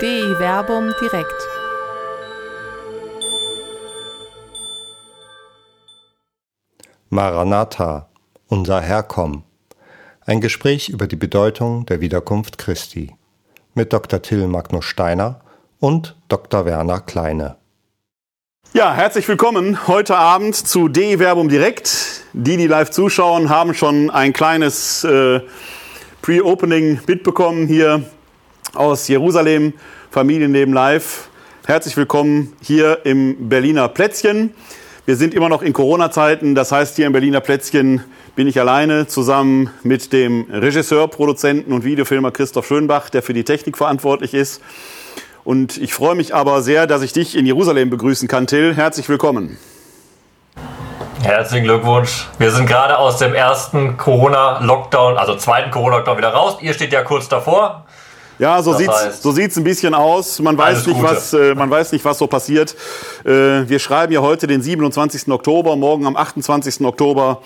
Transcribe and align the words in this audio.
DI 0.00 0.38
Werbung 0.38 0.94
direkt. 0.98 1.46
Maranatha, 7.10 8.08
unser 8.48 8.80
Herr 8.80 9.02
komm. 9.02 9.42
Ein 10.24 10.40
Gespräch 10.40 10.88
über 10.88 11.06
die 11.06 11.16
Bedeutung 11.16 11.84
der 11.84 12.00
Wiederkunft 12.00 12.56
Christi 12.56 13.14
mit 13.74 13.92
Dr. 13.92 14.22
Till 14.22 14.46
Magnus 14.46 14.86
Steiner 14.86 15.42
und 15.80 16.16
Dr. 16.28 16.64
Werner 16.64 17.00
Kleine. 17.00 17.56
Ja, 18.72 18.94
herzlich 18.94 19.28
willkommen 19.28 19.86
heute 19.86 20.16
Abend 20.16 20.56
zu 20.56 20.88
DI 20.88 21.18
Werbung 21.18 21.50
direkt. 21.50 22.22
Die, 22.32 22.56
die 22.56 22.68
live 22.68 22.88
zuschauen, 22.88 23.50
haben 23.50 23.74
schon 23.74 24.08
ein 24.08 24.32
kleines 24.32 25.04
äh, 25.04 25.40
Pre-Opening 26.22 27.00
mitbekommen 27.06 27.66
hier 27.66 28.02
aus 28.74 29.08
Jerusalem, 29.08 29.74
Familienleben 30.10 30.72
live. 30.72 31.28
Herzlich 31.66 31.96
willkommen 31.96 32.52
hier 32.62 33.00
im 33.04 33.48
Berliner 33.48 33.88
Plätzchen. 33.88 34.54
Wir 35.06 35.16
sind 35.16 35.34
immer 35.34 35.48
noch 35.48 35.62
in 35.62 35.72
Corona-Zeiten, 35.72 36.54
das 36.54 36.72
heißt 36.72 36.96
hier 36.96 37.06
im 37.06 37.12
Berliner 37.12 37.40
Plätzchen 37.40 38.04
bin 38.36 38.46
ich 38.46 38.60
alleine 38.60 39.06
zusammen 39.06 39.70
mit 39.82 40.12
dem 40.12 40.46
Regisseur, 40.50 41.08
Produzenten 41.08 41.72
und 41.72 41.84
Videofilmer 41.84 42.30
Christoph 42.30 42.66
Schönbach, 42.66 43.10
der 43.10 43.22
für 43.22 43.34
die 43.34 43.44
Technik 43.44 43.76
verantwortlich 43.76 44.34
ist. 44.34 44.62
Und 45.42 45.76
ich 45.76 45.94
freue 45.94 46.14
mich 46.14 46.34
aber 46.34 46.62
sehr, 46.62 46.86
dass 46.86 47.02
ich 47.02 47.12
dich 47.12 47.36
in 47.36 47.44
Jerusalem 47.44 47.90
begrüßen 47.90 48.28
kann, 48.28 48.46
Till. 48.46 48.74
Herzlich 48.74 49.08
willkommen. 49.08 49.58
Herzlichen 51.22 51.64
Glückwunsch. 51.64 52.28
Wir 52.38 52.50
sind 52.50 52.66
gerade 52.66 52.98
aus 52.98 53.18
dem 53.18 53.34
ersten 53.34 53.96
Corona-Lockdown, 53.96 55.18
also 55.18 55.36
zweiten 55.36 55.70
Corona-Lockdown 55.70 56.16
wieder 56.16 56.32
raus. 56.32 56.58
Ihr 56.60 56.72
steht 56.72 56.92
ja 56.92 57.02
kurz 57.02 57.28
davor. 57.28 57.84
Ja, 58.40 58.62
so 58.62 58.70
das 58.70 58.78
sieht's, 58.80 59.04
heißt, 59.04 59.22
so 59.22 59.32
sieht's 59.32 59.58
ein 59.58 59.64
bisschen 59.64 59.92
aus. 59.92 60.38
Man 60.38 60.56
weiß 60.56 60.86
nicht, 60.86 61.02
was, 61.02 61.34
äh, 61.34 61.54
man 61.54 61.68
weiß 61.68 61.92
nicht, 61.92 62.06
was 62.06 62.16
so 62.16 62.26
passiert. 62.26 62.74
Äh, 63.22 63.68
wir 63.68 63.78
schreiben 63.78 64.14
ja 64.14 64.22
heute 64.22 64.46
den 64.46 64.62
27. 64.62 65.30
Oktober. 65.30 65.76
Morgen 65.76 66.06
am 66.06 66.16
28. 66.16 66.80
Oktober 66.80 67.42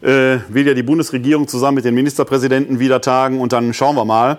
äh, 0.00 0.38
will 0.48 0.66
ja 0.66 0.74
die 0.74 0.82
Bundesregierung 0.82 1.46
zusammen 1.46 1.76
mit 1.76 1.84
den 1.84 1.94
Ministerpräsidenten 1.94 2.80
wieder 2.80 3.00
tagen 3.00 3.40
und 3.40 3.52
dann 3.52 3.72
schauen 3.72 3.94
wir 3.94 4.04
mal. 4.04 4.38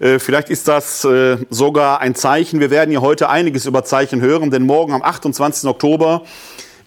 Äh, 0.00 0.18
vielleicht 0.18 0.50
ist 0.50 0.66
das 0.66 1.04
äh, 1.04 1.36
sogar 1.50 2.00
ein 2.00 2.16
Zeichen. 2.16 2.58
Wir 2.58 2.70
werden 2.72 2.90
ja 2.90 3.00
heute 3.00 3.28
einiges 3.28 3.64
über 3.64 3.84
Zeichen 3.84 4.20
hören, 4.20 4.50
denn 4.50 4.66
morgen 4.66 4.92
am 4.92 5.02
28. 5.02 5.70
Oktober 5.70 6.22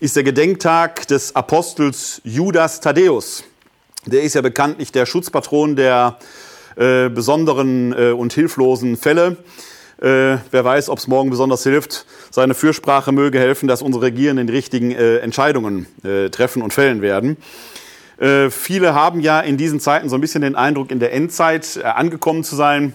ist 0.01 0.17
der 0.17 0.23
Gedenktag 0.23 1.07
des 1.07 1.33
Apostels 1.37 2.19
Judas 2.25 2.81
Thaddäus. 2.81 3.45
Der 4.05 4.23
ist 4.23 4.35
ja 4.35 4.41
bekanntlich 4.41 4.91
der 4.91 5.05
Schutzpatron 5.05 5.77
der 5.77 6.17
äh, 6.77 7.09
besonderen 7.09 7.93
äh, 7.93 8.11
und 8.11 8.33
hilflosen 8.33 8.97
Fälle. 8.97 9.37
Äh, 9.99 10.37
wer 10.51 10.63
weiß, 10.63 10.89
ob 10.89 10.99
es 10.99 11.07
morgen 11.07 11.31
besonders 11.31 11.63
hilft. 11.63 12.05
Seine 12.29 12.53
Fürsprache 12.53 13.11
möge 13.11 13.39
helfen, 13.39 13.67
dass 13.67 13.81
unsere 13.81 14.05
Regierenden 14.05 14.45
die 14.45 14.53
richtigen 14.53 14.91
äh, 14.91 15.17
Entscheidungen 15.17 15.87
äh, 16.03 16.29
treffen 16.29 16.61
und 16.61 16.71
fällen 16.71 17.01
werden. 17.01 17.37
Äh, 18.19 18.51
viele 18.51 18.93
haben 18.93 19.21
ja 19.21 19.39
in 19.39 19.57
diesen 19.57 19.79
Zeiten 19.79 20.07
so 20.07 20.15
ein 20.15 20.21
bisschen 20.21 20.41
den 20.41 20.55
Eindruck, 20.55 20.91
in 20.91 20.99
der 20.99 21.13
Endzeit 21.13 21.83
angekommen 21.83 22.43
zu 22.43 22.55
sein. 22.55 22.93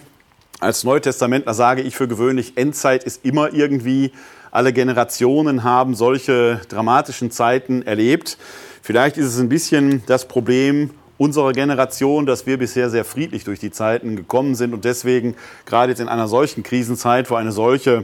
Als 0.61 0.85
Neutestamentler 0.85 1.53
sage 1.53 1.81
ich 1.81 1.95
für 1.97 2.07
gewöhnlich, 2.07 2.53
Endzeit 2.55 3.03
ist 3.03 3.25
immer 3.25 3.51
irgendwie, 3.51 4.13
alle 4.51 4.71
Generationen 4.71 5.65
haben 5.65 5.95
solche 5.95 6.61
dramatischen 6.69 7.31
Zeiten 7.31 7.81
erlebt. 7.81 8.37
Vielleicht 8.81 9.17
ist 9.17 9.25
es 9.25 9.39
ein 9.39 9.49
bisschen 9.49 10.03
das 10.05 10.27
Problem 10.27 10.91
unserer 11.23 11.53
Generation, 11.53 12.25
dass 12.25 12.45
wir 12.45 12.57
bisher 12.57 12.89
sehr 12.89 13.05
friedlich 13.05 13.45
durch 13.45 13.57
die 13.57 13.71
Zeiten 13.71 14.17
gekommen 14.17 14.55
sind 14.55 14.73
und 14.73 14.83
deswegen 14.83 15.35
gerade 15.65 15.93
jetzt 15.93 15.99
in 15.99 16.09
einer 16.09 16.27
solchen 16.27 16.63
Krisenzeit, 16.63 17.31
wo 17.31 17.35
eine 17.35 17.53
solche 17.53 18.03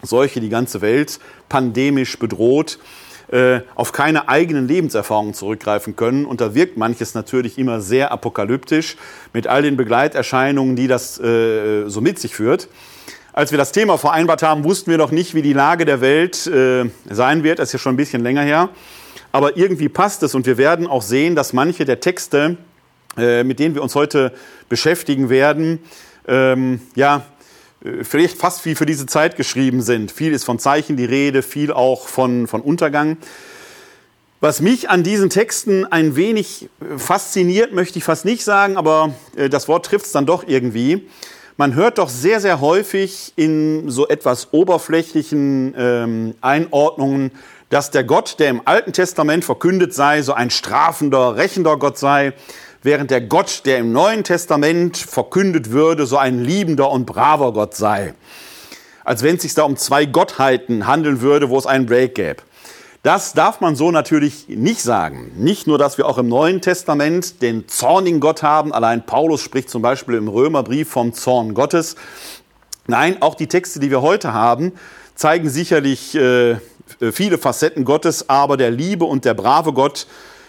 Seuche 0.00 0.40
die 0.40 0.48
ganze 0.48 0.80
Welt 0.80 1.18
pandemisch 1.48 2.20
bedroht, 2.20 2.78
äh, 3.32 3.62
auf 3.74 3.90
keine 3.90 4.28
eigenen 4.28 4.68
Lebenserfahrungen 4.68 5.34
zurückgreifen 5.34 5.96
können. 5.96 6.24
Und 6.24 6.40
da 6.40 6.54
wirkt 6.54 6.76
manches 6.76 7.14
natürlich 7.14 7.58
immer 7.58 7.80
sehr 7.80 8.12
apokalyptisch 8.12 8.96
mit 9.32 9.48
all 9.48 9.62
den 9.62 9.76
Begleiterscheinungen, 9.76 10.76
die 10.76 10.86
das 10.86 11.18
äh, 11.18 11.88
so 11.88 12.00
mit 12.00 12.20
sich 12.20 12.34
führt. 12.34 12.68
Als 13.32 13.50
wir 13.50 13.58
das 13.58 13.72
Thema 13.72 13.98
vereinbart 13.98 14.44
haben, 14.44 14.62
wussten 14.62 14.90
wir 14.90 14.98
noch 14.98 15.10
nicht, 15.10 15.34
wie 15.34 15.42
die 15.42 15.54
Lage 15.54 15.84
der 15.84 16.00
Welt 16.00 16.46
äh, 16.46 16.84
sein 17.10 17.42
wird. 17.42 17.58
Das 17.58 17.70
ist 17.70 17.72
ja 17.72 17.78
schon 17.80 17.94
ein 17.94 17.96
bisschen 17.96 18.22
länger 18.22 18.42
her 18.42 18.68
aber 19.32 19.56
irgendwie 19.56 19.88
passt 19.88 20.22
es 20.22 20.34
und 20.34 20.46
wir 20.46 20.58
werden 20.58 20.86
auch 20.86 21.02
sehen, 21.02 21.34
dass 21.34 21.52
manche 21.52 21.84
der 21.84 22.00
Texte, 22.00 22.58
äh, 23.16 23.42
mit 23.44 23.58
denen 23.58 23.74
wir 23.74 23.82
uns 23.82 23.94
heute 23.94 24.32
beschäftigen 24.68 25.30
werden, 25.30 25.80
ähm, 26.28 26.80
ja, 26.94 27.26
äh, 27.84 28.04
vielleicht 28.04 28.38
fast 28.38 28.64
wie 28.64 28.74
für 28.74 28.86
diese 28.86 29.06
Zeit 29.06 29.36
geschrieben 29.36 29.82
sind. 29.82 30.12
Viel 30.12 30.32
ist 30.32 30.44
von 30.44 30.58
Zeichen 30.58 30.96
die 30.96 31.04
Rede, 31.04 31.42
viel 31.42 31.72
auch 31.72 32.06
von, 32.08 32.46
von 32.46 32.60
Untergang. 32.60 33.16
Was 34.40 34.60
mich 34.60 34.90
an 34.90 35.02
diesen 35.02 35.30
Texten 35.30 35.84
ein 35.84 36.16
wenig 36.16 36.68
fasziniert, 36.96 37.72
möchte 37.72 37.98
ich 37.98 38.04
fast 38.04 38.24
nicht 38.24 38.44
sagen, 38.44 38.76
aber 38.76 39.14
äh, 39.36 39.48
das 39.48 39.68
Wort 39.68 39.86
trifft 39.86 40.06
es 40.06 40.12
dann 40.12 40.26
doch 40.26 40.46
irgendwie. 40.46 41.08
Man 41.56 41.74
hört 41.74 41.98
doch 41.98 42.08
sehr, 42.08 42.40
sehr 42.40 42.60
häufig 42.60 43.34
in 43.36 43.88
so 43.88 44.08
etwas 44.08 44.52
oberflächlichen 44.52 45.74
ähm, 45.76 46.34
Einordnungen 46.40 47.30
dass 47.72 47.90
der 47.90 48.04
Gott, 48.04 48.38
der 48.38 48.50
im 48.50 48.60
Alten 48.66 48.92
Testament 48.92 49.46
verkündet 49.46 49.94
sei, 49.94 50.20
so 50.20 50.34
ein 50.34 50.50
strafender, 50.50 51.36
rächender 51.36 51.78
Gott 51.78 51.96
sei, 51.96 52.34
während 52.82 53.10
der 53.10 53.22
Gott, 53.22 53.62
der 53.64 53.78
im 53.78 53.92
Neuen 53.92 54.24
Testament 54.24 54.98
verkündet 54.98 55.70
würde, 55.70 56.04
so 56.04 56.18
ein 56.18 56.44
liebender 56.44 56.90
und 56.90 57.06
braver 57.06 57.54
Gott 57.54 57.74
sei. 57.74 58.12
Als 59.04 59.22
wenn 59.22 59.36
es 59.36 59.42
sich 59.42 59.54
da 59.54 59.62
um 59.62 59.78
zwei 59.78 60.04
Gottheiten 60.04 60.86
handeln 60.86 61.22
würde, 61.22 61.48
wo 61.48 61.56
es 61.56 61.64
einen 61.64 61.86
Break 61.86 62.14
gäbe. 62.14 62.42
Das 63.02 63.32
darf 63.32 63.62
man 63.62 63.74
so 63.74 63.90
natürlich 63.90 64.48
nicht 64.48 64.82
sagen. 64.82 65.32
Nicht 65.38 65.66
nur, 65.66 65.78
dass 65.78 65.96
wir 65.96 66.06
auch 66.06 66.18
im 66.18 66.28
Neuen 66.28 66.60
Testament 66.60 67.40
den 67.40 67.68
zornigen 67.68 68.20
Gott 68.20 68.42
haben. 68.42 68.74
Allein 68.74 69.06
Paulus 69.06 69.40
spricht 69.40 69.70
zum 69.70 69.80
Beispiel 69.80 70.16
im 70.16 70.28
Römerbrief 70.28 70.90
vom 70.90 71.14
Zorn 71.14 71.54
Gottes. 71.54 71.96
Nein, 72.86 73.22
auch 73.22 73.34
die 73.34 73.46
Texte, 73.46 73.80
die 73.80 73.90
wir 73.90 74.02
heute 74.02 74.34
haben, 74.34 74.72
zeigen 75.14 75.48
sicherlich 75.48 76.14
äh, 76.14 76.56
viele 77.12 77.38
Facetten 77.38 77.84
Gottes, 77.84 78.28
aber 78.28 78.56
der 78.56 78.70
liebe 78.70 79.04
und 79.04 79.24
der 79.24 79.34
brave 79.34 79.72
Gott 79.72 80.06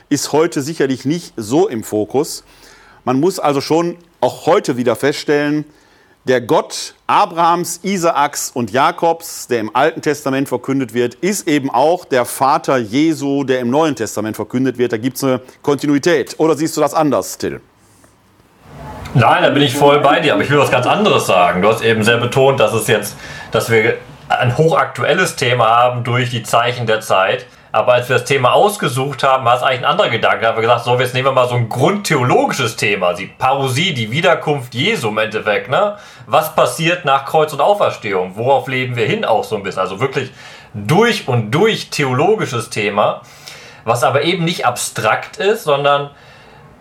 ist 0.09 0.31
heute 0.31 0.61
sicherlich 0.61 1.05
nicht 1.05 1.33
so 1.37 1.67
im 1.67 1.83
Fokus. 1.83 2.43
Man 3.03 3.19
muss 3.19 3.39
also 3.39 3.61
schon 3.61 3.97
auch 4.21 4.45
heute 4.45 4.77
wieder 4.77 4.95
feststellen, 4.95 5.65
der 6.25 6.39
Gott 6.39 6.95
Abrahams, 7.05 7.81
Isaaks 7.83 8.51
und 8.53 8.71
Jakobs, 8.71 9.47
der 9.47 9.59
im 9.59 9.75
Alten 9.75 10.01
Testament 10.01 10.47
verkündet 10.47 10.93
wird, 10.93 11.15
ist 11.15 11.49
eben 11.49 11.69
auch 11.69 12.05
der 12.05 12.23
Vater 12.23 12.77
Jesu, 12.77 13.43
der 13.43 13.59
im 13.59 13.69
Neuen 13.69 13.95
Testament 13.95 14.37
verkündet 14.37 14.77
wird. 14.77 14.93
Da 14.93 14.97
gibt 14.97 15.17
es 15.17 15.23
eine 15.25 15.41
Kontinuität. 15.61 16.35
Oder 16.37 16.55
siehst 16.55 16.77
du 16.77 16.81
das 16.81 16.93
anders, 16.93 17.37
Till? 17.37 17.59
Nein, 19.15 19.43
da 19.43 19.49
bin 19.49 19.61
ich 19.61 19.75
voll 19.75 19.99
bei 19.99 20.21
dir, 20.21 20.33
aber 20.33 20.43
ich 20.43 20.49
will 20.49 20.57
was 20.57 20.71
ganz 20.71 20.87
anderes 20.87 21.27
sagen. 21.27 21.61
Du 21.61 21.67
hast 21.67 21.83
eben 21.83 22.03
sehr 22.03 22.17
betont, 22.17 22.59
dass 22.59 22.73
es 22.73 22.87
jetzt, 22.87 23.15
dass 23.51 23.69
wir 23.69 23.97
ein 24.39 24.57
hochaktuelles 24.57 25.35
Thema 25.35 25.69
haben 25.69 26.03
durch 26.03 26.29
die 26.29 26.44
Zeichen 26.44 26.88
der 26.88 27.01
Zeit. 27.01 27.45
Aber 27.71 27.94
als 27.94 28.07
wir 28.07 28.17
das 28.17 28.25
Thema 28.25 28.53
ausgesucht 28.53 29.23
haben, 29.23 29.45
war 29.45 29.55
es 29.55 29.63
eigentlich 29.63 29.79
ein 29.79 29.85
anderer 29.85 30.09
Gedanke. 30.09 30.41
Da 30.41 30.49
haben 30.49 30.57
wir 30.57 30.61
gesagt, 30.61 30.85
so, 30.85 30.99
jetzt 30.99 31.16
nehmen 31.16 31.25
wir 31.25 31.31
mal 31.31 31.49
so 31.49 31.55
ein 31.55 31.69
grundtheologisches 31.69 32.75
Thema, 32.75 33.13
die 33.13 33.25
Parousie, 33.25 33.95
die 33.95 34.11
Wiederkunft 34.11 34.75
Jesu 34.75 35.07
im 35.09 35.17
Endeffekt. 35.17 35.69
Ne? 35.69 35.97
Was 36.27 36.55
passiert 36.55 37.03
nach 37.03 37.25
Kreuz 37.25 37.51
und 37.51 37.61
Auferstehung? 37.61 38.35
Worauf 38.35 38.67
leben 38.67 38.95
wir 38.95 39.07
hin 39.07 39.25
auch 39.25 39.43
so 39.43 39.55
ein 39.55 39.63
bisschen? 39.63 39.81
Also 39.81 39.99
wirklich 39.99 40.29
durch 40.75 41.27
und 41.27 41.49
durch 41.49 41.89
theologisches 41.89 42.69
Thema, 42.69 43.22
was 43.85 44.03
aber 44.03 44.22
eben 44.22 44.45
nicht 44.45 44.67
abstrakt 44.67 45.38
ist, 45.38 45.63
sondern 45.63 46.11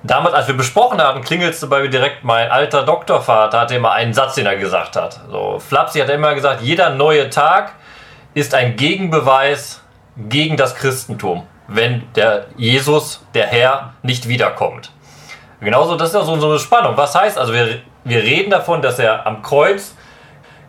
damals, 0.02 0.34
als 0.34 0.48
wir 0.48 0.56
besprochen 0.56 1.00
hatten, 1.00 1.22
klingelte 1.22 1.66
bei 1.66 1.80
mir 1.80 1.88
direkt 1.88 2.24
mein 2.24 2.50
alter 2.50 2.84
Doktorvater, 2.84 3.60
hatte 3.60 3.74
immer 3.74 3.92
einen 3.92 4.14
Satz, 4.14 4.34
den 4.34 4.46
er 4.46 4.56
gesagt 4.56 4.96
hat. 4.96 5.20
So, 5.30 5.58
Flapsi 5.58 6.00
hat 6.00 6.08
immer 6.10 6.34
gesagt, 6.34 6.62
jeder 6.62 6.90
neue 6.90 7.30
Tag 7.30 7.72
ist 8.34 8.54
ein 8.54 8.76
Gegenbeweis 8.76 9.82
gegen 10.16 10.56
das 10.56 10.74
Christentum, 10.74 11.46
wenn 11.68 12.02
der 12.14 12.46
Jesus, 12.56 13.24
der 13.34 13.46
Herr, 13.46 13.94
nicht 14.02 14.28
wiederkommt. 14.28 14.92
Genauso, 15.60 15.96
das 15.96 16.08
ist 16.08 16.14
ja 16.14 16.24
so, 16.24 16.34
eine 16.34 16.58
Spannung. 16.58 16.96
Was 16.96 17.14
heißt 17.14 17.38
also, 17.38 17.52
wir, 17.52 17.82
wir 18.04 18.22
reden 18.22 18.50
davon, 18.50 18.82
dass 18.82 18.98
er 18.98 19.26
am 19.26 19.42
Kreuz 19.42 19.94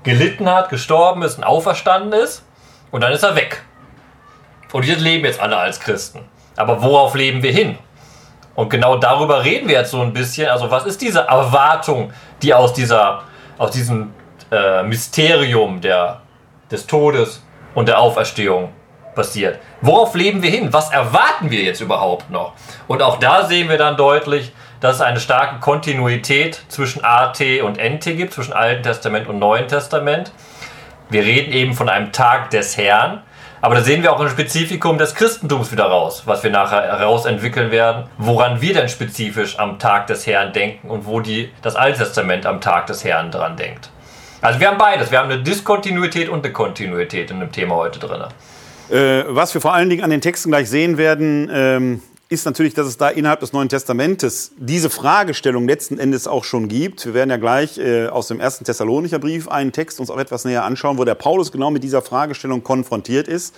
gelitten 0.04 0.50
hat, 0.50 0.70
gestorben 0.70 1.24
ist 1.24 1.38
und 1.38 1.44
auferstanden 1.44 2.14
ist 2.14 2.46
und 2.92 3.02
dann 3.02 3.12
ist 3.12 3.24
er 3.24 3.36
weg. 3.36 3.64
Und 4.72 4.86
wir 4.86 4.96
leben 4.98 5.26
jetzt 5.26 5.40
alle 5.40 5.58
als 5.58 5.80
Christen. 5.80 6.20
Aber 6.56 6.82
worauf 6.82 7.16
leben 7.16 7.42
wir 7.42 7.52
hin? 7.52 7.78
Und 8.56 8.70
genau 8.70 8.98
darüber 8.98 9.44
reden 9.44 9.68
wir 9.68 9.76
jetzt 9.80 9.92
so 9.92 10.02
ein 10.02 10.14
bisschen. 10.14 10.48
Also 10.48 10.70
was 10.70 10.86
ist 10.86 11.02
diese 11.02 11.22
Erwartung, 11.22 12.12
die 12.42 12.54
aus, 12.54 12.74
dieser, 12.74 13.24
aus 13.58 13.72
diesem 13.72 14.14
äh, 14.52 14.84
Mysterium 14.84 15.82
der, 15.82 16.22
des 16.70 16.86
Todes 16.86 17.44
und 17.74 17.88
der 17.88 18.00
Auferstehung 18.00 18.70
passiert? 19.16 19.60
Worauf 19.82 20.14
leben 20.14 20.44
wir 20.44 20.52
hin? 20.52 20.72
Was 20.72 20.92
erwarten 20.92 21.50
wir 21.50 21.64
jetzt 21.64 21.82
überhaupt 21.82 22.30
noch? 22.30 22.54
Und 22.88 23.02
auch 23.02 23.18
da 23.18 23.46
sehen 23.46 23.70
wir 23.70 23.78
dann 23.78 23.98
deutlich, 23.98 24.54
dass 24.80 24.98
es 24.98 25.02
eine 25.02 25.20
starke 25.20 25.60
Kontinuität 25.60 26.62
zwischen 26.68 27.04
AT 27.04 27.40
und 27.64 27.78
NT 27.78 28.04
gibt, 28.04 28.34
zwischen 28.34 28.54
Alten 28.54 28.84
Testament 28.84 29.28
und 29.28 29.40
Neuen 29.40 29.68
Testament. 29.68 30.32
Wir 31.10 31.24
reden 31.24 31.54
eben 31.54 31.74
von 31.74 31.90
einem 31.90 32.12
Tag 32.12 32.50
des 32.50 32.76
Herrn, 32.76 33.22
aber 33.64 33.76
da 33.76 33.82
sehen 33.82 34.04
wir 34.04 34.12
auch 34.12 34.20
ein 34.20 34.28
Spezifikum 34.28 34.98
des 34.98 35.16
Christentums 35.16 35.72
wieder 35.72 35.86
raus, 35.86 36.24
was 36.26 36.44
wir 36.44 36.52
nachher 36.52 36.82
herausentwickeln 36.82 37.72
werden, 37.72 38.04
woran 38.18 38.60
wir 38.60 38.74
denn 38.74 38.90
spezifisch 38.90 39.58
am 39.58 39.80
Tag 39.80 40.08
des 40.08 40.28
Herrn 40.28 40.52
denken 40.52 40.90
und 40.90 41.06
wo 41.06 41.22
die, 41.22 41.50
das 41.62 41.78
Alte 41.78 42.00
Testament 42.00 42.46
am 42.46 42.60
Tag 42.60 42.88
des 42.88 43.06
Herrn 43.06 43.32
dran 43.32 43.56
denkt. 43.56 43.90
Also 44.42 44.60
wir 44.60 44.68
haben 44.68 44.78
beides. 44.78 45.12
Wir 45.12 45.20
haben 45.20 45.32
eine 45.32 45.42
Diskontinuität 45.42 46.28
und 46.28 46.44
eine 46.44 46.52
Kontinuität 46.52 47.32
in 47.32 47.40
dem 47.40 47.54
Thema 47.54 47.76
heute 47.76 48.00
drin. 48.00 48.24
Äh, 48.90 49.24
was 49.30 49.54
wir 49.54 49.62
vor 49.62 49.74
allen 49.74 49.90
Dingen 49.90 50.04
an 50.04 50.10
den 50.10 50.20
Texten 50.20 50.52
gleich 50.52 50.70
sehen 50.70 50.98
werden, 50.98 51.50
ähm, 51.50 52.02
ist 52.34 52.46
natürlich, 52.46 52.74
dass 52.74 52.88
es 52.88 52.98
da 52.98 53.10
innerhalb 53.10 53.40
des 53.40 53.54
Neuen 53.54 53.70
Testamentes 53.70 54.52
diese 54.58 54.90
Fragestellung 54.90 55.68
letzten 55.68 56.00
Endes 56.00 56.28
auch 56.28 56.44
schon 56.44 56.68
gibt. 56.68 57.06
Wir 57.06 57.14
werden 57.14 57.30
ja 57.30 57.38
gleich 57.38 57.78
äh, 57.78 58.08
aus 58.08 58.28
dem 58.28 58.40
ersten 58.40 58.66
Thessalonicher 58.66 59.20
Brief 59.20 59.48
einen 59.48 59.72
Text 59.72 60.00
uns 60.00 60.10
auch 60.10 60.18
etwas 60.18 60.44
näher 60.44 60.64
anschauen, 60.64 60.98
wo 60.98 61.06
der 61.06 61.16
Paulus 61.16 61.52
genau 61.52 61.72
mit 61.72 61.84
dieser 61.84 62.02
Fragestellung 62.02 62.64
konfrontiert 62.64 63.28
ist. 63.28 63.54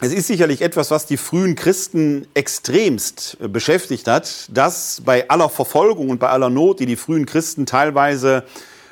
Es 0.00 0.12
ist 0.12 0.26
sicherlich 0.26 0.60
etwas, 0.60 0.90
was 0.90 1.06
die 1.06 1.16
frühen 1.16 1.54
Christen 1.54 2.26
extremst 2.34 3.38
äh, 3.40 3.48
beschäftigt 3.48 4.06
hat, 4.06 4.48
dass 4.52 5.00
bei 5.04 5.28
aller 5.30 5.48
Verfolgung 5.48 6.10
und 6.10 6.20
bei 6.20 6.28
aller 6.28 6.50
Not, 6.50 6.80
die 6.80 6.86
die 6.86 6.96
frühen 6.96 7.26
Christen 7.26 7.64
teilweise 7.64 8.44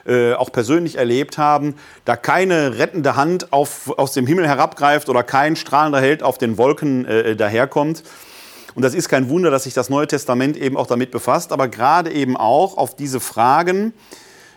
äh, 0.07 0.33
auch 0.33 0.51
persönlich 0.51 0.97
erlebt 0.97 1.39
haben, 1.39 1.75
da 2.05 2.17
keine 2.17 2.79
rettende 2.79 3.17
Hand 3.17 3.53
auf, 3.53 3.97
aus 3.99 4.15
dem 4.15 4.27
Himmel 4.27 4.49
herabgreift 4.49 5.09
oder 5.09 5.23
kein 5.23 5.57
strahlender 5.57 6.01
Held 6.01 6.23
auf 6.23 6.39
den 6.39 6.59
Wolken 6.59 7.05
äh, 7.05 7.37
daherkommt, 7.37 8.03
und 8.75 8.83
das 8.83 8.95
ist 8.95 9.09
kein 9.09 9.29
Wunder, 9.29 9.51
dass 9.51 9.65
sich 9.65 9.75
das 9.75 9.91
Neue 9.91 10.07
Testament 10.07 10.57
eben 10.57 10.77
auch 10.77 10.87
damit 10.87 11.11
befasst, 11.11 11.53
aber 11.53 11.69
gerade 11.69 12.11
eben 12.11 12.37
auch 12.37 12.77
auf 12.77 12.97
diese 12.97 13.21
Fragen 13.21 13.93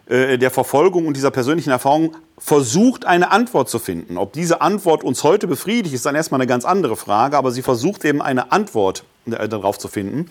äh, 0.07 0.37
der 0.37 0.51
Verfolgung 0.51 1.07
und 1.07 1.17
dieser 1.17 1.31
persönlichen 1.31 1.71
Erfahrung 1.71 2.15
versucht, 2.37 3.05
eine 3.05 3.31
Antwort 3.31 3.69
zu 3.69 3.79
finden. 3.79 4.17
Ob 4.17 4.33
diese 4.33 4.61
Antwort 4.61 5.03
uns 5.03 5.23
heute 5.23 5.47
befriedigt, 5.47 5.95
ist 5.95 6.05
dann 6.05 6.15
erstmal 6.15 6.39
eine 6.39 6.47
ganz 6.47 6.65
andere 6.65 6.95
Frage, 6.95 7.37
aber 7.37 7.51
sie 7.51 7.61
versucht 7.61 8.05
eben 8.05 8.21
eine 8.21 8.51
Antwort 8.51 9.03
äh, 9.25 9.47
darauf 9.49 9.79
zu 9.79 9.87
finden. 9.87 10.29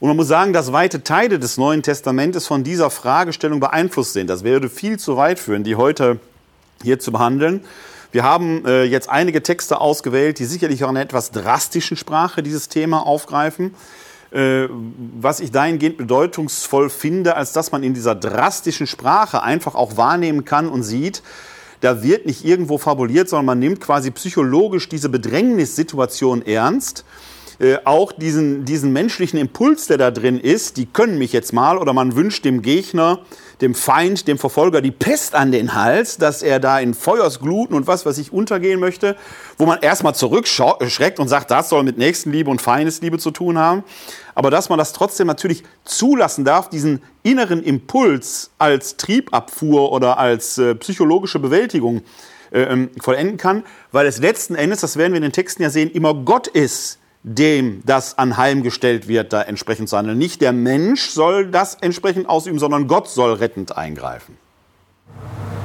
Und 0.00 0.08
man 0.08 0.16
muss 0.16 0.28
sagen, 0.28 0.52
dass 0.52 0.72
weite 0.72 1.02
Teile 1.02 1.38
des 1.38 1.56
Neuen 1.58 1.82
Testamentes 1.82 2.46
von 2.46 2.62
dieser 2.62 2.90
Fragestellung 2.90 3.58
beeinflusst 3.60 4.12
sind. 4.12 4.28
Das 4.28 4.44
würde 4.44 4.68
viel 4.68 4.98
zu 4.98 5.16
weit 5.16 5.38
führen, 5.38 5.64
die 5.64 5.76
heute 5.76 6.20
hier 6.82 7.00
zu 7.00 7.10
behandeln. 7.10 7.64
Wir 8.10 8.22
haben 8.22 8.64
äh, 8.64 8.84
jetzt 8.84 9.10
einige 9.10 9.42
Texte 9.42 9.80
ausgewählt, 9.80 10.38
die 10.38 10.46
sicherlich 10.46 10.82
auch 10.84 10.88
in 10.88 10.96
einer 10.96 11.04
etwas 11.04 11.30
drastischen 11.30 11.96
Sprache 11.96 12.42
dieses 12.42 12.68
Thema 12.68 13.06
aufgreifen. 13.06 13.74
Äh, 14.30 14.68
was 15.20 15.40
ich 15.40 15.50
dahingehend 15.50 15.98
bedeutungsvoll 15.98 16.88
finde, 16.88 17.36
als 17.36 17.52
dass 17.52 17.70
man 17.70 17.82
in 17.82 17.92
dieser 17.92 18.14
drastischen 18.14 18.86
Sprache 18.86 19.42
einfach 19.42 19.74
auch 19.74 19.96
wahrnehmen 19.96 20.44
kann 20.44 20.68
und 20.68 20.82
sieht, 20.82 21.22
da 21.80 22.02
wird 22.02 22.26
nicht 22.26 22.44
irgendwo 22.44 22.78
fabuliert, 22.78 23.28
sondern 23.28 23.46
man 23.46 23.58
nimmt 23.58 23.80
quasi 23.80 24.10
psychologisch 24.10 24.88
diese 24.88 25.08
Bedrängnissituation 25.08 26.44
ernst 26.44 27.04
äh, 27.60 27.78
auch 27.84 28.12
diesen, 28.12 28.64
diesen 28.64 28.92
menschlichen 28.92 29.38
Impuls, 29.38 29.86
der 29.88 29.98
da 29.98 30.10
drin 30.10 30.38
ist, 30.38 30.76
die 30.76 30.86
können 30.86 31.18
mich 31.18 31.32
jetzt 31.32 31.52
mal, 31.52 31.76
oder 31.78 31.92
man 31.92 32.14
wünscht 32.14 32.44
dem 32.44 32.62
Gegner, 32.62 33.20
dem 33.60 33.74
Feind, 33.74 34.28
dem 34.28 34.38
Verfolger 34.38 34.80
die 34.80 34.92
Pest 34.92 35.34
an 35.34 35.50
den 35.50 35.74
Hals, 35.74 36.18
dass 36.18 36.42
er 36.42 36.60
da 36.60 36.78
in 36.78 36.94
Feuersgluten 36.94 37.74
und 37.74 37.88
was, 37.88 38.06
was 38.06 38.18
ich 38.18 38.32
untergehen 38.32 38.78
möchte, 38.78 39.16
wo 39.56 39.66
man 39.66 39.80
erstmal 39.80 40.14
zurückschreckt 40.14 41.18
und 41.18 41.26
sagt, 41.26 41.50
das 41.50 41.68
soll 41.68 41.82
mit 41.82 41.98
Nächstenliebe 41.98 42.48
und 42.48 42.62
Feindesliebe 42.62 43.18
zu 43.18 43.32
tun 43.32 43.58
haben. 43.58 43.82
Aber 44.36 44.52
dass 44.52 44.68
man 44.68 44.78
das 44.78 44.92
trotzdem 44.92 45.26
natürlich 45.26 45.64
zulassen 45.84 46.44
darf, 46.44 46.70
diesen 46.70 47.02
inneren 47.24 47.62
Impuls 47.62 48.52
als 48.58 48.96
Triebabfuhr 48.96 49.90
oder 49.90 50.18
als 50.18 50.58
äh, 50.58 50.76
psychologische 50.76 51.40
Bewältigung 51.40 52.02
äh, 52.52 52.62
ähm, 52.62 52.90
vollenden 53.00 53.36
kann, 53.36 53.64
weil 53.90 54.06
es 54.06 54.18
letzten 54.18 54.54
Endes, 54.54 54.80
das 54.80 54.96
werden 54.96 55.12
wir 55.12 55.16
in 55.16 55.22
den 55.22 55.32
Texten 55.32 55.62
ja 55.62 55.70
sehen, 55.70 55.90
immer 55.90 56.14
Gott 56.14 56.46
ist, 56.46 56.98
dem 57.28 57.82
das 57.84 58.16
anheimgestellt 58.16 59.06
wird, 59.06 59.32
da 59.32 59.42
entsprechend 59.42 59.88
zu 59.88 59.96
handeln. 59.96 60.18
Nicht 60.18 60.40
der 60.40 60.52
Mensch 60.52 61.10
soll 61.10 61.46
das 61.46 61.74
entsprechend 61.74 62.28
ausüben, 62.28 62.58
sondern 62.58 62.88
Gott 62.88 63.08
soll 63.08 63.34
rettend 63.34 63.76
eingreifen. 63.76 64.38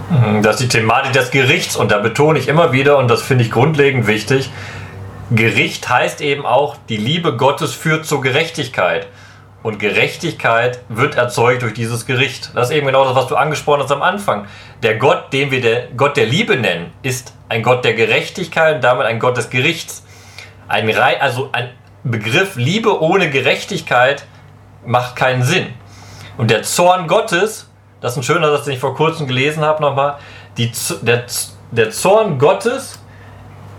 Mhm, 0.10 0.42
das 0.44 0.60
ist 0.60 0.64
die 0.64 0.78
Thematik 0.80 1.14
des 1.14 1.32
Gerichts 1.32 1.76
und 1.76 1.92
da 1.92 2.00
betone 2.00 2.38
ich 2.38 2.48
immer 2.48 2.74
wieder, 2.74 2.98
und 2.98 3.10
das 3.10 3.22
finde 3.22 3.46
ich 3.46 3.52
grundlegend 3.52 4.08
wichtig, 4.08 4.50
Gericht 5.32 5.88
heißt 5.88 6.22
eben 6.22 6.46
auch, 6.46 6.76
die 6.90 6.98
Liebe 6.98 7.38
Gottes 7.38 7.74
führt 7.74 8.06
zur 8.06 8.22
Gerechtigkeit. 8.22 9.08
Und 9.64 9.80
Gerechtigkeit 9.80 10.82
wird 10.90 11.16
erzeugt 11.16 11.62
durch 11.62 11.74
dieses 11.74 12.06
Gericht. 12.06 12.52
Das 12.54 12.70
ist 12.70 12.76
eben 12.76 12.86
genau 12.86 13.06
das, 13.06 13.16
was 13.16 13.28
du 13.28 13.38
angesprochen 13.38 13.82
hast 13.82 13.92
am 13.94 14.02
Anfang. 14.02 14.46
Der 14.84 14.98
Gott, 14.98 15.32
den 15.32 15.52
wir 15.52 15.62
der 15.62 15.88
Gott 15.96 16.18
der 16.18 16.26
Liebe 16.26 16.58
nennen, 16.58 16.92
ist 17.02 17.34
ein 17.48 17.64
Gott 17.64 17.86
der 17.86 17.94
Gerechtigkeit 17.94 18.76
und 18.76 18.84
damit 18.84 19.06
ein 19.06 19.20
Gott 19.20 19.38
des 19.38 19.50
Gerichts. 19.50 20.03
Ein, 20.74 20.90
also 21.20 21.50
ein 21.52 21.70
Begriff 22.04 22.56
Liebe 22.56 23.00
ohne 23.00 23.30
Gerechtigkeit 23.30 24.26
macht 24.84 25.16
keinen 25.16 25.44
Sinn. 25.44 25.68
Und 26.36 26.50
der 26.50 26.64
Zorn 26.64 27.08
Gottes, 27.08 27.70
das 28.02 28.14
ist 28.14 28.18
ein 28.18 28.24
schöner 28.24 28.50
Satz, 28.50 28.66
den 28.66 28.74
ich 28.74 28.80
vor 28.80 28.96
kurzem 28.96 29.28
gelesen 29.28 29.64
habe 29.64 29.84
nochmal, 29.84 30.18
die, 30.58 30.72
der, 31.04 31.26
der 31.70 31.92
Zorn 31.92 32.40
Gottes 32.40 33.00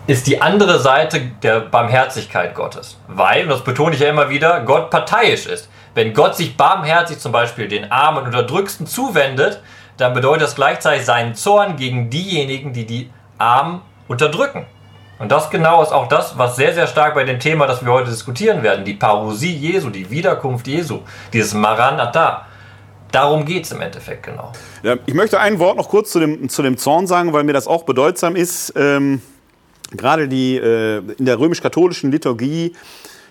ist 0.06 0.28
die 0.28 0.40
andere 0.40 0.78
Seite 0.78 1.20
der 1.42 1.60
Barmherzigkeit 1.60 2.54
Gottes. 2.54 2.96
Weil, 3.08 3.42
und 3.42 3.48
das 3.48 3.64
betone 3.64 3.96
ich 3.96 4.00
ja 4.00 4.08
immer 4.08 4.28
wieder, 4.28 4.60
Gott 4.60 4.90
parteiisch 4.90 5.46
ist. 5.46 5.68
Wenn 5.94 6.14
Gott 6.14 6.36
sich 6.36 6.56
barmherzig 6.56 7.18
zum 7.18 7.32
Beispiel 7.32 7.66
den 7.66 7.90
Armen 7.90 8.18
und 8.18 8.26
Unterdrückten 8.26 8.86
zuwendet, 8.86 9.60
dann 9.96 10.14
bedeutet 10.14 10.42
das 10.42 10.54
gleichzeitig 10.54 11.04
seinen 11.04 11.34
Zorn 11.34 11.74
gegen 11.74 12.08
diejenigen, 12.08 12.72
die 12.72 12.86
die 12.86 13.10
Armen 13.36 13.80
unterdrücken. 14.06 14.66
Und 15.18 15.30
das 15.30 15.50
genau 15.50 15.82
ist 15.82 15.92
auch 15.92 16.08
das, 16.08 16.36
was 16.38 16.56
sehr, 16.56 16.74
sehr 16.74 16.86
stark 16.86 17.14
bei 17.14 17.24
dem 17.24 17.38
Thema, 17.38 17.66
das 17.66 17.84
wir 17.84 17.92
heute 17.92 18.10
diskutieren 18.10 18.62
werden, 18.62 18.84
die 18.84 18.94
Parousie 18.94 19.54
Jesu, 19.54 19.90
die 19.90 20.10
Wiederkunft 20.10 20.66
Jesu, 20.66 21.00
dieses 21.32 21.54
Maranatha. 21.54 22.46
Darum 23.12 23.44
geht 23.44 23.64
es 23.64 23.72
im 23.72 23.80
Endeffekt 23.80 24.24
genau. 24.24 24.52
Ja, 24.82 24.96
ich 25.06 25.14
möchte 25.14 25.38
ein 25.38 25.60
Wort 25.60 25.76
noch 25.76 25.88
kurz 25.88 26.10
zu 26.10 26.18
dem, 26.18 26.48
zu 26.48 26.62
dem 26.62 26.76
Zorn 26.76 27.06
sagen, 27.06 27.32
weil 27.32 27.44
mir 27.44 27.52
das 27.52 27.68
auch 27.68 27.84
bedeutsam 27.84 28.34
ist. 28.34 28.72
Ähm, 28.74 29.22
gerade 29.92 30.26
die, 30.26 30.56
äh, 30.56 30.98
in 31.16 31.24
der 31.24 31.38
römisch-katholischen 31.38 32.10
Liturgie, 32.10 32.74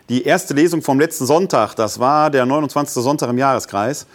die 0.07 0.23
erste 0.23 0.53
Lesung 0.53 0.81
vom 0.81 1.01
letzten 1.01 1.25
Sonntag, 1.25 1.75
das 1.75 1.99
war 1.99 2.29
der 2.29 2.45
29. 2.45 3.03
Sonntag 3.03 3.29
im 3.29 3.37
Jahreskreis, 3.37 4.07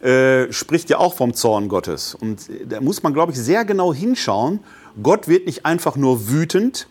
äh, 0.00 0.52
spricht 0.52 0.90
ja 0.90 0.98
auch 0.98 1.14
vom 1.14 1.32
Zorn 1.32 1.68
Gottes. 1.68 2.16
Und 2.16 2.48
da 2.66 2.80
muss 2.80 3.02
man, 3.02 3.14
glaube 3.14 3.32
ich, 3.32 3.38
sehr 3.38 3.64
genau 3.64 3.94
hinschauen 3.94 4.60
Gott 5.02 5.28
wird 5.28 5.46
nicht 5.46 5.64
einfach 5.64 5.96
nur 5.96 6.28
wütend, 6.28 6.88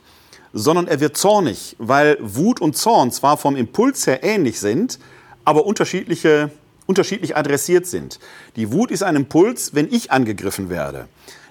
sondern 0.54 0.88
er 0.88 1.00
wird 1.00 1.18
zornig, 1.18 1.76
weil 1.78 2.18
Wut 2.20 2.62
und 2.62 2.78
Zorn 2.78 3.12
zwar 3.12 3.38
vom 3.38 3.56
Impuls 3.56 4.08
her 4.08 4.24
ähnlich 4.24 4.60
sind, 4.60 5.00
aber 5.46 5.66
unterschiedliche, 5.66 6.52
unterschiedlich 6.86 7.36
adressiert 7.36 7.86
sind. 7.86 8.20
Die 8.56 8.72
Wut 8.72 8.92
ist 8.92 9.04
ein 9.04 9.16
Impuls, 9.16 9.74
wenn 9.74 9.92
ich 9.92 10.12
angegriffen 10.12 10.70
werde. 10.70 11.08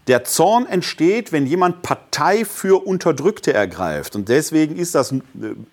Der 0.06 0.24
Zorn 0.24 0.66
entsteht, 0.66 1.32
wenn 1.32 1.46
jemand 1.46 1.82
Partei 1.82 2.44
für 2.44 2.86
Unterdrückte 2.86 3.52
ergreift. 3.52 4.14
Und 4.14 4.28
deswegen 4.28 4.76
ist 4.76 4.94
das 4.94 5.14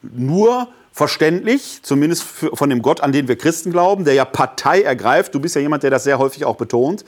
nur 0.02 0.68
verständlich, 0.92 1.80
zumindest 1.84 2.24
von 2.24 2.70
dem 2.70 2.82
Gott, 2.82 3.02
an 3.02 3.12
den 3.12 3.28
wir 3.28 3.36
Christen 3.36 3.72
glauben, 3.72 4.06
der 4.06 4.16
ja 4.16 4.26
Partei 4.26 4.82
ergreift. 4.82 5.36
Du 5.36 5.40
bist 5.40 5.56
ja 5.56 5.62
jemand, 5.62 5.84
der 5.84 5.92
das 5.92 6.04
sehr 6.04 6.18
häufig 6.18 6.46
auch 6.46 6.56
betont 6.56 7.06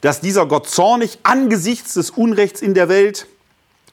dass 0.00 0.20
dieser 0.20 0.46
Gott 0.46 0.68
zornig 0.68 1.18
angesichts 1.22 1.94
des 1.94 2.10
Unrechts 2.10 2.60
in 2.60 2.74
der 2.74 2.88
Welt 2.88 3.26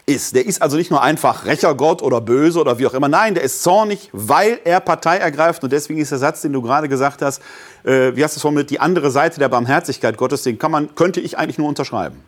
ist. 0.06 0.36
Der 0.36 0.46
ist 0.46 0.62
also 0.62 0.78
nicht 0.78 0.92
nur 0.92 1.02
einfach 1.02 1.46
Rächergott 1.46 2.02
oder 2.02 2.20
böse 2.20 2.60
oder 2.60 2.78
wie 2.78 2.88
auch 2.88 2.94
immer. 2.94 3.08
Nein, 3.08 3.36
der 3.36 3.44
ist 3.44 3.64
zornig, 3.64 4.10
weil 4.12 4.60
er 4.64 4.80
Partei 4.80 5.18
ergreift. 5.18 5.64
Und 5.64 5.72
deswegen 5.72 6.00
ist 6.00 6.12
der 6.12 6.18
Satz, 6.18 6.42
den 6.42 6.54
du 6.54 6.62
gerade 6.62 6.90
gesagt 6.90 7.22
hast, 7.22 7.42
äh, 7.84 8.16
wie 8.16 8.24
hast 8.24 8.36
du 8.36 8.40
es 8.40 8.42
formuliert, 8.42 8.70
die 8.70 8.80
andere 8.80 9.12
Seite 9.12 9.40
der 9.40 9.50
Barmherzigkeit 9.50 10.18
Gottes, 10.18 10.44
den 10.44 10.60
kann 10.60 10.72
man, 10.72 10.96
könnte 10.96 11.22
ich 11.22 11.38
eigentlich 11.38 11.58
nur 11.58 11.70
unterschreiben. 11.70 12.22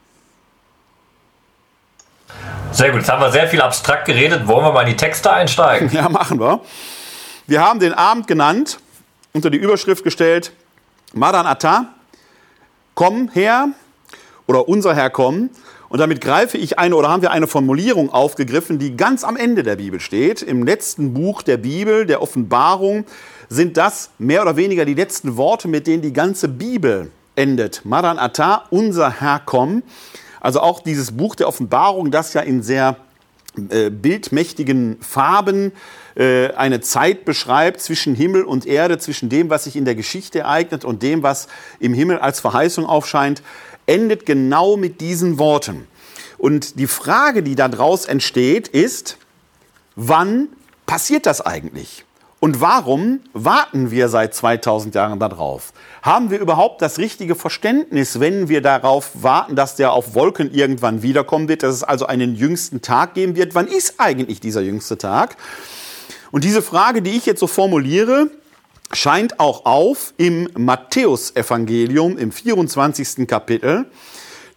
Sehr 2.72 2.92
gut, 2.92 3.00
jetzt 3.00 3.10
haben 3.10 3.22
wir 3.22 3.32
sehr 3.32 3.48
viel 3.48 3.62
abstrakt 3.62 4.06
geredet. 4.06 4.48
Wollen 4.48 4.66
wir 4.66 4.72
mal 4.72 4.82
in 4.82 4.88
die 4.88 4.98
Texte 4.98 5.32
einsteigen? 5.32 5.90
Ja, 5.94 6.10
machen 6.10 6.40
wir. 6.40 6.62
Wir 7.48 7.62
haben 7.62 7.80
den 7.80 7.94
Abend 7.94 8.28
genannt, 8.28 8.80
unter 9.34 9.50
die 9.50 9.58
Überschrift 9.58 10.04
gestellt, 10.04 10.52
Madan 11.14 11.46
Atta, 11.46 11.95
komm 12.96 13.30
her 13.30 13.70
oder 14.48 14.68
unser 14.68 14.96
Herr 14.96 15.10
kommen. 15.10 15.50
Und 15.88 16.00
damit 16.00 16.20
greife 16.20 16.58
ich 16.58 16.80
eine 16.80 16.96
oder 16.96 17.10
haben 17.10 17.22
wir 17.22 17.32
eine 17.32 17.48
Formulierung 17.48 18.12
aufgegriffen, 18.12 18.80
die 18.80 18.98
ganz 18.98 19.24
am 19.24 19.38
Ende 19.38 19.64
der 19.64 19.76
Bibel 19.76 20.00
steht. 20.00 20.42
Im 20.42 20.66
letzten 20.66 21.14
Buch 21.14 21.42
der 21.42 21.58
Bibel, 21.58 22.06
der 22.06 22.22
Offenbarung, 22.22 23.06
sind 23.50 23.78
das 23.78 24.10
mehr 24.18 24.42
oder 24.42 24.56
weniger 24.56 24.86
die 24.86 24.96
letzten 24.96 25.38
Worte, 25.38 25.68
mit 25.68 25.88
denen 25.88 26.02
die 26.02 26.14
ganze 26.14 26.48
Bibel 26.48 27.12
endet. 27.36 27.82
Maran 27.86 28.18
Ata, 28.18 28.64
unser 28.72 29.22
Herr 29.22 29.42
komm. 29.46 29.84
Also 30.42 30.60
auch 30.60 30.82
dieses 30.82 31.12
Buch 31.12 31.36
der 31.36 31.48
Offenbarung, 31.48 32.12
das 32.12 32.34
ja 32.34 32.42
in 32.42 32.64
sehr 32.64 32.98
äh, 33.70 33.90
bildmächtigen 33.90 34.98
Farben 35.02 35.72
äh, 36.16 36.54
eine 36.54 36.82
Zeit 36.82 37.26
beschreibt 37.26 37.82
zwischen 37.82 38.16
Himmel 38.16 38.44
und 38.44 38.66
Erde, 38.66 38.98
zwischen 38.98 39.30
dem, 39.30 39.50
was 39.50 39.66
sich 39.66 39.76
in 39.76 39.86
der 39.86 39.96
Geschichte 39.96 40.40
ereignet 40.40 40.86
und 40.86 41.04
dem, 41.04 41.24
was 41.24 41.48
im 41.80 41.94
Himmel 41.94 42.20
als 42.20 42.40
Verheißung 42.40 42.86
aufscheint, 42.86 43.42
endet 43.86 44.26
genau 44.26 44.78
mit 44.78 45.02
diesen 45.02 45.38
Worten. 45.38 45.88
Und 46.38 46.80
die 46.80 46.88
Frage, 46.88 47.44
die 47.44 47.56
daraus 47.56 48.06
entsteht, 48.06 48.68
ist, 48.68 49.18
wann 49.96 50.50
passiert 50.86 51.26
das 51.26 51.42
eigentlich? 51.42 52.06
Und 52.40 52.62
warum 52.62 53.22
warten 53.34 53.90
wir 53.92 54.08
seit 54.08 54.36
2000 54.36 54.94
Jahren 54.94 55.20
darauf? 55.20 55.74
Haben 56.04 56.30
wir 56.30 56.40
überhaupt 56.40 56.82
das 56.82 57.00
richtige 57.00 57.34
Verständnis, 57.34 58.20
wenn 58.20 58.50
wir 58.50 58.62
darauf 58.62 59.12
warten, 59.16 59.56
dass 59.56 59.76
der 59.76 59.94
auf 59.94 60.14
Wolken 60.14 60.54
irgendwann 60.54 61.02
wiederkommen 61.02 61.48
wird, 61.48 61.64
dass 61.64 61.74
es 61.74 61.84
also 61.84 62.06
einen 62.06 62.36
jüngsten 62.36 62.82
Tag 62.82 63.16
geben 63.16 63.36
wird? 63.36 63.56
Wann 63.56 63.68
ist 63.68 63.96
eigentlich 64.00 64.42
dieser 64.42 64.62
jüngste 64.62 64.98
Tag? 64.98 65.38
Und 66.32 66.44
diese 66.44 66.62
Frage, 66.62 67.02
die 67.02 67.12
ich 67.12 67.26
jetzt 67.26 67.40
so 67.40 67.48
formuliere, 67.48 68.30
scheint 68.94 69.40
auch 69.40 69.66
auf 69.66 70.14
im 70.18 70.50
Matthäusevangelium 70.58 72.18
im 72.18 72.32
24. 72.32 73.28
Kapitel. 73.28 73.86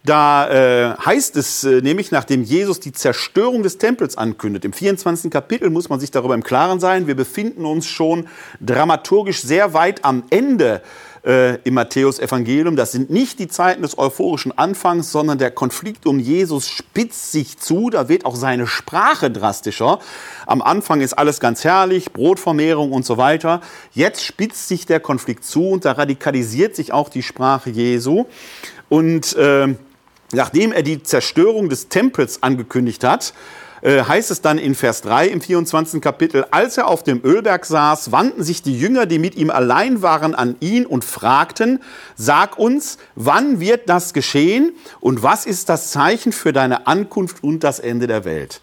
Da 0.05 0.49
äh, 0.49 0.97
heißt 0.97 1.35
es 1.35 1.65
äh, 1.65 1.81
nämlich, 1.81 2.11
nachdem 2.11 2.41
Jesus 2.41 2.79
die 2.79 2.93
Zerstörung 2.93 3.63
des 3.63 3.77
Tempels 3.77 4.17
ankündet, 4.17 4.63
im 4.63 4.71
24. 4.71 5.29
Kapitel 5.29 5.69
muss 5.69 5.89
man 5.89 5.99
sich 5.99 6.09
darüber 6.09 6.35
im 6.35 6.43
Klaren 6.43 6.79
sein, 6.79 7.05
wir 7.05 7.15
befinden 7.15 7.65
uns 7.65 7.85
schon 7.85 8.27
dramaturgisch 8.61 9.41
sehr 9.41 9.73
weit 9.73 10.05
am 10.05 10.23
Ende 10.29 10.81
äh, 11.25 11.55
im 11.63 11.73
Matthäus-Evangelium. 11.73 12.75
Das 12.75 12.91
sind 12.91 13.09
nicht 13.09 13.39
die 13.39 13.47
Zeiten 13.47 13.81
des 13.81 13.97
euphorischen 13.97 14.57
Anfangs, 14.57 15.11
sondern 15.11 15.37
der 15.37 15.51
Konflikt 15.51 16.05
um 16.05 16.19
Jesus 16.19 16.67
spitzt 16.67 17.31
sich 17.31 17.57
zu. 17.57 17.89
Da 17.89 18.09
wird 18.09 18.25
auch 18.25 18.35
seine 18.35 18.67
Sprache 18.67 19.31
drastischer. 19.31 19.99
Am 20.45 20.61
Anfang 20.61 21.01
ist 21.01 21.13
alles 21.13 21.39
ganz 21.39 21.63
herrlich, 21.63 22.13
Brotvermehrung 22.13 22.91
und 22.91 23.05
so 23.05 23.17
weiter. 23.17 23.61
Jetzt 23.93 24.23
spitzt 24.23 24.67
sich 24.67 24.85
der 24.85 24.99
Konflikt 24.99 25.45
zu 25.45 25.69
und 25.69 25.85
da 25.85 25.93
radikalisiert 25.93 26.75
sich 26.75 26.93
auch 26.93 27.09
die 27.09 27.23
Sprache 27.23 27.69
Jesu. 27.69 28.25
Und 28.87 29.35
äh, 29.35 29.75
nachdem 30.31 30.71
er 30.71 30.83
die 30.83 31.03
Zerstörung 31.03 31.69
des 31.69 31.89
Tempels 31.89 32.43
angekündigt 32.43 33.03
hat, 33.03 33.33
äh, 33.81 34.03
heißt 34.03 34.31
es 34.31 34.41
dann 34.41 34.57
in 34.57 34.75
Vers 34.75 35.01
3 35.01 35.27
im 35.27 35.41
24. 35.41 36.01
Kapitel, 36.01 36.45
als 36.51 36.77
er 36.77 36.87
auf 36.87 37.03
dem 37.03 37.23
Ölberg 37.23 37.65
saß, 37.65 38.11
wandten 38.11 38.43
sich 38.43 38.61
die 38.61 38.77
Jünger, 38.77 39.05
die 39.05 39.19
mit 39.19 39.35
ihm 39.35 39.49
allein 39.49 40.01
waren, 40.01 40.35
an 40.35 40.55
ihn 40.59 40.85
und 40.85 41.03
fragten, 41.03 41.81
sag 42.15 42.57
uns, 42.57 42.97
wann 43.15 43.59
wird 43.59 43.89
das 43.89 44.13
geschehen 44.13 44.73
und 44.99 45.23
was 45.23 45.45
ist 45.45 45.69
das 45.69 45.91
Zeichen 45.91 46.31
für 46.31 46.53
deine 46.53 46.87
Ankunft 46.87 47.43
und 47.43 47.63
das 47.63 47.79
Ende 47.79 48.07
der 48.07 48.25
Welt? 48.25 48.61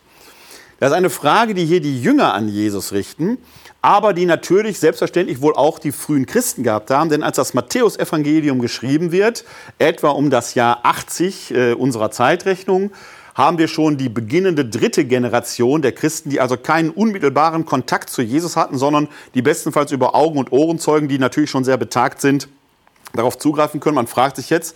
Das 0.78 0.90
ist 0.90 0.96
eine 0.96 1.10
Frage, 1.10 1.54
die 1.54 1.64
hier 1.64 1.80
die 1.80 2.02
Jünger 2.02 2.34
an 2.34 2.48
Jesus 2.48 2.92
richten 2.92 3.38
aber 3.86 4.12
die 4.12 4.26
natürlich 4.26 4.80
selbstverständlich 4.80 5.40
wohl 5.40 5.54
auch 5.54 5.78
die 5.78 5.92
frühen 5.92 6.26
Christen 6.26 6.64
gehabt 6.64 6.90
haben. 6.90 7.08
Denn 7.08 7.22
als 7.22 7.36
das 7.36 7.54
Matthäusevangelium 7.54 8.58
geschrieben 8.58 9.12
wird, 9.12 9.44
etwa 9.78 10.08
um 10.08 10.28
das 10.28 10.56
Jahr 10.56 10.80
80 10.82 11.54
äh, 11.54 11.72
unserer 11.72 12.10
Zeitrechnung, 12.10 12.90
haben 13.36 13.58
wir 13.58 13.68
schon 13.68 13.98
die 13.98 14.08
beginnende 14.08 14.64
dritte 14.64 15.04
Generation 15.04 15.82
der 15.82 15.92
Christen, 15.92 16.30
die 16.30 16.40
also 16.40 16.56
keinen 16.56 16.90
unmittelbaren 16.90 17.66
Kontakt 17.66 18.08
zu 18.08 18.22
Jesus 18.22 18.56
hatten, 18.56 18.78
sondern 18.78 19.08
die 19.34 19.42
bestenfalls 19.42 19.92
über 19.92 20.14
Augen- 20.14 20.38
und 20.38 20.52
Ohrenzeugen, 20.52 21.06
die 21.06 21.18
natürlich 21.18 21.50
schon 21.50 21.62
sehr 21.62 21.76
betagt 21.76 22.22
sind, 22.22 22.48
darauf 23.12 23.36
zugreifen 23.36 23.78
können. 23.78 23.94
Man 23.94 24.06
fragt 24.06 24.36
sich 24.36 24.48
jetzt, 24.48 24.74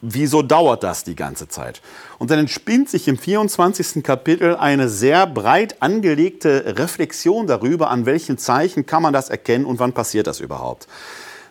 wieso 0.00 0.42
dauert 0.42 0.82
das 0.82 1.04
die 1.04 1.14
ganze 1.14 1.46
Zeit? 1.46 1.80
Und 2.18 2.32
dann 2.32 2.40
entspinnt 2.40 2.90
sich 2.90 3.06
im 3.06 3.16
24. 3.16 4.02
Kapitel 4.02 4.56
eine 4.56 4.88
sehr 4.88 5.28
breit 5.28 5.80
angelegte 5.80 6.74
Reflexion 6.76 7.46
darüber, 7.46 7.90
an 7.90 8.04
welchen 8.04 8.36
Zeichen 8.36 8.84
kann 8.84 9.02
man 9.02 9.12
das 9.12 9.30
erkennen 9.30 9.64
und 9.64 9.78
wann 9.78 9.92
passiert 9.92 10.26
das 10.26 10.40
überhaupt. 10.40 10.88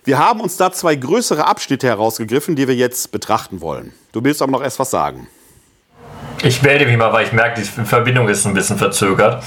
Wir 0.03 0.19
haben 0.19 0.41
uns 0.41 0.57
da 0.57 0.73
zwei 0.73 0.95
größere 0.95 1.47
Abschnitte 1.47 1.87
herausgegriffen, 1.87 2.57
die 2.57 2.67
wir 2.67 2.75
jetzt 2.75 3.11
betrachten 3.13 3.61
wollen. 3.61 3.93
Du 4.11 4.21
willst 4.21 4.41
aber 4.41 4.51
noch 4.51 4.63
erst 4.63 4.79
was 4.79 4.91
sagen. 4.91 5.27
Ich 6.43 6.61
melde 6.61 6.85
mich 6.85 6.97
mal, 6.97 7.13
weil 7.13 7.25
ich 7.25 7.33
merke, 7.33 7.61
die 7.61 7.85
Verbindung 7.85 8.27
ist 8.27 8.45
ein 8.45 8.53
bisschen 8.53 8.77
verzögert. 8.77 9.43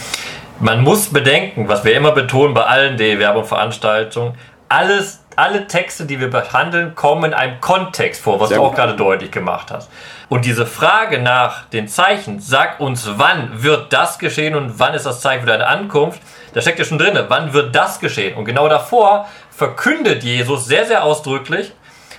Man 0.60 0.82
muss 0.82 1.12
bedenken, 1.12 1.68
was 1.68 1.84
wir 1.84 1.96
immer 1.96 2.12
betonen 2.12 2.54
bei 2.54 2.64
allen 2.64 2.96
D-Werbung-Veranstaltungen, 2.96 4.34
alles 4.68 5.24
alle 5.36 5.66
Texte, 5.66 6.06
die 6.06 6.20
wir 6.20 6.30
behandeln, 6.30 6.94
kommen 6.94 7.24
in 7.24 7.34
einem 7.34 7.60
Kontext 7.60 8.22
vor, 8.22 8.40
was 8.40 8.50
Sehr 8.50 8.58
du 8.58 8.64
auch 8.64 8.74
gerade 8.74 8.94
deutlich 8.94 9.30
gemacht 9.30 9.70
hast. 9.70 9.90
Und 10.28 10.44
diese 10.44 10.66
Frage 10.66 11.20
nach 11.20 11.66
den 11.66 11.88
Zeichen, 11.88 12.40
sag 12.40 12.80
uns, 12.80 13.08
wann 13.16 13.62
wird 13.62 13.92
das 13.92 14.18
geschehen 14.18 14.54
und 14.54 14.78
wann 14.78 14.94
ist 14.94 15.06
das 15.06 15.20
Zeichen 15.20 15.42
für 15.42 15.48
deine 15.48 15.66
Ankunft, 15.66 16.20
da 16.52 16.60
steckt 16.60 16.78
ja 16.78 16.84
schon 16.84 16.98
drin, 16.98 17.18
wann 17.28 17.52
wird 17.52 17.74
das 17.74 18.00
geschehen? 18.00 18.36
Und 18.36 18.44
genau 18.44 18.68
davor 18.68 19.28
verkündet 19.50 20.22
Jesus 20.22 20.66
sehr, 20.66 20.86
sehr 20.86 21.04
ausdrücklich 21.04 21.72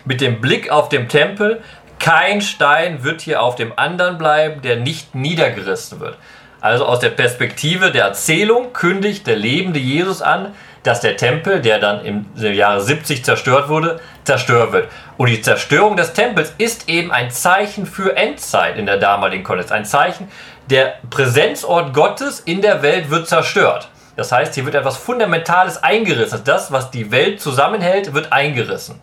mit 0.04 0.22
dem 0.22 0.40
Blick 0.40 0.70
auf 0.70 0.90
den 0.90 1.10
Tempel, 1.10 1.64
kein 2.00 2.42
Stein 2.42 3.04
wird 3.04 3.22
hier 3.22 3.42
auf 3.42 3.56
dem 3.56 3.74
anderen 3.78 4.18
bleiben, 4.18 4.62
der 4.62 4.78
nicht 4.78 5.16
niedergerissen 5.16 6.00
wird. 6.00 6.18
Also 6.62 6.86
aus 6.86 7.00
der 7.00 7.10
Perspektive 7.10 7.92
der 7.92 8.06
Erzählung 8.06 8.74
kündigt 8.74 9.28
der 9.28 9.36
lebende 9.36 9.80
Jesus 9.80 10.22
an, 10.22 10.54
dass 10.84 11.00
der 11.02 11.18
Tempel, 11.18 11.62
der 11.62 11.80
dann 11.80 12.06
im 12.06 12.26
Jahre 12.36 12.82
70 12.82 13.26
zerstört 13.26 13.70
wurde, 13.70 14.00
zerstört 14.24 14.72
wird. 14.72 14.90
Und 15.18 15.30
die 15.30 15.42
Zerstörung 15.42 15.98
des 15.98 16.14
Tempels 16.14 16.54
ist 16.58 16.90
eben 16.90 17.12
ein 17.12 17.32
Zeichen 17.32 17.86
für 17.86 18.16
Endzeit 18.16 18.78
in 18.78 18.86
der 18.86 18.98
damaligen 18.98 19.44
Kontext. 19.44 19.72
Ein 19.72 19.86
Zeichen, 19.86 20.28
der 20.70 20.96
Präsenzort 21.10 21.94
Gottes 21.94 22.40
in 22.40 22.62
der 22.62 22.82
Welt 22.82 23.10
wird 23.10 23.28
zerstört. 23.28 23.90
Das 24.16 24.32
heißt, 24.32 24.54
hier 24.54 24.66
wird 24.66 24.76
etwas 24.76 24.98
Fundamentales 24.98 25.84
eingerissen. 25.84 26.42
Das, 26.46 26.72
was 26.72 26.92
die 26.92 27.12
Welt 27.12 27.42
zusammenhält, 27.42 28.14
wird 28.14 28.32
eingerissen. 28.32 29.00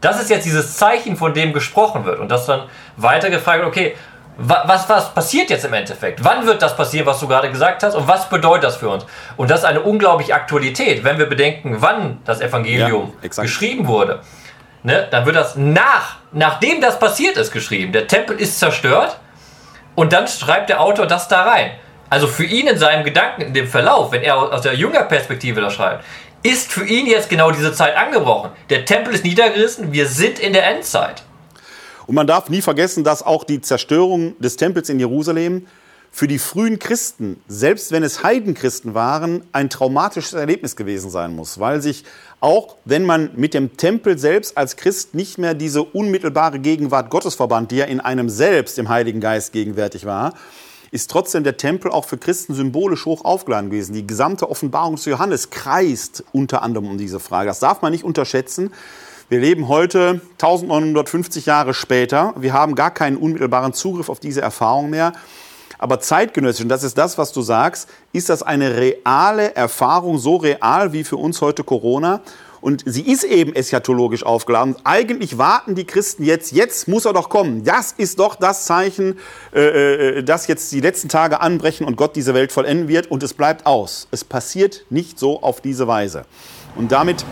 Das 0.00 0.20
ist 0.20 0.30
jetzt 0.30 0.44
dieses 0.44 0.76
Zeichen, 0.76 1.16
von 1.16 1.34
dem 1.34 1.52
gesprochen 1.52 2.04
wird. 2.04 2.20
Und 2.20 2.30
das 2.30 2.46
dann 2.46 2.62
weiter 2.96 3.30
gefragt 3.30 3.64
okay, 3.64 3.96
was, 4.40 4.88
was 4.88 5.12
passiert 5.12 5.50
jetzt 5.50 5.64
im 5.64 5.72
Endeffekt? 5.72 6.22
Wann 6.22 6.46
wird 6.46 6.62
das 6.62 6.76
passieren, 6.76 7.06
was 7.06 7.18
du 7.18 7.26
gerade 7.26 7.50
gesagt 7.50 7.82
hast? 7.82 7.96
Und 7.96 8.06
was 8.06 8.28
bedeutet 8.28 8.64
das 8.64 8.76
für 8.76 8.88
uns? 8.88 9.04
Und 9.36 9.50
das 9.50 9.60
ist 9.60 9.64
eine 9.66 9.80
unglaubliche 9.80 10.32
Aktualität, 10.32 11.02
wenn 11.02 11.18
wir 11.18 11.26
bedenken, 11.26 11.78
wann 11.80 12.20
das 12.24 12.40
Evangelium 12.40 13.14
ja, 13.20 13.42
geschrieben 13.42 13.88
wurde. 13.88 14.20
Ne? 14.84 15.08
Dann 15.10 15.26
wird 15.26 15.34
das 15.34 15.56
nach, 15.56 16.18
nachdem 16.30 16.80
das 16.80 17.00
passiert 17.00 17.36
ist, 17.36 17.50
geschrieben. 17.50 17.92
Der 17.92 18.06
Tempel 18.06 18.38
ist 18.40 18.60
zerstört 18.60 19.18
und 19.96 20.12
dann 20.12 20.28
schreibt 20.28 20.70
der 20.70 20.80
Autor 20.80 21.06
das 21.06 21.26
da 21.26 21.42
rein. 21.42 21.72
Also 22.08 22.28
für 22.28 22.44
ihn 22.44 22.68
in 22.68 22.78
seinem 22.78 23.04
Gedanken, 23.04 23.42
in 23.42 23.54
dem 23.54 23.66
Verlauf, 23.66 24.12
wenn 24.12 24.22
er 24.22 24.36
aus 24.36 24.62
der 24.62 24.74
Jüngerperspektive 24.74 25.60
da 25.60 25.68
schreibt, 25.68 26.04
ist 26.48 26.72
für 26.72 26.86
ihn 26.86 27.06
jetzt 27.06 27.28
genau 27.28 27.50
diese 27.50 27.72
Zeit 27.72 27.96
angebrochen. 27.96 28.50
Der 28.70 28.84
Tempel 28.84 29.14
ist 29.14 29.24
niedergerissen, 29.24 29.92
wir 29.92 30.06
sind 30.06 30.38
in 30.38 30.52
der 30.52 30.66
Endzeit. 30.66 31.22
Und 32.06 32.14
man 32.14 32.26
darf 32.26 32.48
nie 32.48 32.62
vergessen, 32.62 33.04
dass 33.04 33.22
auch 33.22 33.44
die 33.44 33.60
Zerstörung 33.60 34.38
des 34.40 34.56
Tempels 34.56 34.88
in 34.88 34.98
Jerusalem 34.98 35.66
für 36.10 36.26
die 36.26 36.38
frühen 36.38 36.78
Christen, 36.78 37.42
selbst 37.48 37.92
wenn 37.92 38.02
es 38.02 38.22
Heidenchristen 38.22 38.94
waren, 38.94 39.42
ein 39.52 39.68
traumatisches 39.68 40.32
Erlebnis 40.32 40.74
gewesen 40.74 41.10
sein 41.10 41.36
muss, 41.36 41.60
weil 41.60 41.82
sich 41.82 42.04
auch 42.40 42.76
wenn 42.86 43.04
man 43.04 43.30
mit 43.36 43.52
dem 43.52 43.76
Tempel 43.76 44.16
selbst 44.16 44.56
als 44.56 44.76
Christ 44.76 45.14
nicht 45.14 45.36
mehr 45.36 45.52
diese 45.52 45.82
unmittelbare 45.82 46.60
Gegenwart 46.60 47.10
Gottes 47.10 47.34
verband, 47.34 47.72
die 47.72 47.76
ja 47.76 47.84
in 47.84 48.00
einem 48.00 48.30
selbst 48.30 48.78
im 48.78 48.88
Heiligen 48.88 49.20
Geist 49.20 49.52
gegenwärtig 49.52 50.06
war, 50.06 50.32
ist 50.90 51.10
trotzdem 51.10 51.44
der 51.44 51.56
Tempel 51.56 51.90
auch 51.90 52.04
für 52.04 52.18
Christen 52.18 52.54
symbolisch 52.54 53.06
hoch 53.06 53.24
aufgeladen 53.24 53.70
gewesen. 53.70 53.94
Die 53.94 54.06
gesamte 54.06 54.50
Offenbarung 54.50 54.96
zu 54.96 55.10
Johannes 55.10 55.50
kreist 55.50 56.24
unter 56.32 56.62
anderem 56.62 56.88
um 56.88 56.98
diese 56.98 57.20
Frage. 57.20 57.48
Das 57.48 57.60
darf 57.60 57.82
man 57.82 57.92
nicht 57.92 58.04
unterschätzen. 58.04 58.72
Wir 59.28 59.40
leben 59.40 59.68
heute 59.68 60.22
1950 60.40 61.44
Jahre 61.44 61.74
später. 61.74 62.32
Wir 62.38 62.54
haben 62.54 62.74
gar 62.74 62.90
keinen 62.90 63.18
unmittelbaren 63.18 63.74
Zugriff 63.74 64.08
auf 64.08 64.20
diese 64.20 64.40
Erfahrung 64.40 64.88
mehr. 64.88 65.12
Aber 65.78 66.00
zeitgenössisch, 66.00 66.62
und 66.62 66.70
das 66.70 66.82
ist 66.82 66.98
das, 66.98 67.18
was 67.18 67.32
du 67.32 67.42
sagst, 67.42 67.88
ist 68.12 68.30
das 68.30 68.42
eine 68.42 68.76
reale 68.76 69.54
Erfahrung, 69.54 70.18
so 70.18 70.36
real 70.36 70.92
wie 70.92 71.04
für 71.04 71.16
uns 71.16 71.40
heute 71.40 71.62
Corona. 71.62 72.20
Und 72.60 72.82
sie 72.86 73.02
ist 73.02 73.24
eben 73.24 73.54
eschatologisch 73.54 74.24
aufgeladen. 74.24 74.76
Eigentlich 74.84 75.38
warten 75.38 75.74
die 75.74 75.84
Christen 75.84 76.24
jetzt, 76.24 76.52
jetzt 76.52 76.88
muss 76.88 77.04
er 77.04 77.12
doch 77.12 77.28
kommen. 77.28 77.64
Das 77.64 77.92
ist 77.92 78.18
doch 78.18 78.34
das 78.34 78.64
Zeichen, 78.64 79.18
äh, 79.54 80.18
äh 80.18 80.22
dass 80.22 80.46
jetzt 80.46 80.72
die 80.72 80.80
letzten 80.80 81.08
Tage 81.08 81.40
anbrechen 81.40 81.86
und 81.86 81.96
Gott 81.96 82.16
diese 82.16 82.34
Welt 82.34 82.52
vollenden 82.52 82.88
wird. 82.88 83.10
Und 83.10 83.22
es 83.22 83.34
bleibt 83.34 83.66
aus. 83.66 84.08
Es 84.10 84.24
passiert 84.24 84.84
nicht 84.90 85.18
so 85.18 85.42
auf 85.42 85.60
diese 85.60 85.86
Weise. 85.86 86.24
Und 86.76 86.92
damit 86.92 87.24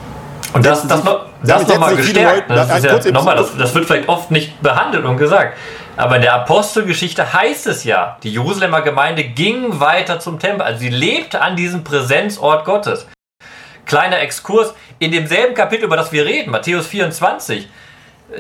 und 0.53 0.65
das, 0.65 0.87
das, 0.87 1.05
noch, 1.05 1.27
das 1.43 1.67
nochmal 1.67 1.97
gestärkt. 1.97 2.49
Leute, 2.49 2.71
das, 2.71 3.05
ja, 3.05 3.13
nochmal, 3.13 3.37
das, 3.37 3.57
das, 3.57 3.75
wird 3.75 3.85
vielleicht 3.85 4.09
oft 4.09 4.31
nicht 4.31 4.63
behandelt 4.63 5.05
und 5.05 5.19
gesagt. 5.19 5.57
Aber 5.97 6.17
in 6.17 6.23
der 6.23 6.35
Apostelgeschichte 6.35 7.33
heißt 7.33 7.67
es 7.67 7.85
ja, 7.85 8.19
die 8.23 8.33
Jerusalemer 8.33 8.83
Gemeinde 8.83 9.25
ging 9.25 9.81
weiter 9.81 10.21
zum 10.21 10.39
Tempel. 10.39 10.63
Also 10.63 10.81
sie 10.81 10.89
lebte 10.89 11.41
an 11.41 11.57
diesem 11.57 11.85
Präsenzort 11.85 12.65
Gottes. 12.65 13.07
Kleiner 13.87 14.21
Exkurs, 14.21 14.75
in 14.99 15.13
demselben 15.13 15.55
Kapitel, 15.55 15.85
über 15.85 15.97
das 15.97 16.13
wir 16.13 16.27
reden, 16.27 16.51
Matthäus 16.51 16.87
24, 16.87 17.69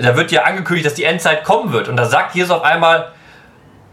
da 0.00 0.16
wird 0.16 0.32
ja 0.32 0.42
angekündigt, 0.42 0.86
dass 0.86 0.94
die 0.94 1.04
Endzeit 1.04 1.44
kommen 1.44 1.72
wird. 1.72 1.88
Und 1.88 1.96
da 1.96 2.04
sagt 2.04 2.34
Jesus 2.34 2.50
auf 2.50 2.62
einmal, 2.62 3.12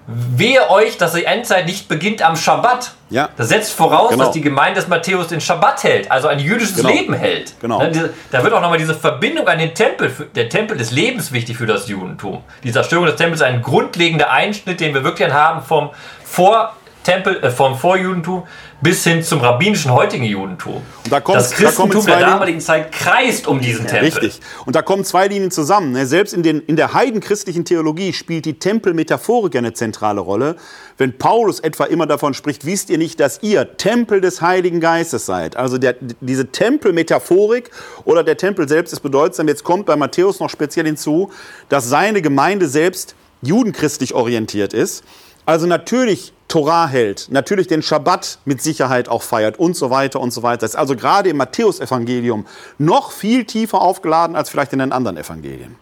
wehe 0.06 0.70
euch, 0.70 0.98
dass 0.98 1.14
die 1.14 1.24
Endzeit 1.24 1.66
nicht 1.66 1.88
beginnt 1.88 2.22
am 2.22 2.36
Schabbat. 2.36 2.92
Ja. 3.10 3.30
Das 3.38 3.50
setzt 3.50 3.74
voraus, 3.74 4.12
genau. 4.12 4.26
dass 4.26 4.34
die 4.34 4.42
Gemeinde 4.42 4.80
des 4.80 4.90
Matthäus 4.90 5.28
den 5.28 5.40
Schabbat 5.40 5.84
hält, 5.84 6.12
also 6.12 6.28
ein 6.28 6.40
jüdisches 6.40 6.78
genau. 6.78 6.90
Leben 6.90 7.14
hält. 7.14 7.54
Genau. 7.62 7.80
Ne, 7.80 8.10
da 8.32 8.44
wird 8.44 8.54
auch 8.54 8.62
nochmal 8.62 8.78
diese 8.78 8.96
Verbindung 8.96 9.48
an 9.48 9.60
den 9.60 9.74
Tempel, 9.74 10.12
der 10.36 10.50
Tempel 10.50 10.78
des 10.78 10.92
Lebens 10.92 11.32
wichtig 11.32 11.58
für 11.58 11.68
das 11.68 11.88
Judentum. 11.88 12.44
Die 12.64 12.72
Zerstörung 12.72 13.06
des 13.06 13.16
Tempels 13.16 13.42
ist 13.42 13.48
ein 13.48 13.62
grundlegender 13.62 14.32
Einschnitt, 14.32 14.80
den 14.80 14.94
wir 14.94 15.04
wirklich 15.04 15.32
haben 15.32 15.62
vom 15.62 15.92
Vor 16.24 16.74
Tempel, 17.04 17.44
äh, 17.44 17.52
vom 17.52 17.78
Vorjudentum 17.78 18.44
bis 18.82 19.04
hin 19.04 19.24
zum 19.24 19.40
rabbinischen 19.40 19.92
heutigen 19.92 20.26
Judentum. 20.26 20.82
Und 21.04 21.12
da 21.12 21.22
kommt, 21.22 21.38
das 21.38 21.52
Christentum 21.52 22.06
da 22.06 22.18
der 22.18 22.28
damaligen 22.28 22.60
Zeit 22.60 22.92
kreist 22.92 23.48
um 23.48 23.62
diesen 23.62 23.88
Tempel. 23.88 24.10
Richtig. 24.10 24.40
Und 24.66 24.76
da 24.76 24.82
kommen 24.82 25.06
zwei 25.06 25.28
Linien 25.28 25.52
zusammen. 25.52 25.92
Ne? 25.94 26.06
Selbst 26.06 26.34
in, 26.34 26.44
den, 26.44 26.60
in 26.62 26.76
der 26.76 26.94
heidenchristlichen 26.94 27.66
Theologie 27.66 28.14
spielt 28.14 28.46
die 28.46 28.60
Tempelmetaphorik 28.60 29.56
eine 29.56 29.74
zentrale 29.74 30.22
Rolle. 30.22 30.58
Wenn 30.98 31.18
Paulus 31.18 31.60
etwa 31.60 31.86
immer 31.86 32.08
davon 32.08 32.34
spricht, 32.34 32.66
wisst 32.66 32.90
ihr 32.90 32.98
nicht, 32.98 33.20
dass 33.20 33.42
ihr 33.42 33.78
Tempel 33.78 34.22
des 34.22 34.42
Heiligen 34.42 34.80
Geistes 34.80 35.26
seid. 35.26 35.56
Also 35.56 35.78
der, 35.78 35.96
diese 36.20 36.48
Tempelmetaphorik 36.48 37.72
oder 38.06 38.24
der 38.24 38.38
Tempel 38.38 38.68
selbst 38.68 38.92
ist 38.92 39.00
bedeutsam. 39.00 39.48
Jetzt 39.48 39.64
kommt 39.64 39.86
bei 39.86 39.96
Matthäus 39.96 40.40
noch 40.40 40.50
speziell 40.50 40.86
hinzu, 40.86 41.32
dass 41.70 41.90
seine 41.90 42.22
Gemeinde 42.22 42.68
selbst 42.68 43.16
judenchristlich 43.42 44.14
orientiert 44.14 44.74
ist. 44.74 45.04
Also 45.46 45.68
natürlich 45.68 46.34
Torah 46.48 46.88
hält, 46.88 47.28
natürlich 47.32 47.68
den 47.68 47.82
Schabbat 47.82 48.38
mit 48.46 48.62
Sicherheit 48.62 49.10
auch 49.10 49.24
feiert 49.24 49.58
und 49.58 49.76
so 49.76 49.90
weiter 49.90 50.20
und 50.20 50.32
so 50.32 50.44
weiter. 50.44 50.60
Das 50.60 50.72
ist 50.72 50.76
also 50.76 50.96
gerade 50.96 51.30
im 51.30 51.38
Matthäusevangelium 51.38 52.46
noch 52.78 53.12
viel 53.12 53.46
tiefer 53.46 53.82
aufgeladen 53.82 54.36
als 54.36 54.50
vielleicht 54.50 54.72
in 54.72 54.80
den 54.80 54.92
anderen 54.92 55.18
Evangelien. 55.18 55.76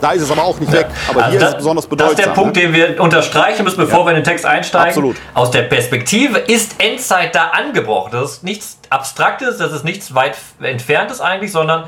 Da 0.00 0.12
ist 0.12 0.22
es 0.22 0.30
aber 0.30 0.42
auch 0.42 0.58
nicht 0.58 0.72
weg. 0.72 0.86
Aber 1.08 1.24
also 1.24 1.30
hier 1.30 1.40
das, 1.40 1.48
ist 1.48 1.54
es 1.54 1.58
besonders 1.58 1.86
bedeutsam. 1.86 2.16
Das 2.16 2.26
ist 2.26 2.26
der 2.26 2.34
Punkt, 2.34 2.56
ne? 2.56 2.62
den 2.62 2.72
wir 2.72 3.00
unterstreichen 3.00 3.64
müssen, 3.64 3.76
bevor 3.76 4.00
ja. 4.00 4.06
wir 4.06 4.10
in 4.10 4.16
den 4.16 4.24
Text 4.24 4.44
einsteigen. 4.44 4.88
Absolut. 4.88 5.16
Aus 5.34 5.50
der 5.50 5.62
Perspektive 5.62 6.38
ist 6.38 6.76
Endzeit 6.78 7.34
da 7.34 7.48
angebrochen. 7.48 8.10
Das 8.12 8.32
ist 8.32 8.44
nichts 8.44 8.78
Abstraktes, 8.90 9.58
das 9.58 9.72
ist 9.72 9.84
nichts 9.84 10.14
weit 10.14 10.36
Entferntes 10.60 11.20
eigentlich, 11.20 11.52
sondern 11.52 11.84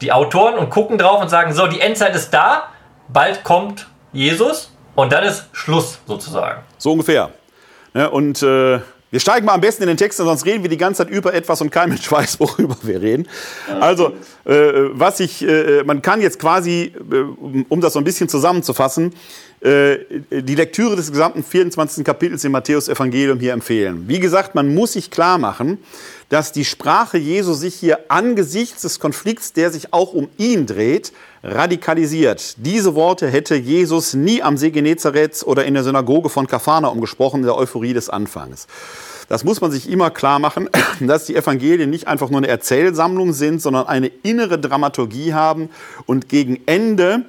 die 0.00 0.12
Autoren 0.12 0.54
und 0.58 0.70
gucken 0.70 0.98
drauf 0.98 1.20
und 1.20 1.28
sagen, 1.28 1.54
so, 1.54 1.66
die 1.66 1.80
Endzeit 1.80 2.14
ist 2.16 2.30
da, 2.30 2.64
bald 3.08 3.44
kommt 3.44 3.86
Jesus 4.12 4.73
und 4.94 5.12
dann 5.12 5.24
ist 5.24 5.46
Schluss 5.52 5.98
sozusagen. 6.06 6.62
So 6.78 6.92
ungefähr. 6.92 7.30
Ne? 7.94 8.10
Und 8.10 8.42
äh, 8.42 8.80
wir 9.14 9.20
steigen 9.20 9.46
mal 9.46 9.54
am 9.54 9.60
besten 9.60 9.84
in 9.84 9.86
den 9.86 9.96
Text, 9.96 10.18
sonst 10.18 10.44
reden 10.44 10.64
wir 10.64 10.68
die 10.68 10.76
ganze 10.76 11.04
Zeit 11.04 11.14
über 11.14 11.32
etwas 11.32 11.60
und 11.60 11.70
kein 11.70 11.88
Mensch 11.88 12.10
weiß, 12.10 12.40
worüber 12.40 12.76
wir 12.82 13.00
reden. 13.00 13.28
Also, 13.78 14.12
äh, 14.44 14.90
was 14.90 15.20
ich, 15.20 15.46
äh, 15.46 15.84
man 15.84 16.02
kann 16.02 16.20
jetzt 16.20 16.40
quasi, 16.40 16.92
äh, 17.12 17.16
um 17.68 17.80
das 17.80 17.92
so 17.92 18.00
ein 18.00 18.04
bisschen 18.04 18.28
zusammenzufassen, 18.28 19.14
äh, 19.60 19.98
die 20.30 20.56
Lektüre 20.56 20.96
des 20.96 21.12
gesamten 21.12 21.44
24. 21.44 22.04
Kapitels 22.04 22.42
im 22.42 22.50
Matthäus-Evangelium 22.50 23.38
hier 23.38 23.52
empfehlen. 23.52 24.08
Wie 24.08 24.18
gesagt, 24.18 24.56
man 24.56 24.74
muss 24.74 24.94
sich 24.94 25.12
klar 25.12 25.38
machen, 25.38 25.78
dass 26.28 26.50
die 26.50 26.64
Sprache 26.64 27.16
Jesu 27.16 27.54
sich 27.54 27.76
hier 27.76 28.10
angesichts 28.10 28.82
des 28.82 28.98
Konflikts, 28.98 29.52
der 29.52 29.70
sich 29.70 29.92
auch 29.92 30.12
um 30.12 30.28
ihn 30.38 30.66
dreht, 30.66 31.12
radikalisiert. 31.44 32.54
Diese 32.56 32.94
Worte 32.94 33.28
hätte 33.28 33.54
Jesus 33.54 34.14
nie 34.14 34.42
am 34.42 34.56
See 34.56 34.70
Genezareth 34.70 35.44
oder 35.44 35.64
in 35.66 35.74
der 35.74 35.84
Synagoge 35.84 36.30
von 36.30 36.46
Kafana 36.46 36.88
umgesprochen, 36.88 37.40
in 37.40 37.46
der 37.46 37.56
Euphorie 37.56 37.92
des 37.92 38.08
Anfangs. 38.08 38.66
Das 39.28 39.44
muss 39.44 39.60
man 39.60 39.70
sich 39.70 39.90
immer 39.90 40.10
klar 40.10 40.38
machen, 40.38 40.70
dass 41.00 41.26
die 41.26 41.36
Evangelien 41.36 41.90
nicht 41.90 42.08
einfach 42.08 42.30
nur 42.30 42.38
eine 42.38 42.48
Erzählsammlung 42.48 43.34
sind, 43.34 43.60
sondern 43.60 43.86
eine 43.86 44.08
innere 44.22 44.58
Dramaturgie 44.58 45.34
haben 45.34 45.68
und 46.06 46.30
gegen 46.30 46.60
Ende 46.66 47.26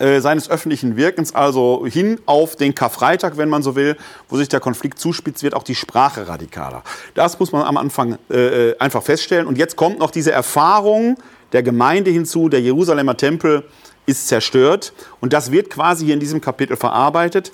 äh, 0.00 0.20
seines 0.20 0.50
öffentlichen 0.50 0.96
Wirkens, 0.96 1.36
also 1.36 1.86
hin 1.86 2.18
auf 2.26 2.56
den 2.56 2.74
Karfreitag, 2.74 3.36
wenn 3.36 3.48
man 3.48 3.62
so 3.62 3.76
will, 3.76 3.96
wo 4.28 4.36
sich 4.36 4.48
der 4.48 4.58
Konflikt 4.58 4.98
zuspitzt, 4.98 5.44
wird 5.44 5.54
auch 5.54 5.62
die 5.62 5.76
Sprache 5.76 6.26
radikaler. 6.26 6.82
Das 7.14 7.38
muss 7.38 7.52
man 7.52 7.62
am 7.62 7.76
Anfang 7.76 8.18
äh, 8.28 8.70
äh 8.70 8.78
einfach 8.80 9.04
feststellen. 9.04 9.46
Und 9.46 9.56
jetzt 9.56 9.76
kommt 9.76 10.00
noch 10.00 10.10
diese 10.10 10.32
Erfahrung 10.32 11.16
der 11.54 11.62
Gemeinde 11.62 12.10
hinzu, 12.10 12.50
der 12.50 12.60
Jerusalemer 12.60 13.16
Tempel 13.16 13.64
ist 14.06 14.28
zerstört. 14.28 14.92
Und 15.20 15.32
das 15.32 15.50
wird 15.50 15.70
quasi 15.70 16.04
hier 16.04 16.14
in 16.14 16.20
diesem 16.20 16.40
Kapitel 16.40 16.76
verarbeitet. 16.76 17.52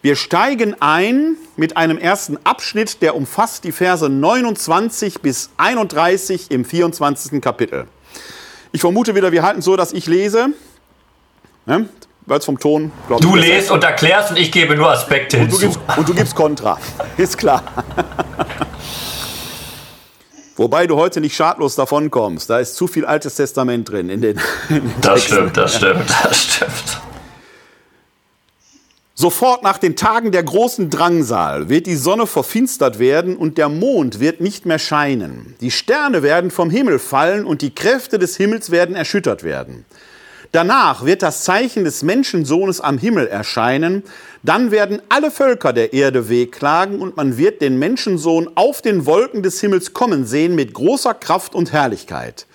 Wir 0.00 0.16
steigen 0.16 0.74
ein 0.80 1.36
mit 1.56 1.76
einem 1.76 1.98
ersten 1.98 2.38
Abschnitt, 2.44 3.02
der 3.02 3.14
umfasst 3.14 3.62
die 3.62 3.70
Verse 3.70 4.08
29 4.08 5.20
bis 5.20 5.50
31 5.58 6.50
im 6.50 6.64
24. 6.64 7.40
Kapitel. 7.40 7.86
Ich 8.72 8.80
vermute 8.80 9.14
wieder, 9.14 9.30
wir 9.30 9.42
halten 9.42 9.62
so, 9.62 9.76
dass 9.76 9.92
ich 9.92 10.06
lese. 10.06 10.48
Ne? 11.66 11.88
Weil 12.24 12.38
es 12.38 12.44
vom 12.44 12.58
Ton, 12.58 12.90
glaube 13.06 13.22
ich. 13.22 13.30
Du 13.30 13.36
lest 13.36 13.70
und 13.70 13.84
erklärst 13.84 14.30
und 14.30 14.38
ich 14.38 14.50
gebe 14.50 14.74
nur 14.74 14.90
Aspekte 14.90 15.36
und 15.36 15.42
hinzu. 15.42 15.58
Du 15.58 15.66
gibst, 15.66 15.98
und 15.98 16.08
du 16.08 16.14
gibst 16.14 16.34
Kontra. 16.34 16.78
Ist 17.16 17.36
klar. 17.36 17.62
Wobei 20.62 20.86
du 20.86 20.94
heute 20.94 21.20
nicht 21.20 21.34
schadlos 21.34 21.74
davon 21.74 22.08
kommst. 22.08 22.48
Da 22.48 22.60
ist 22.60 22.76
zu 22.76 22.86
viel 22.86 23.04
Altes 23.04 23.34
Testament 23.34 23.90
drin. 23.90 24.08
In 24.08 24.20
den, 24.20 24.38
in 24.68 24.76
den 24.76 24.92
das 25.00 25.14
Texten. 25.14 25.34
stimmt, 25.34 25.56
das 25.56 25.74
stimmt, 25.74 26.10
das 26.22 26.44
stimmt. 26.44 27.00
Sofort 29.12 29.64
nach 29.64 29.78
den 29.78 29.96
Tagen 29.96 30.30
der 30.30 30.44
großen 30.44 30.88
Drangsal 30.88 31.68
wird 31.68 31.86
die 31.86 31.96
Sonne 31.96 32.28
verfinstert 32.28 33.00
werden 33.00 33.36
und 33.36 33.58
der 33.58 33.68
Mond 33.68 34.20
wird 34.20 34.40
nicht 34.40 34.64
mehr 34.64 34.78
scheinen. 34.78 35.56
Die 35.60 35.72
Sterne 35.72 36.22
werden 36.22 36.52
vom 36.52 36.70
Himmel 36.70 37.00
fallen 37.00 37.44
und 37.44 37.60
die 37.60 37.74
Kräfte 37.74 38.20
des 38.20 38.36
Himmels 38.36 38.70
werden 38.70 38.94
erschüttert 38.94 39.42
werden. 39.42 39.84
Danach 40.52 41.06
wird 41.06 41.22
das 41.22 41.44
Zeichen 41.44 41.84
des 41.84 42.02
Menschensohnes 42.02 42.82
am 42.82 42.98
Himmel 42.98 43.26
erscheinen. 43.26 44.02
Dann 44.42 44.70
werden 44.70 45.00
alle 45.08 45.30
Völker 45.30 45.72
der 45.72 45.94
Erde 45.94 46.28
wehklagen 46.28 47.00
und 47.00 47.16
man 47.16 47.38
wird 47.38 47.62
den 47.62 47.78
Menschensohn 47.78 48.50
auf 48.54 48.82
den 48.82 49.06
Wolken 49.06 49.42
des 49.42 49.60
Himmels 49.62 49.94
kommen 49.94 50.26
sehen 50.26 50.54
mit 50.54 50.74
großer 50.74 51.14
Kraft 51.14 51.54
und 51.54 51.72
Herrlichkeit. 51.72 52.46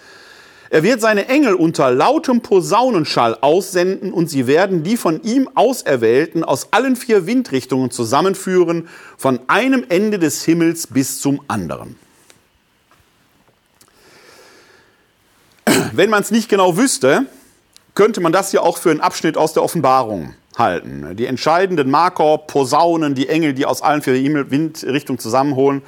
Er 0.69 0.83
wird 0.83 1.01
seine 1.01 1.27
Engel 1.27 1.55
unter 1.55 1.89
lautem 1.89 2.41
Posaunenschall 2.41 3.37
aussenden 3.41 4.13
und 4.13 4.29
sie 4.29 4.45
werden 4.45 4.83
die 4.83 4.97
von 4.97 5.23
ihm 5.23 5.49
Auserwählten 5.55 6.43
aus 6.43 6.67
allen 6.71 6.95
vier 6.95 7.25
Windrichtungen 7.25 7.89
zusammenführen, 7.89 8.89
von 9.17 9.39
einem 9.47 9.85
Ende 9.89 10.19
des 10.19 10.43
Himmels 10.43 10.85
bis 10.85 11.19
zum 11.19 11.41
anderen. 11.47 11.95
Wenn 15.93 16.11
man 16.11 16.21
es 16.21 16.29
nicht 16.29 16.47
genau 16.49 16.77
wüsste, 16.77 17.25
könnte 17.97 18.21
man 18.21 18.31
das 18.31 18.51
hier 18.51 18.61
auch 18.61 18.77
für 18.77 18.91
einen 18.91 19.01
Abschnitt 19.01 19.37
aus 19.37 19.53
der 19.53 19.63
Offenbarung 19.63 20.35
halten. 20.55 21.15
Die 21.17 21.25
entscheidenden 21.25 21.89
Marker, 21.89 22.37
Posaunen, 22.37 23.15
die 23.15 23.27
Engel, 23.27 23.53
die 23.53 23.65
aus 23.65 23.81
allen 23.81 24.03
vier 24.03 24.13
Windrichtungen 24.13 25.17
zusammenholen, 25.17 25.81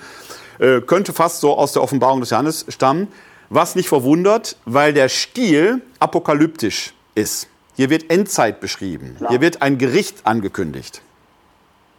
äh, 0.58 0.82
könnte 0.82 1.14
fast 1.14 1.40
so 1.40 1.56
aus 1.56 1.74
der 1.74 1.84
Offenbarung 1.84 2.20
des 2.20 2.32
Johannes 2.32 2.66
stammen. 2.68 3.10
Was 3.52 3.76
nicht 3.76 3.90
verwundert, 3.90 4.58
weil 4.66 4.92
der 4.92 5.08
Stil 5.08 5.84
apokalyptisch 6.00 6.94
ist. 7.14 7.48
Hier 7.76 7.92
wird 7.92 8.10
Endzeit 8.10 8.60
beschrieben. 8.60 9.18
Hier 9.30 9.40
wird 9.40 9.62
ein 9.62 9.78
Gericht 9.78 10.26
angekündigt. 10.26 11.04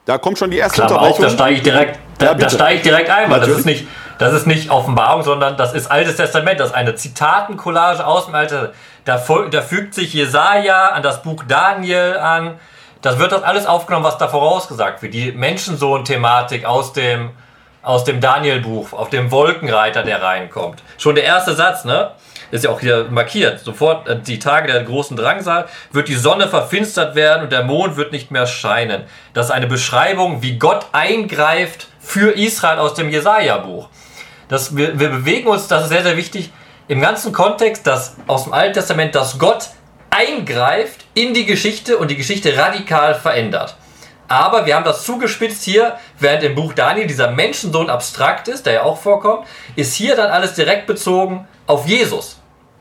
Da 0.07 0.19
kommt 0.19 0.39
schon 0.39 0.51
die 0.51 0.57
erste 0.57 0.83
Klammer 0.83 1.03
Unterbrechung. 1.03 1.25
Auf, 1.25 1.31
da 1.31 1.37
steige 1.37 1.57
ich 1.57 1.63
direkt, 1.63 2.01
da, 2.19 2.27
ja, 2.27 2.35
da 2.35 2.51
steige 2.51 2.77
ich 2.79 2.83
direkt 2.83 3.11
ein, 3.11 3.31
weil 3.31 3.39
das 3.39 3.51
ist 3.51 3.65
nicht, 3.65 3.87
das 4.19 4.35
ist 4.35 4.47
nicht 4.49 4.71
Offenbarung, 4.71 5.23
sondern 5.23 5.57
das 5.57 5.73
ist 5.73 5.89
Altes 5.89 6.17
Testament. 6.17 6.59
Das 6.59 6.71
ist 6.71 6.75
eine 6.75 6.97
Zitatencollage 6.97 8.05
aus 8.05 8.27
dem 8.27 8.35
Alten 8.35 8.71
da, 9.05 9.23
da 9.51 9.63
fügt 9.63 9.95
sich 9.95 10.13
Jesaja 10.13 10.89
an 10.89 11.03
das 11.03 11.23
Buch 11.23 11.45
Daniel 11.47 12.19
an. 12.19 12.59
Das 13.03 13.19
wird 13.19 13.33
das 13.33 13.43
alles 13.43 13.67
aufgenommen, 13.67 14.05
was 14.05 14.19
da 14.19 14.29
vorausgesagt 14.29 15.03
wird. 15.03 15.15
Die 15.15 15.33
Menschensohn-Thematik 15.33 16.65
aus 16.65 16.93
dem, 16.93 17.31
aus 17.83 18.05
dem 18.05 18.21
Daniel-Buch, 18.21 18.93
auf 18.93 19.09
dem 19.09 19.31
Wolkenreiter, 19.31 20.03
der 20.03 20.23
reinkommt. 20.23 20.83
Schon 20.99 21.15
der 21.15 21.25
erste 21.25 21.55
Satz, 21.55 21.85
ne? 21.85 22.11
Ist 22.51 22.65
ja 22.65 22.71
auch 22.71 22.81
hier 22.81 23.07
markiert. 23.11 23.61
Sofort 23.61 24.09
äh, 24.09 24.19
die 24.19 24.39
Tage 24.39 24.71
der 24.71 24.83
großen 24.83 25.17
Drangsal 25.17 25.67
wird 25.93 26.09
die 26.09 26.17
Sonne 26.17 26.49
verfinstert 26.49 27.15
werden 27.15 27.45
und 27.45 27.53
der 27.53 27.63
Mond 27.65 27.97
wird 27.97 28.13
nicht 28.13 28.31
mehr 28.31 28.47
scheinen. 28.47 29.05
Das 29.35 29.47
ist 29.47 29.53
eine 29.53 29.67
Beschreibung, 29.69 30.43
wie 30.43 30.59
Gott 30.59 30.87
eingreift 30.93 31.87
für 32.01 32.33
Israel 32.33 32.81
aus 32.81 32.95
dem 32.95 33.09
Jesaja-Buch. 33.09 33.89
wir, 34.49 34.99
wir 34.99 35.09
bewegen 35.11 35.49
uns, 35.49 35.69
das 35.69 35.85
ist 35.85 35.89
sehr, 35.91 36.03
sehr 36.03 36.17
wichtig, 36.17 36.51
im 36.91 37.01
ganzen 37.01 37.33
Kontext, 37.33 37.87
dass 37.87 38.17
aus 38.27 38.45
dem 38.45 38.53
Alten 38.53 38.75
Testament, 38.75 39.15
dass 39.15 39.39
Gott 39.39 39.69
eingreift 40.11 41.05
in 41.15 41.35
die 41.35 41.47
Geschichte 41.47 41.97
und 41.97 42.11
die 42.11 42.17
Geschichte 42.17 42.57
radikal 42.57 43.15
verändert. 43.15 43.77
Aber 44.27 44.67
wir 44.67 44.75
haben 44.75 44.85
das 44.85 45.05
zugespitzt 45.05 45.63
hier, 45.63 45.97
während 46.19 46.43
im 46.43 46.57
Buch 46.57 46.73
Daniel 46.73 47.07
dieser 47.07 47.31
Menschensohn 47.31 47.89
abstrakt 47.89 48.49
ist, 48.49 48.67
der 48.67 48.73
ja 48.73 48.83
auch 48.83 49.01
vorkommt, 49.01 49.47
ist 49.77 49.95
hier 49.95 50.17
dann 50.17 50.33
alles 50.33 50.55
direkt 50.55 50.89
bezogen 50.89 51.47
auf 51.69 51.87
Jesus. 51.87 52.41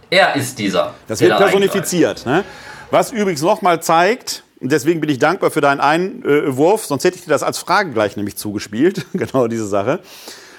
Er 0.09 0.35
ist 0.35 0.57
dieser. 0.57 0.95
Das 1.07 1.21
wird 1.21 1.37
personifiziert. 1.37 2.25
Ne? 2.25 2.43
Was 2.89 3.11
übrigens 3.11 3.43
nochmal 3.43 3.79
zeigt, 3.79 4.43
und 4.59 4.71
deswegen 4.71 5.01
bin 5.01 5.09
ich 5.11 5.19
dankbar 5.19 5.51
für 5.51 5.61
deinen 5.61 5.81
Einwurf, 5.81 6.83
sonst 6.83 7.03
hätte 7.03 7.17
ich 7.17 7.25
dir 7.25 7.29
das 7.29 7.43
als 7.43 7.59
Frage 7.59 7.91
gleich 7.91 8.17
nämlich 8.17 8.37
zugespielt, 8.37 9.05
genau 9.13 9.45
diese 9.45 9.67
Sache. 9.67 9.99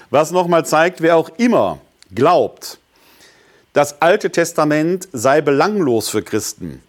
Was 0.09 0.31
nochmal 0.31 0.65
zeigt, 0.65 1.01
wer 1.01 1.17
auch 1.17 1.29
immer 1.37 1.79
glaubt, 2.13 2.80
das 3.73 4.01
Alte 4.01 4.31
Testament 4.31 5.07
sei 5.13 5.41
belanglos 5.41 6.09
für 6.09 6.21
Christen, 6.21 6.81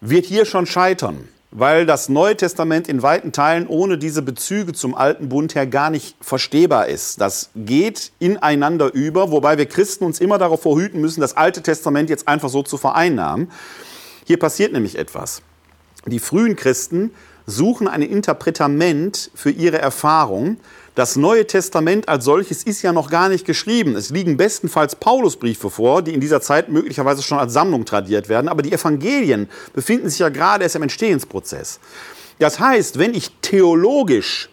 wird 0.00 0.26
hier 0.26 0.44
schon 0.44 0.66
scheitern, 0.66 1.28
weil 1.52 1.86
das 1.86 2.08
Neue 2.08 2.36
Testament 2.36 2.88
in 2.88 3.02
weiten 3.02 3.32
Teilen 3.32 3.66
ohne 3.68 3.96
diese 3.96 4.22
Bezüge 4.22 4.72
zum 4.72 4.94
alten 4.94 5.28
Bund 5.28 5.54
her 5.54 5.66
gar 5.66 5.90
nicht 5.90 6.16
verstehbar 6.20 6.88
ist. 6.88 7.20
Das 7.20 7.50
geht 7.54 8.10
ineinander 8.18 8.92
über, 8.92 9.30
wobei 9.30 9.56
wir 9.56 9.66
Christen 9.66 10.04
uns 10.04 10.20
immer 10.20 10.38
darauf 10.38 10.62
verhüten 10.62 11.00
müssen, 11.00 11.20
das 11.20 11.36
Alte 11.36 11.62
Testament 11.62 12.10
jetzt 12.10 12.26
einfach 12.26 12.48
so 12.48 12.62
zu 12.62 12.76
vereinnahmen. 12.76 13.50
Hier 14.24 14.38
passiert 14.38 14.72
nämlich 14.72 14.98
etwas. 14.98 15.42
Die 16.06 16.18
frühen 16.18 16.56
Christen 16.56 17.12
suchen 17.46 17.86
ein 17.86 18.02
Interpretament 18.02 19.30
für 19.34 19.50
ihre 19.50 19.78
Erfahrung. 19.78 20.58
Das 20.96 21.14
Neue 21.14 21.46
Testament 21.46 22.08
als 22.08 22.24
solches 22.24 22.62
ist 22.62 22.80
ja 22.80 22.90
noch 22.90 23.10
gar 23.10 23.28
nicht 23.28 23.44
geschrieben. 23.44 23.96
Es 23.96 24.08
liegen 24.08 24.38
bestenfalls 24.38 24.96
Paulusbriefe 24.96 25.68
vor, 25.68 26.00
die 26.00 26.14
in 26.14 26.22
dieser 26.22 26.40
Zeit 26.40 26.70
möglicherweise 26.70 27.22
schon 27.22 27.38
als 27.38 27.52
Sammlung 27.52 27.84
tradiert 27.84 28.30
werden. 28.30 28.48
Aber 28.48 28.62
die 28.62 28.72
Evangelien 28.72 29.50
befinden 29.74 30.08
sich 30.08 30.20
ja 30.20 30.30
gerade 30.30 30.64
erst 30.64 30.74
im 30.74 30.80
Entstehensprozess. 30.80 31.80
Das 32.38 32.60
heißt, 32.60 32.98
wenn 32.98 33.12
ich 33.12 33.30
theologisch 33.42 34.48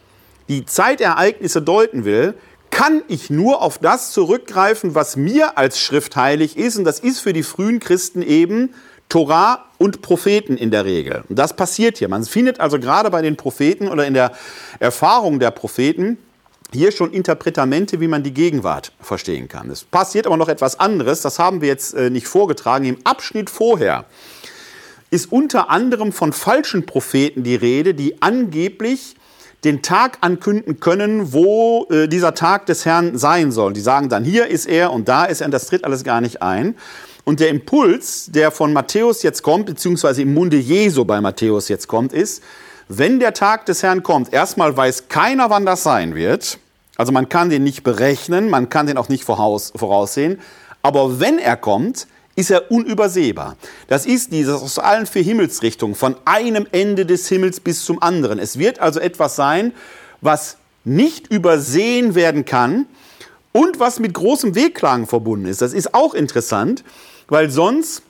die 0.50 0.66
Zeitereignisse 0.66 1.62
deuten 1.62 2.04
will, 2.04 2.34
kann 2.72 3.04
ich 3.08 3.30
nur 3.30 3.62
auf 3.62 3.78
das 3.78 4.12
zurückgreifen, 4.12 4.96
was 4.96 5.16
mir 5.16 5.58
als 5.58 5.80
Schrift 5.80 6.18
heilig 6.18 6.58
ist. 6.58 6.76
Und 6.76 6.84
das 6.84 7.00
ist 7.00 7.22
für 7.22 7.32
die 7.32 7.44
frühen 7.44 7.80
Christen 7.80 8.22
eben 8.22 8.74
Torah 9.08 9.64
und 9.78 10.02
Propheten 10.02 10.58
in 10.58 10.72
der 10.72 10.84
Regel. 10.84 11.24
Und 11.30 11.40
das 11.40 11.56
passiert 11.56 12.00
hier. 12.00 12.10
Man 12.10 12.26
findet 12.26 12.60
also 12.60 12.80
gerade 12.80 13.10
bei 13.12 13.22
den 13.22 13.38
Propheten 13.38 13.88
oder 13.88 14.06
in 14.06 14.14
der 14.14 14.34
Erfahrung 14.80 15.40
der 15.40 15.52
Propheten 15.52 16.18
hier 16.74 16.92
schon 16.92 17.12
Interpretamente, 17.12 18.00
wie 18.00 18.08
man 18.08 18.24
die 18.24 18.34
Gegenwart 18.34 18.92
verstehen 19.00 19.48
kann. 19.48 19.70
Es 19.70 19.84
passiert 19.84 20.28
aber 20.28 20.38
noch 20.38 20.50
etwas 20.50 20.80
anderes, 20.80 21.22
das 21.22 21.40
haben 21.40 21.62
wir 21.62 21.68
jetzt 21.68 21.94
äh, 21.94 22.10
nicht 22.10 22.28
vorgetragen. 22.28 22.86
Im 22.86 22.98
Abschnitt 23.04 23.50
vorher 23.50 24.06
ist 25.10 25.32
unter 25.32 25.70
anderem 25.70 26.12
von 26.12 26.34
falschen 26.34 26.86
Propheten 26.86 27.44
die 27.44 27.56
Rede, 27.56 27.94
die 27.94 28.22
angeblich 28.22 29.16
den 29.64 29.82
Tag 29.82 30.18
ankünden 30.22 30.80
können, 30.80 31.32
wo 31.34 31.88
äh, 31.90 32.08
dieser 32.08 32.34
Tag 32.34 32.66
des 32.66 32.86
Herrn 32.86 33.18
sein 33.18 33.52
soll. 33.52 33.74
Die 33.74 33.82
sagen 33.82 34.10
dann, 34.10 34.24
hier 34.24 34.48
ist 34.48 34.66
er 34.66 34.92
und 34.92 35.08
da 35.08 35.26
ist 35.26 35.42
er, 35.42 35.46
und 35.46 35.52
das 35.52 35.68
tritt 35.68 35.86
alles 35.86 36.04
gar 36.04 36.20
nicht 36.20 36.42
ein. 36.42 36.76
Und 37.24 37.40
der 37.40 37.50
Impuls, 37.50 38.28
der 38.32 38.52
von 38.52 38.74
Matthäus 38.74 39.24
jetzt 39.24 39.44
kommt, 39.44 39.68
beziehungsweise 39.68 40.22
im 40.22 40.34
Munde 40.34 40.58
Jesu 40.58 41.06
bei 41.06 41.22
Matthäus 41.22 41.70
jetzt 41.70 41.88
kommt, 41.88 42.12
ist, 42.12 42.44
wenn 42.90 43.20
der 43.20 43.34
Tag 43.34 43.66
des 43.66 43.82
Herrn 43.82 44.04
kommt, 44.04 44.34
erstmal 44.34 44.76
weiß 44.76 45.08
keiner, 45.08 45.50
wann 45.50 45.66
das 45.66 45.84
sein 45.84 46.16
wird. 46.16 46.60
Also 46.96 47.12
man 47.12 47.30
kann 47.30 47.50
den 47.50 47.64
nicht 47.64 47.84
berechnen, 47.84 48.50
man 48.50 48.70
kann 48.70 48.88
den 48.88 48.98
auch 48.98 49.10
nicht 49.10 49.24
voraussehen. 49.24 50.40
Aber 50.82 51.20
wenn 51.20 51.40
er 51.40 51.58
kommt, 51.58 52.08
ist 52.36 52.52
er 52.52 52.72
unübersehbar. 52.72 53.56
Das 53.88 54.06
ist 54.06 54.32
dieses 54.32 54.62
aus 54.62 54.80
allen 54.80 55.06
vier 55.06 55.24
Himmelsrichtungen, 55.24 55.96
von 55.96 56.16
einem 56.26 56.68
Ende 56.72 57.06
des 57.06 57.28
Himmels 57.28 57.60
bis 57.60 57.86
zum 57.86 58.02
anderen. 58.02 58.40
Es 58.40 58.58
wird 58.58 58.80
also 58.80 59.00
etwas 59.00 59.36
sein, 59.36 59.74
was 60.22 60.58
nicht 60.84 61.32
übersehen 61.32 62.16
werden 62.16 62.46
kann 62.46 62.86
und 63.52 63.80
was 63.80 64.00
mit 64.00 64.14
großem 64.14 64.56
Wehklagen 64.56 65.08
verbunden 65.08 65.46
ist. 65.46 65.62
Das 65.62 65.74
ist 65.74 65.94
auch 65.94 66.14
interessant, 66.14 66.84
weil 67.28 67.50
sonst 67.50 68.02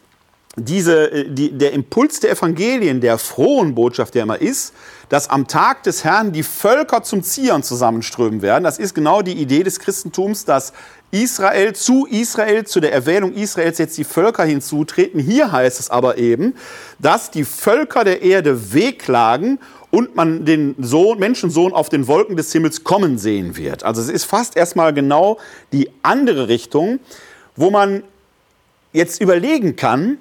diese, 0.56 1.12
äh, 1.12 1.30
die, 1.30 1.52
der 1.58 1.74
Impuls 1.74 2.20
der 2.20 2.32
Evangelien, 2.32 3.02
der 3.02 3.18
frohen 3.18 3.76
Botschaft, 3.76 4.16
der 4.16 4.24
immer 4.24 4.42
ist, 4.42 4.74
dass 5.10 5.30
am 5.30 5.48
Tag 5.48 5.84
des 5.84 6.04
Herrn 6.04 6.32
die 6.32 6.44
Völker 6.44 7.04
zum 7.04 7.24
Zieren 7.24 7.64
zusammenströmen 7.64 8.42
werden. 8.42 8.64
Das 8.64 8.80
ist 8.80 8.94
genau 8.94 9.22
die 9.22 9.34
Idee 9.34 9.64
des 9.64 9.80
Christentums, 9.80 10.46
dass 10.46 10.74
Israel 11.12 11.74
zu 11.74 12.08
Israel, 12.08 12.66
zu 12.66 12.80
der 12.80 12.92
Erwählung 12.92 13.34
Israels 13.34 13.78
jetzt 13.78 13.98
die 13.98 14.04
Völker 14.04 14.44
hinzutreten. 14.46 15.20
Hier 15.20 15.52
heißt 15.52 15.80
es 15.80 15.92
aber 15.92 16.18
eben, 16.18 16.56
dass 16.98 17.30
die 17.30 17.44
Völker 17.44 18.04
der 18.04 18.24
Erde 18.24 18.74
wehklagen 18.74 19.60
und 19.92 20.16
man 20.16 20.46
den 20.46 20.74
Sohn, 20.80 21.20
Menschensohn 21.20 21.72
auf 21.72 21.90
den 21.90 22.08
Wolken 22.08 22.36
des 22.36 22.52
Himmels 22.52 22.84
kommen 22.84 23.20
sehen 23.20 23.58
wird. 23.58 23.84
Also 23.84 24.02
es 24.02 24.10
ist 24.10 24.24
fast 24.24 24.58
erstmal 24.58 24.92
genau 24.92 25.38
die 25.72 25.92
andere 26.02 26.48
Richtung, 26.48 27.00
wo 27.56 27.70
man 27.70 28.04
jetzt 28.92 29.22
überlegen 29.22 29.76
kann, 29.76 30.18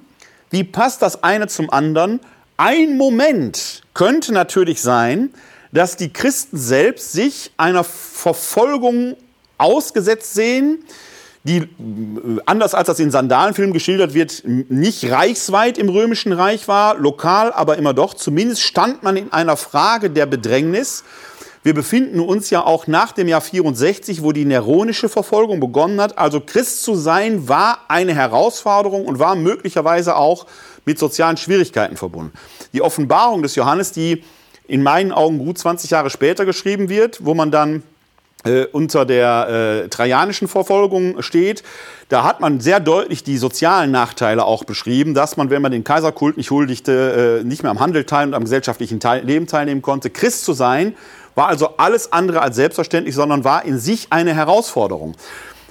wie 0.52 0.64
passt 0.64 1.02
das 1.02 1.24
eine 1.24 1.48
zum 1.48 1.70
anderen. 1.70 2.20
Ein 2.56 2.96
Moment 2.96 3.82
könnte 3.94 4.32
natürlich 4.32 4.80
sein, 4.80 5.30
dass 5.72 5.96
die 5.96 6.12
Christen 6.12 6.58
selbst 6.58 7.12
sich 7.12 7.50
einer 7.56 7.82
Verfolgung 7.82 9.16
ausgesetzt 9.58 10.34
sehen, 10.34 10.84
die 11.44 11.56
äh, 11.56 11.68
anders 12.46 12.74
als 12.74 12.86
das 12.86 13.00
in 13.00 13.10
Sandalenfilmen 13.10 13.72
geschildert 13.72 14.14
wird, 14.14 14.42
nicht 14.44 15.10
reichsweit 15.10 15.78
im 15.78 15.88
römischen 15.88 16.32
Reich 16.32 16.68
war, 16.68 16.96
lokal 16.98 17.52
aber 17.52 17.78
immer 17.78 17.94
doch. 17.94 18.14
Zumindest 18.14 18.62
stand 18.62 19.02
man 19.02 19.16
in 19.16 19.32
einer 19.32 19.56
Frage 19.56 20.10
der 20.10 20.26
Bedrängnis. 20.26 21.02
Wir 21.64 21.74
befinden 21.74 22.18
uns 22.18 22.50
ja 22.50 22.64
auch 22.64 22.88
nach 22.88 23.12
dem 23.12 23.28
Jahr 23.28 23.40
64, 23.40 24.22
wo 24.22 24.32
die 24.32 24.44
neronische 24.44 25.08
Verfolgung 25.08 25.60
begonnen 25.60 26.00
hat. 26.00 26.18
Also 26.18 26.40
Christ 26.40 26.82
zu 26.82 26.96
sein 26.96 27.48
war 27.48 27.82
eine 27.86 28.14
Herausforderung 28.14 29.06
und 29.06 29.20
war 29.20 29.36
möglicherweise 29.36 30.16
auch 30.16 30.46
mit 30.84 30.98
sozialen 30.98 31.36
Schwierigkeiten 31.36 31.96
verbunden. 31.96 32.32
Die 32.72 32.82
Offenbarung 32.82 33.42
des 33.42 33.54
Johannes, 33.54 33.92
die 33.92 34.24
in 34.66 34.82
meinen 34.82 35.12
Augen 35.12 35.38
gut 35.38 35.58
20 35.58 35.90
Jahre 35.90 36.10
später 36.10 36.44
geschrieben 36.44 36.88
wird, 36.88 37.24
wo 37.24 37.34
man 37.34 37.52
dann 37.52 37.84
äh, 38.44 38.64
unter 38.64 39.04
der 39.04 39.84
äh, 39.84 39.88
trajanischen 39.88 40.48
Verfolgung 40.48 41.22
steht. 41.22 41.62
Da 42.08 42.24
hat 42.24 42.40
man 42.40 42.60
sehr 42.60 42.80
deutlich 42.80 43.22
die 43.22 43.38
sozialen 43.38 43.92
Nachteile 43.92 44.44
auch 44.44 44.64
beschrieben, 44.64 45.14
dass 45.14 45.36
man, 45.36 45.50
wenn 45.50 45.62
man 45.62 45.70
den 45.70 45.84
Kaiserkult 45.84 46.36
nicht 46.36 46.50
huldigte, 46.50 47.40
äh, 47.40 47.44
nicht 47.44 47.62
mehr 47.62 47.70
am 47.70 47.78
Handel 47.78 48.04
teilen 48.04 48.30
und 48.30 48.34
am 48.34 48.42
gesellschaftlichen 48.42 48.98
Teil 48.98 49.24
Leben 49.24 49.46
teilnehmen 49.46 49.80
konnte. 49.80 50.10
Christ 50.10 50.44
zu 50.44 50.54
sein 50.54 50.96
war 51.34 51.48
also 51.48 51.76
alles 51.76 52.12
andere 52.12 52.42
als 52.42 52.56
selbstverständlich, 52.56 53.14
sondern 53.14 53.44
war 53.44 53.64
in 53.64 53.78
sich 53.78 54.08
eine 54.10 54.34
Herausforderung. 54.34 55.16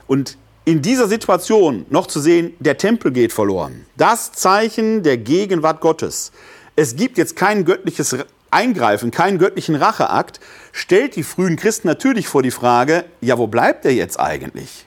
Und 0.07 0.37
in 0.65 0.81
dieser 0.81 1.07
Situation 1.07 1.85
noch 1.89 2.07
zu 2.07 2.19
sehen, 2.19 2.53
der 2.59 2.77
Tempel 2.77 3.11
geht 3.11 3.33
verloren. 3.33 3.85
Das 3.97 4.31
Zeichen 4.31 5.03
der 5.03 5.17
Gegenwart 5.17 5.81
Gottes. 5.81 6.31
Es 6.75 6.95
gibt 6.95 7.17
jetzt 7.17 7.35
kein 7.35 7.65
göttliches 7.65 8.15
Eingreifen, 8.51 9.11
keinen 9.11 9.37
göttlichen 9.37 9.75
Racheakt, 9.75 10.39
stellt 10.71 11.15
die 11.15 11.23
frühen 11.23 11.55
Christen 11.55 11.87
natürlich 11.87 12.27
vor 12.27 12.43
die 12.43 12.51
Frage, 12.51 13.05
ja, 13.21 13.37
wo 13.37 13.47
bleibt 13.47 13.85
er 13.85 13.93
jetzt 13.93 14.19
eigentlich? 14.19 14.85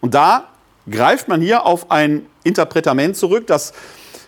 Und 0.00 0.14
da 0.14 0.48
greift 0.88 1.28
man 1.28 1.40
hier 1.40 1.66
auf 1.66 1.90
ein 1.90 2.26
Interpretament 2.44 3.16
zurück, 3.16 3.46
das 3.46 3.72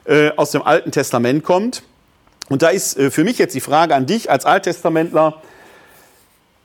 äh, 0.05 0.31
aus 0.37 0.51
dem 0.51 0.62
Alten 0.62 0.90
Testament 0.90 1.44
kommt. 1.44 1.83
Und 2.51 2.63
da 2.63 2.69
ist 2.69 2.99
äh, 2.99 3.11
für 3.11 3.25
mich 3.25 3.39
jetzt 3.39 3.55
die 3.55 3.61
Frage 3.61 3.95
an 3.95 4.05
dich 4.05 4.29
als 4.29 4.45
Alttestamentler, 4.45 5.41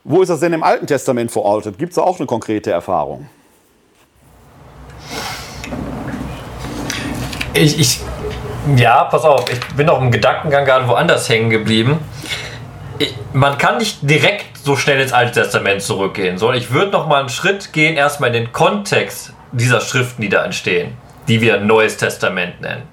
wo 0.03 0.21
ist 0.21 0.29
das 0.29 0.39
denn 0.39 0.51
im 0.51 0.63
Alten 0.63 0.87
Testament 0.87 1.31
verortet? 1.31 1.77
Gibt 1.77 1.91
es 1.91 1.95
da 1.95 2.01
auch 2.01 2.17
eine 2.17 2.25
konkrete 2.25 2.71
Erfahrung? 2.71 3.29
Ich, 7.53 7.79
ich, 7.79 7.99
ja, 8.75 9.05
pass 9.05 9.23
auf, 9.23 9.49
ich 9.49 9.59
bin 9.75 9.85
noch 9.85 10.01
im 10.01 10.11
Gedankengang 10.11 10.65
gerade 10.65 10.87
woanders 10.87 11.29
hängen 11.29 11.51
geblieben. 11.51 11.99
Ich, 12.97 13.15
man 13.33 13.57
kann 13.57 13.77
nicht 13.77 13.99
direkt 14.01 14.57
so 14.57 14.75
schnell 14.75 14.99
ins 14.99 15.13
Alte 15.13 15.41
Testament 15.41 15.83
zurückgehen, 15.83 16.39
sondern 16.39 16.57
ich 16.57 16.71
würde 16.71 16.91
noch 16.91 17.07
mal 17.07 17.19
einen 17.19 17.29
Schritt 17.29 17.73
gehen, 17.73 17.95
erstmal 17.95 18.35
in 18.35 18.45
den 18.45 18.51
Kontext 18.51 19.33
dieser 19.51 19.81
Schriften, 19.81 20.23
die 20.23 20.29
da 20.29 20.43
entstehen, 20.43 20.97
die 21.27 21.41
wir 21.41 21.59
Neues 21.59 21.97
Testament 21.97 22.61
nennen. 22.61 22.83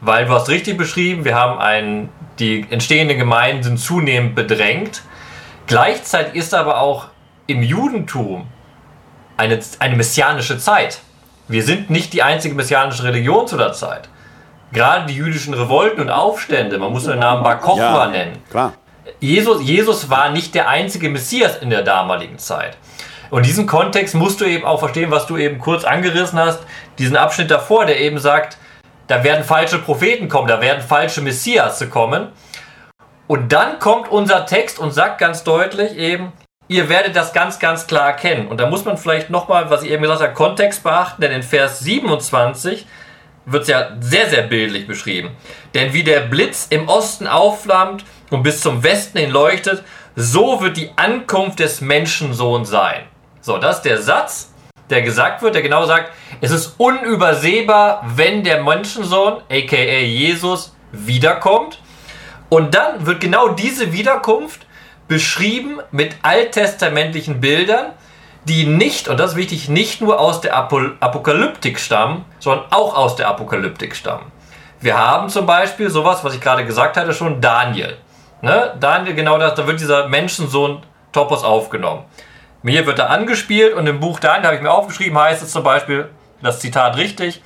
Weil 0.00 0.26
du 0.26 0.32
hast 0.32 0.48
richtig 0.48 0.76
beschrieben, 0.76 1.24
wir 1.24 1.34
haben 1.34 1.58
ein, 1.58 2.08
die 2.40 2.66
entstehenden 2.70 3.18
Gemeinden 3.18 3.62
sind 3.62 3.78
zunehmend 3.78 4.34
bedrängt. 4.34 5.02
Gleichzeitig 5.66 6.34
ist 6.34 6.54
aber 6.54 6.80
auch 6.80 7.06
im 7.46 7.62
Judentum 7.62 8.46
eine, 9.36 9.60
eine 9.78 9.96
messianische 9.96 10.58
Zeit. 10.58 11.00
Wir 11.48 11.62
sind 11.62 11.90
nicht 11.90 12.12
die 12.12 12.22
einzige 12.22 12.54
messianische 12.54 13.04
Religion 13.04 13.46
zu 13.46 13.56
der 13.56 13.72
Zeit. 13.72 14.08
Gerade 14.72 15.06
die 15.06 15.14
jüdischen 15.14 15.52
Revolten 15.52 16.00
und 16.00 16.10
Aufstände, 16.10 16.78
man 16.78 16.92
muss 16.92 17.04
den 17.04 17.18
Namen 17.18 17.42
Bar 17.42 17.58
Kochba 17.58 18.04
ja, 18.04 18.10
nennen. 18.10 18.38
Klar. 18.50 18.72
Jesus, 19.18 19.62
Jesus 19.62 20.08
war 20.10 20.30
nicht 20.30 20.54
der 20.54 20.68
einzige 20.68 21.08
Messias 21.08 21.56
in 21.56 21.70
der 21.70 21.82
damaligen 21.82 22.38
Zeit. 22.38 22.76
Und 23.30 23.38
in 23.38 23.44
diesem 23.44 23.66
Kontext 23.66 24.14
musst 24.14 24.40
du 24.40 24.44
eben 24.44 24.64
auch 24.64 24.78
verstehen, 24.78 25.10
was 25.10 25.26
du 25.26 25.36
eben 25.36 25.58
kurz 25.58 25.84
angerissen 25.84 26.38
hast, 26.38 26.60
diesen 26.98 27.16
Abschnitt 27.16 27.50
davor, 27.50 27.84
der 27.84 28.00
eben 28.00 28.18
sagt, 28.18 28.56
da 29.10 29.24
werden 29.24 29.44
falsche 29.44 29.78
Propheten 29.78 30.28
kommen, 30.28 30.46
da 30.46 30.60
werden 30.60 30.80
falsche 30.82 31.20
Messias 31.20 31.84
kommen. 31.90 32.28
Und 33.26 33.52
dann 33.52 33.80
kommt 33.80 34.08
unser 34.08 34.46
Text 34.46 34.78
und 34.78 34.92
sagt 34.92 35.18
ganz 35.18 35.42
deutlich 35.42 35.96
eben, 35.96 36.32
ihr 36.68 36.88
werdet 36.88 37.16
das 37.16 37.32
ganz, 37.32 37.58
ganz 37.58 37.88
klar 37.88 38.06
erkennen. 38.06 38.46
Und 38.46 38.60
da 38.60 38.70
muss 38.70 38.84
man 38.84 38.96
vielleicht 38.96 39.28
nochmal, 39.28 39.68
was 39.68 39.82
ich 39.82 39.90
eben 39.90 40.02
gesagt 40.02 40.20
habe, 40.20 40.34
Kontext 40.34 40.84
beachten, 40.84 41.22
denn 41.22 41.32
in 41.32 41.42
Vers 41.42 41.80
27 41.80 42.86
wird 43.46 43.62
es 43.62 43.68
ja 43.68 43.88
sehr, 43.98 44.28
sehr 44.28 44.42
bildlich 44.42 44.86
beschrieben. 44.86 45.36
Denn 45.74 45.92
wie 45.92 46.04
der 46.04 46.20
Blitz 46.20 46.68
im 46.70 46.88
Osten 46.88 47.26
aufflammt 47.26 48.04
und 48.30 48.44
bis 48.44 48.60
zum 48.60 48.84
Westen 48.84 49.18
hin 49.18 49.30
leuchtet, 49.30 49.82
so 50.14 50.60
wird 50.60 50.76
die 50.76 50.92
Ankunft 50.94 51.58
des 51.58 51.80
Menschensohns 51.80 52.68
sein. 52.68 53.02
So, 53.40 53.58
das 53.58 53.78
ist 53.78 53.82
der 53.86 54.00
Satz, 54.00 54.52
der 54.90 55.02
gesagt 55.02 55.42
wird, 55.42 55.54
der 55.54 55.62
genau 55.62 55.86
sagt, 55.86 56.12
es 56.40 56.50
ist 56.50 56.74
unübersehbar, 56.78 58.04
wenn 58.14 58.42
der 58.44 58.62
Menschensohn, 58.62 59.38
aka 59.50 59.76
Jesus, 59.76 60.74
wiederkommt. 60.92 61.80
Und 62.48 62.74
dann 62.74 63.06
wird 63.06 63.20
genau 63.20 63.48
diese 63.48 63.92
Wiederkunft 63.92 64.66
beschrieben 65.06 65.78
mit 65.92 66.16
alttestamentlichen 66.22 67.40
Bildern, 67.40 67.92
die 68.44 68.64
nicht, 68.64 69.08
und 69.08 69.20
das 69.20 69.32
ist 69.32 69.36
wichtig, 69.36 69.68
nicht 69.68 70.00
nur 70.00 70.18
aus 70.18 70.40
der 70.40 70.56
Apokalyptik 70.56 71.78
stammen, 71.78 72.24
sondern 72.38 72.66
auch 72.70 72.96
aus 72.96 73.16
der 73.16 73.28
Apokalyptik 73.28 73.94
stammen. 73.94 74.32
Wir 74.80 74.96
haben 74.96 75.28
zum 75.28 75.46
Beispiel 75.46 75.90
sowas, 75.90 76.24
was 76.24 76.34
ich 76.34 76.40
gerade 76.40 76.64
gesagt 76.64 76.96
hatte, 76.96 77.12
schon 77.12 77.40
Daniel. 77.40 77.98
Ne? 78.40 78.74
Daniel, 78.80 79.14
genau 79.14 79.38
das, 79.38 79.54
da 79.54 79.66
wird 79.66 79.78
dieser 79.78 80.08
Menschensohn 80.08 80.82
Topos 81.12 81.44
aufgenommen. 81.44 82.04
Mir 82.62 82.86
wird 82.86 82.98
er 82.98 83.08
angespielt 83.08 83.72
und 83.72 83.86
im 83.86 84.00
Buch 84.00 84.20
Daniel 84.20 84.46
habe 84.46 84.56
ich 84.56 84.62
mir 84.62 84.70
aufgeschrieben, 84.70 85.18
heißt 85.18 85.42
es 85.42 85.50
zum 85.50 85.62
Beispiel, 85.62 86.10
das 86.42 86.60
Zitat 86.60 86.96
richtig, 86.96 87.42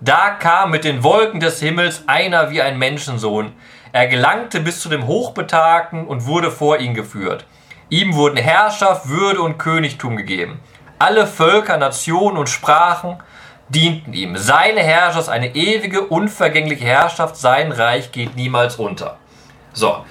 da 0.00 0.30
kam 0.30 0.70
mit 0.70 0.84
den 0.84 1.02
Wolken 1.02 1.40
des 1.40 1.60
Himmels 1.60 2.04
einer 2.06 2.50
wie 2.50 2.62
ein 2.62 2.78
Menschensohn. 2.78 3.52
Er 3.92 4.06
gelangte 4.06 4.60
bis 4.60 4.80
zu 4.80 4.88
dem 4.88 5.06
Hochbetagten 5.06 6.06
und 6.06 6.26
wurde 6.26 6.50
vor 6.50 6.78
ihn 6.78 6.94
geführt. 6.94 7.46
Ihm 7.88 8.14
wurden 8.14 8.36
Herrschaft, 8.36 9.08
Würde 9.08 9.40
und 9.40 9.58
Königtum 9.58 10.16
gegeben. 10.16 10.60
Alle 10.98 11.26
Völker, 11.26 11.76
Nationen 11.76 12.36
und 12.36 12.48
Sprachen 12.48 13.18
dienten 13.68 14.12
ihm. 14.12 14.36
Seine 14.36 14.80
Herrschaft 14.80 15.22
ist 15.22 15.28
eine 15.28 15.54
ewige, 15.54 16.02
unvergängliche 16.02 16.84
Herrschaft. 16.84 17.36
Sein 17.36 17.72
Reich 17.72 18.12
geht 18.12 18.36
niemals 18.36 18.76
unter. 18.76 19.18
So, 19.72 20.04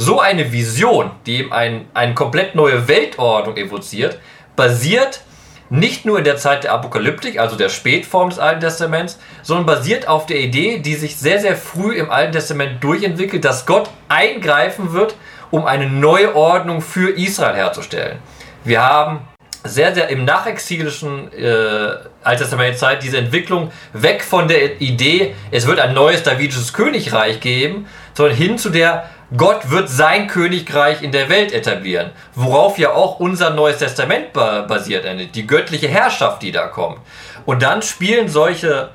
so 0.00 0.18
eine 0.18 0.50
Vision, 0.50 1.10
die 1.26 1.40
eben 1.40 1.52
ein, 1.52 1.86
eine 1.92 2.14
komplett 2.14 2.54
neue 2.54 2.88
Weltordnung 2.88 3.58
evoziert, 3.58 4.18
basiert 4.56 5.20
nicht 5.68 6.06
nur 6.06 6.16
in 6.16 6.24
der 6.24 6.38
Zeit 6.38 6.64
der 6.64 6.72
Apokalyptik, 6.72 7.38
also 7.38 7.54
der 7.54 7.68
Spätform 7.68 8.30
des 8.30 8.38
Alten 8.38 8.62
Testaments, 8.62 9.18
sondern 9.42 9.66
basiert 9.66 10.08
auf 10.08 10.24
der 10.24 10.38
Idee, 10.38 10.78
die 10.78 10.94
sich 10.94 11.18
sehr, 11.18 11.38
sehr 11.38 11.54
früh 11.54 11.96
im 11.96 12.10
Alten 12.10 12.32
Testament 12.32 12.82
durchentwickelt, 12.82 13.44
dass 13.44 13.66
Gott 13.66 13.90
eingreifen 14.08 14.94
wird 14.94 15.16
um 15.50 15.66
eine 15.66 15.90
neue 15.90 16.34
Ordnung 16.34 16.80
für 16.80 17.10
Israel 17.10 17.56
herzustellen. 17.56 18.20
Wir 18.64 18.82
haben 18.82 19.20
sehr, 19.64 19.94
sehr 19.94 20.08
im 20.08 20.24
nachexilischen 20.24 21.30
äh, 21.32 22.74
Zeit 22.76 23.02
diese 23.02 23.18
Entwicklung 23.18 23.70
weg 23.92 24.22
von 24.22 24.48
der 24.48 24.80
Idee, 24.80 25.34
es 25.50 25.66
wird 25.66 25.78
ein 25.80 25.92
neues 25.92 26.22
davidisches 26.22 26.72
Königreich 26.72 27.40
geben, 27.40 27.86
sondern 28.14 28.36
hin 28.36 28.56
zu 28.56 28.70
der, 28.70 29.10
Gott 29.36 29.70
wird 29.70 29.88
sein 29.88 30.26
Königreich 30.26 31.02
in 31.02 31.12
der 31.12 31.28
Welt 31.28 31.52
etablieren, 31.52 32.10
worauf 32.34 32.78
ja 32.78 32.92
auch 32.92 33.20
unser 33.20 33.50
Neues 33.50 33.78
Testament 33.78 34.32
basiert, 34.32 35.04
die 35.34 35.46
göttliche 35.46 35.88
Herrschaft, 35.88 36.42
die 36.42 36.52
da 36.52 36.66
kommt. 36.66 36.98
Und 37.46 37.62
dann 37.62 37.82
spielen 37.82 38.28
solche 38.28 38.90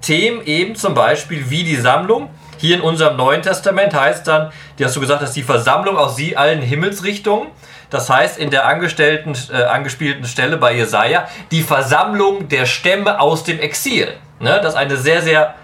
Themen 0.00 0.44
eben 0.46 0.74
zum 0.74 0.94
Beispiel 0.94 1.50
wie 1.50 1.64
die 1.64 1.76
Sammlung 1.76 2.30
hier 2.64 2.76
in 2.76 2.82
unserem 2.82 3.16
Neuen 3.16 3.42
Testament 3.42 3.92
heißt 3.92 4.26
dann, 4.26 4.50
die 4.78 4.86
hast 4.86 4.96
du 4.96 5.00
gesagt, 5.00 5.20
dass 5.20 5.32
die 5.32 5.42
Versammlung 5.42 5.98
aus 5.98 6.16
sie 6.16 6.36
allen 6.36 6.62
Himmelsrichtungen. 6.62 7.48
Das 7.90 8.08
heißt 8.08 8.38
in 8.38 8.50
der 8.50 8.66
angestellten, 8.66 9.34
äh, 9.52 9.64
angespielten 9.64 10.24
Stelle 10.24 10.56
bei 10.56 10.74
Jesaja, 10.74 11.28
die 11.50 11.62
Versammlung 11.62 12.48
der 12.48 12.64
Stämme 12.64 13.20
aus 13.20 13.44
dem 13.44 13.60
Exil. 13.60 14.14
Ne? 14.40 14.60
Das 14.62 14.72
ist 14.72 14.78
eine 14.78 14.96
sehr, 14.96 15.20
sehr 15.20 15.54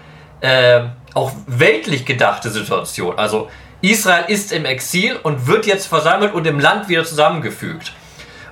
äh, 0.41 0.81
auch 1.13 1.31
weltlich 1.47 2.05
gedachte 2.05 2.51
Situation. 2.51 3.17
Also 3.17 3.49
Israel 3.83 4.25
ist 4.27 4.51
im 4.51 4.65
Exil 4.65 5.17
und 5.23 5.47
wird 5.47 5.65
jetzt 5.65 5.87
versammelt 5.87 6.35
und 6.35 6.45
im 6.45 6.59
Land 6.59 6.87
wieder 6.87 7.03
zusammengefügt. 7.03 7.93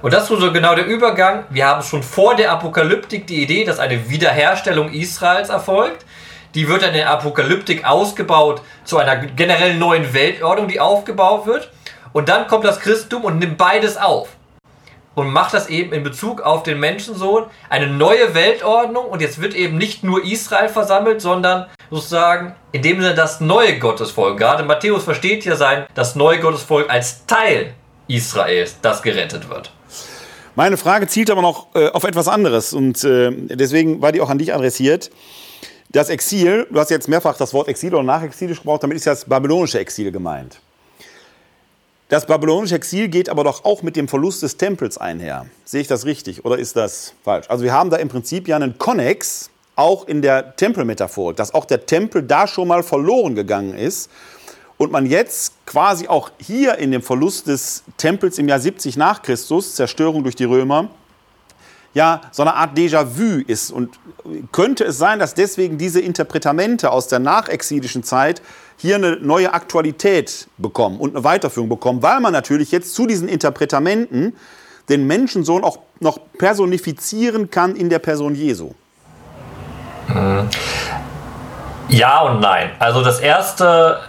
Und 0.02 0.12
das 0.12 0.24
ist 0.24 0.40
so 0.40 0.52
genau 0.52 0.74
der 0.74 0.88
Übergang. 0.88 1.44
Wir 1.52 1.68
haben 1.68 1.84
schon 1.84 2.02
vor 2.02 2.36
der 2.36 2.52
Apokalyptik 2.52 3.28
die 3.28 3.44
Idee, 3.44 3.64
dass 3.64 3.78
eine 3.78 4.10
Wiederherstellung 4.10 4.92
Israels 4.92 5.50
erfolgt. 5.50 6.04
Die 6.56 6.68
wird 6.68 6.82
dann 6.82 6.90
in 6.90 6.96
der 6.96 7.12
Apokalyptik 7.12 7.86
ausgebaut 7.86 8.64
zu 8.86 8.98
einer 8.98 9.18
generell 9.18 9.76
neuen 9.76 10.16
Weltordnung, 10.16 10.68
die 10.68 10.80
aufgebaut 10.80 11.46
wird. 11.46 11.70
Und 12.12 12.28
dann 12.28 12.48
kommt 12.48 12.66
das 12.66 12.80
Christentum 12.80 13.24
und 13.24 13.38
nimmt 13.38 13.60
beides 13.60 13.98
auf. 13.98 14.30
Und 15.14 15.32
macht 15.32 15.54
das 15.54 15.70
eben 15.70 15.94
in 15.94 16.02
Bezug 16.02 16.42
auf 16.42 16.64
den 16.64 16.80
Menschensohn 16.80 17.46
eine 17.70 17.86
neue 17.86 18.34
Weltordnung. 18.34 19.06
Und 19.06 19.22
jetzt 19.22 19.40
wird 19.40 19.54
eben 19.54 19.78
nicht 19.78 20.04
nur 20.04 20.24
Israel 20.24 20.70
versammelt, 20.70 21.22
sondern 21.22 21.68
sozusagen 21.90 22.56
in 22.72 22.82
dem 22.82 23.02
Sinne 23.02 23.16
das 23.16 23.40
neue 23.40 23.80
Gottesvolk. 23.80 24.38
Gerade 24.38 24.64
Matthäus 24.64 25.04
versteht 25.04 25.46
ja 25.46 25.56
sein, 25.56 25.86
das 25.96 26.16
neue 26.16 26.40
Gottesvolk 26.40 26.90
als 26.90 27.26
Teil 27.26 27.74
Israels, 28.08 28.78
das 28.82 29.02
gerettet 29.02 29.50
wird. 29.50 29.72
Meine 30.56 30.78
Frage 30.78 31.08
zielt 31.08 31.30
aber 31.30 31.42
noch 31.42 31.68
äh, 31.76 31.90
auf 31.90 32.04
etwas 32.04 32.28
anderes 32.28 32.74
und 32.74 33.04
äh, 33.04 33.32
deswegen 33.32 34.02
war 34.02 34.12
die 34.12 34.20
auch 34.20 34.30
an 34.30 34.40
dich 34.40 34.54
adressiert. 34.54 35.10
Das 35.92 36.10
Exil, 36.10 36.68
du 36.70 36.80
hast 36.80 36.92
jetzt 36.92 37.08
mehrfach 37.08 37.38
das 37.38 37.54
Wort 37.54 37.68
Exil 37.68 37.94
oder 37.94 38.04
Nachexilisch 38.04 38.60
gebraucht, 38.60 38.84
damit 38.84 38.98
ist 38.98 39.08
das 39.08 39.26
babylonische 39.26 39.80
Exil 39.80 40.12
gemeint. 40.12 40.60
Das 42.10 42.26
babylonische 42.26 42.76
Exil 42.76 43.08
geht 43.08 43.30
aber 43.30 43.44
doch 43.44 43.64
auch 43.66 43.84
mit 43.84 43.96
dem 43.96 44.08
Verlust 44.08 44.42
des 44.42 44.58
Tempels 44.58 44.98
einher. 44.98 45.46
Sehe 45.64 45.82
ich 45.82 45.88
das 45.88 46.06
richtig 46.06 46.44
oder 46.44 46.58
ist 46.58 46.76
das 46.76 47.14
falsch? 47.24 47.46
Also 47.50 47.64
wir 47.64 47.72
haben 47.72 47.92
da 47.92 47.98
im 47.98 48.10
Prinzip 48.10 48.48
ja 48.48 48.56
einen 48.56 48.80
Konnex, 48.80 49.52
auch 49.80 50.08
in 50.08 50.22
der 50.22 50.56
Tempelmetaphorik, 50.58 51.38
dass 51.38 51.54
auch 51.54 51.66
der 51.66 51.86
Tempel 51.86 52.22
da 52.22 52.48
schon 52.48 52.68
mal 52.68 52.84
verloren 52.84 53.34
gegangen 53.34 53.74
ist 53.74 54.12
und 54.78 54.92
man 54.92 55.06
jetzt 55.06 55.54
quasi 55.66 56.08
auch 56.08 56.32
hier 56.38 56.78
in 56.78 56.92
dem 56.92 57.02
Verlust 57.02 57.48
des 57.48 57.84
Tempels 57.98 58.38
im 58.38 58.50
Jahr 58.50 58.60
70 58.60 58.98
nach 58.98 59.22
Christus, 59.22 59.76
Zerstörung 59.76 60.24
durch 60.24 60.36
die 60.36 60.44
Römer, 60.44 60.90
ja 61.94 62.22
so 62.32 62.44
eine 62.44 62.56
Art 62.56 62.78
Déjà-vu 62.78 63.42
ist. 63.48 63.72
Und 63.72 63.98
könnte 64.52 64.84
es 64.84 64.98
sein, 64.98 65.18
dass 65.18 65.34
deswegen 65.34 65.78
diese 65.78 66.02
Interpretamente 66.02 66.92
aus 66.92 67.08
der 67.08 67.20
nachexilischen 67.20 68.04
Zeit 68.04 68.42
hier 68.78 68.96
eine 68.96 69.18
neue 69.18 69.54
Aktualität 69.54 70.48
bekommen 70.58 71.00
und 71.00 71.16
eine 71.16 71.24
Weiterführung 71.24 71.70
bekommen, 71.70 72.04
weil 72.04 72.20
man 72.20 72.34
natürlich 72.34 72.72
jetzt 72.72 72.96
zu 72.96 73.08
diesen 73.08 73.28
Interpretamenten 73.30 74.36
den 74.90 75.08
Menschensohn 75.08 75.64
auch 75.64 75.80
noch 76.00 76.20
personifizieren 76.38 77.50
kann 77.50 77.76
in 77.76 77.90
der 77.90 78.00
Person 78.00 78.36
Jesu? 78.36 78.74
Ja 81.90 82.20
und 82.22 82.40
nein. 82.40 82.72
Also 82.80 83.04
das 83.04 83.20
erste 83.20 84.00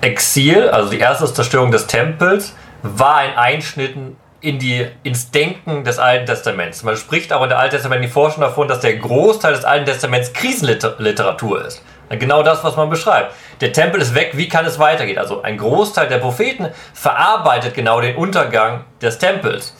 Exil, 0.00 0.68
also 0.68 0.90
die 0.90 0.98
erste 0.98 1.32
Zerstörung 1.32 1.70
des 1.70 1.86
Tempels, 1.86 2.54
war 2.82 3.16
ein 3.16 3.36
Einschnitt 3.36 3.94
in 4.40 4.58
die, 4.58 4.86
ins 5.02 5.30
Denken 5.30 5.84
des 5.84 5.98
Alten 5.98 6.26
Testaments. 6.26 6.82
Man 6.82 6.96
spricht 6.96 7.32
auch 7.32 7.42
in 7.42 7.50
der 7.50 7.58
Alten 7.58 7.76
Testament 7.76 8.02
die 8.02 8.08
Forschung 8.08 8.40
davon, 8.40 8.68
dass 8.68 8.80
der 8.80 8.96
Großteil 8.96 9.54
des 9.54 9.64
Alten 9.64 9.86
Testaments 9.86 10.32
Krisenliteratur 10.32 11.64
ist. 11.64 11.82
Genau 12.08 12.42
das, 12.42 12.64
was 12.64 12.76
man 12.76 12.90
beschreibt. 12.90 13.32
Der 13.60 13.72
Tempel 13.72 14.00
ist 14.00 14.14
weg, 14.14 14.30
wie 14.32 14.48
kann 14.48 14.64
es 14.66 14.78
weitergehen? 14.78 15.18
Also 15.18 15.42
ein 15.42 15.56
Großteil 15.58 16.08
der 16.08 16.18
Propheten 16.18 16.68
verarbeitet 16.92 17.74
genau 17.74 18.00
den 18.00 18.16
Untergang 18.16 18.84
des 19.00 19.18
Tempels. 19.18 19.76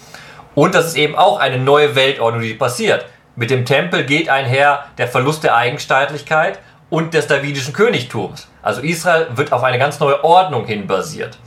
Und 0.54 0.74
das 0.74 0.86
ist 0.86 0.96
eben 0.96 1.16
auch 1.16 1.40
eine 1.40 1.58
neue 1.58 1.96
Weltordnung, 1.96 2.42
die 2.42 2.54
passiert. 2.54 3.06
Mit 3.40 3.48
dem 3.48 3.64
Tempel 3.64 4.04
geht 4.04 4.28
einher 4.28 4.84
der 4.98 5.08
Verlust 5.08 5.44
der 5.44 5.56
Eigenstaatlichkeit 5.56 6.58
und 6.90 7.14
des 7.14 7.26
davidischen 7.26 7.72
Königtums. 7.72 8.48
Also 8.60 8.82
Israel 8.82 9.28
wird 9.34 9.50
auf 9.54 9.62
eine 9.62 9.78
ganz 9.78 9.98
neue 9.98 10.22
Ordnung 10.22 10.66
hin 10.66 10.86
basiert. 10.86 11.38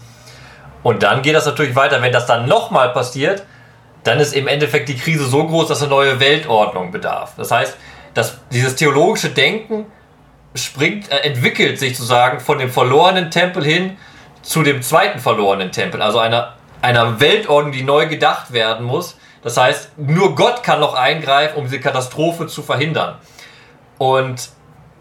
Und 0.82 1.04
dann 1.04 1.22
geht 1.22 1.36
das 1.36 1.46
natürlich 1.46 1.76
weiter. 1.76 2.02
Wenn 2.02 2.12
das 2.12 2.26
dann 2.26 2.48
nochmal 2.48 2.94
passiert, 2.94 3.44
dann 4.04 4.20
ist 4.20 4.34
im 4.34 4.48
Endeffekt 4.48 4.90
die 4.90 4.98
Krise 4.98 5.28
so 5.28 5.46
groß, 5.46 5.68
dass 5.68 5.82
eine 5.82 5.92
neue 5.92 6.20
Weltordnung 6.20 6.90
bedarf. 6.90 7.34
Das 7.38 7.52
heißt, 7.52 7.78
dass 8.16 8.40
dieses 8.52 8.76
theologische 8.76 9.30
Denken 9.30 9.86
springt, 10.56 11.12
äh, 11.12 11.18
entwickelt 11.18 11.78
sich 11.78 11.96
sozusagen 11.96 12.40
von 12.40 12.58
dem 12.58 12.72
verlorenen 12.72 13.30
Tempel 13.30 13.64
hin 13.64 13.98
zu 14.42 14.64
dem 14.64 14.82
zweiten 14.82 15.20
verlorenen 15.20 15.72
Tempel, 15.72 16.02
also 16.02 16.18
einer, 16.18 16.56
einer 16.82 17.20
Weltordnung, 17.20 17.72
die 17.72 17.84
neu 17.84 18.08
gedacht 18.08 18.52
werden 18.52 18.84
muss. 18.84 19.16
Das 19.44 19.58
heißt, 19.58 19.98
nur 19.98 20.36
Gott 20.36 20.64
kann 20.64 20.80
noch 20.80 20.94
eingreifen, 20.94 21.58
um 21.58 21.66
diese 21.66 21.80
Katastrophe 21.80 22.48
zu 22.48 22.62
verhindern. 22.62 23.16
Und 23.98 24.50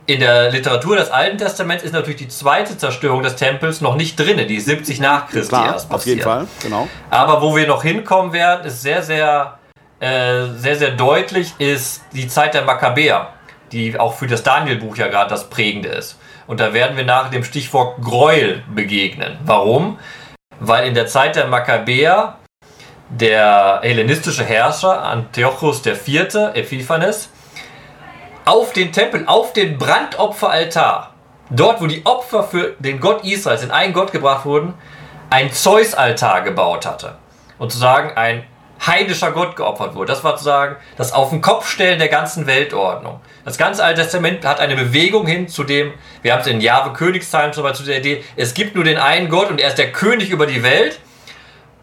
in 0.06 0.20
der 0.20 0.50
Literatur 0.50 0.96
des 0.96 1.10
Alten 1.10 1.38
Testaments 1.38 1.84
ist 1.84 1.92
natürlich 1.92 2.18
die 2.18 2.28
zweite 2.28 2.76
Zerstörung 2.76 3.22
des 3.22 3.36
Tempels 3.36 3.80
noch 3.80 3.94
nicht 3.94 4.18
drin, 4.18 4.36
die 4.48 4.56
ist 4.56 4.66
70 4.66 5.00
nach 5.00 5.28
Christi 5.28 5.48
Klar, 5.50 5.72
erst 5.72 5.88
passiert. 5.88 5.94
Auf 5.94 6.06
jeden 6.06 6.22
Fall, 6.22 6.46
genau. 6.60 6.88
Aber 7.08 7.40
wo 7.40 7.54
wir 7.54 7.66
noch 7.66 7.82
hinkommen 7.82 8.32
werden, 8.32 8.66
ist 8.66 8.82
sehr, 8.82 9.02
sehr, 9.02 9.58
äh, 10.00 10.46
sehr, 10.56 10.76
sehr 10.76 10.90
deutlich, 10.90 11.54
ist 11.58 12.02
die 12.12 12.26
Zeit 12.26 12.54
der 12.54 12.62
Makkabäer, 12.62 13.28
die 13.70 13.98
auch 13.98 14.14
für 14.14 14.26
das 14.26 14.42
Daniel-Buch 14.42 14.96
ja 14.96 15.06
gerade 15.06 15.30
das 15.30 15.48
prägende 15.48 15.90
ist. 15.90 16.18
Und 16.48 16.58
da 16.58 16.74
werden 16.74 16.96
wir 16.96 17.04
nach 17.04 17.30
dem 17.30 17.44
Stichwort 17.44 18.02
Gräuel 18.02 18.64
begegnen. 18.74 19.38
Warum? 19.44 19.98
Weil 20.58 20.88
in 20.88 20.94
der 20.94 21.06
Zeit 21.06 21.36
der 21.36 21.46
Makkabäer 21.46 22.36
der 23.12 23.80
hellenistische 23.82 24.44
Herrscher 24.44 25.02
Antiochus 25.02 25.84
IV. 25.84 26.34
Epiphanes 26.54 27.28
auf 28.44 28.72
den 28.72 28.92
Tempel, 28.92 29.24
auf 29.26 29.52
den 29.52 29.78
Brandopferaltar, 29.78 31.14
dort 31.50 31.80
wo 31.80 31.86
die 31.86 32.04
Opfer 32.04 32.42
für 32.42 32.74
den 32.78 33.00
Gott 33.00 33.24
Israels 33.24 33.62
in 33.62 33.70
einen 33.70 33.92
Gott 33.92 34.12
gebracht 34.12 34.44
wurden, 34.44 34.74
ein 35.30 35.52
Zeus-Altar 35.52 36.42
gebaut 36.42 36.86
hatte. 36.86 37.16
Und 37.58 37.70
zu 37.70 37.78
sagen, 37.78 38.16
ein 38.16 38.44
heidnischer 38.84 39.30
Gott 39.30 39.54
geopfert 39.54 39.94
wurde. 39.94 40.12
Das 40.12 40.24
war 40.24 40.32
sozusagen 40.32 40.76
das 40.96 41.12
Auf 41.12 41.30
den 41.30 41.40
Kopf 41.40 41.68
stellen 41.68 41.98
der 41.98 42.08
ganzen 42.08 42.46
Weltordnung. 42.46 43.20
Das 43.44 43.58
ganze 43.58 43.84
Alte 43.84 44.02
Testament 44.02 44.44
hat 44.44 44.58
eine 44.58 44.74
Bewegung 44.74 45.26
hin 45.26 45.48
zu 45.48 45.62
dem, 45.62 45.92
wir 46.22 46.32
haben 46.32 46.40
es 46.40 46.46
in 46.48 46.60
Jahwe 46.60 46.92
Königszeilen 46.92 47.52
zum 47.52 47.62
Beispiel 47.62 47.84
zu 47.84 47.90
der 47.90 48.00
Idee, 48.00 48.24
es 48.36 48.54
gibt 48.54 48.74
nur 48.74 48.84
den 48.84 48.98
einen 48.98 49.28
Gott 49.28 49.50
und 49.50 49.60
er 49.60 49.68
ist 49.68 49.78
der 49.78 49.92
König 49.92 50.30
über 50.30 50.46
die 50.46 50.62
Welt. 50.62 50.98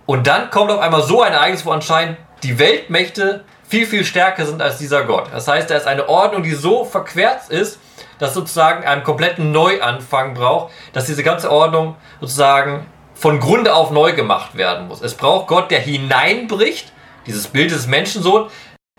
Und 0.10 0.26
dann 0.26 0.50
kommt 0.50 0.72
auf 0.72 0.80
einmal 0.80 1.04
so 1.04 1.22
ein 1.22 1.34
Ereignis, 1.34 1.67
wo 1.67 1.72
anscheinend 1.72 2.17
die 2.41 2.58
Weltmächte 2.58 3.43
viel, 3.67 3.86
viel 3.86 4.04
stärker 4.04 4.43
sind 4.48 4.60
als 4.60 4.80
dieser 4.80 5.04
Gott. 5.04 5.28
Das 5.32 5.48
heißt, 5.48 5.69
da 5.69 5.76
ist 5.78 5.86
eine 5.86 6.10
Ordnung, 6.10 6.41
die 6.41 6.56
so 6.56 6.84
verquert 6.84 7.50
ist, 7.50 7.80
dass 8.17 8.34
sozusagen 8.34 8.84
einen 8.88 9.04
kompletten 9.04 9.52
Neuanfang 9.52 10.34
braucht, 10.34 10.74
dass 10.93 11.06
diese 11.06 11.22
ganze 11.22 11.52
Ordnung 11.52 11.95
sozusagen 12.22 12.88
von 13.13 13.39
Grunde 13.39 13.76
auf 13.76 13.91
neu 13.91 14.13
gemacht 14.13 14.58
werden 14.58 14.88
muss. 14.88 15.04
Es 15.04 15.13
braucht 15.13 15.45
Gott, 15.45 15.69
der 15.69 15.80
hineinbricht, 15.80 16.91
dieses 17.28 17.45
Bild 17.45 17.69
des 17.69 17.86
Menschensohn, 17.86 18.48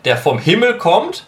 der 0.04 0.16
vom 0.16 0.38
Himmel 0.38 0.78
kommt, 0.78 1.26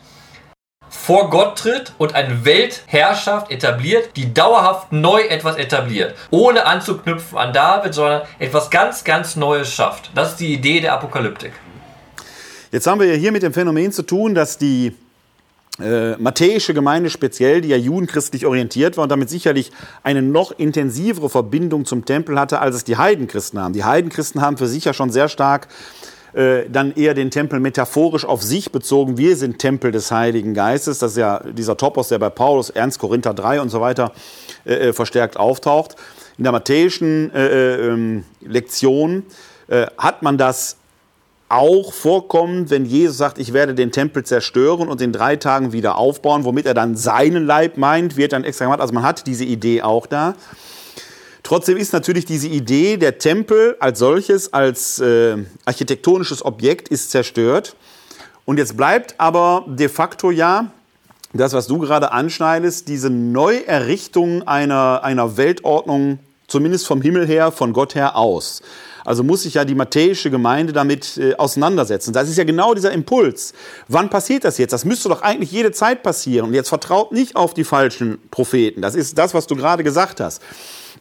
vor 0.93 1.31
Gott 1.31 1.59
tritt 1.59 1.95
und 1.99 2.15
eine 2.15 2.45
Weltherrschaft 2.45 3.51
etabliert, 3.51 4.11
die 4.15 4.33
dauerhaft 4.33 4.93
neu 4.93 5.23
etwas 5.23 5.57
etabliert, 5.57 6.15
ohne 6.31 6.67
anzuknüpfen 6.67 7.39
an 7.39 7.53
David, 7.53 7.95
sondern 7.95 8.23
etwas 8.39 8.71
ganz, 8.71 9.03
ganz 9.03 9.35
Neues 9.35 9.73
schafft. 9.73 10.11
Das 10.15 10.33
ist 10.33 10.41
die 10.41 10.53
Idee 10.53 10.81
der 10.81 10.93
Apokalyptik. 10.93 11.53
Jetzt 12.71 12.87
haben 12.87 13.01
wir 13.01 13.07
ja 13.07 13.15
hier 13.15 13.33
mit 13.33 13.43
dem 13.43 13.53
Phänomen 13.53 13.91
zu 13.91 14.03
tun, 14.03 14.35
dass 14.35 14.59
die 14.59 14.95
äh, 15.81 16.17
matthäische 16.19 16.75
Gemeinde 16.75 17.09
speziell, 17.09 17.63
die 17.63 17.69
ja 17.69 17.77
judenchristlich 17.79 18.45
orientiert 18.45 18.99
war 18.99 19.05
und 19.05 19.09
damit 19.09 19.31
sicherlich 19.31 19.73
eine 20.03 20.21
noch 20.21 20.53
intensivere 20.53 21.31
Verbindung 21.31 21.87
zum 21.87 22.05
Tempel 22.05 22.39
hatte, 22.39 22.61
als 22.61 22.77
es 22.77 22.85
die 22.85 22.99
Heidenchristen 22.99 23.59
haben. 23.59 23.73
Die 23.73 23.85
Heidenchristen 23.85 24.43
haben 24.43 24.59
für 24.59 24.69
sich 24.69 24.85
ja 24.85 24.93
schon 24.93 25.11
sehr 25.11 25.29
stark 25.29 25.69
äh, 26.35 26.69
dann 26.71 26.95
eher 26.95 27.15
den 27.15 27.31
Tempel 27.31 27.61
metaphorisch 27.61 28.25
auf 28.25 28.43
sich 28.43 28.73
bezogen. 28.73 29.19
Wir 29.19 29.37
sind 29.37 29.59
Tempel 29.59 29.93
des 29.93 30.11
Heiligen 30.11 30.55
Geistes. 30.55 30.99
Das 30.99 31.13
ist 31.13 31.19
ja 31.19 31.41
dieser 31.41 31.77
Topos, 31.77 32.09
der 32.09 32.19
bei 32.19 32.31
Paulus, 32.31 32.71
Ernst 32.71 32.99
Korinther 32.99 33.35
3 33.35 33.61
und 33.61 33.69
so 33.69 33.81
weiter 33.81 34.13
äh, 34.65 34.89
äh, 34.89 34.93
verstärkt 34.93 35.37
auftaucht. 35.37 35.97
In 36.39 36.45
der 36.45 36.53
matthäischen 36.53 37.33
äh, 37.35 37.77
ähm, 37.77 38.25
Lektion 38.41 39.25
hat 39.97 40.23
man 40.23 40.37
das 40.37 40.77
auch 41.49 41.93
vorkommen, 41.93 42.71
wenn 42.71 42.85
Jesus 42.85 43.17
sagt, 43.19 43.39
ich 43.39 43.53
werde 43.53 43.75
den 43.75 43.93
Tempel 43.93 44.25
zerstören 44.25 44.89
und 44.89 45.01
in 45.01 45.13
drei 45.13 45.37
Tagen 45.37 45.73
wieder 45.73 45.97
aufbauen, 45.97 46.45
womit 46.45 46.67
er 46.67 46.75
dann 46.75 46.97
seinen 46.97 47.47
Leib 47.47 47.77
meint, 47.77 48.17
wird 48.17 48.33
dann 48.33 48.45
extra 48.45 48.65
gemacht. 48.65 48.81
Also 48.81 48.95
man 48.95 49.03
hat 49.03 49.27
diese 49.27 49.45
Idee 49.45 49.83
auch 49.83 50.07
da. 50.07 50.35
Trotzdem 51.43 51.77
ist 51.77 51.93
natürlich 51.93 52.25
diese 52.25 52.49
Idee, 52.49 52.97
der 52.97 53.19
Tempel 53.19 53.77
als 53.81 53.99
solches, 53.99 54.53
als 54.53 55.01
äh, 55.01 55.37
architektonisches 55.65 56.45
Objekt 56.45 56.89
ist 56.89 57.11
zerstört. 57.11 57.75
Und 58.45 58.59
jetzt 58.59 58.77
bleibt 58.77 59.15
aber 59.19 59.65
de 59.67 59.89
facto 59.89 60.31
ja 60.31 60.71
das, 61.33 61.53
was 61.53 61.67
du 61.67 61.79
gerade 61.79 62.13
anschneidest, 62.13 62.89
diese 62.89 63.11
Neuerrichtung 63.11 64.47
einer, 64.47 65.03
einer 65.03 65.37
Weltordnung, 65.37 66.19
zumindest 66.47 66.87
vom 66.87 67.01
Himmel 67.01 67.27
her, 67.27 67.51
von 67.51 67.73
Gott 67.73 67.95
her 67.95 68.17
aus. 68.17 68.63
Also 69.05 69.25
muss 69.25 69.43
sich 69.43 69.55
ja 69.55 69.65
die 69.65 69.75
matthäische 69.75 70.31
Gemeinde 70.31 70.73
damit 70.73 71.17
äh, 71.17 71.35
auseinandersetzen. 71.35 72.13
Das 72.13 72.29
ist 72.29 72.37
ja 72.37 72.45
genau 72.45 72.75
dieser 72.75 72.93
Impuls. 72.93 73.53
Wann 73.89 74.11
passiert 74.11 74.45
das 74.45 74.59
jetzt? 74.59 74.73
Das 74.73 74.85
müsste 74.85 75.09
doch 75.09 75.23
eigentlich 75.23 75.51
jede 75.51 75.73
Zeit 75.73 76.03
passieren. 76.03 76.49
Und 76.49 76.55
jetzt 76.55 76.69
vertraut 76.69 77.11
nicht 77.11 77.35
auf 77.35 77.55
die 77.55 77.65
falschen 77.65 78.19
Propheten. 78.31 78.81
Das 78.81 78.95
ist 78.95 79.19
das, 79.19 79.35
was 79.35 79.47
du 79.47 79.57
gerade 79.57 79.83
gesagt 79.83 80.21
hast. 80.21 80.41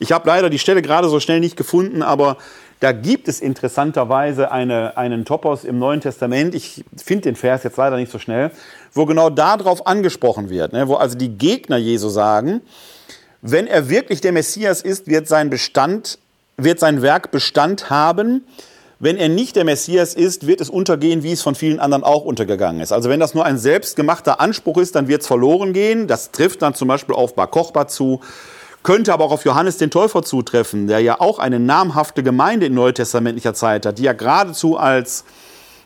Ich 0.02 0.12
habe 0.12 0.28
leider 0.28 0.50
die 0.50 0.58
Stelle 0.58 0.82
gerade 0.82 1.10
so 1.10 1.20
schnell 1.20 1.40
nicht 1.40 1.56
gefunden, 1.56 2.02
aber 2.02 2.38
da 2.80 2.92
gibt 2.92 3.28
es 3.28 3.40
interessanterweise 3.40 4.52
eine, 4.52 4.98
einen 4.98 5.26
Topos 5.26 5.64
im 5.64 5.78
Neuen 5.78 6.02
Testament. 6.02 6.56
Ich 6.56 6.84
finde 6.98 7.22
den 7.26 7.36
Vers 7.36 7.62
jetzt 7.62 7.78
leider 7.78 7.98
nicht 7.98 8.12
so 8.12 8.18
schnell, 8.18 8.50
wo 8.94 9.06
genau 9.06 9.30
darauf 9.30 9.86
angesprochen 9.86 10.50
wird, 10.50 10.74
ne? 10.74 10.88
wo 10.88 10.96
also 10.96 11.16
die 11.16 11.30
Gegner 11.38 11.78
Jesu 11.78 12.10
sagen, 12.10 12.62
wenn 13.44 13.68
er 13.68 13.90
wirklich 13.90 14.22
der 14.22 14.32
Messias 14.32 14.82
ist, 14.82 15.06
wird 15.06 15.28
sein 15.28 15.52
Bestand 15.52 16.18
wird 16.58 16.80
sein 16.80 17.04
Werk 17.04 17.30
Bestand 17.30 17.92
haben. 17.92 18.44
Wenn 19.00 19.18
er 19.18 19.30
nicht 19.30 19.56
der 19.56 19.66
Messias 19.66 20.16
ist, 20.16 20.48
wird 20.48 20.62
es 20.62 20.70
untergehen, 20.70 21.22
wie 21.22 21.32
es 21.32 21.44
von 21.44 21.56
vielen 21.56 21.80
anderen 21.80 22.04
auch 22.04 22.24
untergegangen 22.24 22.82
ist. 22.82 22.92
Also 22.92 23.08
wenn 23.10 23.20
das 23.20 23.34
nur 23.34 23.46
ein 23.46 23.58
selbstgemachter 23.58 24.40
Anspruch 24.40 24.78
ist, 24.78 24.96
dann 24.96 25.08
wird 25.08 25.22
es 25.22 25.28
verloren 25.28 25.74
gehen. 25.74 26.08
Das 26.08 26.32
trifft 26.32 26.64
dann 26.64 26.74
zum 26.74 26.88
Beispiel 26.88 27.16
auf 27.16 27.36
Bar 27.36 27.48
Kochba 27.48 27.88
zu, 27.88 28.22
könnte 28.84 29.14
aber 29.14 29.26
auch 29.26 29.32
auf 29.32 29.46
Johannes 29.46 29.78
den 29.78 29.92
Täufer 29.92 30.24
zutreffen, 30.24 30.88
der 30.88 31.00
ja 31.00 31.20
auch 31.20 31.40
eine 31.40 31.60
namhafte 31.60 32.24
Gemeinde 32.24 32.66
in 32.66 32.74
neutestamentlicher 32.74 33.54
Zeit 33.54 33.86
hat, 33.86 34.00
die 34.00 34.04
ja 34.04 34.14
geradezu 34.14 34.78
als 34.78 35.24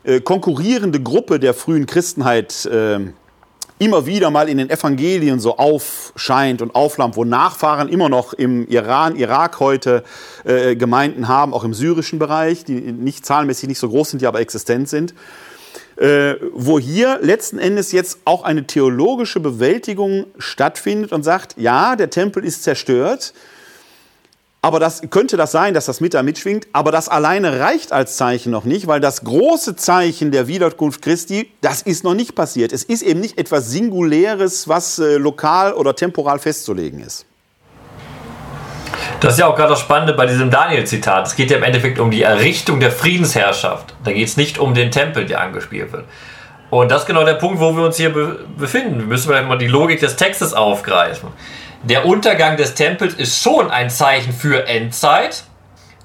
äh, 0.04 0.22
konkurrierende 0.22 1.02
Gruppe 1.02 1.40
der 1.40 1.54
frühen 1.54 1.86
Christenheit 1.86 2.66
äh, 2.66 3.00
immer 3.78 4.06
wieder 4.06 4.30
mal 4.32 4.48
in 4.48 4.58
den 4.58 4.70
Evangelien 4.70 5.40
so 5.40 5.58
aufscheint 5.58 6.62
und 6.62 6.76
auflammt, 6.76 7.18
wo 7.18 7.26
Nachfahren 7.26 7.90
immer 7.90 8.08
noch 8.08 8.34
im 8.34 8.68
Iran, 8.68 9.16
Irak 9.18 9.60
heute 9.60 10.04
äh, 10.46 10.76
Gemeinden 10.76 11.28
haben, 11.28 11.54
auch 11.54 11.64
im 11.64 11.74
syrischen 11.74 12.20
Bereich, 12.20 12.64
die 12.64 12.76
nicht 12.76 13.26
zahlenmäßig 13.26 13.68
nicht 13.68 13.80
so 13.80 13.90
groß 13.90 14.12
sind, 14.12 14.22
die 14.22 14.28
aber 14.28 14.40
existent 14.40 14.88
sind. 14.88 15.14
Äh, 15.98 16.36
wo 16.52 16.80
hier 16.80 17.20
letzten 17.22 17.58
Endes 17.58 17.92
jetzt 17.92 18.20
auch 18.26 18.44
eine 18.44 18.68
theologische 18.68 19.40
Bewältigung 19.40 20.26
stattfindet 20.38 21.12
und 21.14 21.24
sagt, 21.24 21.56
ja, 21.58 21.96
der 21.96 22.10
Tempel 22.10 22.44
ist 22.44 22.64
zerstört, 22.64 23.34
aber 24.66 24.80
das 24.80 25.04
könnte 25.12 25.38
das 25.38 25.52
sein, 25.52 25.76
dass 25.76 25.86
das 25.86 26.02
mit 26.02 26.16
da 26.16 26.24
mitschwingt. 26.24 26.66
Aber 26.74 26.92
das 26.92 27.08
alleine 27.08 27.60
reicht 27.60 27.92
als 27.92 28.18
Zeichen 28.18 28.52
noch 28.52 28.64
nicht, 28.64 28.88
weil 28.88 29.00
das 29.00 29.24
große 29.24 29.76
Zeichen 29.76 30.32
der 30.32 30.48
Wiederkunft 30.48 31.04
Christi, 31.04 31.52
das 31.62 31.84
ist 31.84 32.04
noch 32.04 32.16
nicht 32.16 32.34
passiert. 32.34 32.74
Es 32.74 32.84
ist 32.84 33.04
eben 33.04 33.20
nicht 33.20 33.38
etwas 33.38 33.70
Singuläres, 33.70 34.68
was 34.68 34.98
äh, 34.98 35.18
lokal 35.18 35.74
oder 35.76 35.96
temporal 35.96 36.40
festzulegen 36.40 37.00
ist. 37.02 37.28
Das 39.20 39.34
ist 39.34 39.40
ja 39.40 39.48
auch 39.48 39.56
gerade 39.56 39.70
das 39.70 39.80
Spannende 39.80 40.14
bei 40.14 40.26
diesem 40.26 40.50
Daniel-Zitat. 40.50 41.28
Es 41.28 41.36
geht 41.36 41.52
ja 41.52 41.58
im 41.58 41.64
Endeffekt 41.64 42.00
um 42.00 42.12
die 42.12 42.24
Errichtung 42.24 42.80
der 42.80 42.92
Friedensherrschaft. 42.92 43.96
Da 44.04 44.12
geht 44.12 44.28
es 44.28 44.38
nicht 44.38 44.58
um 44.58 44.74
den 44.74 44.92
Tempel, 44.92 45.26
der 45.26 45.42
angespielt 45.42 45.92
wird. 45.92 46.06
Und 46.70 46.92
das 46.92 47.02
ist 47.02 47.08
genau 47.08 47.24
der 47.24 47.36
Punkt, 47.36 47.60
wo 47.60 47.76
wir 47.76 47.84
uns 47.84 47.98
hier 47.98 48.12
be 48.12 48.40
befinden. 48.58 49.00
Wir 49.00 49.06
müssen 49.08 49.30
vielleicht 49.30 49.48
mal 49.48 49.58
die 49.58 49.68
Logik 49.68 50.00
des 50.00 50.16
Textes 50.16 50.54
aufgreifen 50.54 51.30
der 51.86 52.06
Untergang 52.06 52.58
des 52.58 52.74
Tempels 52.74 53.14
ist 53.14 53.42
schon 53.42 53.70
ein 53.70 53.90
Zeichen 53.92 54.34
für 54.34 54.68
Endzeit, 54.68 55.44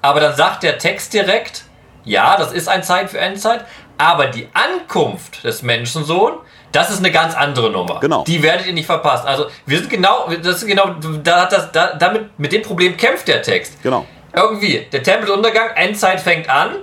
aber 0.02 0.20
dann 0.20 0.36
sagt 0.36 0.62
der 0.62 0.78
Text 0.78 1.14
direkt, 1.14 1.64
ja, 2.04 2.36
das 2.36 2.52
ist 2.52 2.68
ein 2.68 2.82
Zeichen 2.82 3.08
für 3.08 3.18
Endzeit, 3.18 3.64
aber 3.96 4.26
die 4.26 4.48
Ankunft 4.52 5.42
des 5.44 5.62
Menschensohn, 5.62 6.34
das 6.72 6.90
ist 6.90 6.98
eine 6.98 7.10
ganz 7.10 7.34
andere 7.34 7.70
Nummer. 7.70 8.00
Genau. 8.00 8.24
Die 8.24 8.42
werdet 8.42 8.66
ihr 8.66 8.72
nicht 8.72 8.86
verpassen. 8.86 9.26
Also 9.26 9.46
wir 9.66 9.78
sind 9.78 9.90
genau, 9.90 10.28
das 10.42 10.56
ist 10.62 10.66
genau, 10.66 10.94
da 11.22 11.42
hat 11.42 11.52
das, 11.52 11.72
da, 11.72 11.94
damit, 11.94 12.38
mit 12.38 12.52
dem 12.52 12.62
Problem 12.62 12.96
kämpft 12.96 13.28
der 13.28 13.42
Text. 13.42 13.82
Genau. 13.82 14.06
Irgendwie, 14.32 14.86
der 14.92 15.02
Tempeluntergang, 15.02 15.70
Endzeit 15.74 16.20
fängt 16.20 16.48
an, 16.48 16.76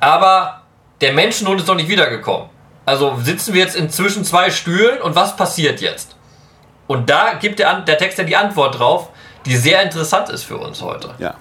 aber 0.00 0.62
der 1.00 1.12
Menschensohn 1.12 1.58
ist 1.58 1.68
noch 1.68 1.76
nicht 1.76 1.88
wiedergekommen. 1.88 2.48
Also 2.84 3.16
sitzen 3.22 3.54
wir 3.54 3.62
jetzt 3.62 3.76
in 3.76 3.88
zwischen 3.88 4.24
zwei 4.24 4.50
Stühlen 4.50 5.00
und 5.00 5.14
was 5.14 5.36
passiert 5.36 5.80
jetzt? 5.80 6.16
Und 6.86 7.08
da 7.08 7.34
gibt 7.34 7.60
der, 7.60 7.80
der 7.80 7.96
Text 7.96 8.18
ja 8.18 8.24
die 8.24 8.36
Antwort 8.36 8.78
drauf, 8.78 9.10
die 9.46 9.56
sehr 9.56 9.82
interessant 9.82 10.28
ist 10.28 10.44
für 10.44 10.58
uns 10.58 10.82
heute. 10.82 11.14
Ja. 11.18 11.34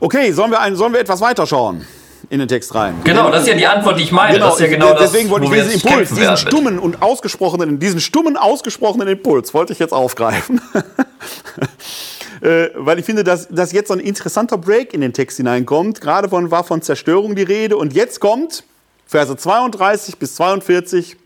Okay, 0.00 0.32
sollen 0.32 0.50
wir, 0.50 0.60
ein, 0.60 0.76
sollen 0.76 0.92
wir 0.92 1.00
etwas 1.00 1.20
weiterschauen 1.20 1.86
in 2.30 2.38
den 2.38 2.48
Text 2.48 2.74
rein? 2.74 2.94
Genau, 3.04 3.30
das 3.30 3.42
ist 3.42 3.48
ja 3.48 3.54
die 3.54 3.66
Antwort, 3.66 3.98
die 3.98 4.04
ich 4.04 4.12
meine. 4.12 4.34
Genau, 4.34 4.46
das 4.46 4.56
ist 4.56 4.60
ja 4.60 4.66
genau 4.68 4.94
deswegen 4.98 5.24
das, 5.24 5.30
wollte 5.30 5.46
ich 5.46 5.52
diesen 5.52 5.88
Impuls, 5.88 6.14
diesen 6.14 6.36
stummen 6.36 6.78
und 6.78 7.02
ausgesprochenen, 7.02 7.78
diesen 7.78 8.00
stummen, 8.00 8.36
ausgesprochenen 8.36 9.08
Impuls 9.08 9.54
wollte 9.54 9.72
ich 9.72 9.78
jetzt 9.78 9.92
aufgreifen. 9.92 10.60
äh, 12.40 12.68
weil 12.74 12.98
ich 12.98 13.04
finde, 13.04 13.24
dass, 13.24 13.48
dass 13.48 13.72
jetzt 13.72 13.88
so 13.88 13.94
ein 13.94 14.00
interessanter 14.00 14.58
Break 14.58 14.94
in 14.94 15.00
den 15.00 15.12
Text 15.12 15.36
hineinkommt. 15.36 16.00
Gerade 16.00 16.28
von, 16.28 16.50
war 16.50 16.64
von 16.64 16.82
Zerstörung 16.82 17.34
die 17.34 17.42
Rede 17.42 17.76
und 17.76 17.92
jetzt 17.92 18.20
kommt 18.20 18.64
Verse 19.06 19.36
32 19.36 20.18
bis 20.18 20.34
42 20.36 21.16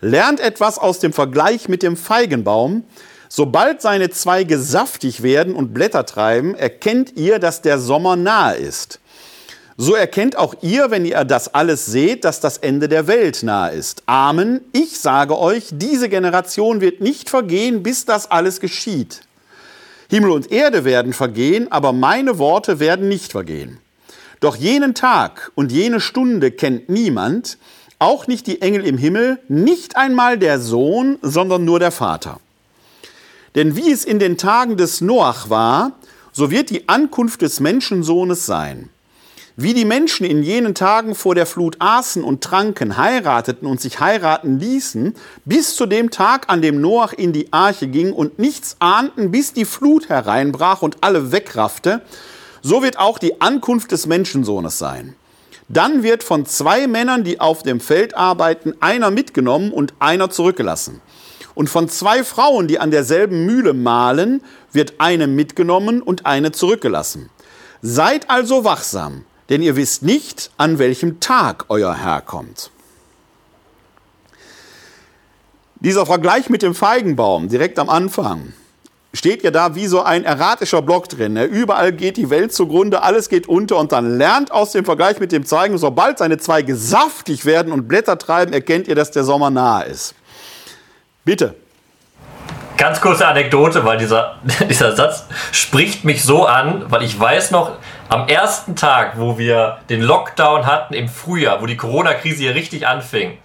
Lernt 0.00 0.40
etwas 0.40 0.78
aus 0.78 0.98
dem 0.98 1.12
Vergleich 1.12 1.68
mit 1.68 1.82
dem 1.82 1.96
Feigenbaum. 1.96 2.84
Sobald 3.28 3.82
seine 3.82 4.10
Zweige 4.10 4.58
saftig 4.58 5.22
werden 5.22 5.54
und 5.54 5.74
Blätter 5.74 6.06
treiben, 6.06 6.54
erkennt 6.54 7.16
ihr, 7.16 7.38
dass 7.38 7.62
der 7.62 7.78
Sommer 7.78 8.16
nahe 8.16 8.56
ist. 8.56 8.99
So 9.82 9.94
erkennt 9.94 10.36
auch 10.36 10.56
ihr, 10.60 10.90
wenn 10.90 11.06
ihr 11.06 11.24
das 11.24 11.54
alles 11.54 11.86
seht, 11.86 12.26
dass 12.26 12.38
das 12.38 12.58
Ende 12.58 12.86
der 12.86 13.06
Welt 13.06 13.42
nahe 13.42 13.72
ist. 13.72 14.02
Amen. 14.04 14.60
Ich 14.72 15.00
sage 15.00 15.38
euch, 15.38 15.68
diese 15.72 16.10
Generation 16.10 16.82
wird 16.82 17.00
nicht 17.00 17.30
vergehen, 17.30 17.82
bis 17.82 18.04
das 18.04 18.30
alles 18.30 18.60
geschieht. 18.60 19.22
Himmel 20.10 20.32
und 20.32 20.52
Erde 20.52 20.84
werden 20.84 21.14
vergehen, 21.14 21.72
aber 21.72 21.94
meine 21.94 22.36
Worte 22.36 22.78
werden 22.78 23.08
nicht 23.08 23.32
vergehen. 23.32 23.78
Doch 24.40 24.54
jenen 24.54 24.94
Tag 24.94 25.50
und 25.54 25.72
jene 25.72 26.00
Stunde 26.00 26.50
kennt 26.50 26.90
niemand, 26.90 27.56
auch 27.98 28.26
nicht 28.26 28.48
die 28.48 28.60
Engel 28.60 28.84
im 28.84 28.98
Himmel, 28.98 29.38
nicht 29.48 29.96
einmal 29.96 30.36
der 30.36 30.60
Sohn, 30.60 31.16
sondern 31.22 31.64
nur 31.64 31.80
der 31.80 31.90
Vater. 31.90 32.38
Denn 33.54 33.76
wie 33.76 33.90
es 33.90 34.04
in 34.04 34.18
den 34.18 34.36
Tagen 34.36 34.76
des 34.76 35.00
Noach 35.00 35.48
war, 35.48 35.92
so 36.32 36.50
wird 36.50 36.68
die 36.68 36.86
Ankunft 36.86 37.40
des 37.40 37.60
Menschensohnes 37.60 38.44
sein. 38.44 38.90
Wie 39.62 39.74
die 39.74 39.84
Menschen 39.84 40.24
in 40.24 40.42
jenen 40.42 40.74
Tagen 40.74 41.14
vor 41.14 41.34
der 41.34 41.44
Flut 41.44 41.76
aßen 41.80 42.24
und 42.24 42.42
tranken, 42.42 42.96
heirateten 42.96 43.68
und 43.68 43.78
sich 43.78 44.00
heiraten 44.00 44.58
ließen, 44.58 45.14
bis 45.44 45.76
zu 45.76 45.84
dem 45.84 46.10
Tag, 46.10 46.48
an 46.48 46.62
dem 46.62 46.80
Noach 46.80 47.12
in 47.12 47.34
die 47.34 47.52
Arche 47.52 47.86
ging 47.86 48.14
und 48.14 48.38
nichts 48.38 48.76
ahnten, 48.78 49.30
bis 49.30 49.52
die 49.52 49.66
Flut 49.66 50.08
hereinbrach 50.08 50.80
und 50.80 50.96
alle 51.02 51.30
wegraffte, 51.30 52.00
so 52.62 52.82
wird 52.82 52.98
auch 52.98 53.18
die 53.18 53.42
Ankunft 53.42 53.92
des 53.92 54.06
Menschensohnes 54.06 54.78
sein. 54.78 55.14
Dann 55.68 56.02
wird 56.02 56.22
von 56.22 56.46
zwei 56.46 56.86
Männern, 56.86 57.22
die 57.22 57.38
auf 57.38 57.62
dem 57.62 57.80
Feld 57.80 58.16
arbeiten, 58.16 58.72
einer 58.80 59.10
mitgenommen 59.10 59.72
und 59.72 59.92
einer 59.98 60.30
zurückgelassen. 60.30 61.02
Und 61.54 61.68
von 61.68 61.90
zwei 61.90 62.24
Frauen, 62.24 62.66
die 62.66 62.78
an 62.78 62.90
derselben 62.90 63.44
Mühle 63.44 63.74
mahlen, 63.74 64.42
wird 64.72 64.94
eine 64.96 65.26
mitgenommen 65.26 66.00
und 66.00 66.24
eine 66.24 66.50
zurückgelassen. 66.50 67.28
Seid 67.82 68.30
also 68.30 68.64
wachsam, 68.64 69.26
denn 69.50 69.62
ihr 69.62 69.76
wisst 69.76 70.02
nicht, 70.02 70.50
an 70.56 70.78
welchem 70.78 71.20
Tag 71.20 71.66
euer 71.68 71.94
Herr 71.94 72.22
kommt. 72.22 72.70
Dieser 75.74 76.06
Vergleich 76.06 76.48
mit 76.48 76.62
dem 76.62 76.74
Feigenbaum 76.74 77.48
direkt 77.48 77.78
am 77.78 77.88
Anfang 77.88 78.52
steht 79.12 79.42
ja 79.42 79.50
da 79.50 79.74
wie 79.74 79.86
so 79.86 80.02
ein 80.02 80.24
erratischer 80.24 80.82
Block 80.82 81.08
drin. 81.08 81.32
Ne? 81.32 81.44
Überall 81.44 81.92
geht 81.92 82.16
die 82.16 82.30
Welt 82.30 82.52
zugrunde, 82.52 83.02
alles 83.02 83.28
geht 83.28 83.48
unter 83.48 83.78
und 83.78 83.90
dann 83.90 84.18
lernt 84.18 84.52
aus 84.52 84.72
dem 84.72 84.84
Vergleich 84.84 85.18
mit 85.18 85.32
dem 85.32 85.44
Zeigen, 85.44 85.78
sobald 85.78 86.18
seine 86.18 86.38
Zweige 86.38 86.76
saftig 86.76 87.44
werden 87.44 87.72
und 87.72 87.88
Blätter 87.88 88.18
treiben, 88.18 88.52
erkennt 88.52 88.86
ihr, 88.86 88.94
dass 88.94 89.10
der 89.10 89.24
Sommer 89.24 89.50
nahe 89.50 89.86
ist. 89.86 90.14
Bitte. 91.24 91.56
Ganz 92.76 93.00
kurze 93.00 93.26
Anekdote, 93.26 93.84
weil 93.84 93.98
dieser, 93.98 94.36
dieser 94.68 94.94
Satz 94.94 95.24
spricht 95.52 96.04
mich 96.04 96.22
so 96.22 96.46
an, 96.46 96.84
weil 96.88 97.02
ich 97.02 97.18
weiß 97.18 97.50
noch, 97.50 97.72
am 98.10 98.26
ersten 98.26 98.74
Tag, 98.74 99.20
wo 99.20 99.38
wir 99.38 99.78
den 99.88 100.02
Lockdown 100.02 100.66
hatten 100.66 100.94
im 100.94 101.08
Frühjahr, 101.08 101.62
wo 101.62 101.66
die 101.66 101.76
Corona-Krise 101.76 102.38
hier 102.38 102.56
richtig 102.56 102.88
anfing, 102.88 103.38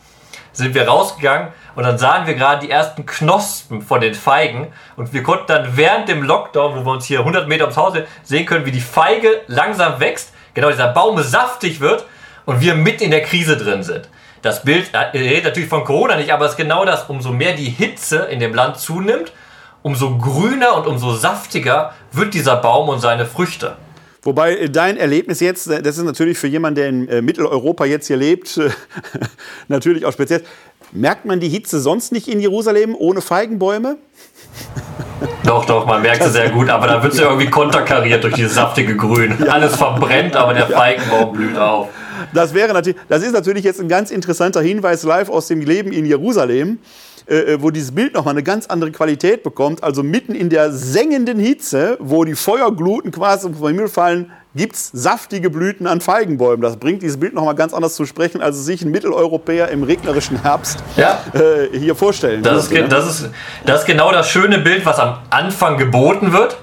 sind 0.54 0.74
wir 0.74 0.88
rausgegangen 0.88 1.50
und 1.76 1.84
dann 1.84 2.00
sahen 2.00 2.26
wir 2.26 2.34
gerade 2.34 2.66
die 2.66 2.72
ersten 2.72 3.06
Knospen 3.06 3.84
von 3.84 4.02
den 4.02 4.16
Feigen 4.16 4.74
und 4.96 5.14
wir 5.14 5.22
konnten 5.22 5.46
dann 5.48 5.78
während 5.78 6.10
dem 6.10 6.24
Lockdown, 6.24 6.76
wo 6.76 6.84
wir 6.84 6.94
uns 6.94 7.06
hier 7.06 7.20
100 7.20 7.48
Meter 7.48 7.66
ums 7.66 7.78
Haus 7.78 7.94
sehen 8.24 8.48
können, 8.48 8.66
wie 8.66 8.72
die 8.72 8.82
Feige 8.82 9.42
langsam 9.46 10.00
wächst, 10.00 10.34
genau 10.56 10.72
dieser 10.72 10.88
Baum 10.88 11.22
saftig 11.22 11.80
wird 11.80 12.08
und 12.46 12.60
wir 12.60 12.74
mit 12.74 13.02
in 13.02 13.12
der 13.12 13.22
Krise 13.22 13.58
drin 13.58 13.84
sind. 13.84 14.10
Das 14.42 14.64
Bild 14.64 14.92
äh, 14.96 14.98
redet 15.14 15.44
natürlich 15.44 15.70
von 15.70 15.84
Corona 15.84 16.16
nicht, 16.16 16.34
aber 16.34 16.46
es 16.46 16.52
ist 16.52 16.58
genau 16.58 16.86
das, 16.86 17.04
umso 17.08 17.32
mehr 17.32 17.54
die 17.54 17.70
Hitze 17.70 18.18
in 18.32 18.40
dem 18.40 18.56
Land 18.56 18.80
zunimmt, 18.80 19.32
umso 19.84 20.18
grüner 20.18 20.76
und 20.76 20.88
umso 20.88 21.14
saftiger 21.14 21.94
wird 22.12 22.34
dieser 22.34 22.56
Baum 22.56 22.90
und 22.90 23.00
seine 23.00 23.28
Früchte. 23.28 23.78
Wobei 24.26 24.58
äh, 24.58 24.70
dein 24.70 24.98
Erlebnis 24.98 25.40
jetzt, 25.40 25.68
äh, 25.68 25.82
das 25.82 25.98
ist 25.98 26.04
natürlich 26.04 26.38
für 26.38 26.48
jemanden, 26.48 26.76
der 26.76 26.90
in 26.90 27.26
Mitteleuropa 27.26 27.86
jetzt 27.86 28.08
hier 28.08 28.18
lebt, 28.18 28.60
natürlich 29.70 30.06
auch 30.06 30.12
speziell. 30.12 30.42
Merkt 30.92 31.26
man 31.26 31.40
die 31.40 31.50
Hitze 31.50 31.80
sonst 31.80 32.12
nicht 32.12 32.28
in 32.28 32.40
Jerusalem 32.40 32.96
ohne 32.98 33.22
Feigenbäume? 33.22 33.98
Doch, 35.44 35.66
doch, 35.66 35.86
man 35.86 36.02
merkt 36.02 36.24
es 36.24 36.34
sehr 36.34 36.50
gut, 36.50 36.70
aber 36.70 36.88
da 36.88 37.04
wird 37.04 37.14
es 37.14 37.20
ja 37.20 37.26
irgendwie 37.26 37.50
konterkariert 37.50 38.24
durch 38.24 38.36
dieses 38.36 38.56
saftige 38.56 38.96
Grün. 38.96 39.36
Ja. 39.40 39.54
Alles 39.54 39.76
verbrennt, 39.76 40.36
aber 40.36 40.54
der 40.54 40.68
Feigenbaum 40.68 41.34
blüht 41.34 41.58
auf. 41.58 41.90
Das 42.34 42.54
wäre 42.54 42.74
natürlich, 42.74 43.00
das 43.10 43.24
ist 43.24 43.34
natürlich 43.34 43.64
jetzt 43.64 43.80
ein 43.80 43.88
ganz 43.88 44.12
interessanter 44.12 44.62
Hinweis 44.62 45.04
live 45.04 45.30
aus 45.30 45.48
dem 45.48 45.62
Leben 45.62 45.92
in 45.92 46.06
Jerusalem, 46.06 46.80
äh, 47.28 47.54
äh 47.54 47.62
wo 47.62 47.72
dieses 47.72 47.94
Bild 47.94 48.14
nochmal 48.14 48.34
eine 48.34 48.44
ganz 48.44 48.68
andere 48.68 48.92
Qualität 48.92 49.44
bekommt. 49.44 49.84
Also 49.84 50.04
mitten 50.04 50.36
in 50.36 50.50
der 50.50 50.72
sengenden 50.72 51.40
Hitze, 51.40 51.98
wo 52.00 52.24
die 52.24 52.36
Feuergluten 52.36 53.12
quasi 53.12 53.52
vom 53.54 53.68
Himmel 53.68 53.88
fallen, 53.88 54.32
gibt 54.56 54.76
es 54.76 54.90
saftige 54.94 55.50
Blüten 55.50 55.86
an 55.86 56.02
Feigenbäumen. 56.02 56.62
Das 56.62 56.78
bringt 56.78 57.02
dieses 57.02 57.20
Bild 57.20 57.34
nochmal 57.34 57.56
ganz 57.56 57.74
anders 57.74 57.96
zu 57.96 58.06
sprechen, 58.06 58.42
als 58.42 58.56
es 58.58 58.66
sich 58.66 58.82
ein 58.84 58.92
Mitteleuropäer 58.92 59.70
im 59.70 59.84
regnerischen 59.84 60.42
Herbst 60.42 60.80
ja. 60.96 61.20
äh, 61.34 61.78
hier 61.78 61.96
vorstellen 61.96 62.42
das. 62.42 62.66
Ist, 62.66 62.72
ne? 62.72 62.88
das, 62.88 63.08
ist, 63.08 63.30
das 63.66 63.82
ist 63.82 63.86
genau 63.86 64.12
das 64.12 64.30
schöne 64.30 64.60
Bild, 64.60 64.86
was 64.86 64.98
am 65.00 65.18
Anfang 65.30 65.78
geboten 65.78 66.32
wird. 66.32 66.58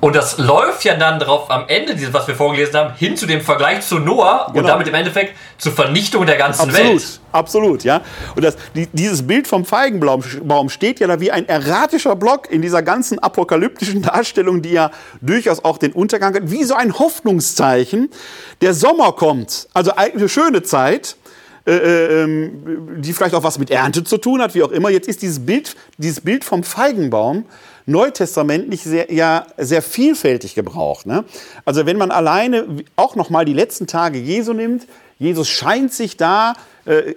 Und 0.00 0.14
das 0.14 0.38
läuft 0.38 0.84
ja 0.84 0.94
dann 0.94 1.18
drauf 1.18 1.50
am 1.50 1.64
Ende, 1.66 1.96
was 2.12 2.28
wir 2.28 2.36
vorgelesen 2.36 2.74
haben, 2.76 2.94
hin 2.94 3.16
zu 3.16 3.26
dem 3.26 3.40
Vergleich 3.40 3.80
zu 3.80 3.98
Noah 3.98 4.46
genau. 4.46 4.60
und 4.60 4.68
damit 4.68 4.86
im 4.86 4.94
Endeffekt 4.94 5.34
zur 5.58 5.72
Vernichtung 5.72 6.24
der 6.24 6.36
ganzen 6.36 6.68
absolut, 6.68 6.90
Welt. 6.90 7.20
Absolut, 7.32 7.84
ja. 7.84 8.00
Und 8.36 8.44
das, 8.44 8.56
die, 8.76 8.86
dieses 8.92 9.26
Bild 9.26 9.48
vom 9.48 9.64
Feigenbaum 9.64 10.68
steht 10.68 11.00
ja 11.00 11.08
da 11.08 11.18
wie 11.18 11.32
ein 11.32 11.48
erratischer 11.48 12.14
Block 12.14 12.48
in 12.48 12.62
dieser 12.62 12.82
ganzen 12.82 13.18
apokalyptischen 13.18 14.02
Darstellung, 14.02 14.62
die 14.62 14.70
ja 14.70 14.92
durchaus 15.20 15.64
auch 15.64 15.78
den 15.78 15.92
Untergang 15.92 16.32
hat, 16.34 16.50
wie 16.50 16.62
so 16.62 16.74
ein 16.74 16.96
Hoffnungszeichen. 16.96 18.10
Der 18.60 18.74
Sommer 18.74 19.12
kommt, 19.12 19.68
also 19.74 19.92
eine 19.96 20.28
schöne 20.28 20.62
Zeit. 20.62 21.16
Äh, 21.68 21.76
äh, 21.76 22.22
ähm, 22.22 23.02
die 23.02 23.12
vielleicht 23.12 23.34
auch 23.34 23.42
was 23.42 23.58
mit 23.58 23.70
Ernte 23.70 24.02
zu 24.02 24.16
tun 24.16 24.40
hat, 24.40 24.54
wie 24.54 24.62
auch 24.62 24.70
immer. 24.70 24.88
Jetzt 24.88 25.06
ist 25.06 25.20
dieses 25.20 25.44
Bild, 25.44 25.76
dieses 25.98 26.22
Bild 26.22 26.42
vom 26.42 26.64
Feigenbaum 26.64 27.44
neutestamentlich 27.84 28.84
sehr, 28.84 29.12
ja 29.12 29.46
sehr 29.58 29.82
vielfältig 29.82 30.54
gebraucht. 30.54 31.04
Ne? 31.04 31.24
Also 31.66 31.84
wenn 31.84 31.98
man 31.98 32.10
alleine 32.10 32.64
auch 32.96 33.16
noch 33.16 33.28
mal 33.28 33.44
die 33.44 33.52
letzten 33.52 33.86
Tage 33.86 34.18
Jesu 34.18 34.54
nimmt, 34.54 34.86
Jesus 35.18 35.50
scheint 35.50 35.92
sich 35.92 36.16
da 36.16 36.54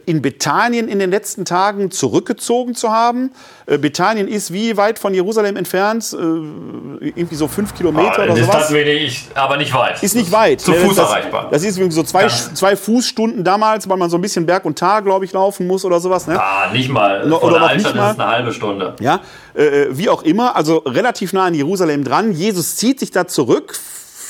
in 0.06 0.22
Bethanien 0.22 0.88
in 0.88 1.00
den 1.00 1.12
letzten 1.12 1.46
Tagen 1.46 1.92
zurückgezogen 1.92 2.76
zu 2.76 2.92
haben. 2.92 3.32
Äh, 3.66 3.78
Bethanien 3.78 4.28
ist 4.28 4.52
wie 4.52 4.76
weit 4.78 5.00
von 5.00 5.14
Jerusalem 5.14 5.56
entfernt? 5.56 6.14
Äh, 6.14 6.18
irgendwie 6.18 7.36
so 7.36 7.48
fünf 7.48 7.74
Kilometer 7.76 8.20
ah, 8.20 8.24
oder 8.24 8.36
sowas. 8.36 8.56
Das 8.56 8.74
wenig, 8.74 9.28
aber 9.34 9.58
nicht 9.58 9.74
weit. 9.74 10.02
Ist 10.04 10.16
nicht 10.16 10.32
weit. 10.32 10.62
Zu 10.62 10.74
Fuß 10.74 10.96
das, 10.96 11.10
erreichbar. 11.10 11.48
Das 11.52 11.64
ist 11.64 11.78
irgendwie 11.78 11.96
so 11.96 12.04
zwei, 12.04 12.28
zwei 12.28 12.76
Fußstunden 12.76 13.44
damals, 13.44 13.88
weil 13.88 13.98
man 13.98 14.10
so 14.10 14.18
ein 14.18 14.22
bisschen 14.22 14.46
Berg 14.46 14.66
und 14.66 14.78
Tal, 14.78 15.04
glaube 15.04 15.26
ich, 15.26 15.32
laufen 15.32 15.68
muss 15.68 15.86
oder 15.86 16.00
sowas. 16.00 16.28
Ne? 16.28 16.42
Ah, 16.42 16.70
nicht 16.74 16.90
mal. 16.90 17.22
Von 17.22 17.34
oder 17.34 17.60
der 17.60 17.70
Altstadt 17.70 17.96
ist 17.96 18.02
es 18.02 18.20
eine 18.20 18.28
halbe 18.28 18.54
Stunde. 18.54 18.96
Ja, 19.00 19.22
äh, 19.54 19.88
wie 19.92 20.10
auch 20.10 20.24
immer, 20.24 20.56
also 20.56 20.78
relativ 20.80 21.34
nah 21.34 21.46
an 21.46 21.54
Jerusalem 21.54 22.04
dran. 22.04 22.32
Jesus 22.32 22.76
zieht 22.76 23.00
sich 23.00 23.12
da 23.12 23.28
zurück, 23.28 23.78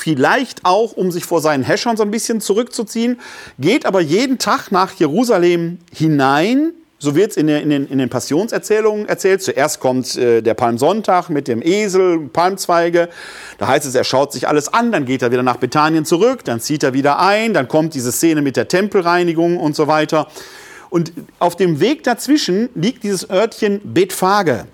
vielleicht 0.01 0.65
auch, 0.65 0.93
um 0.93 1.11
sich 1.11 1.25
vor 1.25 1.41
seinen 1.41 1.63
Häschern 1.63 1.95
so 1.95 2.03
ein 2.03 2.09
bisschen 2.09 2.41
zurückzuziehen, 2.41 3.19
geht 3.59 3.85
aber 3.85 4.01
jeden 4.01 4.39
Tag 4.39 4.71
nach 4.71 4.93
Jerusalem 4.93 5.77
hinein. 5.95 6.73
So 6.97 7.15
wird 7.15 7.31
es 7.31 7.37
in, 7.37 7.47
in, 7.47 7.69
den, 7.69 7.87
in 7.87 7.99
den 7.99 8.09
Passionserzählungen 8.09 9.07
erzählt. 9.07 9.43
Zuerst 9.43 9.79
kommt 9.79 10.15
äh, 10.15 10.41
der 10.41 10.55
Palmsonntag 10.55 11.29
mit 11.29 11.47
dem 11.47 11.61
Esel, 11.61 12.29
Palmzweige. 12.33 13.09
Da 13.59 13.67
heißt 13.67 13.85
es, 13.85 13.93
er 13.93 14.03
schaut 14.03 14.33
sich 14.33 14.47
alles 14.47 14.73
an, 14.73 14.91
dann 14.91 15.05
geht 15.05 15.21
er 15.21 15.31
wieder 15.31 15.43
nach 15.43 15.57
Bethanien 15.57 16.05
zurück, 16.05 16.43
dann 16.45 16.59
zieht 16.59 16.83
er 16.83 16.93
wieder 16.93 17.19
ein, 17.19 17.53
dann 17.53 17.67
kommt 17.67 17.93
diese 17.93 18.11
Szene 18.11 18.41
mit 18.41 18.55
der 18.55 18.67
Tempelreinigung 18.67 19.57
und 19.57 19.75
so 19.75 19.87
weiter. 19.87 20.27
Und 20.89 21.13
auf 21.39 21.55
dem 21.55 21.79
Weg 21.79 22.03
dazwischen 22.03 22.69
liegt 22.73 23.03
dieses 23.03 23.29
Örtchen 23.29 23.81
Bethphage 23.83 24.65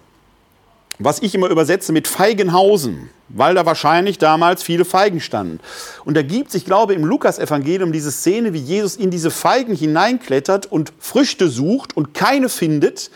was 0.99 1.21
ich 1.21 1.35
immer 1.35 1.49
übersetze 1.49 1.91
mit 1.91 2.07
Feigenhausen, 2.07 3.09
weil 3.29 3.55
da 3.55 3.65
wahrscheinlich 3.65 4.17
damals 4.17 4.63
viele 4.63 4.85
Feigen 4.85 5.19
standen. 5.19 5.59
Und 6.05 6.15
da 6.15 6.21
gibt 6.21 6.49
es, 6.49 6.55
ich 6.55 6.65
glaube, 6.65 6.93
im 6.93 7.03
Lukas-Evangelium 7.03 7.91
diese 7.91 8.11
Szene, 8.11 8.53
wie 8.53 8.59
Jesus 8.59 8.95
in 8.95 9.11
diese 9.11 9.31
Feigen 9.31 9.75
hineinklettert 9.75 10.65
und 10.65 10.93
Früchte 10.99 11.49
sucht 11.49 11.95
und 11.95 12.13
keine 12.13 12.49
findet 12.49 13.11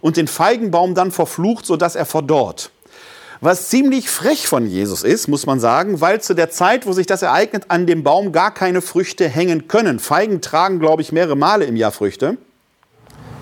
und 0.00 0.16
den 0.16 0.28
Feigenbaum 0.28 0.94
dann 0.94 1.10
verflucht, 1.10 1.66
sodass 1.66 1.96
er 1.96 2.06
verdorrt. 2.06 2.70
Was 3.40 3.68
ziemlich 3.68 4.08
frech 4.08 4.48
von 4.48 4.66
Jesus 4.66 5.02
ist, 5.02 5.28
muss 5.28 5.44
man 5.44 5.60
sagen, 5.60 6.00
weil 6.00 6.20
zu 6.22 6.34
der 6.34 6.50
Zeit, 6.50 6.86
wo 6.86 6.92
sich 6.92 7.06
das 7.06 7.22
ereignet, 7.22 7.64
an 7.68 7.86
dem 7.86 8.02
Baum 8.02 8.32
gar 8.32 8.52
keine 8.52 8.80
Früchte 8.80 9.28
hängen 9.28 9.68
können. 9.68 9.98
Feigen 9.98 10.40
tragen, 10.40 10.80
glaube 10.80 11.02
ich, 11.02 11.12
mehrere 11.12 11.36
Male 11.36 11.66
im 11.66 11.76
Jahr 11.76 11.92
Früchte. 11.92 12.38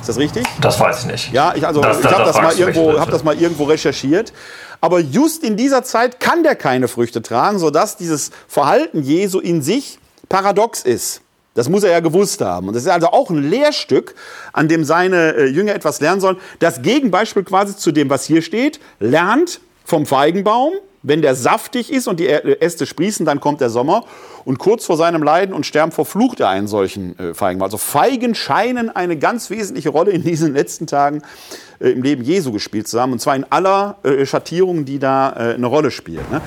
Ist 0.01 0.09
das 0.09 0.19
richtig? 0.19 0.47
Das 0.61 0.79
weiß 0.79 1.01
ich 1.01 1.07
nicht. 1.07 1.33
Ja, 1.33 1.55
ich, 1.55 1.67
also, 1.67 1.81
das, 1.81 2.01
ich 2.01 2.05
habe 2.05 2.25
das, 2.25 2.37
mal 2.37 2.53
irgendwo, 2.59 2.99
hab 2.99 3.11
das 3.11 3.25
mal 3.25 3.41
irgendwo 3.41 3.65
recherchiert. 3.65 4.35
Aber 4.85 5.01
just 5.01 5.43
in 5.45 5.57
dieser 5.57 5.83
Zeit 5.83 6.21
kann 6.21 6.43
der 6.43 6.57
keine 6.57 6.89
Früchte 6.89 7.23
tragen, 7.23 7.59
sodass 7.59 7.97
dieses 7.97 8.31
Verhalten 8.47 9.03
Jesu 9.03 9.41
in 9.41 9.63
sich 9.63 9.99
paradox 10.29 10.83
ist. 10.83 11.23
Das 11.55 11.71
muss 11.71 11.85
er 11.85 11.91
ja 11.91 12.01
gewusst 12.01 12.43
haben. 12.43 12.69
Und 12.69 12.75
das 12.75 12.83
ist 12.83 12.91
also 12.91 13.07
auch 13.07 13.31
ein 13.31 13.49
Lehrstück, 13.49 14.15
an 14.53 14.69
dem 14.69 14.85
seine 14.85 15.37
äh, 15.37 15.47
Jünger 15.47 15.75
etwas 15.75 16.03
lernen 16.03 16.21
sollen. 16.21 16.37
Das 16.59 16.83
Gegenbeispiel 16.83 17.45
quasi 17.45 17.75
zu 17.75 17.93
dem, 17.93 18.11
was 18.11 18.27
hier 18.27 18.43
steht, 18.43 18.79
lernt 19.01 19.63
vom 19.87 20.05
Feigenbaum, 20.05 20.75
wenn 21.05 21.23
der 21.23 21.35
saftig 21.35 21.93
ist 21.93 22.09
und 22.09 22.19
die 22.19 22.29
Äste 22.29 22.87
sprießen, 22.87 23.25
dann 23.25 23.39
kommt 23.39 23.61
der 23.61 23.71
Sommer. 23.71 24.05
Und 24.45 24.59
kurz 24.59 24.85
vor 24.85 24.97
seinem 24.97 25.23
Leiden 25.23 25.55
und 25.55 25.65
Sterben 25.65 25.93
verflucht 25.93 26.41
er 26.41 26.49
einen 26.49 26.67
solchen 26.67 27.19
äh, 27.19 27.35
Feigenbaum. 27.35 27.67
Also 27.67 27.79
Feigen 27.79 28.35
scheinen 28.35 28.95
eine 28.95 29.17
ganz 29.17 29.49
wesentliche 29.51 29.91
Rolle 29.91 30.11
in 30.11 30.23
diesen 30.23 30.55
letzten 30.55 30.87
Tagen 30.87 31.23
äh, 31.79 31.91
im 31.91 32.03
Leben 32.03 32.25
Jesu 32.25 32.53
gespielt 32.53 32.89
zu 32.89 33.01
haben. 33.01 33.13
Und 33.13 33.21
zwar 33.21 33.37
in 33.37 33.47
aller 33.51 33.97
äh, 34.03 34.27
Schattierung, 34.27 34.85
die 34.85 34.99
da 34.99 35.31
äh, 35.33 35.55
eine 35.55 35.67
Rolle 35.67 35.91
spielt. 35.91 36.31
Ne? 36.31 36.41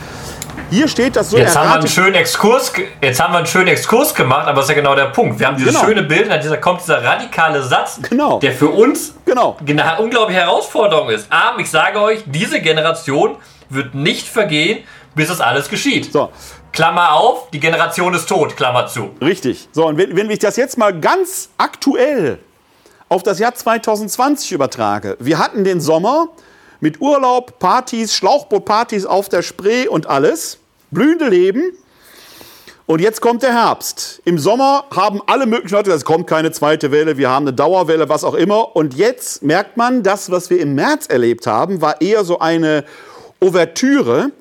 Hier 0.70 0.88
steht 0.88 1.16
das 1.16 1.30
so 1.30 1.38
jetzt 1.38 1.56
haben, 1.56 1.70
wir 1.70 1.76
einen 1.76 1.88
schönen 1.88 2.16
Exkurs, 2.16 2.74
jetzt 3.02 3.22
haben 3.22 3.34
wir 3.34 3.38
einen 3.38 3.48
schönen 3.48 3.68
Exkurs 3.68 4.14
gemacht, 4.14 4.48
aber 4.48 4.56
das 4.56 4.66
ist 4.66 4.70
ja 4.70 4.76
genau 4.76 4.96
der 4.96 5.06
Punkt. 5.06 5.40
Wir 5.40 5.48
haben 5.48 5.56
dieses 5.56 5.74
genau. 5.74 5.86
schöne 5.86 6.04
Bild, 6.04 6.30
da 6.30 6.58
kommt 6.58 6.82
dieser 6.82 7.04
radikale 7.04 7.64
Satz, 7.64 8.00
genau. 8.10 8.40
der 8.40 8.52
für 8.52 8.70
uns 8.70 9.14
genau. 9.24 9.56
eine 9.66 9.98
unglaubliche 10.00 10.42
Herausforderung 10.42 11.10
ist. 11.10 11.32
Aber 11.32 11.60
ich 11.60 11.70
sage 11.70 12.02
euch, 12.02 12.24
diese 12.26 12.60
Generation 12.60 13.38
wird 13.70 13.96
nicht 13.96 14.28
vergehen, 14.28 14.84
bis 15.16 15.30
das 15.30 15.42
alles 15.42 15.70
geschieht. 15.70 16.12
So. 16.12 16.30
Klammer 16.72 17.14
auf, 17.14 17.50
die 17.52 17.60
Generation 17.60 18.14
ist 18.14 18.28
tot, 18.28 18.56
Klammer 18.56 18.88
zu. 18.88 19.12
Richtig. 19.22 19.68
So, 19.72 19.88
und 19.88 19.98
wenn, 19.98 20.16
wenn 20.16 20.30
ich 20.30 20.40
das 20.40 20.58
jetzt 20.58 20.78
mal 20.78 20.98
ganz 21.00 21.50
aktuell 21.58 22.40
auf 23.10 23.24
das 23.24 23.40
Jahr 23.40 23.56
2020 23.56 24.52
übertrage. 24.52 25.18
Wir 25.20 25.40
hatten 25.40 25.64
den 25.64 25.80
Sommer, 25.80 26.28
mit 26.80 27.02
Urlaub, 27.02 27.60
Partys, 27.60 28.14
Schlauchbootpartys 28.16 29.06
auf 29.06 29.30
der 29.30 29.42
Spree 29.42 29.88
und 29.88 30.08
alles. 30.08 30.60
Blühende 30.92 31.28
Leben. 31.28 31.74
Und 32.86 33.02
jetzt 33.02 33.20
kommt 33.20 33.44
der 33.44 33.54
Herbst. 33.54 34.22
Im 34.24 34.40
Sommer 34.40 34.86
haben 34.96 35.22
alle 35.26 35.46
möglichen 35.46 35.76
Leute 35.76 35.92
es 35.92 36.06
kommt 36.06 36.26
keine 36.28 36.52
zweite 36.52 36.90
Welle, 36.90 37.18
wir 37.18 37.30
haben 37.30 37.44
eine 37.46 37.54
Dauerwelle, 37.54 38.08
was 38.08 38.24
auch 38.24 38.34
immer. 38.34 38.78
Und 38.78 38.94
jetzt 38.94 39.44
merkt 39.44 39.76
man, 39.76 40.04
das, 40.04 40.32
was 40.32 40.50
wir 40.50 40.62
im 40.62 40.74
März 40.74 41.08
erlebt 41.08 41.48
haben, 41.48 41.82
war 41.82 42.00
eher 42.00 42.24
so 42.24 42.40
eine 42.40 42.86
Ouvertüre. 43.40 44.32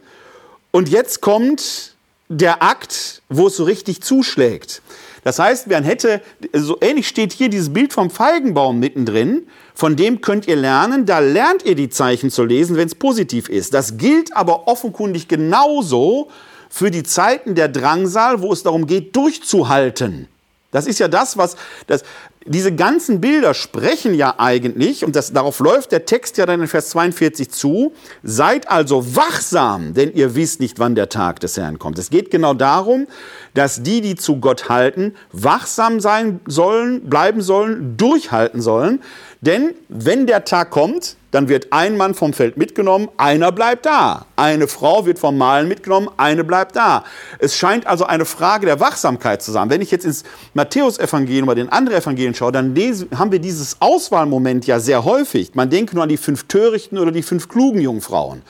Und 0.70 0.88
jetzt 0.88 1.20
kommt 1.20 1.94
der 2.28 2.62
Akt, 2.62 3.22
wo 3.28 3.46
es 3.46 3.56
so 3.56 3.64
richtig 3.64 4.02
zuschlägt. 4.02 4.82
Das 5.24 5.38
heißt, 5.38 5.66
man 5.68 5.82
hätte, 5.82 6.22
so 6.52 6.78
ähnlich 6.80 7.08
steht 7.08 7.32
hier 7.32 7.48
dieses 7.48 7.72
Bild 7.72 7.92
vom 7.92 8.10
Feigenbaum 8.10 8.78
mittendrin. 8.78 9.48
Von 9.74 9.96
dem 9.96 10.20
könnt 10.20 10.46
ihr 10.46 10.56
lernen, 10.56 11.04
da 11.04 11.18
lernt 11.18 11.64
ihr 11.64 11.74
die 11.74 11.88
Zeichen 11.88 12.30
zu 12.30 12.44
lesen, 12.44 12.76
wenn 12.76 12.86
es 12.86 12.94
positiv 12.94 13.48
ist. 13.48 13.74
Das 13.74 13.96
gilt 13.96 14.36
aber 14.36 14.68
offenkundig 14.68 15.28
genauso 15.28 16.30
für 16.70 16.90
die 16.90 17.02
Zeiten 17.02 17.54
der 17.54 17.68
Drangsal, 17.68 18.40
wo 18.40 18.52
es 18.52 18.62
darum 18.62 18.86
geht, 18.86 19.16
durchzuhalten. 19.16 20.28
Das 20.70 20.86
ist 20.86 20.98
ja 20.98 21.08
das, 21.08 21.36
was 21.36 21.56
das, 21.86 22.04
diese 22.46 22.74
ganzen 22.74 23.20
Bilder 23.20 23.54
sprechen 23.54 24.14
ja 24.14 24.34
eigentlich, 24.38 25.04
und 25.04 25.16
das, 25.16 25.32
darauf 25.32 25.58
läuft 25.60 25.92
der 25.92 26.04
Text 26.04 26.38
ja 26.38 26.46
dann 26.46 26.60
in 26.60 26.68
Vers 26.68 26.90
42 26.90 27.50
zu, 27.50 27.92
seid 28.22 28.70
also 28.70 29.16
wachsam, 29.16 29.94
denn 29.94 30.12
ihr 30.14 30.34
wisst 30.34 30.60
nicht, 30.60 30.78
wann 30.78 30.94
der 30.94 31.08
Tag 31.08 31.40
des 31.40 31.56
Herrn 31.56 31.78
kommt. 31.78 31.98
Es 31.98 32.10
geht 32.10 32.30
genau 32.30 32.54
darum, 32.54 33.06
dass 33.54 33.82
die, 33.82 34.00
die 34.00 34.14
zu 34.14 34.36
Gott 34.36 34.68
halten, 34.68 35.14
wachsam 35.32 36.00
sein 36.00 36.40
sollen, 36.46 37.08
bleiben 37.08 37.42
sollen, 37.42 37.96
durchhalten 37.96 38.60
sollen, 38.60 39.00
denn 39.40 39.74
wenn 39.88 40.26
der 40.26 40.44
Tag 40.44 40.70
kommt, 40.70 41.16
dann 41.30 41.48
wird 41.50 41.70
ein 41.70 41.98
Mann 41.98 42.14
vom 42.14 42.32
Feld 42.32 42.56
mitgenommen, 42.56 43.08
einer 43.18 43.52
bleibt 43.52 43.84
da. 43.84 44.24
Eine 44.36 44.68
Frau 44.68 45.04
wird 45.04 45.18
vom 45.18 45.36
Malen 45.36 45.68
mitgenommen, 45.68 46.08
eine 46.16 46.44
bleibt 46.44 46.76
da. 46.76 47.04
Es 47.38 47.56
scheint 47.56 47.86
also 47.86 48.06
eine 48.06 48.24
Frage 48.24 48.64
der 48.64 48.80
Wachsamkeit 48.80 49.42
zu 49.42 49.52
sein. 49.52 49.68
Wenn 49.68 49.82
ich 49.82 49.90
jetzt 49.90 50.06
ins 50.06 50.24
Matthäusevangelium 50.54 51.48
oder 51.48 51.56
den 51.56 51.68
anderen 51.68 51.98
Evangelien 51.98 52.34
schaue, 52.34 52.52
dann 52.52 52.74
haben 53.14 53.32
wir 53.32 53.38
dieses 53.38 53.76
Auswahlmoment 53.80 54.66
ja 54.66 54.80
sehr 54.80 55.04
häufig. 55.04 55.54
Man 55.54 55.68
denke 55.68 55.94
nur 55.94 56.04
an 56.04 56.08
die 56.08 56.16
fünf 56.16 56.44
törichten 56.44 56.96
oder 56.96 57.12
die 57.12 57.22
fünf 57.22 57.48
klugen 57.48 57.80
Jungfrauen 57.80 58.42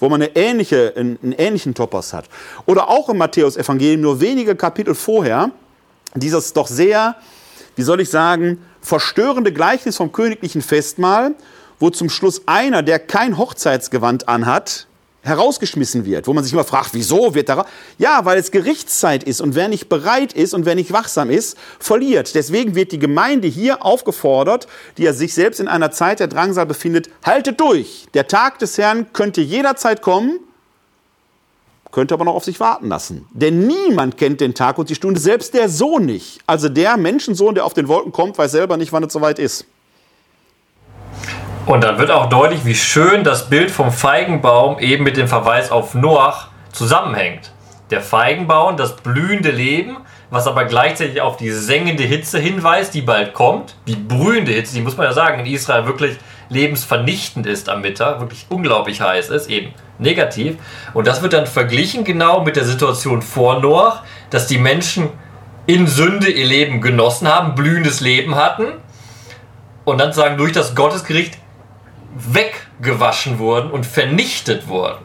wo 0.00 0.08
man 0.08 0.20
eine 0.20 0.34
ähnliche, 0.34 0.94
einen, 0.96 1.32
ähnlichen 1.38 1.74
Topos 1.74 2.12
hat. 2.12 2.24
Oder 2.66 2.88
auch 2.88 3.08
im 3.08 3.18
Matthäusevangelium, 3.18 4.00
nur 4.00 4.20
wenige 4.20 4.56
Kapitel 4.56 4.96
vorher, 4.96 5.52
dieses 6.16 6.52
doch 6.52 6.66
sehr, 6.66 7.14
wie 7.76 7.82
soll 7.82 8.00
ich 8.00 8.10
sagen, 8.10 8.58
verstörende 8.82 9.52
Gleichnis 9.52 9.96
vom 9.96 10.12
königlichen 10.12 10.60
Festmahl, 10.60 11.34
wo 11.78 11.90
zum 11.90 12.10
Schluss 12.10 12.42
einer, 12.46 12.82
der 12.82 12.98
kein 12.98 13.38
Hochzeitsgewand 13.38 14.28
anhat, 14.28 14.86
herausgeschmissen 15.22 16.04
wird, 16.04 16.26
wo 16.26 16.32
man 16.32 16.42
sich 16.42 16.52
immer 16.52 16.64
fragt, 16.64 16.90
wieso 16.94 17.34
wird 17.34 17.48
da 17.48 17.64
Ja, 17.96 18.24
weil 18.24 18.38
es 18.38 18.50
Gerichtszeit 18.50 19.22
ist 19.22 19.40
und 19.40 19.54
wer 19.54 19.68
nicht 19.68 19.88
bereit 19.88 20.32
ist 20.32 20.52
und 20.52 20.66
wer 20.66 20.74
nicht 20.74 20.92
wachsam 20.92 21.30
ist, 21.30 21.56
verliert. 21.78 22.34
Deswegen 22.34 22.74
wird 22.74 22.92
die 22.92 22.98
Gemeinde 22.98 23.46
hier 23.46 23.84
aufgefordert, 23.84 24.66
die 24.98 25.04
ja 25.04 25.12
sich 25.12 25.32
selbst 25.34 25.60
in 25.60 25.68
einer 25.68 25.92
Zeit 25.92 26.18
der 26.18 26.26
Drangsal 26.26 26.66
befindet, 26.66 27.08
haltet 27.24 27.60
durch. 27.60 28.06
Der 28.14 28.26
Tag 28.26 28.58
des 28.58 28.78
Herrn 28.78 29.12
könnte 29.12 29.40
jederzeit 29.40 30.02
kommen 30.02 30.40
könnte 31.92 32.14
aber 32.14 32.24
noch 32.24 32.34
auf 32.34 32.44
sich 32.44 32.58
warten 32.58 32.88
lassen. 32.88 33.26
Denn 33.32 33.66
niemand 33.66 34.16
kennt 34.16 34.40
den 34.40 34.54
Tag 34.54 34.78
und 34.78 34.88
die 34.88 34.94
Stunde, 34.94 35.20
selbst 35.20 35.54
der 35.54 35.68
Sohn 35.68 36.06
nicht. 36.06 36.40
Also 36.46 36.68
der 36.68 36.96
Menschensohn, 36.96 37.54
der 37.54 37.64
auf 37.64 37.74
den 37.74 37.86
Wolken 37.86 38.10
kommt, 38.10 38.38
weiß 38.38 38.50
selber 38.50 38.76
nicht, 38.76 38.92
wann 38.92 39.04
es 39.04 39.12
soweit 39.12 39.38
ist. 39.38 39.66
Und 41.66 41.84
dann 41.84 41.98
wird 41.98 42.10
auch 42.10 42.28
deutlich, 42.28 42.64
wie 42.64 42.74
schön 42.74 43.22
das 43.22 43.48
Bild 43.48 43.70
vom 43.70 43.92
Feigenbaum 43.92 44.80
eben 44.80 45.04
mit 45.04 45.16
dem 45.16 45.28
Verweis 45.28 45.70
auf 45.70 45.94
Noach 45.94 46.48
zusammenhängt. 46.72 47.52
Der 47.90 48.00
Feigenbaum, 48.00 48.76
das 48.76 48.96
blühende 48.96 49.50
Leben, 49.50 49.98
was 50.30 50.46
aber 50.46 50.64
gleichzeitig 50.64 51.20
auf 51.20 51.36
die 51.36 51.50
sengende 51.50 52.02
Hitze 52.02 52.38
hinweist, 52.38 52.94
die 52.94 53.02
bald 53.02 53.34
kommt. 53.34 53.76
Die 53.86 53.94
brühende 53.94 54.50
Hitze, 54.50 54.74
die 54.74 54.80
muss 54.80 54.96
man 54.96 55.06
ja 55.06 55.12
sagen, 55.12 55.40
in 55.40 55.46
Israel 55.52 55.86
wirklich 55.86 56.16
lebensvernichtend 56.48 57.46
ist 57.46 57.68
am 57.68 57.80
Mittag, 57.80 58.20
wirklich 58.20 58.46
unglaublich 58.48 59.00
heiß 59.00 59.30
ist, 59.30 59.48
eben 59.48 59.72
negativ. 59.98 60.56
Und 60.94 61.06
das 61.06 61.22
wird 61.22 61.32
dann 61.32 61.46
verglichen 61.46 62.04
genau 62.04 62.42
mit 62.42 62.56
der 62.56 62.64
Situation 62.64 63.22
vor 63.22 63.60
Noach, 63.60 64.02
dass 64.30 64.46
die 64.46 64.58
Menschen 64.58 65.08
in 65.66 65.86
Sünde 65.86 66.30
ihr 66.30 66.46
Leben 66.46 66.80
genossen 66.80 67.28
haben, 67.28 67.54
blühendes 67.54 68.00
Leben 68.00 68.34
hatten 68.34 68.64
und 69.84 69.98
dann 69.98 70.12
sagen, 70.12 70.36
durch 70.36 70.52
das 70.52 70.74
Gottesgericht 70.74 71.38
weggewaschen 72.14 73.38
wurden 73.38 73.70
und 73.70 73.86
vernichtet 73.86 74.68
wurden. 74.68 74.98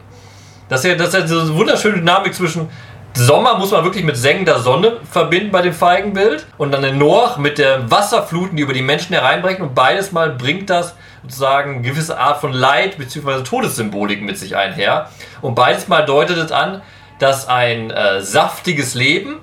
Das 0.68 0.84
ist 0.84 0.90
ja, 0.90 0.94
das 0.96 1.08
ist 1.08 1.14
ja 1.14 1.26
so 1.26 1.40
eine 1.40 1.54
wunderschöne 1.54 1.98
Dynamik 1.98 2.34
zwischen 2.34 2.68
Sommer 3.14 3.58
muss 3.58 3.72
man 3.72 3.84
wirklich 3.84 4.04
mit 4.04 4.16
sengender 4.16 4.60
Sonne 4.60 4.98
verbinden 5.10 5.50
bei 5.50 5.62
dem 5.62 5.72
Feigenbild 5.72 6.46
und 6.56 6.72
dann 6.72 6.82
den 6.82 6.98
Noach 6.98 7.36
mit 7.36 7.58
der 7.58 7.90
Wasserfluten, 7.90 8.56
die 8.56 8.62
über 8.62 8.74
die 8.74 8.82
Menschen 8.82 9.14
hereinbrechen 9.14 9.62
und 9.62 9.74
beides 9.74 10.12
mal 10.12 10.30
bringt 10.30 10.70
das 10.70 10.94
sozusagen 11.22 11.76
eine 11.76 11.82
gewisse 11.82 12.18
Art 12.18 12.40
von 12.40 12.52
Leid 12.52 12.98
bzw. 12.98 13.42
Todessymbolik 13.42 14.22
mit 14.22 14.38
sich 14.38 14.56
einher. 14.56 15.10
Und 15.40 15.54
beides 15.54 15.88
mal 15.88 16.04
deutet 16.04 16.38
es 16.38 16.52
an, 16.52 16.82
dass 17.18 17.48
ein 17.48 17.90
äh, 17.90 18.20
saftiges 18.20 18.94
Leben 18.94 19.40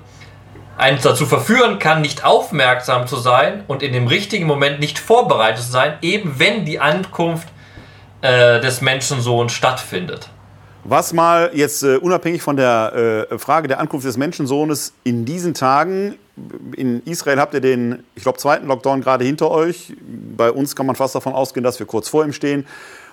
einen 0.78 1.00
dazu 1.00 1.26
verführen 1.26 1.78
kann, 1.78 2.00
nicht 2.00 2.24
aufmerksam 2.24 3.06
zu 3.06 3.16
sein 3.16 3.64
und 3.66 3.82
in 3.82 3.92
dem 3.92 4.06
richtigen 4.06 4.46
Moment 4.46 4.80
nicht 4.80 4.98
vorbereitet 4.98 5.64
zu 5.64 5.70
sein, 5.70 5.94
eben 6.02 6.38
wenn 6.38 6.64
die 6.64 6.80
Ankunft 6.80 7.48
äh, 8.20 8.60
des 8.60 8.80
Menschensohns 8.80 9.52
stattfindet. 9.52 10.28
Was 10.88 11.12
mal 11.12 11.50
jetzt 11.52 11.82
äh, 11.82 11.96
unabhängig 11.96 12.42
von 12.42 12.56
der 12.56 13.26
äh, 13.32 13.38
Frage 13.40 13.66
der 13.66 13.80
Ankunft 13.80 14.06
des 14.06 14.16
Menschensohnes 14.16 14.92
in 15.02 15.24
diesen 15.24 15.52
Tagen, 15.52 16.14
in 16.76 17.02
Israel 17.02 17.40
habt 17.40 17.54
ihr 17.54 17.60
den, 17.60 18.04
ich 18.14 18.22
glaube, 18.22 18.38
zweiten 18.38 18.68
Lockdown 18.68 19.00
gerade 19.00 19.24
hinter 19.24 19.50
euch. 19.50 19.94
Bei 20.36 20.52
uns 20.52 20.76
kann 20.76 20.86
man 20.86 20.94
fast 20.94 21.16
davon 21.16 21.32
ausgehen, 21.32 21.64
dass 21.64 21.80
wir 21.80 21.86
kurz 21.86 22.08
vor 22.08 22.24
ihm 22.24 22.32
stehen. 22.32 22.66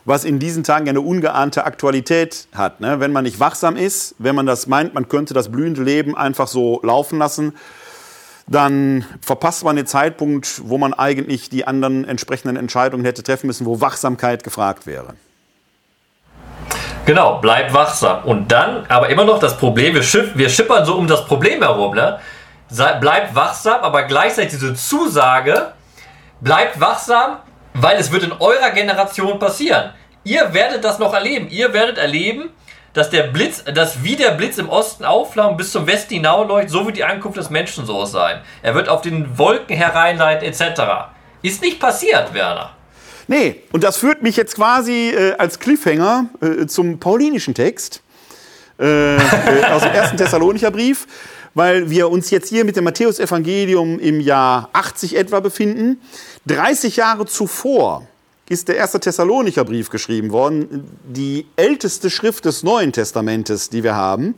Was 0.06 0.24
in 0.24 0.38
diesen 0.38 0.64
Tagen 0.64 0.88
eine 0.88 1.02
ungeahnte 1.02 1.66
Aktualität 1.66 2.48
hat. 2.54 2.80
Ne? 2.80 3.00
Wenn 3.00 3.12
man 3.12 3.24
nicht 3.24 3.40
wachsam 3.40 3.76
ist, 3.76 4.14
wenn 4.20 4.36
man 4.36 4.46
das 4.46 4.68
meint, 4.68 4.94
man 4.94 5.10
könnte 5.10 5.34
das 5.34 5.50
blühende 5.50 5.82
Leben 5.82 6.16
einfach 6.16 6.48
so 6.48 6.80
laufen 6.84 7.18
lassen, 7.18 7.54
dann 8.46 9.04
verpasst 9.20 9.64
man 9.64 9.78
den 9.78 9.88
Zeitpunkt, 9.88 10.62
wo 10.66 10.78
man 10.78 10.94
eigentlich 10.94 11.50
die 11.50 11.66
anderen 11.66 12.06
entsprechenden 12.06 12.56
Entscheidungen 12.56 13.04
hätte 13.04 13.24
treffen 13.24 13.48
müssen, 13.48 13.66
wo 13.66 13.82
Wachsamkeit 13.82 14.44
gefragt 14.44 14.86
wäre. 14.86 15.16
Genau, 17.06 17.40
bleib 17.42 17.74
wachsam. 17.74 18.24
Und 18.24 18.52
dann, 18.52 18.86
aber 18.88 19.10
immer 19.10 19.26
noch 19.26 19.40
das 19.40 19.58
Problem, 19.58 19.94
wir, 19.94 20.04
schiff, 20.04 20.32
wir 20.36 20.50
schippern 20.50 20.86
so 20.86 20.96
um 20.96 21.08
das 21.08 21.26
Problem 21.26 21.62
herum, 21.62 21.96
ne? 21.96 22.20
Bleibt 23.02 23.36
wachsam, 23.36 23.82
aber 23.82 24.04
gleichzeitig 24.04 24.52
diese 24.52 24.74
Zusage, 24.74 25.74
bleibt 26.40 26.80
wachsam, 26.80 27.38
weil 27.74 27.98
es 27.98 28.12
wird 28.12 28.24
in 28.24 28.32
eurer 28.32 28.70
Generation 28.72 29.38
passieren. 29.38 29.92
Ihr 30.24 30.54
werdet 30.54 30.84
das 30.84 30.98
noch 30.98 31.14
erleben. 31.14 31.50
Ihr 31.50 31.74
werdet 31.74 31.98
erleben, 31.98 32.50
dass 32.94 33.10
der 33.10 33.24
Blitz, 33.24 33.64
dass 33.66 34.04
wie 34.04 34.16
der 34.16 34.32
Blitz 34.32 34.58
im 34.58 34.70
Osten 34.70 35.04
aufflammt 35.04 35.58
bis 35.58 35.72
zum 35.72 35.86
Westen 35.88 36.14
hinaus 36.14 36.72
so 36.72 36.86
wird 36.86 36.96
die 36.96 37.04
Ankunft 37.04 37.38
des 37.38 37.50
Menschen 37.50 37.86
so 37.86 38.06
sein. 38.06 38.42
Er 38.62 38.76
wird 38.76 38.88
auf 38.88 39.02
den 39.02 39.38
Wolken 39.38 39.76
hereinleiten, 39.76 40.48
etc. 40.48 40.82
Ist 41.42 41.62
nicht 41.62 41.80
passiert, 41.80 42.34
Werner. 42.34 42.72
Nee, 43.28 43.62
und 43.72 43.84
das 43.84 43.98
führt 43.98 44.22
mich 44.22 44.36
jetzt 44.36 44.56
quasi 44.56 45.10
äh, 45.10 45.34
als 45.38 45.60
Cliffhanger 45.60 46.30
äh, 46.42 46.66
zum 46.68 47.00
paulinischen 47.00 47.54
Text 47.54 48.02
äh, 48.80 49.16
äh 49.16 49.20
aus 49.72 49.84
dem 49.84 49.92
ersten 49.92 50.18
Thessalonicher 50.18 50.72
Brief, 50.72 51.08
weil 51.54 51.90
wir 51.90 52.10
uns 52.10 52.30
jetzt 52.32 52.50
hier 52.50 52.66
mit 52.66 52.76
dem 52.76 52.84
Matthäusevangelium 52.84 54.00
im 54.00 54.20
Jahr 54.20 54.70
80 54.74 55.16
etwa 55.16 55.40
befinden. 55.40 56.02
30 56.48 56.98
Jahre 56.98 57.26
zuvor 57.26 58.08
ist 58.50 58.68
der 58.68 58.76
erste 58.76 59.00
Thessalonicher 59.00 59.64
Brief 59.64 59.90
geschrieben 59.90 60.32
worden, 60.32 60.86
die 61.08 61.46
älteste 61.56 62.10
Schrift 62.10 62.46
des 62.46 62.64
Neuen 62.64 62.92
Testamentes, 62.92 63.70
die 63.70 63.84
wir 63.84 63.96
haben. 63.96 64.36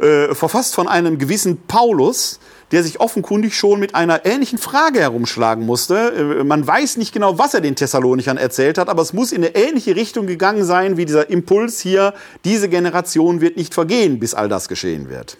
äh, 0.00 0.34
verfasst 0.34 0.74
von 0.74 0.88
einem 0.88 1.18
gewissen 1.18 1.58
Paulus, 1.66 2.40
der 2.72 2.82
sich 2.82 3.00
offenkundig 3.00 3.54
schon 3.56 3.80
mit 3.80 3.94
einer 3.94 4.24
ähnlichen 4.24 4.58
Frage 4.58 5.00
herumschlagen 5.00 5.66
musste. 5.66 6.38
Äh, 6.40 6.44
man 6.44 6.66
weiß 6.66 6.96
nicht 6.96 7.12
genau, 7.12 7.38
was 7.38 7.54
er 7.54 7.60
den 7.60 7.76
Thessalonichern 7.76 8.36
erzählt 8.36 8.78
hat, 8.78 8.88
aber 8.88 9.02
es 9.02 9.12
muss 9.12 9.32
in 9.32 9.44
eine 9.44 9.54
ähnliche 9.54 9.96
Richtung 9.96 10.26
gegangen 10.26 10.64
sein 10.64 10.96
wie 10.96 11.04
dieser 11.04 11.30
Impuls 11.30 11.80
hier, 11.80 12.14
diese 12.44 12.68
Generation 12.68 13.40
wird 13.40 13.56
nicht 13.56 13.74
vergehen, 13.74 14.20
bis 14.20 14.34
all 14.34 14.48
das 14.48 14.68
geschehen 14.68 15.08
wird. 15.08 15.36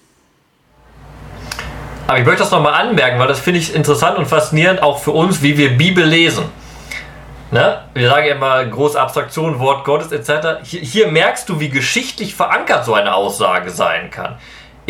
Aber 2.07 2.19
ich 2.19 2.27
möchte 2.27 2.43
das 2.43 2.51
nochmal 2.51 2.75
anmerken, 2.75 3.21
weil 3.21 3.29
das 3.29 3.39
finde 3.39 3.61
ich 3.61 3.73
interessant 3.73 4.19
und 4.19 4.27
faszinierend 4.27 4.83
auch 4.83 4.99
für 4.99 5.13
uns, 5.13 5.43
wie 5.43 5.57
wir 5.57 5.77
Bibel 5.77 6.05
lesen. 6.05 6.45
Ne? 7.53 7.83
Wir 7.95 8.09
sagen 8.09 8.27
ja 8.27 8.35
immer 8.35 8.65
große 8.65 9.01
Abstraktion, 9.01 9.59
Wort 9.59 9.85
Gottes 9.85 10.13
etc. 10.13 10.59
Hier, 10.65 10.81
hier 10.81 11.09
merkst 11.09 11.49
du, 11.49 11.61
wie 11.61 11.69
geschichtlich 11.69 12.35
verankert 12.35 12.85
so 12.85 12.95
eine 12.95 13.15
Aussage 13.15 13.71
sein 13.71 14.11
kann. 14.11 14.39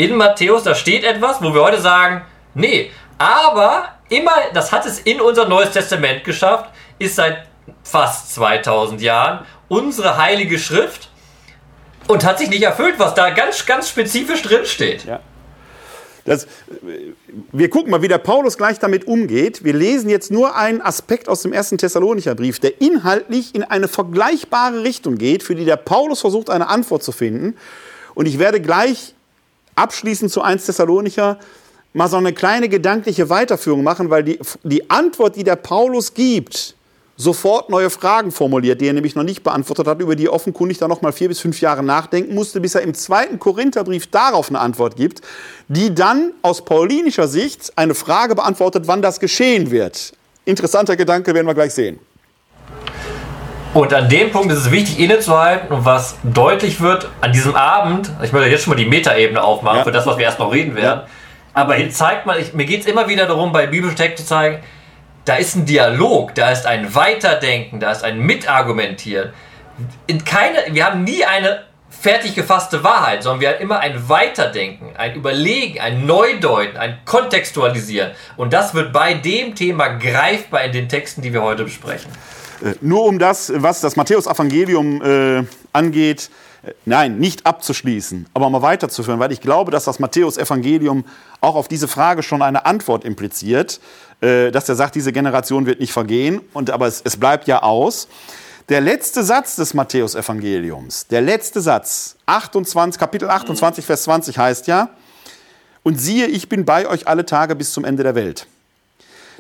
In 0.01 0.17
Matthäus, 0.17 0.63
da 0.63 0.75
steht 0.75 1.05
etwas, 1.05 1.43
wo 1.43 1.53
wir 1.53 1.61
heute 1.61 1.79
sagen, 1.79 2.23
nee, 2.55 2.91
aber 3.19 3.85
immer, 4.09 4.33
das 4.55 4.73
hat 4.73 4.87
es 4.87 4.99
in 5.01 5.21
unser 5.21 5.47
Neues 5.47 5.73
Testament 5.73 6.25
geschafft, 6.25 6.71
ist 6.99 7.17
seit 7.17 7.47
fast 7.83 8.35
2000 8.35 9.03
Jahren 9.03 9.45
unsere 9.69 10.17
heilige 10.17 10.59
Schrift 10.59 11.11
und 12.09 12.25
hat 12.25 12.39
sich 12.39 12.49
nicht 12.49 12.63
erfüllt, 12.63 12.95
was 12.97 13.13
da 13.13 13.29
ganz, 13.29 13.67
ganz 13.67 13.91
spezifisch 13.91 14.41
drin 14.41 14.65
steht. 14.65 15.05
Ja. 15.05 15.21
Das, 16.25 16.47
wir 17.53 17.69
gucken 17.69 17.91
mal, 17.91 18.01
wie 18.01 18.09
der 18.09 18.17
Paulus 18.17 18.57
gleich 18.57 18.79
damit 18.79 19.07
umgeht. 19.07 19.65
Wir 19.65 19.75
lesen 19.75 20.09
jetzt 20.09 20.31
nur 20.31 20.57
einen 20.57 20.81
Aspekt 20.81 21.29
aus 21.29 21.43
dem 21.43 21.53
ersten 21.53 21.77
Thessalonicher 21.77 22.35
Brief, 22.35 22.59
der 22.59 22.81
inhaltlich 22.81 23.55
in 23.55 23.65
eine 23.65 23.87
vergleichbare 23.87 24.83
Richtung 24.83 25.19
geht, 25.19 25.43
für 25.43 25.55
die 25.55 25.67
der 25.67 25.77
Paulus 25.77 26.23
versucht, 26.23 26.49
eine 26.49 26.71
Antwort 26.71 27.03
zu 27.03 27.13
finden. 27.13 27.59
Und 28.15 28.25
ich 28.25 28.39
werde 28.39 28.63
gleich 28.63 29.15
abschließend 29.75 30.31
zu 30.31 30.43
1 30.43 30.67
Thessalonicher 30.67 31.39
mal 31.93 32.09
so 32.09 32.17
eine 32.17 32.33
kleine 32.33 32.69
gedankliche 32.69 33.29
Weiterführung 33.31 33.83
machen, 33.83 34.11
weil 34.11 34.25
die, 34.25 34.39
die 34.63 34.91
Antwort, 34.91 35.37
die 35.37 35.45
der 35.45 35.57
Paulus 35.57 36.15
gibt, 36.15 36.75
sofort 37.17 37.69
neue 37.69 37.91
Fragen 37.91 38.33
formuliert, 38.33 38.81
die 38.81 38.87
er 38.87 38.95
nämlich 38.95 39.15
noch 39.15 39.25
nicht 39.25 39.43
beantwortet 39.43 39.87
hat, 39.87 40.01
über 40.01 40.17
die 40.17 40.27
er 40.27 40.33
offenkundig 40.33 40.79
dann 40.79 40.89
noch 40.89 41.03
mal 41.03 41.13
vier 41.13 41.29
bis 41.29 41.41
fünf 41.41 41.61
Jahre 41.61 41.83
nachdenken 41.83 42.35
musste, 42.35 42.61
bis 42.61 42.75
er 42.75 42.81
im 42.81 42.95
zweiten 42.95 43.39
Korintherbrief 43.39 44.07
darauf 44.07 44.49
eine 44.49 44.61
Antwort 44.61 44.97
gibt, 44.97 45.21
die 45.69 45.95
dann 45.95 46.33
aus 46.41 46.65
paulinischer 46.65 47.29
Sicht 47.29 47.73
eine 47.77 47.95
Frage 47.95 48.35
beantwortet, 48.35 48.85
wann 48.87 49.03
das 49.03 49.21
geschehen 49.21 49.71
wird. 49.71 50.13
Interessanter 50.47 50.97
Gedanke, 50.97 51.35
werden 51.35 51.47
wir 51.47 51.55
gleich 51.55 51.75
sehen. 51.75 51.99
Und 53.73 53.95
an 53.95 54.09
dem 54.09 54.33
Punkt 54.33 54.51
ist 54.53 54.59
es 54.59 54.71
wichtig, 54.73 54.99
innezuhalten 54.99 55.69
und 55.73 55.85
was 55.85 56.17
deutlich 56.25 56.81
wird 56.81 57.09
an 57.21 57.33
diesem 57.33 57.55
Abend, 57.55 58.11
ich 58.21 58.33
möchte 58.33 58.51
jetzt 58.51 58.65
schon 58.65 58.73
mal 58.73 58.77
die 58.77 58.89
Metaebene 58.89 59.41
aufmachen 59.41 59.79
ja. 59.79 59.85
für 59.85 59.93
das, 59.93 60.07
was 60.07 60.19
wir 60.19 60.25
erst 60.25 60.41
noch 60.41 60.53
reden 60.53 60.75
werden, 60.75 61.03
ja. 61.03 61.07
aber 61.55 61.75
hier 61.75 61.89
zeigt 61.91 62.27
man, 62.27 62.41
ich, 62.41 62.53
mir 62.53 62.65
geht 62.65 62.81
es 62.81 62.87
immer 62.87 63.09
wieder 63.09 63.27
darum, 63.27 63.53
bei 63.53 63.69
Bibelsteck 63.69 64.19
zu 64.19 64.25
zeigen, 64.25 64.59
da 65.25 65.37
ist 65.37 65.55
ein 65.55 65.67
Dialog, 65.67 66.35
da 66.35 66.51
ist 66.51 66.67
ein 66.67 66.97
Weiterdenken, 66.97 67.79
da 67.79 67.93
ist 67.93 68.03
ein 68.03 68.19
Mitargumentieren. 68.19 69.33
In 70.09 70.25
keine, 70.25 70.59
wir 70.71 70.85
haben 70.85 71.05
nie 71.05 71.25
eine 71.25 71.63
fertig 71.91 72.35
gefasste 72.35 72.83
Wahrheit, 72.83 73.23
sondern 73.23 73.41
wir 73.41 73.49
haben 73.51 73.61
immer 73.61 73.79
ein 73.79 74.09
Weiterdenken, 74.09 74.97
ein 74.97 75.15
Überlegen, 75.15 75.79
ein 75.81 76.07
Neudeuten, 76.07 76.77
ein 76.77 76.99
Kontextualisieren. 77.05 78.11
Und 78.37 78.53
das 78.53 78.75
wird 78.75 78.93
bei 78.93 79.15
dem 79.15 79.55
Thema 79.55 79.89
greifbar 79.89 80.65
in 80.65 80.73
den 80.73 80.89
Texten, 80.89 81.23
die 81.23 81.33
wir 81.33 81.43
heute 81.43 81.63
besprechen. 81.65 82.11
Äh, 82.63 82.75
nur 82.81 83.05
um 83.05 83.19
das, 83.19 83.53
was 83.55 83.81
das 83.81 83.97
Matthäus-Evangelium 83.97 85.03
äh, 85.03 85.45
angeht, 85.73 86.31
äh, 86.63 86.73
nein, 86.85 87.19
nicht 87.19 87.47
abzuschließen, 87.47 88.27
aber 88.35 88.51
mal 88.51 88.63
weiterzuführen, 88.63 89.21
weil 89.21 89.33
ich 89.33 89.41
glaube, 89.41 89.71
dass 89.71 89.85
das 89.85 89.99
Matthäus-Evangelium 89.99 91.05
auch 91.41 91.55
auf 91.55 91.69
diese 91.69 91.89
Frage 91.89 92.23
schon 92.23 92.43
eine 92.43 92.67
Antwort 92.67 93.05
impliziert. 93.05 93.81
Äh, 94.21 94.51
dass 94.51 94.69
er 94.69 94.75
sagt, 94.75 94.95
diese 94.97 95.13
Generation 95.13 95.65
wird 95.65 95.81
nicht 95.81 95.93
vergehen, 95.93 96.43
und, 96.53 96.71
aber 96.71 96.87
es, 96.87 97.01
es 97.03 97.17
bleibt 97.17 97.49
ja 97.49 97.63
aus. 97.63 98.07
Der 98.69 98.83
letzte 98.83 99.25
Satz 99.25 99.57
des 99.57 99.73
Matthäusevangeliums, 99.73 101.07
der 101.07 101.23
letzte 101.23 101.63
Satz, 101.63 102.17
28, 102.27 103.01
Kapitel 103.01 103.31
28, 103.31 103.85
Vers 103.85 104.03
20 104.03 104.37
heißt 104.39 104.67
ja, 104.67 104.91
und 105.83 105.99
siehe, 105.99 106.27
ich 106.27 106.51
bin 106.51 106.67
bei 106.67 106.87
euch 106.87 107.09
alle 107.09 107.25
Tage 107.25 107.57
bis 107.57 107.73
zum 107.73 107.85
Ende 107.85 108.03
der 108.03 108.15
Welt. 108.15 108.47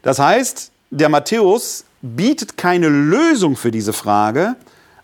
Das 0.02 0.18
heißt, 0.18 0.72
der 0.90 1.10
Matthäus 1.10 1.84
bietet 2.02 2.56
keine 2.56 2.88
Lösung 2.88 3.56
für 3.56 3.70
diese 3.70 3.92
Frage, 3.92 4.56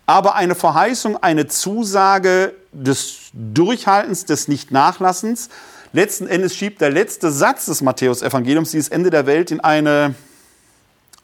aber 0.07 0.35
eine 0.35 0.55
Verheißung, 0.55 1.17
eine 1.17 1.47
Zusage 1.47 2.55
des 2.73 3.31
Durchhaltens, 3.33 4.25
des 4.25 4.49
Nicht-Nachlassens, 4.49 5.49
Letzten 5.97 6.27
Endes 6.27 6.55
schiebt 6.55 6.83
der 6.83 6.91
letzte 6.91 7.31
Satz 7.31 7.65
des 7.65 7.81
Matthäus-Evangeliums 7.81 8.71
dieses 8.71 8.91
Ende 8.91 9.09
der 9.09 9.25
Welt 9.25 9.51
in 9.51 9.61
eine, 9.61 10.15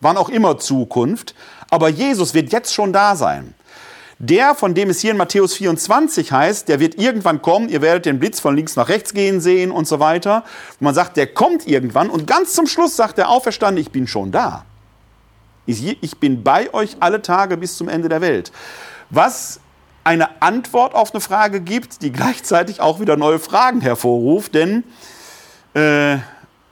wann 0.01 0.16
auch 0.16 0.31
immer, 0.31 0.57
Zukunft. 0.59 1.35
Aber 1.68 1.91
Jesus 1.91 2.33
wird 2.33 2.53
jetzt 2.53 2.73
schon 2.73 2.91
da 2.91 3.14
sein. 3.14 3.53
Der, 4.18 4.55
von 4.55 4.73
dem 4.73 4.89
es 4.89 5.01
hier 5.01 5.11
in 5.11 5.18
Matthäus 5.18 5.53
24 5.57 6.33
heißt, 6.33 6.68
der 6.68 6.81
wird 6.81 6.95
irgendwann 6.95 7.43
kommen, 7.43 7.68
ihr 7.68 7.83
werdet 7.83 8.07
den 8.07 8.18
Blitz 8.18 8.41
von 8.41 8.57
links 8.57 8.75
nach 8.75 8.89
rechts 8.89 9.12
gehen 9.12 9.43
sehen 9.43 9.70
und 9.70 9.87
so 9.87 10.01
weiter. 10.01 10.43
man 10.81 10.95
sagt, 10.95 11.18
der 11.18 11.27
kommt 11.27 11.66
irgendwann 11.66 12.09
und 12.09 12.27
ganz 12.27 12.55
zum 12.55 12.66
Schluss 12.66 12.97
sagt 12.97 13.18
der 13.18 13.29
Auferstandene, 13.29 13.81
ich 13.81 13.91
bin 13.91 14.07
schon 14.07 14.33
da. 14.33 14.64
Ich 15.67 16.19
bin 16.19 16.43
bei 16.43 16.73
euch 16.75 16.97
alle 17.01 17.23
Tage 17.23 17.57
bis 17.57 17.77
zum 17.77 17.89
Ende 17.89 18.09
der 18.09 18.21
Welt. 18.21 18.53
Was 19.11 19.61
eine 20.05 20.43
Antwort 20.43 20.95
auf 20.95 21.13
eine 21.13 21.21
Frage 21.21 21.61
gibt, 21.61 22.03
die 22.03 22.13
gleichzeitig 22.13 22.81
auch 22.81 23.01
wieder 23.01 23.17
neue 23.17 23.39
Fragen 23.39 23.81
hervorruft. 23.81 24.55
Denn 24.55 24.85
äh, 25.75 26.17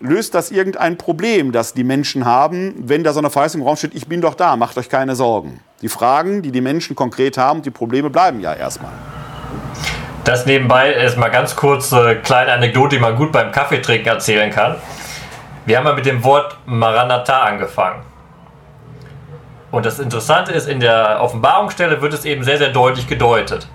löst 0.00 0.34
das 0.34 0.50
irgendein 0.50 0.96
Problem, 0.96 1.52
das 1.52 1.74
die 1.74 1.84
Menschen 1.84 2.24
haben, 2.24 2.74
wenn 2.78 3.04
da 3.04 3.12
so 3.12 3.18
eine 3.18 3.30
Verheißung 3.30 3.60
im 3.60 3.66
Raum 3.66 3.76
steht, 3.76 3.94
ich 3.94 4.08
bin 4.08 4.20
doch 4.20 4.34
da, 4.34 4.56
macht 4.56 4.76
euch 4.78 4.88
keine 4.88 5.14
Sorgen. 5.14 5.60
Die 5.82 5.88
Fragen, 5.88 6.42
die 6.42 6.50
die 6.50 6.60
Menschen 6.60 6.96
konkret 6.96 7.38
haben, 7.38 7.62
die 7.62 7.70
Probleme 7.70 8.10
bleiben 8.10 8.40
ja 8.40 8.54
erstmal. 8.54 8.92
Das 10.24 10.46
nebenbei 10.46 10.92
ist 10.92 11.16
mal 11.16 11.30
ganz 11.30 11.56
kurz 11.56 11.92
eine 11.92 12.16
kleine 12.16 12.52
Anekdote, 12.52 12.96
die 12.96 13.02
man 13.02 13.16
gut 13.16 13.32
beim 13.32 13.52
Kaffeetrinken 13.52 14.08
erzählen 14.08 14.50
kann. 14.50 14.76
Wir 15.66 15.78
haben 15.78 15.84
mal 15.84 15.94
mit 15.94 16.06
dem 16.06 16.22
Wort 16.24 16.56
Maranatha 16.66 17.42
angefangen. 17.42 18.02
Und 19.70 19.86
das 19.86 19.98
Interessante 19.98 20.52
ist, 20.52 20.68
in 20.68 20.80
der 20.80 21.20
Offenbarungsstelle 21.20 22.02
wird 22.02 22.12
es 22.12 22.24
eben 22.24 22.42
sehr, 22.42 22.58
sehr 22.58 22.70
deutlich 22.70 23.06
gedeutet. 23.06 23.68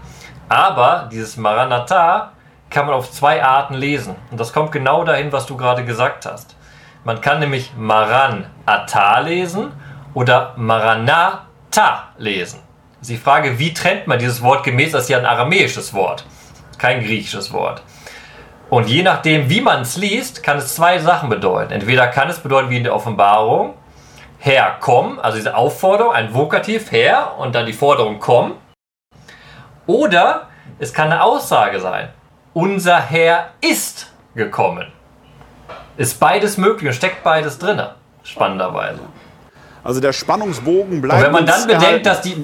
Aber 0.50 1.10
dieses 1.12 1.38
Maranatha 1.38 2.34
kann 2.70 2.86
man 2.86 2.96
auf 2.96 3.12
zwei 3.12 3.44
Arten 3.44 3.76
lesen. 3.76 4.16
Und 4.32 4.40
das 4.40 4.52
kommt 4.52 4.72
genau 4.72 5.04
dahin, 5.04 5.32
was 5.32 5.46
du 5.46 5.56
gerade 5.56 5.86
gesagt 5.86 6.26
hast. 6.26 6.56
Man 7.04 7.22
kann 7.22 7.40
nämlich 7.40 7.72
Maranatha 7.78 9.20
lesen 9.20 9.72
oder 10.14 10.54
Maranatha 10.58 12.10
lesen. 12.18 12.60
Das 13.00 13.10
ist 13.10 13.18
die 13.20 13.24
Frage, 13.24 13.60
wie 13.60 13.74
trennt 13.74 14.08
man 14.08 14.20
dieses 14.20 14.42
Wort 14.42 14.64
gemäß, 14.64 14.92
das 14.92 15.04
ist 15.04 15.10
ja 15.10 15.20
ein 15.20 15.26
aramäisches 15.26 15.94
Wort, 15.94 16.26
kein 16.78 17.04
griechisches 17.04 17.54
Wort. 17.54 17.84
Und 18.70 18.90
je 18.90 19.04
nachdem, 19.04 19.50
wie 19.50 19.62
man 19.62 19.82
es 19.82 19.96
liest, 19.96 20.42
kann 20.42 20.58
es 20.58 20.74
zwei 20.74 20.98
Sachen 20.98 21.30
bedeuten. 21.30 21.72
Entweder 21.72 22.08
kann 22.08 22.30
es 22.30 22.40
bedeuten 22.40 22.72
wie 22.72 22.78
in 22.78 22.84
der 22.84 22.96
Offenbarung, 22.96 23.76
Herr, 24.46 24.78
komm, 24.80 25.20
also 25.20 25.38
diese 25.38 25.56
Aufforderung, 25.56 26.14
ein 26.14 26.32
Vokativ, 26.32 26.92
Herr, 26.92 27.36
und 27.40 27.56
dann 27.56 27.66
die 27.66 27.74
Forderung, 27.74 28.20
komm. 28.20 28.54
Oder 29.88 30.50
es 30.78 30.94
kann 30.94 31.12
eine 31.12 31.24
Aussage 31.24 31.80
sein, 31.80 32.10
unser 32.54 33.02
Herr 33.02 33.54
ist 33.60 34.14
gekommen. 34.36 34.86
Ist 35.98 36.20
beides 36.20 36.58
möglich 36.58 36.88
und 36.88 36.94
steckt 36.94 37.24
beides 37.24 37.58
drin, 37.58 37.82
spannenderweise. 38.22 39.00
Also 39.84 40.00
der 40.00 40.14
Spannungsbogen 40.14 41.02
bleibt. 41.02 41.22
Und 41.22 41.26
wenn 41.26 41.32
man 41.32 41.48
dann 41.48 41.66
bedenkt, 41.66 42.06
dass 42.06 42.22
die. 42.22 42.40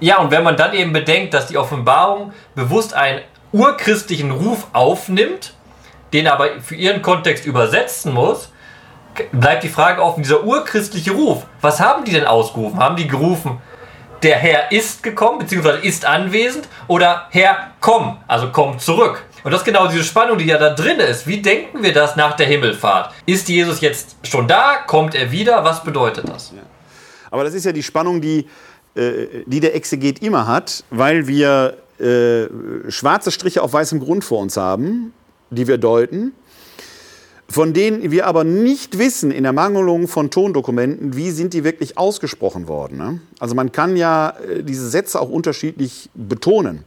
Ja, 0.00 0.18
und 0.18 0.30
wenn 0.30 0.42
man 0.42 0.58
dann 0.58 0.74
eben 0.74 0.92
bedenkt, 0.92 1.32
dass 1.32 1.46
die 1.46 1.56
Offenbarung 1.56 2.34
bewusst 2.54 2.92
einen 2.92 3.22
urchristlichen 3.52 4.32
Ruf 4.32 4.66
aufnimmt, 4.74 5.54
den 6.12 6.28
aber 6.28 6.60
für 6.60 6.74
ihren 6.74 7.00
Kontext 7.00 7.46
übersetzen 7.46 8.12
muss, 8.12 8.51
bleibt 9.32 9.62
die 9.62 9.68
Frage 9.68 10.02
offen, 10.02 10.22
dieser 10.22 10.44
urchristliche 10.44 11.12
Ruf, 11.12 11.44
was 11.60 11.80
haben 11.80 12.04
die 12.04 12.12
denn 12.12 12.24
ausgerufen? 12.26 12.78
Haben 12.78 12.96
die 12.96 13.06
gerufen, 13.06 13.58
der 14.22 14.36
Herr 14.36 14.70
ist 14.70 15.02
gekommen, 15.02 15.40
beziehungsweise 15.40 15.78
ist 15.78 16.04
anwesend, 16.04 16.68
oder 16.86 17.26
Herr, 17.30 17.72
komm, 17.80 18.18
also 18.28 18.50
komm 18.52 18.78
zurück. 18.78 19.24
Und 19.44 19.50
das 19.50 19.62
ist 19.62 19.64
genau 19.64 19.88
diese 19.88 20.04
Spannung, 20.04 20.38
die 20.38 20.44
ja 20.44 20.58
da 20.58 20.70
drin 20.70 21.00
ist. 21.00 21.26
Wie 21.26 21.42
denken 21.42 21.82
wir 21.82 21.92
das 21.92 22.14
nach 22.14 22.36
der 22.36 22.46
Himmelfahrt? 22.46 23.12
Ist 23.26 23.48
Jesus 23.48 23.80
jetzt 23.80 24.14
schon 24.22 24.46
da? 24.46 24.76
Kommt 24.86 25.16
er 25.16 25.32
wieder? 25.32 25.64
Was 25.64 25.82
bedeutet 25.82 26.28
das? 26.28 26.52
Aber 27.30 27.42
das 27.42 27.54
ist 27.54 27.64
ja 27.64 27.72
die 27.72 27.82
Spannung, 27.82 28.20
die, 28.20 28.46
äh, 28.94 29.42
die 29.46 29.58
der 29.58 29.74
Exeget 29.74 30.22
immer 30.22 30.46
hat, 30.46 30.84
weil 30.90 31.26
wir 31.26 31.76
äh, 31.98 32.46
schwarze 32.90 33.32
Striche 33.32 33.62
auf 33.62 33.72
weißem 33.72 33.98
Grund 33.98 34.24
vor 34.24 34.38
uns 34.38 34.56
haben, 34.56 35.12
die 35.50 35.66
wir 35.66 35.78
deuten 35.78 36.32
von 37.52 37.74
denen 37.74 38.10
wir 38.10 38.26
aber 38.26 38.44
nicht 38.44 38.98
wissen 38.98 39.30
in 39.30 39.42
der 39.42 39.52
Mangelung 39.52 40.08
von 40.08 40.30
Tondokumenten, 40.30 41.16
wie 41.16 41.30
sind 41.30 41.52
die 41.52 41.64
wirklich 41.64 41.98
ausgesprochen 41.98 42.66
worden. 42.66 42.96
Ne? 42.96 43.20
Also 43.38 43.54
man 43.54 43.72
kann 43.72 43.96
ja 43.96 44.30
äh, 44.30 44.62
diese 44.62 44.88
Sätze 44.88 45.20
auch 45.20 45.28
unterschiedlich 45.28 46.08
betonen. 46.14 46.84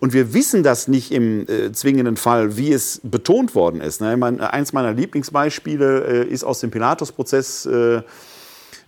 Und 0.00 0.12
wir 0.12 0.34
wissen 0.34 0.64
das 0.64 0.88
nicht 0.88 1.12
im 1.12 1.46
äh, 1.48 1.70
zwingenden 1.72 2.16
Fall, 2.16 2.56
wie 2.56 2.72
es 2.72 3.00
betont 3.04 3.54
worden 3.54 3.80
ist. 3.80 4.00
Ne? 4.00 4.16
Mein, 4.16 4.40
eins 4.40 4.72
meiner 4.72 4.92
Lieblingsbeispiele 4.92 6.24
äh, 6.24 6.28
ist 6.28 6.42
aus 6.42 6.58
dem 6.58 6.72
Pilatus-Prozess, 6.72 7.66
äh, 7.66 8.02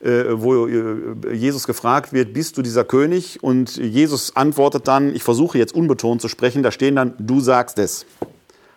äh 0.00 0.24
wo 0.32 0.66
äh, 0.66 1.34
Jesus 1.34 1.68
gefragt 1.68 2.12
wird, 2.12 2.32
bist 2.32 2.58
du 2.58 2.62
dieser 2.62 2.82
König? 2.82 3.40
Und 3.44 3.76
Jesus 3.76 4.34
antwortet 4.34 4.88
dann, 4.88 5.14
ich 5.14 5.22
versuche 5.22 5.56
jetzt 5.56 5.74
unbetont 5.74 6.20
zu 6.20 6.26
sprechen, 6.26 6.64
da 6.64 6.72
stehen 6.72 6.96
dann, 6.96 7.14
du 7.18 7.38
sagst 7.38 7.78
es. 7.78 8.06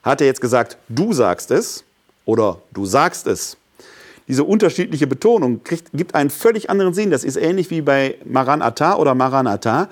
Hat 0.04 0.22
er 0.22 0.28
jetzt 0.28 0.42
gesagt, 0.42 0.78
du 0.90 1.12
sagst 1.12 1.50
es 1.50 1.86
oder 2.26 2.60
du 2.74 2.86
sagst 2.86 3.28
es? 3.28 3.58
Diese 4.28 4.44
unterschiedliche 4.44 5.06
Betonung 5.06 5.64
kriegt, 5.64 5.92
gibt 5.94 6.16
einen 6.16 6.32
völlig 6.32 6.70
anderen 6.70 6.94
Sinn. 6.94 7.12
Das 7.12 7.24
ist 7.24 7.36
ähnlich 7.36 7.70
wie 7.70 7.82
bei 7.82 8.18
Maranatha 8.26 8.96
oder 8.96 9.14
Maranatha. 9.14 9.88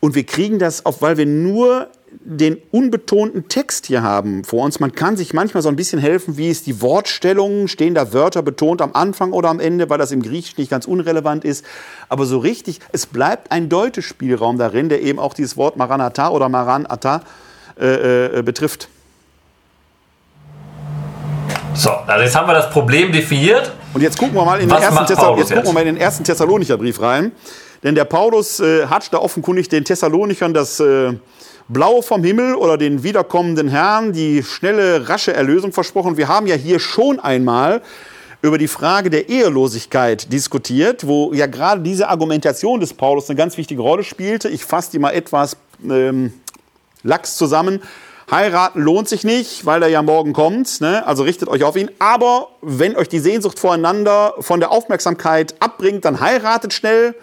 Und 0.00 0.14
wir 0.14 0.24
kriegen 0.24 0.58
das 0.58 0.86
auf, 0.86 1.02
weil 1.02 1.18
wir 1.18 1.26
nur 1.26 1.88
den 2.10 2.58
unbetonten 2.70 3.48
Text 3.48 3.86
hier 3.86 4.02
haben 4.02 4.44
vor 4.44 4.64
uns. 4.64 4.80
Man 4.80 4.92
kann 4.92 5.16
sich 5.16 5.34
manchmal 5.34 5.62
so 5.62 5.68
ein 5.68 5.76
bisschen 5.76 5.98
helfen, 5.98 6.36
wie 6.36 6.48
ist 6.48 6.66
die 6.66 6.80
Wortstellung, 6.80 7.68
stehen 7.68 7.94
da 7.94 8.12
Wörter 8.12 8.42
betont 8.42 8.80
am 8.80 8.92
Anfang 8.94 9.32
oder 9.32 9.50
am 9.50 9.60
Ende, 9.60 9.90
weil 9.90 9.98
das 9.98 10.12
im 10.12 10.22
Griechischen 10.22 10.60
nicht 10.60 10.70
ganz 10.70 10.86
unrelevant 10.86 11.44
ist. 11.44 11.64
Aber 12.08 12.24
so 12.24 12.38
richtig, 12.38 12.80
es 12.92 13.06
bleibt 13.06 13.52
ein 13.52 13.68
Deutespielraum 13.68 14.56
darin, 14.56 14.88
der 14.88 15.02
eben 15.02 15.18
auch 15.18 15.34
dieses 15.34 15.56
Wort 15.56 15.76
Maranatha 15.76 16.30
oder 16.30 16.48
Maranatha 16.48 17.22
äh, 17.78 18.38
äh, 18.38 18.42
betrifft. 18.42 18.88
So, 21.78 21.90
also 21.90 22.24
jetzt 22.24 22.34
haben 22.34 22.48
wir 22.48 22.54
das 22.54 22.70
Problem 22.70 23.12
definiert. 23.12 23.70
Und 23.94 24.02
jetzt 24.02 24.18
gucken 24.18 24.34
wir 24.34 24.44
mal 24.44 24.60
in, 24.60 24.68
den 24.68 24.76
ersten, 24.76 25.06
Thessal 25.06 25.38
jetzt 25.38 25.50
gucken 25.50 25.66
wir 25.66 25.72
mal 25.72 25.80
in 25.80 25.94
den 25.94 25.96
ersten 25.96 26.24
Thessalonicher 26.24 26.76
Brief 26.76 27.00
rein. 27.00 27.30
Denn 27.84 27.94
der 27.94 28.04
Paulus 28.04 28.58
äh, 28.58 28.86
hat 28.86 29.12
da 29.12 29.18
offenkundig 29.18 29.68
den 29.68 29.84
Thessalonichern 29.84 30.52
das 30.52 30.80
äh, 30.80 31.12
Blaue 31.68 32.02
vom 32.02 32.24
Himmel 32.24 32.56
oder 32.56 32.78
den 32.78 33.04
wiederkommenden 33.04 33.68
Herrn, 33.68 34.12
die 34.12 34.42
schnelle, 34.42 35.08
rasche 35.08 35.32
Erlösung 35.32 35.72
versprochen. 35.72 36.16
Wir 36.16 36.26
haben 36.26 36.48
ja 36.48 36.56
hier 36.56 36.80
schon 36.80 37.20
einmal 37.20 37.80
über 38.42 38.58
die 38.58 38.66
Frage 38.66 39.08
der 39.08 39.28
Ehelosigkeit 39.28 40.32
diskutiert, 40.32 41.06
wo 41.06 41.32
ja 41.32 41.46
gerade 41.46 41.82
diese 41.82 42.08
Argumentation 42.08 42.80
des 42.80 42.92
Paulus 42.92 43.30
eine 43.30 43.36
ganz 43.36 43.56
wichtige 43.56 43.82
Rolle 43.82 44.02
spielte. 44.02 44.48
Ich 44.48 44.64
fasse 44.64 44.90
die 44.90 44.98
mal 44.98 45.12
etwas 45.12 45.56
ähm, 45.88 46.32
lax 47.04 47.36
zusammen. 47.36 47.80
Heiraten 48.30 48.80
lohnt 48.82 49.08
sich 49.08 49.24
nicht, 49.24 49.64
weil 49.64 49.82
er 49.82 49.88
ja 49.88 50.02
morgen 50.02 50.34
kommt. 50.34 50.80
Ne? 50.80 51.06
Also 51.06 51.22
richtet 51.22 51.48
euch 51.48 51.64
auf 51.64 51.76
ihn. 51.76 51.90
Aber 51.98 52.48
wenn 52.60 52.94
euch 52.96 53.08
die 53.08 53.20
Sehnsucht 53.20 53.58
voreinander 53.58 54.34
von 54.40 54.60
der 54.60 54.70
Aufmerksamkeit 54.70 55.54
abbringt, 55.60 56.04
dann 56.04 56.20
heiratet 56.20 56.74
schnell 56.74 57.14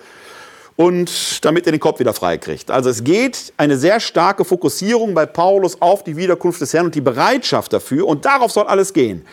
und 0.76 1.46
damit 1.46 1.68
er 1.68 1.72
den 1.72 1.80
Kopf 1.80 2.00
wieder 2.00 2.14
frei 2.14 2.38
kriegt. 2.38 2.72
Also 2.72 2.90
es 2.90 3.04
geht 3.04 3.54
eine 3.58 3.78
sehr 3.78 4.00
starke 4.00 4.44
Fokussierung 4.44 5.14
bei 5.14 5.26
Paulus 5.26 5.82
auf 5.82 6.04
die 6.04 6.18
Wiederkunft 6.18 6.60
des 6.60 6.74
Herrn 6.74 6.86
und 6.86 6.96
die 6.96 7.02
Bereitschaft 7.02 7.72
dafür 7.72 8.08
und 8.08 8.26
darauf 8.26 8.52
soll 8.52 8.66
alles 8.66 8.92
gehen. 8.92 9.26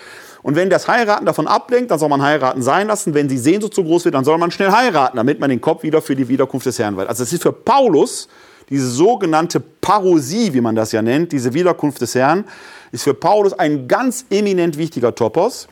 Und 0.43 0.57
wenn 0.57 0.70
das 0.70 0.89
Heiraten 0.89 1.25
davon 1.25 1.47
ablenkt, 1.47 1.91
dann 1.91 1.99
soll 1.99 2.09
man 2.09 2.20
heiraten 2.20 2.62
sein 2.62 2.89
lassen. 2.89 3.14
Wenn 3.14 3.29
die 3.29 3.39
Sehnsucht 3.39 3.75
zu 3.75 3.85
groß 3.85 4.05
wird, 4.05 4.14
dann 4.14 4.25
soll 4.25 4.39
man 4.39 4.51
schnell 4.51 4.73
heiraten, 4.73 5.16
damit 5.16 5.39
man 5.39 5.51
den 5.51 5.61
Kopf 5.61 5.85
wieder 5.85 6.03
für 6.03 6.16
die 6.16 6.29
Wiederkunft 6.29 6.66
des 6.66 6.79
Herrn 6.79 6.97
weiß. 6.97 7.09
Also 7.09 7.23
es 7.23 7.33
ist 7.33 7.43
für 7.43 7.53
Paulus 7.53 8.29
diese 8.73 8.89
sogenannte 8.89 9.61
Parosie, 9.61 10.55
wie 10.55 10.62
man 10.62 10.75
das 10.75 10.93
ja 10.93 11.03
nennt, 11.03 11.31
diese 11.33 11.53
Wiederkunft 11.53 12.01
des 12.01 12.14
Herrn, 12.14 12.47
ist 12.91 13.05
für 13.05 13.12
Paulus 13.12 13.53
ein 13.53 13.87
ganz 13.87 14.25
eminent 14.31 14.79
wichtiger 14.79 15.14
Topos. 15.14 15.68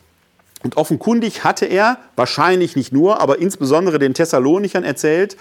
Und 0.63 0.77
offenkundig 0.77 1.43
hatte 1.43 1.65
er, 1.65 1.97
wahrscheinlich 2.15 2.75
nicht 2.75 2.93
nur, 2.93 3.19
aber 3.19 3.39
insbesondere 3.39 3.97
den 3.97 4.13
Thessalonichern 4.13 4.83
erzählt, 4.83 5.35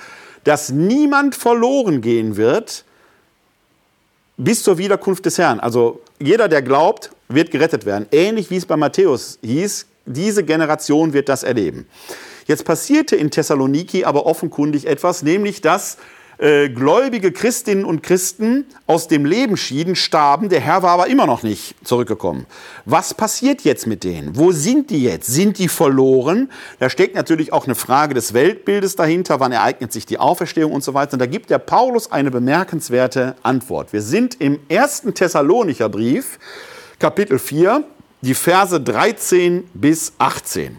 dass 0.45 0.71
niemand 0.71 1.35
verloren 1.35 2.01
gehen 2.01 2.39
wird 2.39 2.87
bis 4.39 4.63
zur 4.63 4.79
Wiederkunft 4.79 5.27
des 5.27 5.37
Herrn. 5.37 5.61
Also 5.61 6.01
jeder, 6.19 6.49
der 6.49 6.63
glaubt, 6.63 7.11
wird 7.29 7.51
gerettet 7.51 7.85
werden. 7.85 8.07
Ähnlich 8.11 8.51
wie 8.51 8.57
es 8.57 8.65
bei 8.65 8.79
Matthäus 8.79 9.39
hieß, 9.43 9.85
diese 10.07 10.45
Generation 10.45 11.13
wird 11.13 11.29
das 11.29 11.43
erleben. 11.43 11.87
Jetzt 12.47 12.65
passierte 12.65 13.17
in 13.17 13.31
Thessaloniki 13.31 14.07
aber 14.07 14.25
offenkundig 14.25 14.87
etwas, 14.87 15.23
nämlich 15.23 15.61
dass 15.61 15.99
äh, 16.41 16.71
gläubige 16.71 17.33
Christinnen 17.33 17.85
und 17.85 18.03
Christen 18.03 18.65
aus 18.87 19.09
dem 19.09 19.27
Leben 19.27 19.59
schieden, 19.59 19.95
starben. 19.95 20.49
Der 20.49 20.61
Herr 20.61 20.83
war 20.83 20.93
aber 20.93 21.09
immer 21.09 21.27
noch 21.27 21.43
nicht 21.43 21.75
zurückgekommen. 21.87 22.47
Was 22.87 23.13
passiert 23.13 23.61
jetzt 23.61 23.87
mit 23.87 24.05
denen? 24.05 24.37
Wo 24.37 24.51
sind 24.51 24.89
die 24.89 25.03
jetzt? 25.03 25.27
Sind 25.27 25.59
die 25.59 25.69
verloren? 25.69 26.51
Da 26.79 26.89
steckt 26.89 27.15
natürlich 27.15 27.53
auch 27.53 27.67
eine 27.67 27.75
Frage 27.75 28.15
des 28.15 28.33
Weltbildes 28.33 28.97
dahinter. 28.97 29.39
Wann 29.39 29.53
ereignet 29.53 29.93
sich 29.93 30.07
die 30.07 30.19
Auferstehung 30.19 30.73
und 30.73 30.83
so 30.83 30.95
weiter? 30.95 31.13
Und 31.13 31.19
da 31.19 31.27
gibt 31.27 31.51
der 31.51 31.59
Paulus 31.59 32.11
eine 32.11 32.31
bemerkenswerte 32.31 33.37
Antwort. 33.43 33.93
Wir 33.93 34.01
sind 34.01 34.41
im 34.41 34.59
ersten 34.71 35.13
Thessalonicher 35.13 35.91
Brief, 35.91 36.39
Kapitel 36.99 37.39
4, 37.39 37.85
die 38.23 38.35
Verse 38.35 38.81
13 38.81 39.69
bis 39.75 40.15
18. 40.17 40.79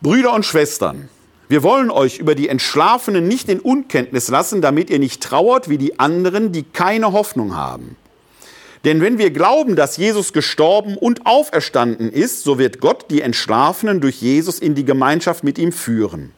Brüder 0.00 0.32
und 0.32 0.46
Schwestern, 0.46 1.08
wir 1.48 1.62
wollen 1.62 1.90
euch 1.90 2.18
über 2.18 2.34
die 2.34 2.48
Entschlafenen 2.48 3.26
nicht 3.26 3.48
in 3.48 3.60
Unkenntnis 3.60 4.28
lassen, 4.28 4.60
damit 4.60 4.90
ihr 4.90 4.98
nicht 4.98 5.22
trauert 5.22 5.68
wie 5.68 5.78
die 5.78 5.98
anderen, 5.98 6.52
die 6.52 6.62
keine 6.62 7.12
Hoffnung 7.12 7.56
haben. 7.56 7.96
Denn 8.84 9.00
wenn 9.00 9.18
wir 9.18 9.30
glauben, 9.30 9.74
dass 9.74 9.96
Jesus 9.96 10.32
gestorben 10.32 10.96
und 10.96 11.26
auferstanden 11.26 12.12
ist, 12.12 12.44
so 12.44 12.58
wird 12.58 12.80
Gott 12.80 13.06
die 13.10 13.22
Entschlafenen 13.22 14.00
durch 14.00 14.20
Jesus 14.20 14.58
in 14.58 14.74
die 14.74 14.84
Gemeinschaft 14.84 15.42
mit 15.42 15.58
ihm 15.58 15.72
führen. 15.72 16.32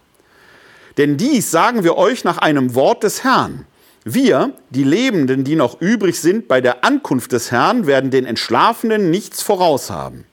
Denn 0.97 1.17
dies 1.17 1.51
sagen 1.51 1.85
wir 1.85 1.97
euch 1.97 2.25
nach 2.25 2.39
einem 2.39 2.75
Wort 2.75 3.03
des 3.03 3.25
Herrn. 3.25 3.67
Wir, 4.05 4.55
die 4.71 4.85
Lebenden, 4.85 5.45
die 5.45 5.57
noch 5.57 5.81
übrig 5.81 6.19
sind 6.21 6.49
bei 6.49 6.61
der 6.61 6.85
Ankunft 6.85 7.33
des 7.33 7.51
Herrn, 7.51 7.87
werden 7.87 8.11
den 8.11 8.25
Entschlafenen 8.25 9.11
nichts 9.11 9.43
voraus 9.43 9.91
haben. 9.91 10.25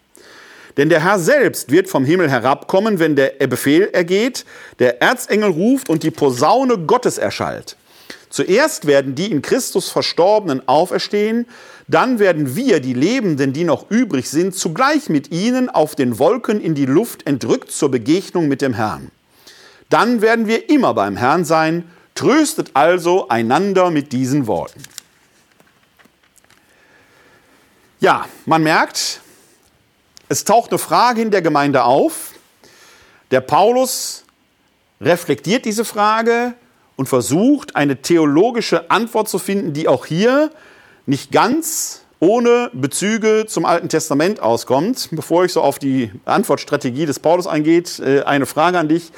Denn 0.77 0.89
der 0.89 1.03
Herr 1.03 1.19
selbst 1.19 1.71
wird 1.71 1.89
vom 1.89 2.05
Himmel 2.05 2.29
herabkommen, 2.29 2.99
wenn 2.99 3.15
der 3.15 3.31
Befehl 3.47 3.89
ergeht, 3.91 4.45
der 4.79 5.01
Erzengel 5.01 5.49
ruft 5.49 5.89
und 5.89 6.03
die 6.03 6.11
Posaune 6.11 6.77
Gottes 6.77 7.17
erschallt. 7.17 7.75
Zuerst 8.29 8.85
werden 8.85 9.15
die 9.15 9.31
in 9.31 9.41
Christus 9.41 9.89
Verstorbenen 9.89 10.67
auferstehen, 10.67 11.47
dann 11.87 12.19
werden 12.19 12.55
wir, 12.55 12.81
die 12.81 12.93
Lebenden, 12.93 13.53
die 13.53 13.63
noch 13.63 13.89
übrig 13.89 14.29
sind, 14.29 14.53
zugleich 14.53 15.09
mit 15.09 15.31
ihnen 15.31 15.69
auf 15.69 15.95
den 15.95 16.19
Wolken 16.19 16.61
in 16.61 16.75
die 16.75 16.85
Luft 16.85 17.25
entrückt 17.25 17.71
zur 17.71 17.89
Begegnung 17.89 18.49
mit 18.49 18.61
dem 18.61 18.73
Herrn. 18.73 19.09
Dann 19.89 20.21
werden 20.21 20.47
wir 20.47 20.69
immer 20.69 20.93
beim 20.93 21.15
Herrn 21.15 21.45
sein. 21.45 21.89
Tröstet 22.13 22.71
also 22.73 23.29
einander 23.29 23.89
mit 23.89 24.11
diesen 24.11 24.47
Worten. 24.47 24.83
Ja, 27.99 28.25
man 28.45 28.63
merkt, 28.63 29.21
es 30.29 30.43
taucht 30.43 30.71
eine 30.71 30.79
Frage 30.79 31.21
in 31.21 31.31
der 31.31 31.41
Gemeinde 31.41 31.83
auf. 31.83 32.33
Der 33.31 33.41
Paulus 33.41 34.23
reflektiert 34.99 35.65
diese 35.65 35.85
Frage 35.85 36.53
und 36.95 37.07
versucht, 37.07 37.75
eine 37.75 38.01
theologische 38.01 38.89
Antwort 38.89 39.29
zu 39.29 39.39
finden, 39.39 39.73
die 39.73 39.87
auch 39.87 40.05
hier 40.05 40.51
nicht 41.05 41.31
ganz 41.31 42.01
ohne 42.19 42.71
Bezüge 42.73 43.45
zum 43.47 43.65
Alten 43.65 43.89
Testament 43.89 44.39
auskommt. 44.39 45.09
Bevor 45.11 45.45
ich 45.45 45.53
so 45.53 45.61
auf 45.61 45.79
die 45.79 46.11
Antwortstrategie 46.25 47.05
des 47.05 47.19
Paulus 47.19 47.47
eingeht, 47.47 47.99
äh, 47.99 48.23
eine 48.23 48.45
Frage 48.45 48.79
an 48.79 48.89
dich. 48.89 49.11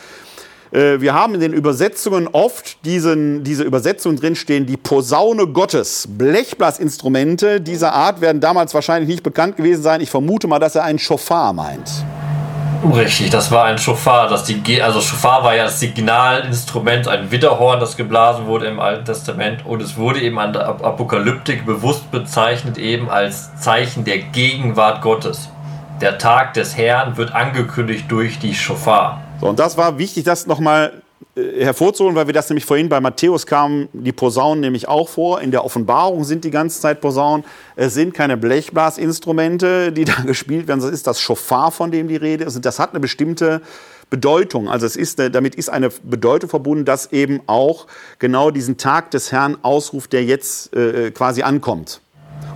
Äh, 0.72 1.02
wir 1.02 1.14
haben 1.14 1.34
in 1.34 1.40
den 1.40 1.54
Übersetzungen 1.54 2.28
oft 2.28 2.84
diesen, 2.86 3.44
diese 3.44 3.64
Übersetzungen 3.64 4.18
drinstehen, 4.18 4.66
die 4.66 4.78
Posaune 4.78 5.48
Gottes. 5.48 6.08
Blechblasinstrumente 6.10 7.62
dieser 7.62 7.94
Art 7.94 8.22
werden 8.22 8.40
damals 8.42 8.74
wahrscheinlich 8.74 9.10
nicht 9.10 9.24
bekannt 9.24 9.58
gewesen 9.58 9.82
sein. 9.82 10.02
Ich 10.02 10.10
vermute 10.10 10.48
mal, 10.48 10.60
dass 10.60 10.76
er 10.76 10.84
einen 10.84 11.00
Schofar 11.00 11.54
meint. 11.54 11.90
Richtig, 12.96 13.30
das 13.30 13.52
war 13.52 13.66
ein 13.66 13.78
Schofar. 13.78 14.30
Das 14.30 14.46
die, 14.46 14.82
also 14.82 15.02
Schofar 15.02 15.44
war 15.44 15.54
ja 15.54 15.66
das 15.66 15.82
Signalinstrument, 15.82 17.10
ein 17.10 17.30
Widderhorn, 17.30 17.80
das 17.80 17.98
geblasen 17.98 18.46
wurde 18.46 18.68
im 18.68 18.80
Alten 18.80 19.04
Testament. 19.04 19.66
Und 19.66 19.82
es 19.82 19.98
wurde 19.98 20.22
eben 20.22 20.40
an 20.40 20.54
der 20.54 20.68
Apokalyptik 20.68 21.66
bewusst 21.66 22.10
bezeichnet, 22.10 22.78
eben 22.78 23.10
als 23.10 23.54
Zeichen 23.58 24.06
der 24.06 24.20
Gegenwart 24.20 25.02
Gottes. 25.02 25.50
Der 26.00 26.18
Tag 26.18 26.54
des 26.54 26.78
Herrn 26.78 27.18
wird 27.18 27.36
angekündigt 27.36 28.06
durch 28.08 28.40
die 28.40 28.56
Schofar. 28.56 29.22
So, 29.42 29.48
und 29.48 29.60
das 29.60 29.78
war 29.78 29.98
wichtig, 29.98 30.26
das 30.26 30.48
nochmal 30.48 31.02
äh, 31.36 31.64
hervorzuholen, 31.64 32.16
weil 32.16 32.28
wir 32.28 32.34
das 32.34 32.50
nämlich 32.50 32.66
vorhin 32.66 32.90
bei 32.90 33.00
Matthäus 33.00 33.46
kamen, 33.46 33.88
die 33.94 34.12
Posaunen 34.12 34.60
nämlich 34.60 34.88
auch 34.88 35.08
vor. 35.08 35.42
In 35.42 35.52
der 35.52 35.64
Offenbarung 35.64 36.24
sind 36.24 36.44
die 36.44 36.52
ganze 36.52 36.82
Zeit 36.82 37.00
Posaunen. 37.02 37.46
Es 37.76 37.94
sind 37.94 38.14
keine 38.14 38.36
Blechblasinstrumente, 38.38 39.92
die 39.92 40.06
da 40.06 40.22
gespielt 40.22 40.68
werden. 40.68 40.82
Das 40.82 40.92
ist 40.92 41.08
das 41.08 41.22
Schofar, 41.22 41.72
von 41.72 41.92
dem 41.92 42.08
die 42.08 42.18
Rede 42.18 42.44
ist. 42.44 42.56
Und 42.56 42.66
das 42.66 42.80
hat 42.80 42.92
eine 42.92 43.00
bestimmte 43.00 43.62
Bedeutung. 44.10 44.70
Also 44.70 44.86
es 44.86 44.96
ist, 44.96 45.20
damit 45.20 45.56
ist 45.56 45.70
eine 45.70 45.90
Bedeutung 45.90 46.50
verbunden, 46.50 46.84
dass 46.84 47.12
eben 47.12 47.42
auch 47.46 47.88
genau 48.18 48.52
diesen 48.52 48.78
Tag 48.78 49.12
des 49.12 49.32
Herrn 49.32 49.58
ausruft, 49.62 50.14
der 50.14 50.26
jetzt 50.26 50.76
äh, 50.76 51.12
quasi 51.12 51.44
ankommt. 51.44 52.02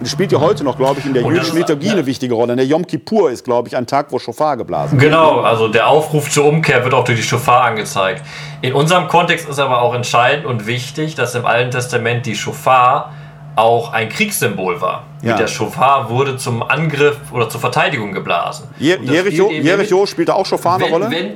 Spielt 0.10 0.32
ja 0.32 0.40
heute 0.40 0.64
noch, 0.64 0.78
glaube 0.78 1.00
ich, 1.00 1.06
in 1.06 1.14
der 1.14 1.24
jüdischen 1.24 1.58
Liturgie 1.58 1.92
eine 1.92 2.06
wichtige 2.06 2.34
Rolle. 2.34 2.56
Der 2.56 2.66
Yom 2.66 2.86
Kippur 2.86 3.32
ist, 3.32 3.44
glaube 3.44 3.68
ich, 3.68 3.78
ein 3.78 3.88
Tag, 3.88 4.12
wo 4.12 4.20
Schofar 4.20 4.58
geblasen 4.58 5.00
wird. 5.00 5.12
Genau, 5.12 5.42
also 5.42 5.68
der 5.68 5.88
Aufruf 5.88 6.30
zur 6.30 6.46
Umkehr 6.46 6.84
wird 6.84 6.94
auch 6.94 7.04
durch 7.04 7.20
die 7.20 7.24
Schofar 7.24 7.64
angezeigt. 7.64 8.24
In 8.62 8.74
unserem 8.74 9.08
Kontext 9.08 9.48
ist 9.48 9.60
aber 9.60 9.82
auch 9.82 9.94
entscheidend 9.94 10.46
und 10.46 10.68
wichtig, 10.68 11.16
dass 11.16 11.36
im 11.36 11.46
Alten 11.46 11.72
Testament 11.72 12.26
die 12.26 12.36
Schofar 12.36 13.14
auch 13.56 13.94
ein 13.94 14.10
Kriegssymbol 14.10 14.82
war. 14.82 15.04
Ja. 15.22 15.32
Mit 15.32 15.40
der 15.40 15.48
Schofar 15.48 16.10
wurde 16.10 16.38
zum 16.38 16.64
Angriff 16.64 17.18
oder 17.32 17.50
zur 17.50 17.62
Verteidigung 17.62 18.12
geblasen. 18.12 18.68
Je 18.80 18.98
Jericho, 19.02 19.50
Jericho 19.52 20.06
spielte 20.06 20.36
auch 20.36 20.46
Schofar 20.46 20.76
eine 20.76 20.90
Rolle? 20.90 21.10
Wenn, 21.10 21.34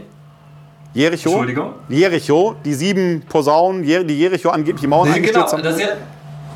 Jericho? 0.94 1.30
Entschuldigung? 1.30 1.74
Jericho, 1.90 2.56
die 2.66 2.74
sieben 2.74 3.24
Posaunen, 3.30 3.84
die 3.84 4.20
Jericho 4.20 4.50
angeblich 4.50 4.82
die 4.82 4.88
Mauern 4.88 5.14
eingestürzt 5.14 5.52
genau, 5.52 5.64
haben. 5.64 5.64
Das 5.64 5.76
ist, 5.76 5.82
ja, 5.82 5.96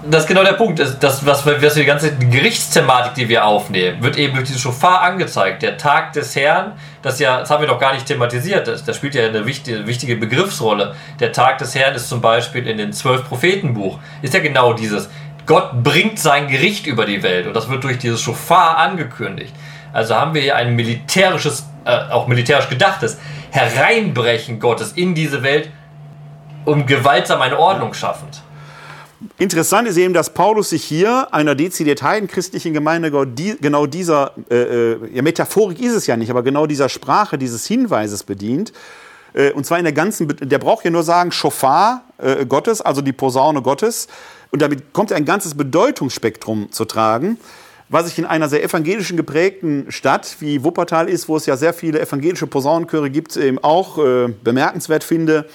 das 0.04 0.24
ist 0.24 0.28
genau 0.28 0.43
der 0.43 0.54
Punkt. 0.54 0.80
Das, 0.80 1.26
was, 1.26 1.45
was 1.45 1.74
die 1.74 1.86
ganze 1.86 2.16
Gerichtsthematik, 2.16 3.14
die 3.14 3.30
wir 3.30 3.45
aufnehmen, 3.45 4.02
wird 4.02 4.18
eben 4.18 4.36
durch 4.36 4.47
diese 4.47 4.60
Schofar 4.60 5.02
angezeigt. 5.02 5.62
Der 5.62 5.78
Tag 5.78 6.14
des 6.14 6.36
Herrn, 6.36 6.74
das 7.02 7.20
ja, 7.20 7.39
das 7.39 7.49
haben 7.49 7.62
wir 7.62 7.68
doch 7.68 7.80
gar 7.80 7.93
nicht 7.93 8.06
thematisiert, 8.06 8.68
das, 8.68 8.84
das 8.84 8.95
spielt 8.95 9.16
ja 9.16 9.26
eine 9.26 9.45
wichtige, 9.45 9.86
wichtige 9.86 10.16
Begriffsrolle. 10.16 10.95
Der 11.20 11.32
Tag 11.32 11.60
des 11.60 11.76
Herrn 11.76 11.93
ist 11.93 12.10
zum 12.10 12.22
Beispiel 12.22 12.68
in 12.68 12.78
den 12.78 12.93
zwölf 12.93 13.28
Prophetenbuch, 13.28 13.99
ist 14.22 14.34
ja 14.34 14.39
genau 14.39 14.74
dieses. 14.74 15.10
Gott 15.45 15.84
bringt 15.84 16.20
sein 16.20 16.47
Gericht 16.47 16.88
über 16.88 17.06
die 17.06 17.22
Welt 17.24 17.47
und 17.47 17.56
das 17.56 17.70
wird 17.70 17.84
durch 17.84 17.97
dieses 17.97 18.22
Schofar 18.22 18.78
angekündigt. 18.78 19.54
Also 19.93 20.16
haben 20.16 20.34
wir 20.34 20.41
hier 20.41 20.56
ein 20.56 20.76
militärisches, 20.76 21.68
äh, 21.86 22.12
auch 22.12 22.28
militärisch 22.28 22.70
gedachtes 22.70 23.20
Hereinbrechen 23.52 24.60
Gottes 24.60 24.93
in 24.93 25.14
diese 25.14 25.43
Welt, 25.43 25.70
um 26.66 26.86
gewaltsam 26.86 27.41
eine 27.41 27.60
Ordnung 27.60 27.93
schaffend. 27.93 28.41
Interessant 29.38 29.88
ist 29.88 29.97
eben, 29.97 30.13
dass 30.13 30.34
Paulus 30.34 30.72
sich 30.72 30.84
hier 30.84 31.32
einer 31.32 31.53
dezidiert 31.53 32.01
heidenchristlichen 32.01 32.74
Gemeinde 32.74 33.11
genau 33.11 33.86
dieser, 33.86 34.34
äh, 34.49 34.55
äh, 34.93 34.97
ja, 35.13 35.22
Metaphorik 35.22 35.80
ist 35.80 35.93
es 35.93 36.07
ja 36.07 36.17
nicht, 36.17 36.32
aber 36.32 36.41
genau 36.41 36.65
dieser 36.65 36.89
Sprache, 36.89 37.38
dieses 37.38 37.67
Hinweises 37.67 38.24
bedient. 38.24 38.74
Äh, 39.34 39.51
und 39.51 39.65
zwar 39.65 39.78
in 39.78 39.84
der 39.84 39.93
ganzen, 39.93 40.28
der 40.28 40.57
braucht 40.57 40.86
ja 40.86 40.91
nur 40.91 41.03
sagen, 41.03 41.32
Schofar 41.32 42.03
äh, 42.17 42.45
Gottes, 42.45 42.82
also 42.82 43.01
die 43.01 43.13
Posaune 43.13 43.61
Gottes. 43.61 44.07
Und 44.49 44.61
damit 44.61 44.91
kommt 44.91 45.13
ein 45.13 45.26
ganzes 45.26 45.55
Bedeutungsspektrum 45.55 46.72
zu 46.72 46.86
tragen, 46.86 47.38
was 47.89 48.07
ich 48.07 48.17
in 48.17 48.26
einer 48.26 48.49
sehr 48.49 48.63
evangelischen 48.63 49.17
geprägten 49.17 49.91
Stadt 49.91 50.38
wie 50.39 50.63
Wuppertal 50.63 51.09
ist, 51.09 51.30
wo 51.30 51.38
es 51.38 51.45
ja 51.45 51.57
sehr 51.57 51.74
viele 51.74 52.01
evangelische 52.01 52.47
Posaunenchöre 52.47 53.09
gibt, 53.09 53.36
eben 53.38 53.59
auch 53.59 53.97
äh, 53.97 54.30
bemerkenswert 54.43 55.03
finde, 55.03 55.45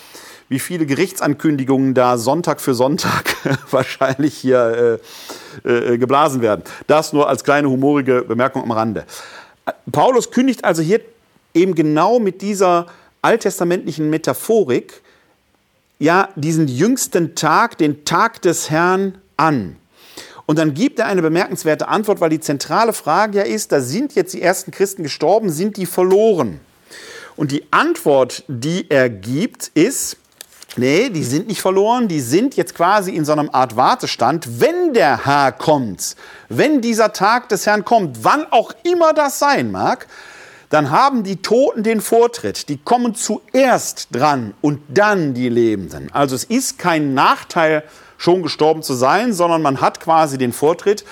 wie 0.48 0.58
viele 0.58 0.86
Gerichtsankündigungen 0.86 1.94
da 1.94 2.18
Sonntag 2.18 2.60
für 2.60 2.74
Sonntag 2.74 3.36
wahrscheinlich 3.70 4.36
hier 4.36 5.00
äh, 5.64 5.68
äh, 5.68 5.98
geblasen 5.98 6.40
werden. 6.40 6.62
Das 6.86 7.12
nur 7.12 7.28
als 7.28 7.44
kleine 7.44 7.68
humorige 7.68 8.22
Bemerkung 8.22 8.62
am 8.62 8.70
Rande. 8.70 9.04
Paulus 9.90 10.30
kündigt 10.30 10.64
also 10.64 10.82
hier 10.82 11.00
eben 11.54 11.74
genau 11.74 12.20
mit 12.20 12.42
dieser 12.42 12.86
alttestamentlichen 13.22 14.08
Metaphorik 14.08 15.02
ja 15.98 16.28
diesen 16.36 16.68
jüngsten 16.68 17.34
Tag, 17.34 17.78
den 17.78 18.04
Tag 18.04 18.42
des 18.42 18.70
Herrn 18.70 19.18
an. 19.36 19.76
Und 20.44 20.60
dann 20.60 20.74
gibt 20.74 21.00
er 21.00 21.06
eine 21.06 21.22
bemerkenswerte 21.22 21.88
Antwort, 21.88 22.20
weil 22.20 22.30
die 22.30 22.38
zentrale 22.38 22.92
Frage 22.92 23.38
ja 23.38 23.44
ist, 23.44 23.72
da 23.72 23.80
sind 23.80 24.14
jetzt 24.14 24.32
die 24.32 24.42
ersten 24.42 24.70
Christen 24.70 25.02
gestorben, 25.02 25.50
sind 25.50 25.76
die 25.76 25.86
verloren? 25.86 26.60
Und 27.34 27.50
die 27.50 27.64
Antwort, 27.72 28.44
die 28.46 28.88
er 28.88 29.10
gibt, 29.10 29.72
ist, 29.74 30.16
nee, 30.78 31.10
die 31.10 31.24
sind 31.24 31.48
nicht 31.48 31.60
verloren, 31.60 32.08
die 32.08 32.20
sind 32.20 32.56
jetzt 32.56 32.74
quasi 32.74 33.14
in 33.14 33.24
so 33.24 33.32
einem 33.32 33.50
Art 33.52 33.76
Wartestand, 33.76 34.60
wenn 34.60 34.92
der 34.94 35.24
Herr 35.24 35.52
kommt, 35.52 36.16
wenn 36.48 36.80
dieser 36.80 37.12
Tag 37.12 37.48
des 37.48 37.66
Herrn 37.66 37.84
kommt, 37.84 38.24
wann 38.24 38.46
auch 38.50 38.72
immer 38.82 39.12
das 39.12 39.38
sein 39.38 39.70
mag, 39.70 40.06
dann 40.68 40.90
haben 40.90 41.22
die 41.22 41.36
Toten 41.42 41.82
den 41.82 42.00
Vortritt. 42.00 42.68
Die 42.68 42.78
kommen 42.78 43.14
zuerst 43.14 44.08
dran 44.10 44.54
und 44.60 44.80
dann 44.88 45.34
die 45.34 45.48
Lebenden. 45.48 46.10
Also 46.12 46.34
es 46.34 46.44
ist 46.44 46.78
kein 46.78 47.14
Nachteil, 47.14 47.84
schon 48.18 48.42
gestorben 48.42 48.82
zu 48.82 48.94
sein, 48.94 49.32
sondern 49.32 49.62
man 49.62 49.80
hat 49.80 50.00
quasi 50.00 50.38
den 50.38 50.52
Vortritt, 50.52 51.04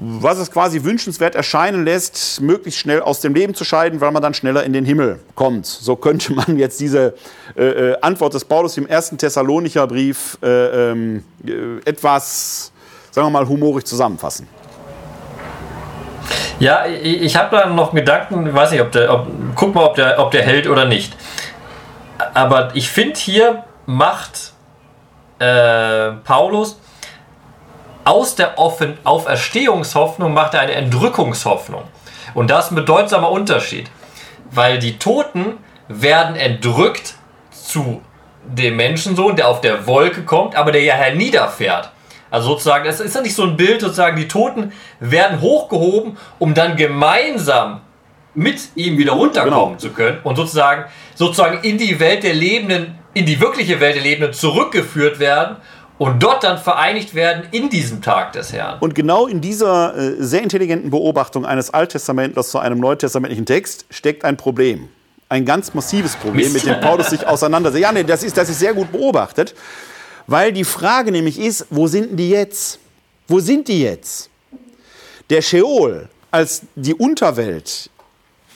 was 0.00 0.38
es 0.38 0.50
quasi 0.52 0.84
wünschenswert 0.84 1.34
erscheinen 1.34 1.84
lässt, 1.84 2.40
möglichst 2.40 2.78
schnell 2.78 3.02
aus 3.02 3.20
dem 3.20 3.34
Leben 3.34 3.54
zu 3.54 3.64
scheiden, 3.64 4.00
weil 4.00 4.12
man 4.12 4.22
dann 4.22 4.32
schneller 4.32 4.62
in 4.62 4.72
den 4.72 4.84
Himmel 4.84 5.18
kommt. 5.34 5.66
So 5.66 5.96
könnte 5.96 6.32
man 6.34 6.56
jetzt 6.56 6.80
diese 6.80 7.14
äh, 7.56 7.64
äh 7.64 8.00
Antwort 8.00 8.34
des 8.34 8.44
Paulus 8.44 8.76
im 8.76 8.86
ersten 8.86 9.18
Thessalonicher 9.18 9.88
Brief 9.88 10.38
äh, 10.40 10.92
äh, 10.92 11.20
etwas, 11.84 12.70
sagen 13.10 13.26
wir 13.26 13.30
mal, 13.30 13.48
humorisch 13.48 13.84
zusammenfassen. 13.84 14.46
Ja, 16.60 16.86
ich 16.86 17.36
habe 17.36 17.56
da 17.56 17.66
noch 17.66 17.92
Gedanken, 17.92 18.52
weiß 18.52 18.72
nicht, 18.72 18.80
ob 18.80 18.92
der, 18.92 19.12
ob, 19.12 19.26
guck 19.54 19.74
mal, 19.74 19.84
ob 19.84 19.94
der, 19.96 20.18
ob 20.18 20.30
der 20.30 20.42
hält 20.42 20.68
oder 20.68 20.84
nicht. 20.84 21.16
Aber 22.34 22.70
ich 22.74 22.88
finde, 22.88 23.18
hier 23.18 23.64
macht 23.86 24.52
äh, 25.38 26.12
Paulus 26.24 26.78
aus 28.08 28.34
der 28.34 28.58
Offen 28.58 28.96
Auferstehungshoffnung 29.04 30.32
macht 30.32 30.54
er 30.54 30.60
eine 30.60 30.72
Entrückungshoffnung. 30.72 31.82
Und 32.32 32.50
das 32.50 32.66
ist 32.66 32.72
ein 32.72 32.76
bedeutsamer 32.76 33.30
Unterschied. 33.30 33.90
Weil 34.50 34.78
die 34.78 34.98
Toten 34.98 35.58
werden 35.88 36.34
entrückt 36.34 37.16
zu 37.50 38.00
dem 38.46 38.76
Menschensohn, 38.76 39.36
der 39.36 39.48
auf 39.48 39.60
der 39.60 39.86
Wolke 39.86 40.22
kommt, 40.22 40.56
aber 40.56 40.72
der 40.72 40.82
ja 40.82 40.94
herniederfährt. 40.94 41.90
Also 42.30 42.50
sozusagen, 42.50 42.86
es 42.86 43.00
ist 43.00 43.14
ja 43.14 43.20
nicht 43.20 43.34
so 43.34 43.42
ein 43.42 43.58
Bild, 43.58 43.82
sozusagen, 43.82 44.16
die 44.16 44.28
Toten 44.28 44.72
werden 45.00 45.42
hochgehoben, 45.42 46.16
um 46.38 46.54
dann 46.54 46.76
gemeinsam 46.76 47.82
mit 48.34 48.70
ihm 48.74 48.96
wieder 48.96 49.12
runterkommen 49.12 49.52
genau. 49.52 49.76
zu 49.76 49.90
können 49.90 50.18
und 50.24 50.36
sozusagen, 50.36 50.84
sozusagen 51.14 51.62
in 51.62 51.76
die 51.76 52.00
Welt 52.00 52.22
der 52.22 52.34
Lebenden, 52.34 52.98
in 53.12 53.26
die 53.26 53.40
wirkliche 53.40 53.80
Welt 53.80 53.96
der 53.96 54.02
Lebenden 54.02 54.32
zurückgeführt 54.32 55.18
werden 55.18 55.56
und 55.98 56.22
dort 56.22 56.44
dann 56.44 56.58
vereinigt 56.58 57.14
werden 57.14 57.44
in 57.50 57.68
diesem 57.68 58.00
Tag 58.00 58.32
des 58.32 58.52
Herrn. 58.52 58.78
Und 58.80 58.94
genau 58.94 59.26
in 59.26 59.40
dieser 59.40 59.96
äh, 59.96 60.14
sehr 60.18 60.42
intelligenten 60.42 60.90
Beobachtung 60.90 61.44
eines 61.44 61.70
Alttestamentlers 61.74 62.50
zu 62.50 62.58
einem 62.58 62.78
neutestamentlichen 62.78 63.46
Text 63.46 63.84
steckt 63.90 64.24
ein 64.24 64.36
Problem. 64.36 64.88
Ein 65.28 65.44
ganz 65.44 65.74
massives 65.74 66.16
Problem, 66.16 66.52
mit 66.52 66.64
dem 66.64 66.80
Paulus 66.80 67.10
sich 67.10 67.26
auseinandersetzt. 67.26 67.82
Ja, 67.82 67.92
nee, 67.92 68.04
das 68.04 68.22
ist, 68.22 68.36
das 68.36 68.48
ist 68.48 68.60
sehr 68.60 68.72
gut 68.72 68.90
beobachtet. 68.90 69.54
Weil 70.26 70.52
die 70.52 70.64
Frage 70.64 71.10
nämlich 71.10 71.38
ist, 71.38 71.66
wo 71.70 71.86
sind 71.86 72.16
die 72.16 72.30
jetzt? 72.30 72.78
Wo 73.26 73.40
sind 73.40 73.68
die 73.68 73.82
jetzt? 73.82 74.30
Der 75.28 75.42
Sheol 75.42 76.08
als 76.30 76.62
die 76.74 76.94
Unterwelt, 76.94 77.90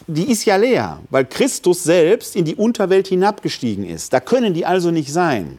die 0.06 0.30
ist 0.30 0.44
ja 0.44 0.56
leer, 0.56 1.00
weil 1.10 1.24
Christus 1.24 1.84
selbst 1.84 2.36
in 2.36 2.44
die 2.44 2.54
Unterwelt 2.54 3.08
hinabgestiegen 3.08 3.84
ist. 3.84 4.12
Da 4.12 4.20
können 4.20 4.54
die 4.54 4.64
also 4.64 4.90
nicht 4.90 5.12
sein. 5.12 5.58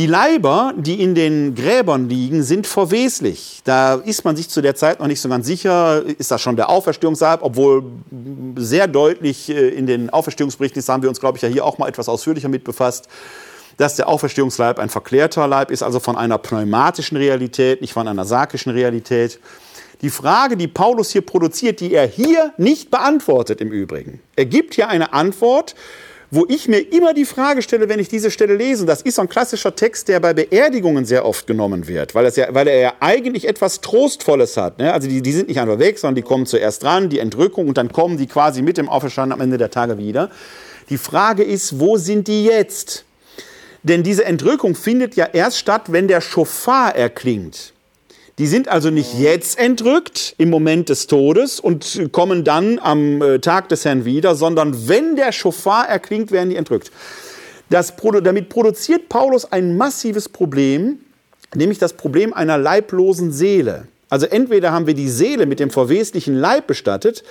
Die 0.00 0.06
Leiber, 0.06 0.72
die 0.78 1.02
in 1.02 1.14
den 1.14 1.54
Gräbern 1.54 2.08
liegen, 2.08 2.42
sind 2.42 2.66
verweslich. 2.66 3.60
Da 3.64 3.96
ist 3.96 4.24
man 4.24 4.34
sich 4.34 4.48
zu 4.48 4.62
der 4.62 4.74
Zeit 4.74 4.98
noch 4.98 5.06
nicht 5.06 5.20
so 5.20 5.28
ganz 5.28 5.46
sicher, 5.46 6.02
ist 6.16 6.30
das 6.30 6.40
schon 6.40 6.56
der 6.56 6.70
Auferstehungsleib, 6.70 7.40
obwohl 7.42 7.82
sehr 8.56 8.88
deutlich 8.88 9.50
äh, 9.50 9.68
in 9.68 9.86
den 9.86 10.08
Auferstehungsberichten, 10.08 10.82
haben 10.88 11.02
wir 11.02 11.10
uns, 11.10 11.20
glaube 11.20 11.36
ich, 11.36 11.42
ja 11.42 11.50
hier 11.50 11.66
auch 11.66 11.76
mal 11.76 11.86
etwas 11.86 12.08
ausführlicher 12.08 12.48
mit 12.48 12.64
befasst, 12.64 13.08
dass 13.76 13.96
der 13.96 14.08
Auferstehungsleib 14.08 14.78
ein 14.78 14.88
verklärter 14.88 15.46
Leib 15.46 15.70
ist, 15.70 15.82
also 15.82 16.00
von 16.00 16.16
einer 16.16 16.38
pneumatischen 16.38 17.18
Realität, 17.18 17.82
nicht 17.82 17.92
von 17.92 18.08
einer 18.08 18.24
sarkischen 18.24 18.72
Realität. 18.72 19.38
Die 20.00 20.08
Frage, 20.08 20.56
die 20.56 20.68
Paulus 20.68 21.10
hier 21.10 21.20
produziert, 21.20 21.80
die 21.80 21.92
er 21.92 22.06
hier 22.06 22.54
nicht 22.56 22.90
beantwortet 22.90 23.60
im 23.60 23.70
Übrigen. 23.70 24.20
Er 24.34 24.46
gibt 24.46 24.76
hier 24.76 24.88
eine 24.88 25.12
Antwort, 25.12 25.74
wo 26.30 26.46
ich 26.48 26.68
mir 26.68 26.78
immer 26.78 27.12
die 27.12 27.24
Frage 27.24 27.60
stelle, 27.60 27.88
wenn 27.88 27.98
ich 27.98 28.08
diese 28.08 28.30
Stelle 28.30 28.54
lese, 28.54 28.86
das 28.86 29.02
ist 29.02 29.16
so 29.16 29.22
ein 29.22 29.28
klassischer 29.28 29.74
Text, 29.74 30.08
der 30.08 30.20
bei 30.20 30.32
Beerdigungen 30.32 31.04
sehr 31.04 31.24
oft 31.24 31.46
genommen 31.46 31.88
wird, 31.88 32.14
weil, 32.14 32.30
ja, 32.30 32.46
weil 32.54 32.68
er 32.68 32.78
ja 32.78 32.92
eigentlich 33.00 33.48
etwas 33.48 33.80
Trostvolles 33.80 34.56
hat. 34.56 34.78
Ne? 34.78 34.92
Also 34.92 35.08
die, 35.08 35.22
die 35.22 35.32
sind 35.32 35.48
nicht 35.48 35.60
einfach 35.60 35.80
weg, 35.80 35.98
sondern 35.98 36.14
die 36.14 36.22
kommen 36.22 36.46
zuerst 36.46 36.84
dran, 36.84 37.08
die 37.08 37.18
Entrückung, 37.18 37.66
und 37.66 37.78
dann 37.78 37.90
kommen 37.90 38.16
die 38.16 38.26
quasi 38.26 38.62
mit 38.62 38.78
dem 38.78 38.88
Auferstanden 38.88 39.32
am 39.32 39.40
Ende 39.40 39.58
der 39.58 39.70
Tage 39.70 39.98
wieder. 39.98 40.30
Die 40.88 40.98
Frage 40.98 41.42
ist, 41.42 41.80
wo 41.80 41.96
sind 41.96 42.28
die 42.28 42.44
jetzt? 42.44 43.04
Denn 43.82 44.02
diese 44.02 44.24
Entrückung 44.24 44.74
findet 44.74 45.16
ja 45.16 45.26
erst 45.32 45.58
statt, 45.58 45.84
wenn 45.88 46.06
der 46.06 46.20
Schofar 46.20 46.94
erklingt. 46.94 47.72
Die 48.40 48.46
sind 48.46 48.68
also 48.68 48.88
nicht 48.88 49.18
jetzt 49.18 49.58
entrückt 49.58 50.34
im 50.38 50.48
Moment 50.48 50.88
des 50.88 51.06
Todes 51.06 51.60
und 51.60 52.08
kommen 52.10 52.42
dann 52.42 52.78
am 52.78 53.20
äh, 53.20 53.38
Tag 53.38 53.68
des 53.68 53.84
Herrn 53.84 54.06
wieder, 54.06 54.34
sondern 54.34 54.88
wenn 54.88 55.14
der 55.14 55.30
Schofar 55.30 55.86
erklingt, 55.86 56.30
werden 56.32 56.48
die 56.48 56.56
entrückt. 56.56 56.90
Das, 57.68 57.92
damit 58.22 58.48
produziert 58.48 59.10
Paulus 59.10 59.44
ein 59.52 59.76
massives 59.76 60.30
Problem, 60.30 61.00
nämlich 61.54 61.78
das 61.78 61.92
Problem 61.92 62.32
einer 62.32 62.56
leiblosen 62.56 63.30
Seele. 63.30 63.88
Also 64.10 64.26
entweder 64.26 64.72
haben 64.72 64.88
wir 64.88 64.94
die 64.94 65.08
Seele 65.08 65.46
mit 65.46 65.60
dem 65.60 65.70
verweslichen 65.70 66.34
Leib 66.34 66.66
bestattet, 66.66 67.22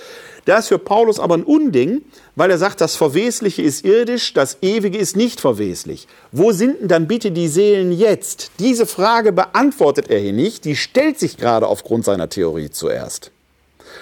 das 0.46 0.60
ist 0.60 0.68
für 0.68 0.78
Paulus 0.78 1.20
aber 1.20 1.36
ein 1.36 1.44
Unding, 1.44 2.02
weil 2.34 2.50
er 2.50 2.56
sagt, 2.56 2.80
das 2.80 2.96
Verwesliche 2.96 3.60
ist 3.60 3.84
irdisch, 3.84 4.32
das 4.32 4.56
Ewige 4.62 4.96
ist 4.96 5.14
nicht 5.14 5.40
verweslich. 5.40 6.08
Wo 6.32 6.52
sind 6.52 6.80
denn 6.80 6.88
dann 6.88 7.06
bitte 7.06 7.30
die 7.30 7.48
Seelen 7.48 7.92
jetzt? 7.92 8.50
Diese 8.58 8.86
Frage 8.86 9.32
beantwortet 9.32 10.08
er 10.08 10.18
hier 10.18 10.32
nicht, 10.32 10.64
die 10.64 10.74
stellt 10.74 11.18
sich 11.18 11.36
gerade 11.36 11.66
aufgrund 11.66 12.06
seiner 12.06 12.30
Theorie 12.30 12.70
zuerst. 12.70 13.30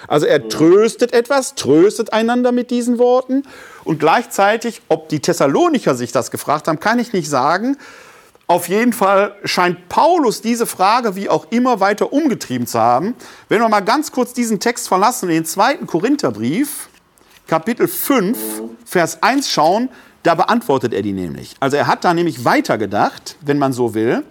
Also 0.07 0.25
er 0.25 0.47
tröstet 0.47 1.13
etwas, 1.13 1.55
tröstet 1.55 2.13
einander 2.13 2.53
mit 2.53 2.71
diesen 2.71 2.97
Worten 2.97 3.43
und 3.83 3.99
gleichzeitig, 3.99 4.81
ob 4.87 5.09
die 5.09 5.19
Thessalonicher 5.19 5.95
sich 5.95 6.13
das 6.13 6.31
gefragt 6.31 6.67
haben, 6.67 6.79
kann 6.79 6.99
ich 6.99 7.11
nicht 7.11 7.29
sagen. 7.29 7.77
Auf 8.49 8.67
jeden 8.67 8.93
Fall 8.93 9.35
scheint 9.43 9.89
Paulus 9.89 10.41
diese 10.41 10.65
Frage 10.65 11.15
wie 11.15 11.29
auch 11.29 11.51
immer 11.51 11.79
weiter 11.81 12.11
umgetrieben 12.11 12.65
zu 12.65 12.79
haben. 12.79 13.13
Wenn 13.47 13.61
wir 13.61 13.69
mal 13.69 13.81
ganz 13.81 14.11
kurz 14.11 14.33
diesen 14.33 14.59
Text 14.59 14.87
verlassen, 14.87 15.29
den 15.29 15.45
zweiten 15.45 15.85
Korintherbrief, 15.85 16.89
Kapitel 17.45 17.87
5, 17.87 18.39
Vers 18.85 19.21
1 19.21 19.51
schauen, 19.51 19.89
da 20.23 20.33
beantwortet 20.33 20.95
er 20.95 21.03
die 21.03 21.13
nämlich. 21.13 21.53
Also 21.59 21.77
er 21.77 21.85
hat 21.85 22.03
da 22.03 22.15
nämlich 22.15 22.43
weitergedacht, 22.43 23.35
wenn 23.41 23.59
man 23.59 23.71
so 23.71 23.93
will. 23.93 24.23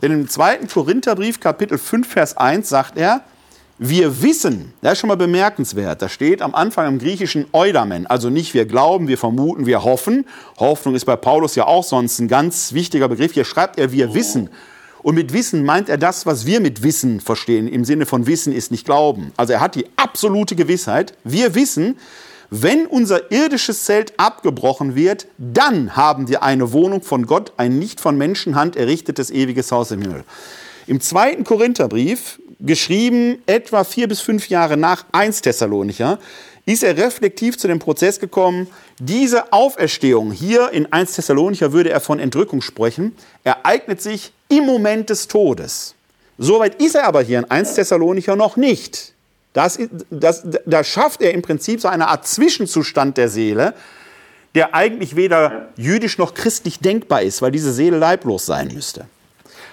Denn 0.00 0.10
im 0.10 0.26
zweiten 0.26 0.68
Korintherbrief, 0.68 1.38
Kapitel 1.38 1.76
5, 1.76 2.08
Vers 2.08 2.34
1 2.38 2.66
sagt 2.66 2.96
er, 2.96 3.24
wir 3.78 4.22
wissen, 4.22 4.72
das 4.80 4.94
ist 4.94 4.98
schon 5.00 5.08
mal 5.08 5.16
bemerkenswert, 5.16 6.00
da 6.00 6.08
steht 6.08 6.40
am 6.40 6.54
Anfang 6.54 6.88
im 6.88 6.98
Griechischen 6.98 7.46
Eudamen, 7.52 8.06
also 8.06 8.30
nicht 8.30 8.54
wir 8.54 8.64
glauben, 8.64 9.06
wir 9.06 9.18
vermuten, 9.18 9.66
wir 9.66 9.84
hoffen. 9.84 10.26
Hoffnung 10.58 10.94
ist 10.94 11.04
bei 11.04 11.16
Paulus 11.16 11.54
ja 11.56 11.66
auch 11.66 11.84
sonst 11.84 12.18
ein 12.18 12.28
ganz 12.28 12.72
wichtiger 12.72 13.08
Begriff. 13.08 13.34
Hier 13.34 13.44
schreibt 13.44 13.78
er, 13.78 13.92
wir 13.92 14.14
wissen. 14.14 14.48
Und 15.02 15.14
mit 15.14 15.32
Wissen 15.32 15.64
meint 15.64 15.88
er 15.88 15.98
das, 15.98 16.26
was 16.26 16.46
wir 16.46 16.60
mit 16.60 16.82
Wissen 16.82 17.20
verstehen. 17.20 17.68
Im 17.68 17.84
Sinne 17.84 18.06
von 18.06 18.26
Wissen 18.26 18.52
ist 18.52 18.70
nicht 18.70 18.86
Glauben. 18.86 19.32
Also 19.36 19.52
er 19.52 19.60
hat 19.60 19.74
die 19.74 19.86
absolute 19.96 20.56
Gewissheit. 20.56 21.12
Wir 21.22 21.54
wissen, 21.54 21.96
wenn 22.50 22.86
unser 22.86 23.30
irdisches 23.30 23.84
Zelt 23.84 24.14
abgebrochen 24.18 24.94
wird, 24.94 25.26
dann 25.38 25.96
haben 25.96 26.28
wir 26.28 26.42
eine 26.42 26.72
Wohnung 26.72 27.02
von 27.02 27.26
Gott, 27.26 27.52
ein 27.56 27.78
nicht 27.78 28.00
von 28.00 28.16
Menschenhand 28.16 28.74
errichtetes 28.74 29.30
ewiges 29.30 29.70
Haus 29.70 29.90
im 29.90 30.02
Himmel. 30.02 30.24
Im 30.86 31.00
zweiten 31.00 31.42
Korintherbrief, 31.42 32.40
geschrieben 32.60 33.42
etwa 33.46 33.82
vier 33.82 34.06
bis 34.06 34.20
fünf 34.20 34.48
Jahre 34.48 34.76
nach 34.76 35.04
1 35.10 35.42
Thessalonicher, 35.42 36.18
ist 36.64 36.84
er 36.84 36.96
reflektiv 36.96 37.58
zu 37.58 37.66
dem 37.66 37.80
Prozess 37.80 38.20
gekommen, 38.20 38.68
diese 38.98 39.52
Auferstehung, 39.52 40.32
hier 40.32 40.70
in 40.70 40.92
1 40.92 41.14
Thessalonicher 41.14 41.72
würde 41.72 41.90
er 41.90 42.00
von 42.00 42.20
Entrückung 42.20 42.62
sprechen, 42.62 43.16
ereignet 43.44 44.00
sich 44.00 44.32
im 44.48 44.64
Moment 44.64 45.10
des 45.10 45.26
Todes. 45.26 45.94
Soweit 46.38 46.80
ist 46.80 46.94
er 46.94 47.04
aber 47.04 47.22
hier 47.22 47.40
in 47.40 47.50
1 47.50 47.74
Thessalonicher 47.74 48.36
noch 48.36 48.56
nicht. 48.56 49.12
Das, 49.54 49.78
das, 50.10 50.44
da 50.66 50.84
schafft 50.84 51.20
er 51.20 51.32
im 51.34 51.42
Prinzip 51.42 51.80
so 51.80 51.88
eine 51.88 52.08
Art 52.08 52.28
Zwischenzustand 52.28 53.16
der 53.16 53.28
Seele, 53.28 53.74
der 54.54 54.74
eigentlich 54.74 55.16
weder 55.16 55.68
jüdisch 55.76 56.18
noch 56.18 56.34
christlich 56.34 56.78
denkbar 56.78 57.22
ist, 57.22 57.42
weil 57.42 57.50
diese 57.50 57.72
Seele 57.72 57.98
leiblos 57.98 58.46
sein 58.46 58.68
müsste. 58.72 59.06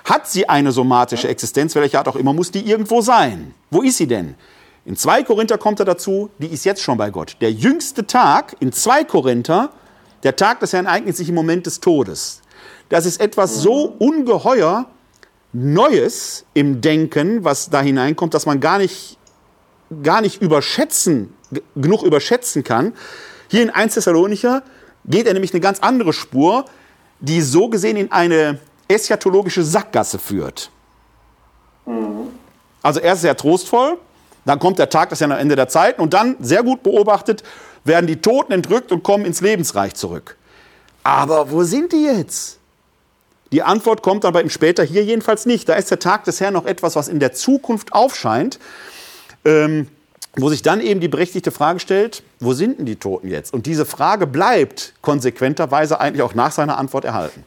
Hat 0.06 0.28
sie 0.28 0.50
eine 0.50 0.72
somatische 0.72 1.30
Existenz, 1.30 1.76
welche 1.76 1.98
Art 1.98 2.08
auch 2.08 2.16
immer, 2.16 2.34
muss 2.34 2.52
die 2.52 2.68
irgendwo 2.68 3.02
sein. 3.02 3.54
Wo 3.72 3.82
ist 3.82 3.98
sie 3.98 4.08
denn? 4.08 4.36
In 4.86 4.98
2 4.98 5.24
Korinther 5.24 5.58
kommt 5.58 5.80
er 5.80 5.86
dazu, 5.86 6.30
die 6.40 6.48
ist 6.48 6.66
jetzt 6.66 6.82
schon 6.82 6.98
bei 6.98 7.10
Gott. 7.10 7.38
Der 7.40 7.52
jüngste 7.52 8.06
Tag 8.06 8.56
in 8.60 8.74
2 8.74 9.06
Korinther, 9.06 9.70
der 10.24 10.36
Tag 10.36 10.60
des 10.60 10.74
Herrn 10.74 10.88
eignet 10.88 11.16
sich 11.16 11.30
im 11.30 11.36
Moment 11.36 11.66
des 11.66 11.80
Todes. 11.80 12.42
Das 12.90 13.06
ist 13.06 13.22
etwas 13.22 13.62
so 13.62 13.96
ungeheuer 13.98 14.88
Neues 15.54 16.46
im 16.54 16.82
Denken, 16.82 17.46
was 17.46 17.70
da 17.70 17.82
hineinkommt, 17.82 18.34
dass 18.34 18.46
man 18.46 18.60
gar 18.60 18.80
nicht, 18.80 19.18
gar 20.02 20.20
nicht 20.20 20.42
überschätzen, 20.42 21.34
genug 21.76 22.04
überschätzen 22.04 22.64
kann. 22.64 22.94
Hier 23.48 23.62
in 23.62 23.70
1 23.70 23.94
Thessalonicher 23.94 24.64
geht 25.06 25.28
er 25.28 25.34
nämlich 25.34 25.54
eine 25.54 25.62
ganz 25.62 25.80
andere 25.80 26.12
Spur, 26.12 26.66
die 27.20 27.42
so 27.42 27.70
gesehen 27.70 27.96
in 27.96 28.12
eine 28.12 28.60
eschatologische 28.88 29.64
Sackgasse 29.64 30.20
führt. 30.20 30.70
Mhm. 31.86 32.30
Also 32.82 33.00
erst 33.00 33.22
sehr 33.22 33.38
trostvoll, 33.38 33.98
dann 34.46 34.60
kommt 34.60 34.80
der 34.80 34.90
Tag, 34.90 35.10
das 35.10 35.18
ist 35.18 35.28
ja 35.28 35.34
am 35.34 35.40
Ende 35.40 35.56
der 35.56 35.70
Zeiten, 35.70 36.02
und 36.02 36.14
dann, 36.14 36.36
sehr 36.40 36.64
gut 36.64 36.84
beobachtet, 36.84 37.44
werden 37.86 38.08
die 38.08 38.22
Toten 38.22 38.52
entrückt 38.52 38.92
und 38.92 39.04
kommen 39.04 39.26
ins 39.26 39.42
Lebensreich 39.42 39.96
zurück. 39.96 40.38
Aber 41.04 41.52
wo 41.52 41.64
sind 41.64 41.92
die 41.92 42.04
jetzt? 42.04 42.60
Die 43.52 43.62
Antwort 43.62 44.02
kommt 44.02 44.24
dann 44.24 44.34
bei 44.34 44.42
ihm 44.42 44.50
später, 44.50 44.84
hier 44.84 45.04
jedenfalls 45.04 45.46
nicht. 45.46 45.70
Da 45.70 45.76
ist 45.76 45.92
der 45.92 46.00
Tag 46.00 46.24
des 46.24 46.42
Herrn 46.42 46.54
noch 46.54 46.66
etwas, 46.66 46.96
was 46.96 47.08
in 47.08 47.20
der 47.20 47.34
Zukunft 47.34 47.94
aufscheint, 47.94 48.60
ähm, 49.46 49.88
wo 50.36 50.50
sich 50.50 50.64
dann 50.64 50.82
eben 50.82 51.00
die 51.00 51.08
berechtigte 51.08 51.52
Frage 51.52 51.80
stellt, 51.80 52.24
wo 52.40 52.54
sind 52.54 52.80
denn 52.80 52.86
die 52.88 52.96
Toten 52.96 53.28
jetzt? 53.28 53.54
Und 53.54 53.68
diese 53.68 53.86
Frage 53.86 54.26
bleibt 54.26 54.94
konsequenterweise 55.02 56.00
eigentlich 56.00 56.24
auch 56.24 56.34
nach 56.34 56.52
seiner 56.52 56.78
Antwort 56.80 57.06
erhalten. 57.06 57.46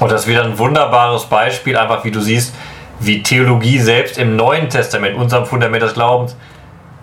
Und 0.00 0.12
das 0.12 0.22
ist 0.22 0.26
wieder 0.26 0.44
ein 0.44 0.58
wunderbares 0.58 1.24
Beispiel, 1.24 1.76
einfach 1.76 2.04
wie 2.04 2.10
du 2.10 2.20
siehst, 2.20 2.54
wie 3.00 3.22
Theologie 3.22 3.78
selbst 3.78 4.18
im 4.18 4.36
Neuen 4.36 4.68
Testament, 4.68 5.16
unserem 5.16 5.46
Fundament 5.46 5.82
des 5.82 5.94
Glaubens, 5.94 6.36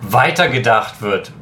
weitergedacht 0.00 1.00
wird. 1.02 1.32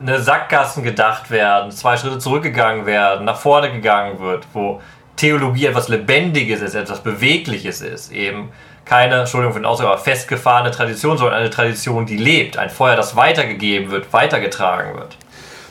Eine 0.00 0.20
Sackgassen 0.20 0.82
gedacht 0.82 1.30
werden, 1.30 1.70
zwei 1.70 1.96
Schritte 1.96 2.18
zurückgegangen 2.18 2.86
werden, 2.86 3.24
nach 3.24 3.36
vorne 3.36 3.70
gegangen 3.70 4.18
wird, 4.20 4.46
wo 4.52 4.80
Theologie 5.16 5.66
etwas 5.66 5.88
Lebendiges 5.88 6.60
ist, 6.62 6.74
etwas 6.74 7.02
Bewegliches 7.02 7.80
ist, 7.80 8.10
eben 8.10 8.50
keine, 8.84 9.20
Entschuldigung 9.20 9.52
für 9.52 9.60
den 9.60 9.66
Ausdruck, 9.66 9.90
aber 9.90 9.98
festgefahrene 9.98 10.70
Tradition, 10.72 11.16
sondern 11.16 11.36
eine 11.36 11.50
Tradition, 11.50 12.04
die 12.06 12.16
lebt, 12.16 12.58
ein 12.58 12.70
Feuer, 12.70 12.96
das 12.96 13.14
weitergegeben 13.14 13.90
wird, 13.90 14.12
weitergetragen 14.12 14.94
wird. 14.98 15.16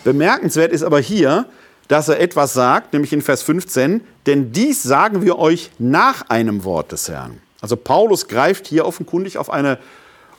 Bemerkenswert 0.04 0.72
ist 0.72 0.84
aber 0.84 1.00
hier, 1.00 1.46
dass 1.92 2.08
er 2.08 2.22
etwas 2.22 2.54
sagt, 2.54 2.94
nämlich 2.94 3.12
in 3.12 3.22
Vers 3.22 3.44
15, 3.44 4.00
denn 4.26 4.54
dies 4.54 4.82
sagen 4.82 5.24
wir 5.24 5.38
euch 5.38 5.72
nach 5.78 6.30
einem 6.30 6.64
Wort 6.64 6.94
des 6.94 7.10
Herrn. 7.10 7.42
Also 7.60 7.76
Paulus 7.76 8.30
greift 8.30 8.66
hier 8.66 8.86
offenkundig 8.86 9.38
auf 9.38 9.50
eine 9.50 9.78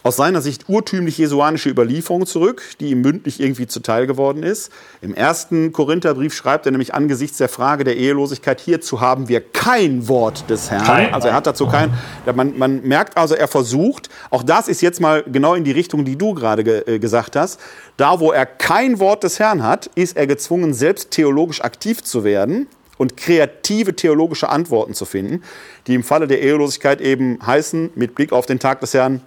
aus 0.02 0.16
seiner 0.16 0.40
Sicht 0.40 0.68
urtümlich 0.68 1.18
jesuanische 1.18 1.68
Überlieferung 1.68 2.26
zurück, 2.26 2.62
die 2.80 2.90
ihm 2.90 3.00
mündlich 3.02 3.40
irgendwie 3.40 3.66
zuteil 3.66 4.06
geworden 4.06 4.42
ist. 4.42 4.72
Im 5.00 5.14
ersten 5.14 5.72
Korintherbrief 5.72 6.34
schreibt 6.34 6.66
er 6.66 6.72
nämlich 6.72 6.94
angesichts 6.94 7.38
der 7.38 7.48
Frage 7.48 7.84
der 7.84 7.96
Ehelosigkeit, 7.96 8.60
hierzu 8.60 9.00
haben 9.00 9.28
wir 9.28 9.40
kein 9.40 10.08
Wort 10.08 10.48
des 10.50 10.70
Herrn. 10.70 10.84
Kein. 10.84 11.14
Also 11.14 11.28
er 11.28 11.34
hat 11.34 11.46
dazu 11.46 11.66
kein, 11.66 11.92
man, 12.34 12.58
man 12.58 12.82
merkt 12.82 13.16
also, 13.16 13.34
er 13.34 13.48
versucht, 13.48 14.08
auch 14.30 14.42
das 14.42 14.68
ist 14.68 14.80
jetzt 14.82 15.00
mal 15.00 15.22
genau 15.22 15.54
in 15.54 15.64
die 15.64 15.72
Richtung, 15.72 16.04
die 16.04 16.16
du 16.16 16.34
gerade 16.34 16.64
ge, 16.64 16.82
äh, 16.86 16.98
gesagt 16.98 17.36
hast, 17.36 17.60
da 17.96 18.20
wo 18.20 18.32
er 18.32 18.46
kein 18.46 18.98
Wort 18.98 19.22
des 19.24 19.38
Herrn 19.38 19.62
hat, 19.62 19.90
ist 19.94 20.16
er 20.16 20.26
gezwungen, 20.26 20.74
selbst 20.74 21.10
theologisch 21.10 21.62
aktiv 21.62 22.02
zu 22.02 22.24
werden 22.24 22.66
und 22.98 23.16
kreative 23.16 23.94
theologische 23.96 24.48
Antworten 24.48 24.94
zu 24.94 25.04
finden, 25.04 25.42
die 25.86 25.94
im 25.94 26.04
Falle 26.04 26.26
der 26.26 26.40
Ehelosigkeit 26.40 27.00
eben 27.00 27.38
heißen, 27.44 27.90
mit 27.94 28.14
Blick 28.14 28.32
auf 28.32 28.46
den 28.46 28.58
Tag 28.58 28.80
des 28.80 28.94
Herrn, 28.94 29.22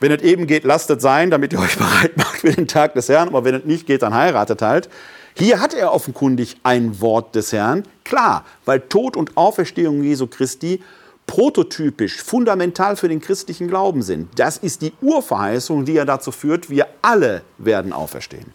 wenn 0.00 0.12
es 0.12 0.22
eben 0.22 0.46
geht, 0.46 0.64
lasst 0.64 0.90
es 0.90 1.02
sein, 1.02 1.30
damit 1.30 1.52
ihr 1.52 1.60
euch 1.60 1.76
bereit 1.76 2.16
macht 2.16 2.40
für 2.40 2.52
den 2.52 2.68
Tag 2.68 2.94
des 2.94 3.08
Herrn, 3.08 3.28
aber 3.28 3.44
wenn 3.44 3.54
es 3.54 3.64
nicht 3.64 3.86
geht, 3.86 4.02
dann 4.02 4.14
heiratet 4.14 4.62
halt. 4.62 4.88
Hier 5.36 5.60
hat 5.60 5.72
er 5.72 5.92
offenkundig 5.92 6.56
ein 6.64 7.00
Wort 7.00 7.34
des 7.34 7.52
Herrn, 7.52 7.84
klar, 8.04 8.44
weil 8.64 8.80
Tod 8.80 9.16
und 9.16 9.36
Auferstehung 9.36 10.02
Jesu 10.02 10.26
Christi 10.26 10.82
prototypisch, 11.28 12.22
fundamental 12.22 12.96
für 12.96 13.08
den 13.08 13.20
christlichen 13.20 13.68
Glauben 13.68 14.02
sind. 14.02 14.36
Das 14.36 14.56
ist 14.56 14.82
die 14.82 14.92
Urverheißung, 15.00 15.84
die 15.84 15.92
ja 15.92 16.04
dazu 16.04 16.32
führt, 16.32 16.70
wir 16.70 16.86
alle 17.02 17.42
werden 17.58 17.92
auferstehen. 17.92 18.52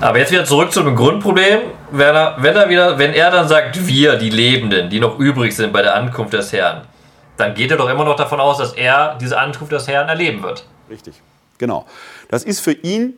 Aber 0.00 0.18
jetzt 0.18 0.32
wieder 0.32 0.44
zurück 0.44 0.72
zum 0.72 0.94
Grundproblem. 0.94 1.60
Wenn 1.90 2.14
er, 2.14 2.36
wenn 2.38 2.56
er, 2.56 2.68
wieder, 2.68 2.98
wenn 2.98 3.14
er 3.14 3.30
dann 3.30 3.48
sagt, 3.48 3.86
wir, 3.86 4.16
die 4.16 4.28
Lebenden, 4.28 4.90
die 4.90 5.00
noch 5.00 5.18
übrig 5.18 5.56
sind 5.56 5.72
bei 5.72 5.80
der 5.80 5.94
Ankunft 5.94 6.34
des 6.34 6.52
Herrn, 6.52 6.82
dann 7.36 7.54
geht 7.54 7.70
er 7.70 7.76
doch 7.76 7.88
immer 7.88 8.04
noch 8.04 8.16
davon 8.16 8.40
aus, 8.40 8.58
dass 8.58 8.72
er 8.72 9.16
diese 9.20 9.38
Ankunft 9.38 9.72
des 9.72 9.88
Herrn 9.88 10.08
erleben 10.08 10.42
wird. 10.42 10.66
Richtig, 10.88 11.20
genau. 11.58 11.86
Das 12.28 12.44
ist 12.44 12.60
für 12.60 12.72
ihn 12.72 13.14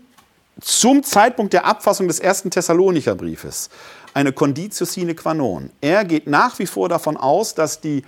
zum 0.60 1.02
Zeitpunkt 1.02 1.52
der 1.52 1.66
Abfassung 1.66 2.08
des 2.08 2.18
ersten 2.18 2.50
Thessalonicher 2.50 3.14
Briefes 3.14 3.68
eine 4.16 4.32
Conditio 4.32 4.86
sine 4.86 5.14
qua 5.14 5.34
non. 5.34 5.70
Er 5.82 6.04
geht 6.06 6.26
nach 6.26 6.58
wie 6.58 6.66
vor 6.66 6.88
davon 6.88 7.18
aus, 7.18 7.54
dass 7.54 7.82
die 7.82 8.02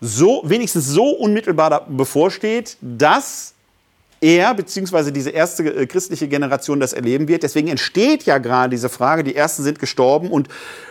so, 0.00 0.42
wenigstens 0.44 0.86
so 0.86 1.10
unmittelbar 1.10 1.84
bevorsteht, 1.88 2.76
dass 2.80 3.54
er 4.22 4.54
bzw. 4.54 5.10
diese 5.10 5.30
erste 5.30 5.64
äh, 5.64 5.86
christliche 5.86 6.28
Generation 6.28 6.80
das 6.80 6.92
erleben 6.92 7.28
wird. 7.28 7.42
Deswegen 7.42 7.68
entsteht 7.68 8.22
ja 8.22 8.38
gerade 8.38 8.70
diese 8.70 8.88
Frage, 8.88 9.24
die 9.24 9.34
ersten 9.34 9.64
sind 9.64 9.78
gestorben 9.78 10.30
und 10.30 10.48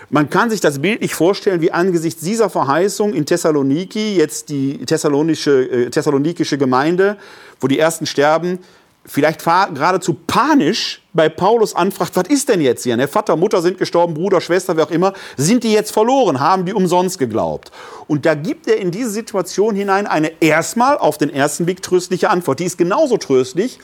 man 0.10 0.30
kann 0.30 0.50
sich 0.50 0.60
das 0.60 0.80
Bild 0.80 1.02
nicht 1.02 1.16
vorstellen, 1.16 1.62
wie 1.62 1.72
angesichts 1.72 2.22
dieser 2.22 2.50
Verheißung 2.50 3.14
in 3.14 3.26
Thessaloniki, 3.26 4.18
jetzt 4.18 4.50
die 4.50 4.86
thessalonische, 4.86 5.62
äh, 5.62 5.90
thessalonikische 5.90 6.58
Gemeinde, 6.58 7.18
wo 7.62 7.68
die 7.68 7.80
ersten 7.80 8.06
sterben, 8.06 8.60
vielleicht 9.06 9.44
geradezu 9.44 10.16
panisch 10.28 11.02
bei 11.14 11.28
Paulus 11.28 11.76
anfragt, 11.76 12.16
was 12.16 12.28
ist 12.30 12.50
denn 12.50 12.62
jetzt 12.62 12.84
hier? 12.84 12.96
Ne? 12.96 13.08
Vater, 13.08 13.36
Mutter 13.36 13.62
sind 13.62 13.78
gestorben, 13.78 14.14
Bruder, 14.14 14.42
Schwester, 14.42 14.78
wer 14.78 14.86
auch 14.86 14.92
immer. 14.92 15.14
Sind 15.38 15.64
die 15.64 15.74
jetzt 15.74 15.92
verloren? 15.92 16.40
Haben 16.40 16.66
die 16.66 16.74
umsonst 16.74 17.18
geglaubt? 17.18 17.72
Und 18.08 18.26
da 18.26 18.36
gibt 18.36 18.68
er 18.68 18.78
in 18.78 18.92
diese 18.92 19.10
Situation 19.10 19.76
hinein 19.76 20.08
eine 20.08 20.32
erstmal 20.42 20.98
auf 20.98 21.18
den 21.18 21.30
ersten 21.30 21.66
Blick 21.66 21.82
tröstliche 21.82 22.30
Antwort. 22.30 22.60
Die 22.60 22.66
ist 22.66 22.78
genauso 22.78 23.18
tröstlich, 23.18 23.80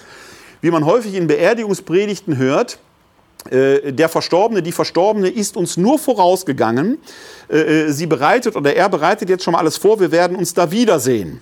wie 0.61 0.71
man 0.71 0.85
häufig 0.85 1.15
in 1.15 1.27
Beerdigungspredigten 1.27 2.37
hört. 2.37 2.77
Äh, 3.49 3.93
der 3.93 4.09
Verstorbene, 4.09 4.61
die 4.61 4.71
Verstorbene 4.71 5.29
ist 5.29 5.57
uns 5.57 5.77
nur 5.77 5.97
vorausgegangen. 5.97 6.99
Äh, 7.49 7.57
äh, 7.57 7.91
sie 7.91 8.05
bereitet 8.05 8.55
oder 8.55 8.75
er 8.75 8.89
bereitet 8.89 9.29
jetzt 9.29 9.43
schon 9.43 9.53
mal 9.53 9.59
alles 9.59 9.77
vor. 9.77 9.99
Wir 9.99 10.11
werden 10.11 10.37
uns 10.37 10.53
da 10.53 10.71
wiedersehen. 10.71 11.41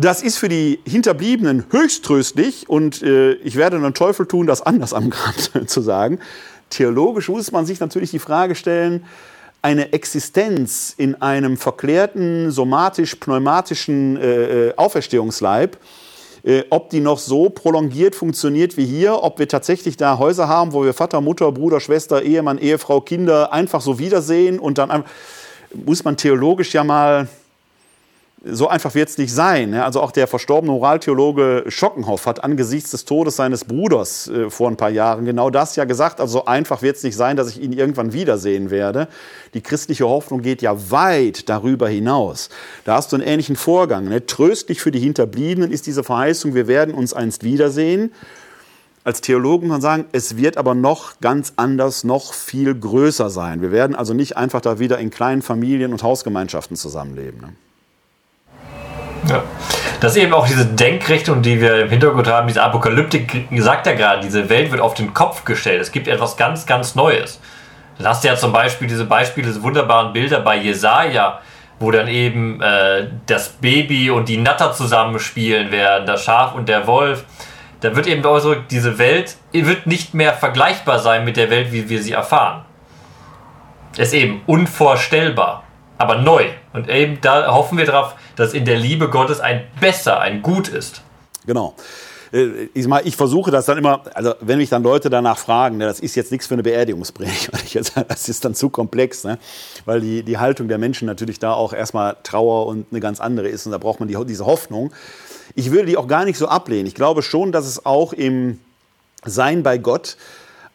Das 0.00 0.22
ist 0.22 0.38
für 0.38 0.48
die 0.48 0.78
Hinterbliebenen 0.86 1.64
höchst 1.72 2.04
tröstlich 2.04 2.68
und 2.68 3.02
äh, 3.02 3.32
ich 3.32 3.56
werde 3.56 3.80
den 3.80 3.94
Teufel 3.94 4.26
tun, 4.26 4.46
das 4.46 4.62
anders 4.62 4.94
am 4.94 5.10
Grab 5.10 5.34
zu 5.66 5.80
sagen. 5.80 6.20
Theologisch 6.70 7.28
muss 7.28 7.50
man 7.50 7.66
sich 7.66 7.80
natürlich 7.80 8.12
die 8.12 8.20
Frage 8.20 8.54
stellen, 8.54 9.04
eine 9.60 9.92
Existenz 9.92 10.94
in 10.96 11.20
einem 11.20 11.56
verklärten 11.56 12.52
somatisch-pneumatischen 12.52 14.16
äh, 14.18 14.72
Auferstehungsleib, 14.76 15.76
äh, 16.44 16.62
ob 16.70 16.90
die 16.90 17.00
noch 17.00 17.18
so 17.18 17.50
prolongiert 17.50 18.14
funktioniert 18.14 18.76
wie 18.76 18.86
hier, 18.86 19.24
ob 19.24 19.40
wir 19.40 19.48
tatsächlich 19.48 19.96
da 19.96 20.16
Häuser 20.18 20.46
haben, 20.46 20.74
wo 20.74 20.84
wir 20.84 20.94
Vater, 20.94 21.20
Mutter, 21.20 21.50
Bruder, 21.50 21.80
Schwester, 21.80 22.22
Ehemann, 22.22 22.58
Ehefrau, 22.58 23.00
Kinder 23.00 23.52
einfach 23.52 23.80
so 23.80 23.98
wiedersehen 23.98 24.60
und 24.60 24.78
dann 24.78 25.02
muss 25.74 26.04
man 26.04 26.16
theologisch 26.16 26.72
ja 26.72 26.84
mal 26.84 27.26
so 28.44 28.68
einfach 28.68 28.94
wird 28.94 29.08
es 29.08 29.18
nicht 29.18 29.32
sein. 29.34 29.74
Also 29.74 30.00
auch 30.00 30.12
der 30.12 30.28
verstorbene 30.28 30.72
Moraltheologe 30.72 31.64
Schockenhoff 31.68 32.26
hat 32.26 32.44
angesichts 32.44 32.92
des 32.92 33.04
Todes 33.04 33.36
seines 33.36 33.64
Bruders 33.64 34.28
äh, 34.28 34.48
vor 34.48 34.68
ein 34.68 34.76
paar 34.76 34.90
Jahren 34.90 35.24
genau 35.24 35.50
das 35.50 35.74
ja 35.74 35.84
gesagt. 35.84 36.20
Also 36.20 36.38
so 36.38 36.44
einfach 36.44 36.82
wird 36.82 36.96
es 36.96 37.02
nicht 37.02 37.16
sein, 37.16 37.36
dass 37.36 37.48
ich 37.50 37.60
ihn 37.60 37.72
irgendwann 37.72 38.12
wiedersehen 38.12 38.70
werde. 38.70 39.08
Die 39.54 39.60
christliche 39.60 40.08
Hoffnung 40.08 40.42
geht 40.42 40.62
ja 40.62 40.90
weit 40.90 41.48
darüber 41.48 41.88
hinaus. 41.88 42.48
Da 42.84 42.94
hast 42.94 43.10
du 43.10 43.16
einen 43.16 43.26
ähnlichen 43.26 43.56
Vorgang. 43.56 44.04
Ne? 44.04 44.24
Tröstlich 44.26 44.80
für 44.80 44.92
die 44.92 45.00
Hinterbliebenen 45.00 45.72
ist 45.72 45.86
diese 45.86 46.04
Verheißung, 46.04 46.54
wir 46.54 46.68
werden 46.68 46.94
uns 46.94 47.14
einst 47.14 47.42
wiedersehen. 47.42 48.12
Als 49.02 49.20
Theologen 49.20 49.62
kann 49.62 49.70
man 49.70 49.80
sagen, 49.80 50.04
es 50.12 50.36
wird 50.36 50.58
aber 50.58 50.74
noch 50.74 51.18
ganz 51.20 51.54
anders, 51.56 52.04
noch 52.04 52.34
viel 52.34 52.74
größer 52.74 53.30
sein. 53.30 53.62
Wir 53.62 53.72
werden 53.72 53.96
also 53.96 54.14
nicht 54.14 54.36
einfach 54.36 54.60
da 54.60 54.78
wieder 54.78 54.98
in 54.98 55.10
kleinen 55.10 55.42
Familien 55.42 55.92
und 55.92 56.02
Hausgemeinschaften 56.02 56.76
zusammenleben. 56.76 57.40
Ne? 57.40 57.48
Ja. 59.26 59.42
Das 60.00 60.12
ist 60.12 60.22
eben 60.22 60.32
auch 60.32 60.46
diese 60.46 60.66
Denkrichtung, 60.66 61.42
die 61.42 61.60
wir 61.60 61.82
im 61.82 61.90
Hintergrund 61.90 62.28
haben, 62.28 62.46
diese 62.46 62.62
Apokalyptik, 62.62 63.48
sagt 63.56 63.86
ja 63.86 63.94
gerade, 63.94 64.22
diese 64.22 64.48
Welt 64.48 64.70
wird 64.70 64.80
auf 64.80 64.94
den 64.94 65.12
Kopf 65.12 65.44
gestellt. 65.44 65.80
Es 65.80 65.90
gibt 65.90 66.06
etwas 66.06 66.36
ganz, 66.36 66.66
ganz 66.66 66.94
Neues. 66.94 67.40
Dann 67.98 68.06
hast 68.06 68.22
du 68.22 68.28
ja 68.28 68.36
zum 68.36 68.52
Beispiel 68.52 68.86
diese 68.86 69.04
Beispiele, 69.04 69.48
diese 69.48 69.62
wunderbaren 69.62 70.12
Bilder 70.12 70.40
bei 70.40 70.56
Jesaja, 70.56 71.40
wo 71.80 71.90
dann 71.90 72.08
eben 72.08 72.60
äh, 72.62 73.08
das 73.26 73.48
Baby 73.48 74.10
und 74.10 74.28
die 74.28 74.36
Natter 74.36 74.72
zusammenspielen 74.72 75.70
werden, 75.72 76.06
das 76.06 76.22
Schaf 76.22 76.54
und 76.54 76.68
der 76.68 76.86
Wolf. 76.86 77.24
Da 77.80 77.94
wird 77.94 78.06
eben 78.06 78.24
ausgedrückt, 78.24 78.70
diese 78.70 78.98
Welt 78.98 79.36
wird 79.52 79.86
nicht 79.86 80.14
mehr 80.14 80.32
vergleichbar 80.32 80.98
sein 80.98 81.24
mit 81.24 81.36
der 81.36 81.50
Welt, 81.50 81.72
wie 81.72 81.88
wir 81.88 82.02
sie 82.02 82.12
erfahren. 82.12 82.64
Ist 83.96 84.14
eben 84.14 84.42
unvorstellbar, 84.46 85.64
aber 85.98 86.16
neu. 86.16 86.46
Und 86.72 86.88
eben 86.88 87.20
da 87.20 87.52
hoffen 87.52 87.76
wir 87.76 87.84
darauf, 87.84 88.14
dass 88.36 88.54
in 88.54 88.64
der 88.64 88.76
Liebe 88.76 89.08
Gottes 89.10 89.40
ein 89.40 89.66
Besser, 89.80 90.20
ein 90.20 90.42
Gut 90.42 90.68
ist. 90.68 91.02
Genau. 91.46 91.74
Äh, 92.32 92.68
ich, 92.74 92.86
mal, 92.86 93.02
ich 93.04 93.16
versuche 93.16 93.50
das 93.50 93.66
dann 93.66 93.78
immer, 93.78 94.02
also 94.14 94.34
wenn 94.40 94.58
mich 94.58 94.70
dann 94.70 94.82
Leute 94.82 95.10
danach 95.10 95.38
fragen, 95.38 95.78
ne, 95.78 95.86
das 95.86 96.00
ist 96.00 96.14
jetzt 96.14 96.30
nichts 96.30 96.46
für 96.46 96.54
eine 96.54 96.62
Beerdigungspredigt, 96.62 97.50
das 98.08 98.28
ist 98.28 98.44
dann 98.44 98.54
zu 98.54 98.70
komplex, 98.70 99.24
ne? 99.24 99.38
weil 99.84 100.00
die, 100.00 100.22
die 100.22 100.38
Haltung 100.38 100.68
der 100.68 100.78
Menschen 100.78 101.06
natürlich 101.06 101.38
da 101.38 101.52
auch 101.52 101.72
erstmal 101.72 102.16
Trauer 102.22 102.66
und 102.66 102.86
eine 102.90 103.00
ganz 103.00 103.20
andere 103.20 103.48
ist 103.48 103.66
und 103.66 103.72
da 103.72 103.78
braucht 103.78 104.00
man 104.00 104.08
die, 104.08 104.16
diese 104.26 104.46
Hoffnung. 104.46 104.92
Ich 105.54 105.70
würde 105.70 105.86
die 105.86 105.96
auch 105.96 106.06
gar 106.06 106.24
nicht 106.24 106.38
so 106.38 106.46
ablehnen. 106.46 106.86
Ich 106.86 106.94
glaube 106.94 107.22
schon, 107.22 107.52
dass 107.52 107.66
es 107.66 107.84
auch 107.84 108.12
im 108.12 108.60
Sein 109.24 109.62
bei 109.62 109.78
Gott 109.78 110.16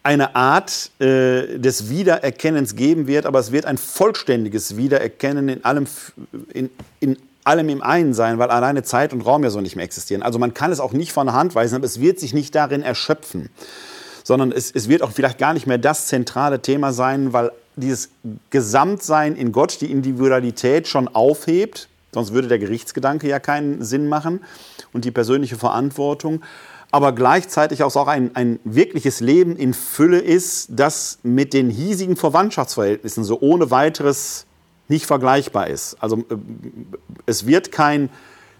eine 0.04 0.36
Art 0.36 0.90
äh, 1.00 1.58
des 1.58 1.88
Wiedererkennens 1.88 2.76
geben 2.76 3.06
wird, 3.06 3.24
aber 3.24 3.40
es 3.40 3.50
wird 3.52 3.64
ein 3.64 3.78
vollständiges 3.78 4.76
Wiedererkennen 4.76 5.48
in 5.48 5.64
allem, 5.64 5.86
in, 6.52 6.70
in 7.00 7.16
allem 7.42 7.70
im 7.70 7.82
einen 7.82 8.12
sein, 8.12 8.38
weil 8.38 8.50
alleine 8.50 8.82
Zeit 8.82 9.14
und 9.14 9.22
Raum 9.22 9.44
ja 9.44 9.50
so 9.50 9.62
nicht 9.62 9.76
mehr 9.76 9.84
existieren. 9.84 10.22
Also 10.22 10.38
man 10.38 10.52
kann 10.52 10.70
es 10.70 10.78
auch 10.78 10.92
nicht 10.92 11.12
von 11.14 11.26
der 11.26 11.34
Hand 11.34 11.54
weisen, 11.54 11.76
aber 11.76 11.86
es 11.86 12.00
wird 12.00 12.20
sich 12.20 12.34
nicht 12.34 12.54
darin 12.54 12.82
erschöpfen, 12.82 13.48
sondern 14.22 14.52
es, 14.52 14.70
es 14.70 14.90
wird 14.90 15.00
auch 15.00 15.10
vielleicht 15.10 15.38
gar 15.38 15.54
nicht 15.54 15.66
mehr 15.66 15.78
das 15.78 16.06
zentrale 16.06 16.60
Thema 16.60 16.92
sein, 16.92 17.32
weil 17.32 17.50
dieses 17.76 18.10
Gesamtsein 18.50 19.34
in 19.36 19.52
Gott 19.52 19.80
die 19.80 19.90
Individualität 19.90 20.86
schon 20.86 21.08
aufhebt, 21.08 21.88
sonst 22.12 22.34
würde 22.34 22.48
der 22.48 22.58
Gerichtsgedanke 22.58 23.26
ja 23.26 23.40
keinen 23.40 23.82
Sinn 23.82 24.06
machen 24.08 24.40
und 24.92 25.06
die 25.06 25.10
persönliche 25.10 25.56
Verantwortung, 25.56 26.42
aber 26.94 27.10
gleichzeitig 27.10 27.82
auch 27.82 28.06
ein, 28.06 28.36
ein 28.36 28.60
wirkliches 28.62 29.18
Leben 29.18 29.56
in 29.56 29.74
Fülle 29.74 30.20
ist, 30.20 30.68
das 30.70 31.18
mit 31.24 31.52
den 31.52 31.68
hiesigen 31.68 32.14
Verwandtschaftsverhältnissen 32.14 33.24
so 33.24 33.40
ohne 33.40 33.72
weiteres 33.72 34.46
nicht 34.86 35.04
vergleichbar 35.04 35.66
ist. 35.66 35.96
Also 35.98 36.18
äh, 36.18 36.36
es 37.26 37.48
wird 37.48 37.72
kein 37.72 38.10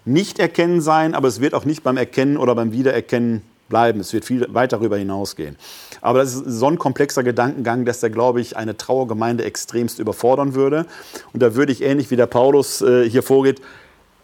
Nicht-Erkennen 0.03 0.81
sein, 0.81 1.15
aber 1.15 1.29
es 1.29 1.39
wird 1.39 1.53
auch 1.53 1.63
nicht 1.63 1.81
beim 1.81 1.95
Erkennen 1.95 2.35
oder 2.35 2.55
beim 2.55 2.73
Wiedererkennen 2.73 3.41
bleiben. 3.69 4.01
Es 4.01 4.11
wird 4.11 4.25
viel 4.25 4.45
weit 4.53 4.73
darüber 4.73 4.97
hinausgehen. 4.97 5.55
Aber 6.01 6.19
das 6.19 6.33
ist 6.33 6.43
so 6.45 6.67
ein 6.67 6.77
komplexer 6.77 7.23
Gedankengang, 7.23 7.85
dass 7.85 8.01
der, 8.01 8.09
glaube 8.09 8.41
ich, 8.41 8.57
eine 8.57 8.75
Trauergemeinde 8.75 9.45
extremst 9.45 9.97
überfordern 9.97 10.55
würde. 10.55 10.87
Und 11.31 11.41
da 11.41 11.55
würde 11.55 11.71
ich 11.71 11.81
ähnlich 11.81 12.11
wie 12.11 12.17
der 12.17 12.27
Paulus 12.27 12.81
äh, 12.81 13.09
hier 13.09 13.23
vorgeht, 13.23 13.61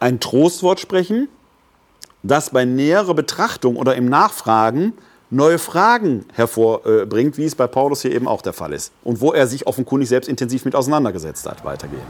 ein 0.02 0.20
Trostwort 0.20 0.82
sprechen, 0.82 1.30
das 2.24 2.50
bei 2.50 2.66
näherer 2.66 3.14
Betrachtung 3.14 3.76
oder 3.76 3.96
im 3.96 4.10
Nachfragen 4.10 4.94
neue 5.30 5.60
Fragen 5.60 6.26
hervorbringt, 6.34 7.38
wie 7.38 7.46
es 7.46 7.56
bei 7.56 7.68
Paulus 7.68 8.02
hier 8.02 8.12
eben 8.12 8.28
auch 8.28 8.42
der 8.42 8.54
Fall 8.54 8.74
ist. 8.74 8.92
Und 9.04 9.22
wo 9.22 9.32
er 9.32 9.48
sich 9.48 9.66
offenkundig 9.66 10.10
selbst 10.10 10.28
intensiv 10.28 10.66
mit 10.66 10.76
auseinandergesetzt 10.76 11.50
hat, 11.50 11.64
weitergehend. 11.64 12.04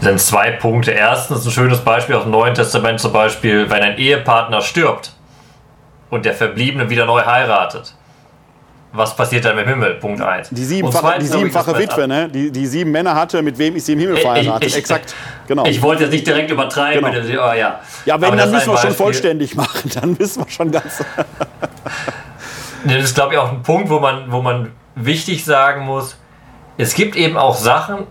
Das 0.00 0.08
sind 0.08 0.20
zwei 0.20 0.50
Punkte. 0.52 0.90
Erstens 0.90 1.44
ein 1.44 1.50
schönes 1.50 1.80
Beispiel 1.80 2.16
aus 2.16 2.24
dem 2.24 2.32
Neuen 2.32 2.54
Testament 2.54 3.00
zum 3.00 3.12
Beispiel, 3.12 3.70
wenn 3.70 3.82
ein 3.82 3.98
Ehepartner 3.98 4.60
stirbt 4.60 5.14
und 6.10 6.24
der 6.24 6.34
Verbliebene 6.34 6.90
wieder 6.90 7.06
neu 7.06 7.24
heiratet 7.24 7.94
was 8.94 9.16
passiert 9.16 9.44
dann 9.44 9.58
im 9.58 9.66
Himmel? 9.66 9.94
Punkt 9.94 10.20
1. 10.20 10.50
Die 10.50 10.64
siebenfache, 10.64 11.18
die 11.18 11.26
siebenfache 11.26 11.76
Witwe, 11.76 12.06
ne? 12.06 12.28
die, 12.28 12.52
die 12.52 12.66
sieben 12.66 12.92
Männer 12.92 13.16
hatte, 13.16 13.42
mit 13.42 13.58
wem 13.58 13.74
ist 13.74 13.86
sie 13.86 13.94
im 13.94 13.98
Himmel 13.98 14.18
verheiratet? 14.18 14.68
Ich, 14.68 14.72
ich, 14.74 14.78
Exakt, 14.78 15.14
genau. 15.48 15.66
Ich 15.66 15.82
wollte 15.82 16.04
jetzt 16.04 16.12
nicht 16.12 16.24
direkt 16.24 16.50
übertreiben. 16.50 17.04
Genau. 17.04 17.26
Dem, 17.26 17.38
oh, 17.38 17.52
ja. 17.52 17.80
ja, 18.04 18.20
wenn, 18.20 18.28
Aber 18.28 18.36
dann 18.36 18.52
müssen 18.52 18.70
wir 18.70 18.78
schon 18.78 18.92
vollständig 18.92 19.56
machen. 19.56 19.90
Dann 19.94 20.16
müssen 20.16 20.44
wir 20.44 20.50
schon 20.50 20.70
ganz... 20.70 21.04
das 22.84 23.04
ist, 23.04 23.14
glaube 23.16 23.34
ich, 23.34 23.38
auch 23.40 23.50
ein 23.50 23.64
Punkt, 23.64 23.90
wo 23.90 23.98
man, 23.98 24.30
wo 24.30 24.40
man 24.40 24.70
wichtig 24.94 25.44
sagen 25.44 25.84
muss, 25.84 26.16
es 26.78 26.94
gibt 26.94 27.16
eben 27.16 27.36
auch 27.36 27.56
Sachen, 27.56 28.06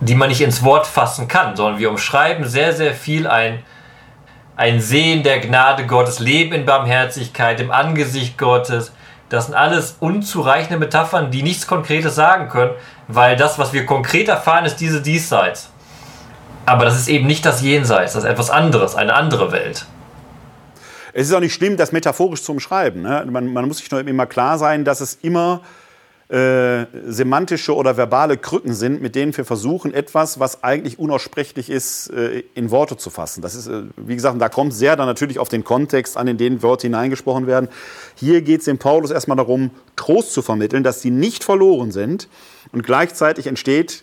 die 0.00 0.14
man 0.14 0.30
nicht 0.30 0.40
ins 0.40 0.64
Wort 0.64 0.86
fassen 0.86 1.28
kann, 1.28 1.54
sondern 1.54 1.78
wir 1.78 1.90
umschreiben 1.90 2.46
sehr, 2.46 2.72
sehr 2.72 2.94
viel 2.94 3.26
ein, 3.26 3.62
ein 4.56 4.80
Sehen 4.80 5.22
der 5.22 5.40
Gnade 5.40 5.86
Gottes, 5.86 6.18
Leben 6.18 6.54
in 6.54 6.64
Barmherzigkeit, 6.64 7.60
im 7.60 7.70
Angesicht 7.70 8.38
Gottes, 8.38 8.92
das 9.32 9.46
sind 9.46 9.54
alles 9.54 9.96
unzureichende 9.98 10.78
Metaphern, 10.78 11.30
die 11.30 11.42
nichts 11.42 11.66
Konkretes 11.66 12.14
sagen 12.14 12.48
können, 12.50 12.72
weil 13.08 13.36
das, 13.36 13.58
was 13.58 13.72
wir 13.72 13.86
konkret 13.86 14.28
erfahren, 14.28 14.66
ist 14.66 14.76
diese 14.76 15.00
Diesseits. 15.00 15.70
Aber 16.66 16.84
das 16.84 16.98
ist 16.98 17.08
eben 17.08 17.26
nicht 17.26 17.46
das 17.46 17.62
Jenseits, 17.62 18.12
das 18.12 18.24
ist 18.24 18.30
etwas 18.30 18.50
anderes, 18.50 18.94
eine 18.94 19.14
andere 19.14 19.50
Welt. 19.50 19.86
Es 21.14 21.28
ist 21.28 21.34
auch 21.34 21.40
nicht 21.40 21.54
schlimm, 21.54 21.76
das 21.76 21.92
metaphorisch 21.92 22.42
zu 22.42 22.52
umschreiben. 22.52 23.02
Ne? 23.02 23.24
Man, 23.28 23.52
man, 23.52 23.66
muss 23.66 23.78
sich 23.78 23.90
nur 23.90 24.06
immer 24.06 24.26
klar 24.26 24.58
sein, 24.58 24.84
dass 24.84 25.00
es 25.00 25.14
immer 25.14 25.62
äh, 26.32 26.86
semantische 27.06 27.76
oder 27.76 27.98
verbale 27.98 28.38
Krücken 28.38 28.72
sind, 28.72 29.02
mit 29.02 29.14
denen 29.14 29.36
wir 29.36 29.44
versuchen, 29.44 29.92
etwas, 29.92 30.40
was 30.40 30.64
eigentlich 30.64 30.98
unaussprechlich 30.98 31.68
ist, 31.68 32.08
äh, 32.08 32.42
in 32.54 32.70
Worte 32.70 32.96
zu 32.96 33.10
fassen. 33.10 33.42
Das 33.42 33.54
ist, 33.54 33.66
äh, 33.66 33.82
wie 33.98 34.14
gesagt, 34.14 34.40
da 34.40 34.48
kommt 34.48 34.72
sehr 34.72 34.96
dann 34.96 35.06
natürlich 35.06 35.38
auf 35.38 35.50
den 35.50 35.62
Kontext 35.62 36.16
an, 36.16 36.28
in 36.28 36.38
den 36.38 36.62
Worte 36.62 36.86
hineingesprochen 36.86 37.46
werden. 37.46 37.68
Hier 38.14 38.40
geht 38.40 38.60
es 38.60 38.64
dem 38.64 38.78
Paulus 38.78 39.10
erstmal 39.10 39.36
darum, 39.36 39.72
Trost 39.94 40.32
zu 40.32 40.40
vermitteln, 40.40 40.82
dass 40.82 41.02
sie 41.02 41.10
nicht 41.10 41.44
verloren 41.44 41.92
sind 41.92 42.28
und 42.72 42.82
gleichzeitig 42.82 43.46
entsteht 43.46 44.02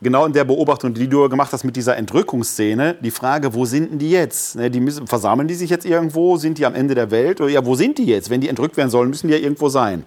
genau 0.00 0.24
in 0.24 0.34
der 0.34 0.44
Beobachtung, 0.44 0.94
die 0.94 1.08
du 1.08 1.28
gemacht 1.28 1.52
hast 1.52 1.64
mit 1.64 1.74
dieser 1.74 1.96
Entrückungsszene, 1.96 2.94
die 3.00 3.10
Frage, 3.10 3.54
wo 3.54 3.64
sind 3.64 3.90
denn 3.90 3.98
die 3.98 4.10
jetzt? 4.10 4.54
Ne, 4.54 4.70
die 4.70 4.78
müssen, 4.78 5.08
versammeln 5.08 5.48
die 5.48 5.54
sich 5.54 5.70
jetzt 5.70 5.84
irgendwo? 5.84 6.36
Sind 6.36 6.58
die 6.58 6.66
am 6.66 6.76
Ende 6.76 6.94
der 6.94 7.10
Welt? 7.10 7.40
Oder 7.40 7.50
ja, 7.50 7.66
wo 7.66 7.74
sind 7.74 7.98
die 7.98 8.06
jetzt? 8.06 8.30
Wenn 8.30 8.40
die 8.40 8.48
entrückt 8.48 8.76
werden 8.76 8.90
sollen, 8.90 9.10
müssen 9.10 9.26
die 9.26 9.34
ja 9.34 9.40
irgendwo 9.40 9.68
sein. 9.68 10.04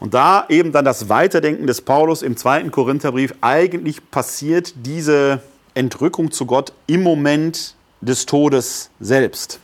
Und 0.00 0.14
da 0.14 0.44
eben 0.48 0.72
dann 0.72 0.84
das 0.84 1.08
Weiterdenken 1.08 1.66
des 1.66 1.80
Paulus 1.80 2.22
im 2.22 2.36
zweiten 2.36 2.70
Korintherbrief, 2.70 3.34
eigentlich 3.40 4.10
passiert 4.10 4.74
diese 4.76 5.40
Entrückung 5.74 6.30
zu 6.30 6.46
Gott 6.46 6.72
im 6.86 7.02
Moment 7.02 7.74
des 8.00 8.26
Todes 8.26 8.90
selbst. 9.00 9.60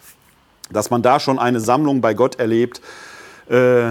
dass 0.73 0.91
man 0.91 1.03
da 1.03 1.21
schon 1.21 1.39
eine 1.39 1.61
Sammlung 1.61 2.01
bei 2.01 2.15
Gott 2.15 2.39
erlebt. 2.39 2.81
Äh, 3.49 3.91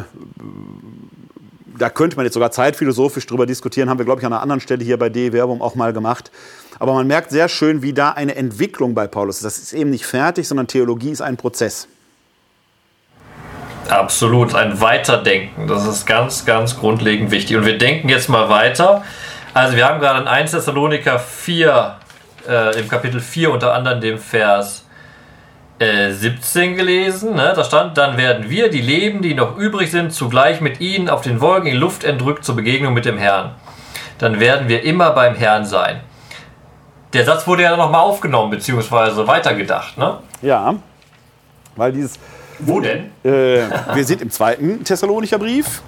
da 1.78 1.90
könnte 1.90 2.16
man 2.18 2.26
jetzt 2.26 2.34
sogar 2.34 2.52
zeitphilosophisch 2.52 3.26
drüber 3.26 3.46
diskutieren, 3.46 3.90
haben 3.90 4.00
wir, 4.00 4.06
glaube 4.06 4.22
ich, 4.22 4.26
an 4.26 4.34
einer 4.34 4.42
anderen 4.42 4.60
Stelle 4.62 4.84
hier 4.84 4.98
bei 4.98 5.10
D-Werbung 5.10 5.62
auch 5.62 5.76
mal 5.76 5.94
gemacht. 5.94 6.32
Aber 6.78 6.94
man 6.94 7.08
merkt 7.08 7.32
sehr 7.32 7.50
schön, 7.50 7.82
wie 7.82 7.94
da 7.94 8.12
eine 8.12 8.36
Entwicklung 8.36 8.94
bei 8.94 9.08
Paulus 9.08 9.38
ist. 9.38 9.46
Das 9.46 9.58
ist 9.58 9.74
eben 9.74 9.90
nicht 9.90 10.06
fertig, 10.06 10.48
sondern 10.48 10.68
Theologie 10.68 11.12
ist 11.12 11.22
ein 11.22 11.38
Prozess. 11.38 11.88
Absolut, 13.90 14.54
ein 14.56 14.80
Weiterdenken. 14.82 15.68
Das 15.68 15.86
ist 15.86 16.06
ganz, 16.06 16.46
ganz 16.46 16.80
grundlegend 16.80 17.32
wichtig. 17.32 17.58
Und 17.58 17.66
wir 17.66 17.78
denken 17.78 18.10
jetzt 18.10 18.30
mal 18.30 18.50
weiter. 18.50 19.04
Also 19.54 19.76
wir 19.76 19.88
haben 19.88 20.00
gerade 20.00 20.22
in 20.22 20.28
1 20.28 20.52
Thessaloniker 20.52 21.18
4, 21.18 21.96
äh, 22.48 22.80
im 22.80 22.88
Kapitel 22.88 23.20
4 23.20 23.52
unter 23.52 23.74
anderem 23.74 24.00
dem 24.00 24.20
Vers 24.20 24.86
äh, 25.80 26.12
17 26.12 26.76
gelesen. 26.76 27.36
Ne? 27.36 27.54
Da 27.56 27.64
stand, 27.64 27.98
dann 27.98 28.18
werden 28.18 28.50
wir, 28.50 28.70
die 28.70 28.82
Leben, 28.82 29.22
die 29.22 29.34
noch 29.34 29.58
übrig 29.58 29.90
sind, 29.90 30.14
zugleich 30.14 30.62
mit 30.62 30.80
ihnen 30.80 31.10
auf 31.10 31.22
den 31.22 31.42
Wolken 31.42 31.68
in 31.68 31.78
Luft 31.78 32.04
entrückt 32.04 32.46
zur 32.46 32.56
Begegnung 32.56 32.94
mit 32.94 33.06
dem 33.06 33.18
Herrn. 33.18 33.52
Dann 34.20 34.40
werden 34.40 34.68
wir 34.68 34.84
immer 34.84 35.12
beim 35.12 35.36
Herrn 35.36 35.66
sein. 35.66 36.02
Der 37.14 37.26
Satz 37.26 37.48
wurde 37.48 37.64
ja 37.64 37.76
nochmal 37.76 38.02
aufgenommen, 38.02 38.52
beziehungsweise 38.52 39.26
weitergedacht, 39.26 39.98
ne? 39.98 40.20
Ja, 40.44 40.76
weil 41.76 41.92
dieses... 41.92 42.20
Wo 42.60 42.80
denn? 42.80 43.12
Äh, 43.24 43.64
wir 43.94 44.04
sind 44.04 44.22
im 44.22 44.32
zweiten 44.32 44.84
Thessalonicher 44.84 45.40
Brief 45.40 45.82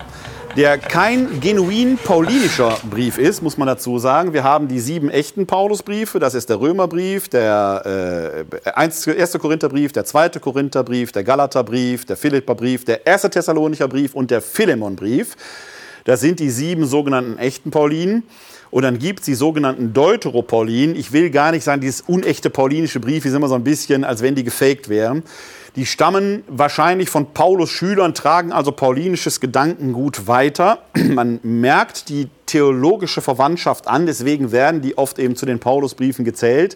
der 0.56 0.78
kein 0.78 1.40
genuin 1.40 1.98
paulinischer 1.98 2.78
Brief 2.90 3.18
ist, 3.18 3.42
muss 3.42 3.58
man 3.58 3.68
dazu 3.68 4.00
sagen. 4.00 4.34
Wir 4.34 4.44
haben 4.44 4.68
die 4.68 4.80
sieben 4.80 5.10
echten 5.10 5.48
Paulusbriefe, 5.48 6.20
das 6.20 6.34
ist 6.34 6.50
der 6.50 6.60
Römerbrief, 6.60 7.30
der 7.30 8.46
äh, 8.66 8.70
1. 8.72 9.38
Korintherbrief, 9.40 9.94
der 9.94 10.06
2. 10.06 10.30
Korintherbrief, 10.30 11.12
der 11.12 11.24
Galaterbrief, 11.24 12.06
der 12.06 12.18
Philipperbrief, 12.18 12.84
der 12.86 13.02
1. 13.06 13.22
Thessalonicher 13.24 13.88
Brief 13.88 14.14
und 14.14 14.32
der 14.32 14.42
Philemonbrief. 14.42 15.38
Das 16.04 16.20
sind 16.20 16.40
die 16.40 16.50
sieben 16.50 16.86
sogenannten 16.86 17.38
echten 17.38 17.72
Paulinen. 17.72 18.24
Und 18.72 18.84
dann 18.84 19.00
gibt 19.00 19.20
es 19.20 19.26
die 19.26 19.36
sogenannten 19.36 19.94
Deuteropaulinen. 19.94 20.96
Ich 20.96 21.12
will 21.12 21.30
gar 21.30 21.52
nicht 21.52 21.64
sagen, 21.64 21.82
dieses 21.82 22.02
unechte 22.02 22.50
paulinische 22.50 23.00
Brief 23.00 23.26
ist 23.26 23.34
immer 23.34 23.50
so 23.50 23.56
ein 23.56 23.64
bisschen, 23.64 24.04
als 24.04 24.22
wenn 24.22 24.34
die 24.34 24.46
gefaked 24.46 24.90
wären. 24.90 25.24
Die 25.78 25.86
stammen 25.86 26.44
wahrscheinlich 26.48 27.10
von 27.10 27.34
Paulus 27.34 27.70
Schülern, 27.70 28.14
tragen 28.14 28.52
also 28.52 28.74
paulinisches 28.74 29.40
Gedankengut 29.40 30.28
weiter. 30.28 30.80
Man 30.94 31.40
merkt 31.44 32.10
die 32.10 32.28
theologische 32.46 33.22
Verwandtschaft 33.22 33.88
an, 33.88 34.06
deswegen 34.06 34.52
werden 34.52 34.82
die 34.82 34.98
oft 34.98 35.18
eben 35.18 35.38
zu 35.38 35.46
den 35.46 35.60
Paulusbriefen 35.60 36.26
gezählt. 36.26 36.76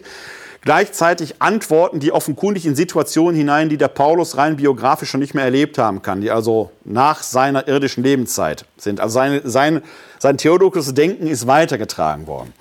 Gleichzeitig 0.62 1.40
antworten 1.40 2.00
die 2.00 2.10
offenkundig 2.10 2.66
in 2.66 2.74
Situationen 2.74 3.36
hinein, 3.36 3.68
die 3.68 3.76
der 3.76 3.86
Paulus 3.86 4.36
rein 4.36 4.56
biografisch 4.56 5.10
schon 5.10 5.20
nicht 5.20 5.34
mehr 5.34 5.44
erlebt 5.44 5.78
haben 5.78 6.02
kann, 6.02 6.22
die 6.22 6.30
also 6.30 6.70
nach 6.84 7.22
seiner 7.22 7.68
irdischen 7.68 8.02
Lebenszeit 8.02 8.64
sind. 8.76 8.98
Also 8.98 9.14
seine, 9.14 9.42
sein, 9.48 9.82
sein 10.18 10.38
theologisches 10.38 10.94
Denken 10.94 11.26
ist 11.26 11.46
weitergetragen 11.46 12.26
worden. 12.26 12.52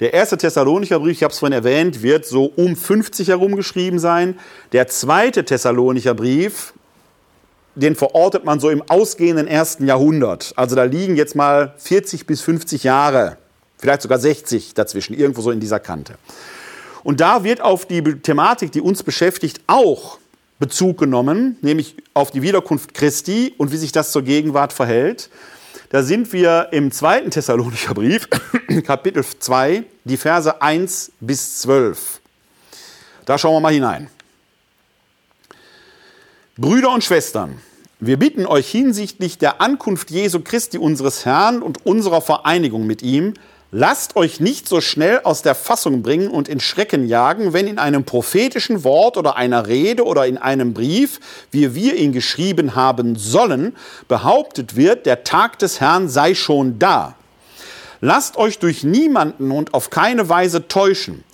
Der 0.00 0.12
erste 0.12 0.36
Thessalonicher 0.36 0.98
Brief, 0.98 1.12
ich 1.12 1.22
habe 1.22 1.32
es 1.32 1.38
vorhin 1.38 1.56
erwähnt, 1.56 2.02
wird 2.02 2.26
so 2.26 2.46
um 2.56 2.76
50 2.76 3.28
herum 3.28 3.56
geschrieben 3.56 3.98
sein. 3.98 4.38
Der 4.72 4.88
zweite 4.88 5.44
Thessalonicher 5.44 6.14
Brief, 6.14 6.74
den 7.76 7.94
verortet 7.94 8.44
man 8.44 8.60
so 8.60 8.70
im 8.70 8.82
ausgehenden 8.88 9.46
ersten 9.46 9.86
Jahrhundert. 9.86 10.52
Also 10.56 10.76
da 10.76 10.84
liegen 10.84 11.16
jetzt 11.16 11.36
mal 11.36 11.74
40 11.78 12.26
bis 12.26 12.40
50 12.42 12.84
Jahre, 12.84 13.38
vielleicht 13.78 14.02
sogar 14.02 14.18
60 14.18 14.74
dazwischen, 14.74 15.14
irgendwo 15.14 15.42
so 15.42 15.50
in 15.50 15.60
dieser 15.60 15.80
Kante. 15.80 16.14
Und 17.04 17.20
da 17.20 17.44
wird 17.44 17.60
auf 17.60 17.86
die 17.86 18.02
Thematik, 18.02 18.72
die 18.72 18.80
uns 18.80 19.02
beschäftigt, 19.02 19.60
auch 19.66 20.18
Bezug 20.58 20.98
genommen, 20.98 21.58
nämlich 21.60 21.96
auf 22.14 22.30
die 22.30 22.42
Wiederkunft 22.42 22.94
Christi 22.94 23.54
und 23.58 23.72
wie 23.72 23.76
sich 23.76 23.92
das 23.92 24.12
zur 24.12 24.22
Gegenwart 24.22 24.72
verhält. 24.72 25.28
Da 25.94 26.02
sind 26.02 26.32
wir 26.32 26.70
im 26.72 26.90
zweiten 26.90 27.30
Thessalonicher 27.30 27.94
Brief, 27.94 28.28
Kapitel 28.84 29.24
2, 29.24 29.84
die 30.02 30.16
Verse 30.16 30.60
1 30.60 31.12
bis 31.20 31.60
12. 31.60 32.20
Da 33.26 33.38
schauen 33.38 33.54
wir 33.54 33.60
mal 33.60 33.72
hinein. 33.72 34.10
Brüder 36.56 36.90
und 36.90 37.04
Schwestern, 37.04 37.60
wir 38.00 38.18
bitten 38.18 38.44
euch 38.44 38.68
hinsichtlich 38.68 39.38
der 39.38 39.60
Ankunft 39.60 40.10
Jesu 40.10 40.40
Christi 40.40 40.78
unseres 40.78 41.24
Herrn 41.26 41.62
und 41.62 41.86
unserer 41.86 42.20
Vereinigung 42.20 42.88
mit 42.88 43.02
ihm, 43.02 43.34
Lasst 43.76 44.14
euch 44.14 44.38
nicht 44.38 44.68
so 44.68 44.80
schnell 44.80 45.22
aus 45.24 45.42
der 45.42 45.56
Fassung 45.56 46.02
bringen 46.02 46.28
und 46.28 46.48
in 46.48 46.60
Schrecken 46.60 47.08
jagen, 47.08 47.52
wenn 47.52 47.66
in 47.66 47.80
einem 47.80 48.04
prophetischen 48.04 48.84
Wort 48.84 49.16
oder 49.16 49.34
einer 49.34 49.66
Rede 49.66 50.04
oder 50.04 50.28
in 50.28 50.38
einem 50.38 50.74
Brief, 50.74 51.18
wie 51.50 51.74
wir 51.74 51.96
ihn 51.96 52.12
geschrieben 52.12 52.76
haben 52.76 53.16
sollen, 53.16 53.74
behauptet 54.06 54.76
wird, 54.76 55.06
der 55.06 55.24
Tag 55.24 55.58
des 55.58 55.80
Herrn 55.80 56.08
sei 56.08 56.36
schon 56.36 56.78
da. 56.78 57.16
Lasst 58.00 58.36
euch 58.36 58.60
durch 58.60 58.84
niemanden 58.84 59.50
und 59.50 59.74
auf 59.74 59.90
keine 59.90 60.28
Weise 60.28 60.68
täuschen. 60.68 61.24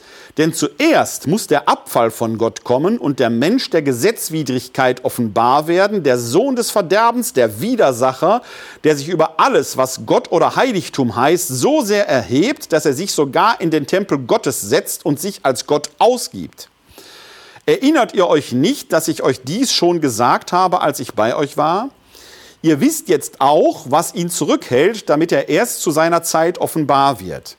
Denn 0.41 0.55
zuerst 0.55 1.27
muss 1.27 1.49
der 1.49 1.69
Abfall 1.69 2.11
von 2.11 2.39
Gott 2.39 2.65
kommen 2.65 2.97
und 2.97 3.19
der 3.19 3.29
Mensch 3.29 3.69
der 3.69 3.83
Gesetzwidrigkeit 3.83 5.05
offenbar 5.05 5.67
werden, 5.67 6.03
der 6.03 6.19
Sohn 6.19 6.57
des 6.57 6.71
Verderbens, 6.71 7.35
der 7.35 7.61
Widersacher, 7.61 8.41
der 8.83 8.97
sich 8.97 9.11
über 9.11 9.39
alles, 9.39 9.77
was 9.77 10.07
Gott 10.07 10.33
oder 10.33 10.57
Heiligtum 10.57 11.15
heißt, 11.15 11.47
so 11.47 11.83
sehr 11.83 12.09
erhebt, 12.09 12.73
dass 12.73 12.87
er 12.87 12.95
sich 12.95 13.13
sogar 13.13 13.61
in 13.61 13.71
den 13.71 13.87
Tempel 13.87 14.17
Gottes 14.17 14.63
setzt 14.63 15.05
und 15.05 15.21
sich 15.21 15.41
als 15.43 15.67
Gott 15.67 15.91
ausgibt. 15.99 16.71
Erinnert 17.67 18.15
ihr 18.15 18.27
euch 18.27 18.53
nicht, 18.53 18.95
dass 18.95 19.09
ich 19.09 19.23
euch 19.23 19.43
dies 19.43 19.75
schon 19.75 20.01
gesagt 20.01 20.53
habe, 20.53 20.81
als 20.81 21.01
ich 21.01 21.13
bei 21.13 21.37
euch 21.37 21.59
war? 21.59 21.91
Ihr 22.63 22.81
wisst 22.81 23.11
jetzt 23.11 23.43
auch, 23.43 23.85
was 23.91 24.15
ihn 24.15 24.31
zurückhält, 24.31 25.11
damit 25.11 25.33
er 25.33 25.51
erst 25.51 25.83
zu 25.83 25.91
seiner 25.91 26.23
Zeit 26.23 26.57
offenbar 26.57 27.21
wird. 27.21 27.59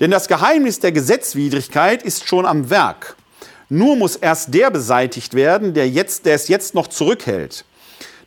Denn 0.00 0.10
das 0.10 0.28
Geheimnis 0.28 0.80
der 0.80 0.92
Gesetzwidrigkeit 0.92 2.02
ist 2.02 2.26
schon 2.26 2.46
am 2.46 2.70
Werk. 2.70 3.16
Nur 3.68 3.96
muss 3.96 4.16
erst 4.16 4.52
der 4.52 4.70
beseitigt 4.70 5.34
werden, 5.34 5.74
der, 5.74 5.88
jetzt, 5.88 6.26
der 6.26 6.34
es 6.34 6.48
jetzt 6.48 6.74
noch 6.74 6.88
zurückhält. 6.88 7.64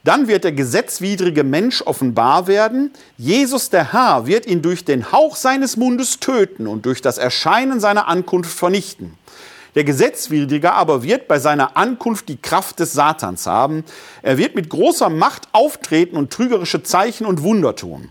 Dann 0.04 0.28
wird 0.28 0.46
der 0.46 0.54
gesetzwidrige 0.54 1.44
Mensch 1.44 1.82
offenbar 1.82 2.48
werden. 2.48 2.92
Jesus 3.18 3.70
der 3.70 3.92
Herr 3.92 4.26
wird 4.26 4.46
ihn 4.46 4.62
durch 4.62 4.86
den 4.86 5.12
Hauch 5.12 5.36
seines 5.36 5.76
Mundes 5.76 6.20
töten 6.20 6.66
und 6.66 6.86
durch 6.86 7.02
das 7.02 7.18
Erscheinen 7.18 7.80
seiner 7.80 8.08
Ankunft 8.08 8.58
vernichten. 8.58 9.18
Der 9.76 9.84
Gesetzwidrige 9.84 10.74
aber 10.74 11.04
wird 11.04 11.28
bei 11.28 11.40
seiner 11.40 11.78
Ankunft 11.78 12.30
die 12.30 12.38
Kraft 12.38 12.80
des 12.80 12.94
Satans 12.94 13.46
haben. 13.46 13.84
Er 14.22 14.38
wird 14.38 14.56
mit 14.56 14.70
großer 14.70 15.10
Macht 15.10 15.50
auftreten 15.52 16.18
und 16.18 16.32
trügerische 16.32 16.84
Zeichen 16.84 17.28
und 17.28 17.44
Wunder 17.44 17.76
tun. 17.76 18.10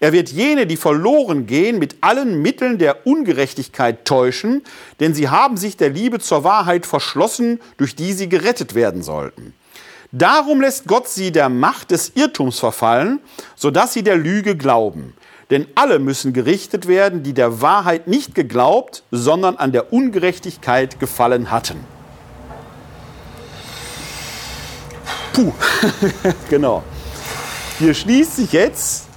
Er 0.00 0.12
wird 0.12 0.30
jene, 0.30 0.66
die 0.66 0.76
verloren 0.76 1.46
gehen, 1.46 1.78
mit 1.80 1.96
allen 2.02 2.40
Mitteln 2.40 2.78
der 2.78 3.06
Ungerechtigkeit 3.06 4.04
täuschen, 4.04 4.62
denn 5.00 5.12
sie 5.12 5.28
haben 5.28 5.56
sich 5.56 5.76
der 5.76 5.90
Liebe 5.90 6.20
zur 6.20 6.44
Wahrheit 6.44 6.86
verschlossen, 6.86 7.60
durch 7.78 7.96
die 7.96 8.12
sie 8.12 8.28
gerettet 8.28 8.76
werden 8.76 9.02
sollten. 9.02 9.54
Darum 10.12 10.60
lässt 10.60 10.86
Gott 10.86 11.08
sie 11.08 11.32
der 11.32 11.48
Macht 11.48 11.90
des 11.90 12.12
Irrtums 12.14 12.60
verfallen, 12.60 13.18
sodass 13.56 13.92
sie 13.92 14.02
der 14.02 14.16
Lüge 14.16 14.56
glauben. 14.56 15.14
Denn 15.50 15.66
alle 15.74 15.98
müssen 15.98 16.32
gerichtet 16.32 16.86
werden, 16.86 17.22
die 17.22 17.32
der 17.32 17.60
Wahrheit 17.60 18.06
nicht 18.06 18.34
geglaubt, 18.34 19.02
sondern 19.10 19.56
an 19.56 19.72
der 19.72 19.92
Ungerechtigkeit 19.92 21.00
gefallen 21.00 21.50
hatten. 21.50 21.80
Puh, 25.32 25.52
genau. 26.50 26.84
Hier 27.78 27.94
schließt 27.94 28.36
sich 28.36 28.52
jetzt 28.52 29.07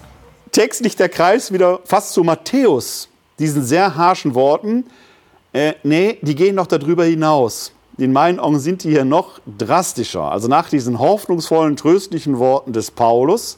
textlich 0.51 0.95
der 0.95 1.09
Kreis 1.09 1.51
wieder 1.51 1.79
fast 1.85 2.13
zu 2.13 2.23
Matthäus, 2.23 3.09
diesen 3.39 3.63
sehr 3.63 3.95
harschen 3.95 4.35
Worten. 4.35 4.85
Äh, 5.53 5.73
nee, 5.83 6.17
die 6.21 6.35
gehen 6.35 6.55
noch 6.55 6.67
darüber 6.67 7.05
hinaus. 7.05 7.71
In 7.97 8.13
meinen 8.13 8.39
Augen 8.39 8.59
sind 8.59 8.83
die 8.83 8.89
hier 8.89 9.05
noch 9.05 9.39
drastischer. 9.57 10.31
Also 10.31 10.47
nach 10.47 10.69
diesen 10.69 10.99
hoffnungsvollen, 10.99 11.75
tröstlichen 11.75 12.39
Worten 12.39 12.73
des 12.73 12.91
Paulus 12.91 13.57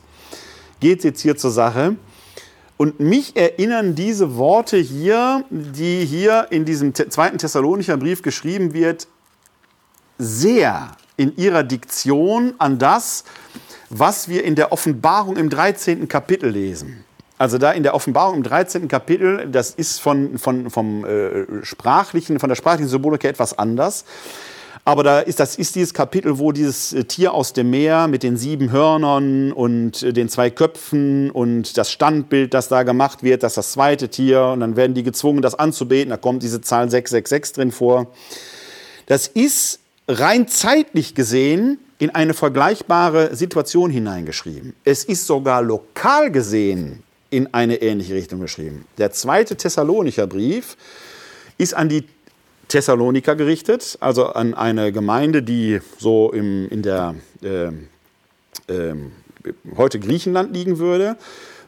geht 0.79 0.99
es 0.99 1.03
jetzt 1.05 1.21
hier 1.21 1.37
zur 1.37 1.51
Sache. 1.51 1.95
Und 2.77 2.99
mich 2.99 3.35
erinnern 3.37 3.95
diese 3.95 4.35
Worte 4.35 4.77
hier, 4.77 5.45
die 5.49 6.05
hier 6.05 6.47
in 6.49 6.65
diesem 6.65 6.93
zweiten 6.93 7.37
Thessalonicher 7.37 7.95
Brief 7.97 8.21
geschrieben 8.21 8.73
wird, 8.73 9.07
sehr 10.17 10.91
in 11.15 11.35
ihrer 11.37 11.63
Diktion 11.63 12.55
an 12.57 12.79
das, 12.79 13.23
was 13.89 14.27
wir 14.29 14.43
in 14.43 14.55
der 14.55 14.71
Offenbarung 14.71 15.37
im 15.37 15.49
13. 15.49 16.07
Kapitel 16.07 16.49
lesen. 16.49 17.03
Also 17.37 17.57
da 17.57 17.71
in 17.71 17.83
der 17.83 17.95
Offenbarung 17.95 18.37
im 18.37 18.43
13. 18.43 18.87
Kapitel, 18.87 19.49
das 19.51 19.71
ist 19.71 19.99
von, 19.99 20.37
von, 20.37 20.69
vom 20.69 21.03
äh, 21.03 21.45
sprachlichen, 21.63 22.39
von 22.39 22.49
der 22.49 22.55
sprachlichen 22.55 22.87
Symbolik 22.87 23.25
etwas 23.25 23.57
anders. 23.57 24.05
Aber 24.85 25.03
da 25.03 25.19
ist, 25.19 25.39
das 25.39 25.55
ist 25.55 25.75
dieses 25.75 25.93
Kapitel, 25.93 26.39
wo 26.39 26.51
dieses 26.51 26.93
äh, 26.93 27.05
Tier 27.05 27.33
aus 27.33 27.53
dem 27.53 27.69
Meer 27.69 28.07
mit 28.07 28.21
den 28.21 28.37
sieben 28.37 28.71
Hörnern 28.71 29.51
und 29.51 30.03
äh, 30.03 30.11
den 30.11 30.27
zwei 30.29 30.49
Köpfen 30.49 31.31
und 31.31 31.77
das 31.77 31.89
Standbild, 31.89 32.53
das 32.53 32.67
da 32.67 32.83
gemacht 32.83 33.23
wird, 33.23 33.43
das 33.43 33.53
ist 33.53 33.57
das 33.57 33.71
zweite 33.73 34.09
Tier. 34.09 34.47
Und 34.47 34.59
dann 34.59 34.75
werden 34.75 34.93
die 34.93 35.03
gezwungen, 35.03 35.41
das 35.41 35.55
anzubeten. 35.55 36.09
Da 36.09 36.17
kommt 36.17 36.43
diese 36.43 36.61
Zahl 36.61 36.89
666 36.89 37.55
drin 37.55 37.71
vor. 37.71 38.07
Das 39.05 39.27
ist 39.27 39.79
rein 40.07 40.47
zeitlich 40.47 41.15
gesehen 41.15 41.79
in 41.99 42.09
eine 42.11 42.33
vergleichbare 42.33 43.35
Situation 43.35 43.89
hineingeschrieben. 43.89 44.73
Es 44.83 45.03
ist 45.03 45.25
sogar 45.25 45.61
lokal 45.61 46.31
gesehen 46.31 47.03
in 47.29 47.53
eine 47.53 47.81
ähnliche 47.81 48.13
Richtung 48.13 48.39
geschrieben. 48.39 48.85
Der 48.97 49.11
zweite 49.11 49.55
Thessalonicher 49.55 50.27
Brief 50.27 50.77
ist 51.57 51.73
an 51.73 51.89
die 51.89 52.05
Thessaloniker 52.67 53.35
gerichtet, 53.35 53.97
also 53.99 54.27
an 54.27 54.53
eine 54.53 54.91
Gemeinde, 54.91 55.43
die 55.43 55.79
so 55.97 56.31
im, 56.31 56.67
in 56.69 56.81
der 56.81 57.15
äh, 57.41 57.67
äh, 58.67 58.95
heute 59.75 59.99
Griechenland 59.99 60.53
liegen 60.53 60.79
würde 60.79 61.17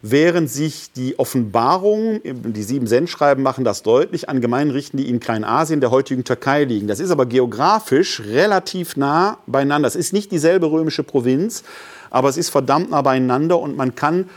während 0.07 0.51
sich 0.51 0.91
die 0.91 1.17
Offenbarungen, 1.17 2.21
die 2.23 2.61
sieben 2.61 2.85
Sendschreiben 2.85 3.43
machen 3.43 3.63
das 3.63 3.81
deutlich, 3.81 4.29
an 4.29 4.39
Gemeinden 4.39 4.71
richten, 4.71 4.97
die 4.97 5.09
in 5.09 5.19
Kleinasien, 5.19 5.81
der 5.81 5.89
heutigen 5.89 6.23
Türkei 6.23 6.63
liegen. 6.63 6.87
Das 6.87 6.99
ist 6.99 7.09
aber 7.09 7.25
geografisch 7.25 8.19
relativ 8.19 8.97
nah 8.97 9.39
beieinander. 9.47 9.87
Es 9.87 9.95
ist 9.95 10.13
nicht 10.13 10.31
dieselbe 10.31 10.69
römische 10.69 11.01
Provinz, 11.01 11.63
aber 12.11 12.29
es 12.29 12.37
ist 12.37 12.49
verdammt 12.49 12.91
nah 12.91 13.01
beieinander 13.01 13.59
und 13.59 13.75
man 13.77 13.95
kann 13.95 14.29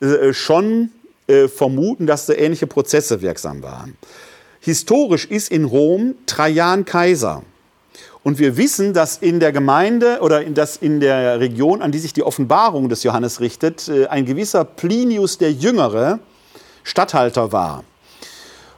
äh, 0.00 0.32
schon 0.32 0.90
äh, 1.26 1.48
vermuten, 1.48 2.06
dass 2.06 2.26
da 2.26 2.34
ähnliche 2.34 2.68
Prozesse 2.68 3.20
wirksam 3.20 3.64
waren. 3.64 3.96
Historisch 4.60 5.24
ist 5.24 5.50
in 5.50 5.64
Rom 5.64 6.14
Trajan 6.26 6.84
Kaiser. 6.84 7.42
Und 8.28 8.38
wir 8.38 8.58
wissen, 8.58 8.92
dass 8.92 9.16
in 9.16 9.40
der 9.40 9.52
Gemeinde 9.52 10.18
oder 10.20 10.42
in, 10.42 10.52
dass 10.52 10.76
in 10.76 11.00
der 11.00 11.40
Region, 11.40 11.80
an 11.80 11.92
die 11.92 11.98
sich 11.98 12.12
die 12.12 12.22
Offenbarung 12.22 12.90
des 12.90 13.02
Johannes 13.02 13.40
richtet, 13.40 13.88
äh, 13.88 14.06
ein 14.08 14.26
gewisser 14.26 14.66
Plinius 14.66 15.38
der 15.38 15.50
Jüngere 15.50 16.18
Statthalter 16.82 17.52
war. 17.52 17.84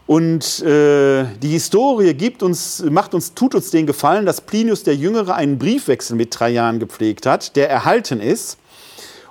Und 0.06 0.62
äh, 0.62 1.24
die 1.43 1.48
Historie 1.48 2.14
gibt 2.14 2.44
uns, 2.44 2.85
macht 2.90 3.12
uns, 3.12 3.35
tut 3.35 3.56
uns 3.56 3.72
den 3.72 3.86
Gefallen, 3.86 4.24
dass 4.24 4.40
Plinius 4.40 4.85
der 4.85 4.94
Jüngere 4.94 5.35
einen 5.35 5.59
Briefwechsel 5.59 6.14
mit 6.14 6.31
Trajan 6.31 6.78
gepflegt 6.78 7.27
hat, 7.27 7.56
der 7.56 7.68
erhalten 7.68 8.20
ist 8.20 8.56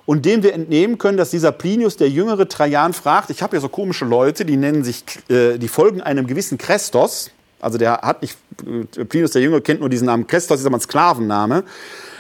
und 0.06 0.26
dem 0.26 0.44
wir 0.44 0.54
entnehmen 0.54 0.98
können, 0.98 1.18
dass 1.18 1.30
dieser 1.30 1.54
Plinius 1.54 1.96
der 1.96 2.10
Jüngere 2.10 2.50
Trajan 2.50 2.92
fragt, 2.92 3.30
ich 3.30 3.42
habe 3.42 3.56
ja 3.56 3.62
so 3.62 3.70
komische 3.70 4.04
Leute, 4.04 4.44
die 4.44 4.58
nennen 4.58 4.84
sich, 4.84 5.02
äh, 5.30 5.58
die 5.58 5.70
folgen 5.70 6.02
einem 6.02 6.28
gewissen 6.28 6.58
Christos, 6.58 7.32
also 7.60 7.78
der 7.78 7.94
hat 8.02 8.22
nicht, 8.22 8.38
Plinus 9.10 9.32
der 9.32 9.42
Jüngere 9.42 9.62
kennt 9.62 9.80
nur 9.80 9.90
diesen 9.90 10.06
Namen 10.06 10.28
Krestos, 10.28 10.60
ist 10.60 10.66
aber 10.66 10.78
ein 10.78 10.82
Sklavenname. 10.82 11.64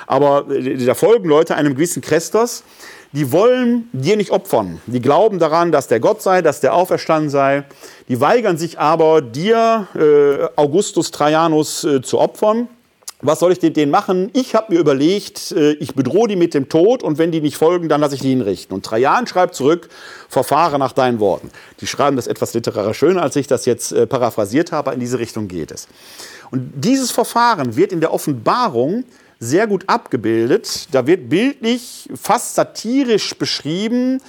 Aber 0.07 0.45
da 0.49 0.95
folgen 0.95 1.29
Leute 1.29 1.55
einem 1.55 1.75
gewissen 1.75 2.01
Krestos, 2.01 2.63
die 3.11 3.31
wollen 3.31 3.89
dir 3.91 4.17
nicht 4.17 4.31
opfern. 4.31 4.81
Die 4.87 5.01
glauben 5.01 5.39
daran, 5.39 5.71
dass 5.71 5.87
der 5.87 5.99
Gott 5.99 6.21
sei, 6.21 6.41
dass 6.41 6.61
der 6.61 6.73
auferstanden 6.73 7.29
sei. 7.29 7.63
Die 8.07 8.19
weigern 8.19 8.57
sich 8.57 8.79
aber, 8.79 9.21
dir, 9.21 9.87
äh, 9.95 10.47
Augustus 10.55 11.11
Trajanus, 11.11 11.83
äh, 11.83 12.01
zu 12.01 12.19
opfern 12.19 12.67
was 13.21 13.39
soll 13.39 13.51
ich 13.51 13.59
denen 13.59 13.91
machen? 13.91 14.29
Ich 14.33 14.55
habe 14.55 14.73
mir 14.73 14.79
überlegt, 14.79 15.51
äh, 15.51 15.73
ich 15.73 15.93
bedrohe 15.93 16.27
die 16.27 16.35
mit 16.37 16.53
dem 16.53 16.69
Tod 16.69 17.03
und 17.03 17.17
wenn 17.17 17.31
die 17.31 17.41
nicht 17.41 17.57
folgen, 17.57 17.89
dann 17.89 17.99
lasse 17.99 18.15
ich 18.15 18.21
die 18.21 18.29
hinrichten. 18.29 18.73
Und 18.73 18.85
Trajan 18.85 19.27
schreibt 19.27 19.55
zurück, 19.55 19.89
verfahre 20.29 20.79
nach 20.79 20.93
deinen 20.93 21.19
Worten. 21.19 21.49
Die 21.81 21.87
schreiben 21.87 22.15
das 22.15 22.27
etwas 22.27 22.53
literarisch 22.53 22.97
schöner, 22.97 23.21
als 23.21 23.35
ich 23.35 23.47
das 23.47 23.65
jetzt 23.65 23.91
äh, 23.91 24.07
paraphrasiert 24.07 24.71
habe, 24.71 24.93
in 24.93 24.99
diese 24.99 25.19
Richtung 25.19 25.47
geht 25.49 25.71
es. 25.71 25.87
Und 26.51 26.71
dieses 26.75 27.11
Verfahren 27.11 27.75
wird 27.75 27.91
in 27.91 27.99
der 27.99 28.13
Offenbarung 28.13 29.03
sehr 29.39 29.67
gut 29.67 29.83
abgebildet. 29.87 30.87
Da 30.91 31.05
wird 31.07 31.29
bildlich, 31.29 32.09
fast 32.15 32.55
satirisch 32.55 33.35
beschrieben, 33.35 34.21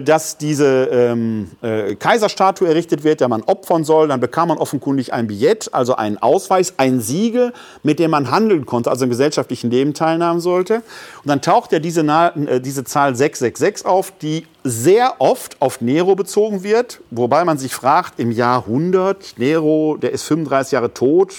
dass 0.00 0.36
diese 0.36 0.88
ähm, 0.92 1.50
äh, 1.62 1.94
Kaiserstatue 1.94 2.68
errichtet 2.68 3.02
wird, 3.02 3.20
der 3.20 3.28
man 3.28 3.42
opfern 3.42 3.84
soll. 3.84 4.08
Dann 4.08 4.20
bekam 4.20 4.48
man 4.48 4.58
offenkundig 4.58 5.12
ein 5.14 5.26
Billett, 5.26 5.72
also 5.72 5.96
einen 5.96 6.18
Ausweis, 6.18 6.74
ein 6.76 7.00
Siegel, 7.00 7.52
mit 7.82 7.98
dem 7.98 8.10
man 8.10 8.30
handeln 8.30 8.66
konnte, 8.66 8.90
also 8.90 9.04
im 9.04 9.10
gesellschaftlichen 9.10 9.70
Leben 9.70 9.94
teilnehmen 9.94 10.40
sollte. 10.40 10.76
Und 10.76 11.28
dann 11.28 11.40
taucht 11.40 11.72
ja 11.72 11.78
diese, 11.78 12.02
äh, 12.02 12.60
diese 12.60 12.84
Zahl 12.84 13.16
666 13.16 13.86
auf, 13.86 14.12
die 14.20 14.46
sehr 14.64 15.14
oft 15.18 15.60
auf 15.60 15.80
Nero 15.80 16.14
bezogen 16.14 16.62
wird, 16.62 17.00
wobei 17.10 17.44
man 17.44 17.56
sich 17.56 17.74
fragt, 17.74 18.20
im 18.20 18.30
Jahr 18.30 18.66
100, 18.66 19.38
Nero, 19.38 19.96
der 19.96 20.12
ist 20.12 20.24
35 20.24 20.72
Jahre 20.72 20.92
tot, 20.92 21.34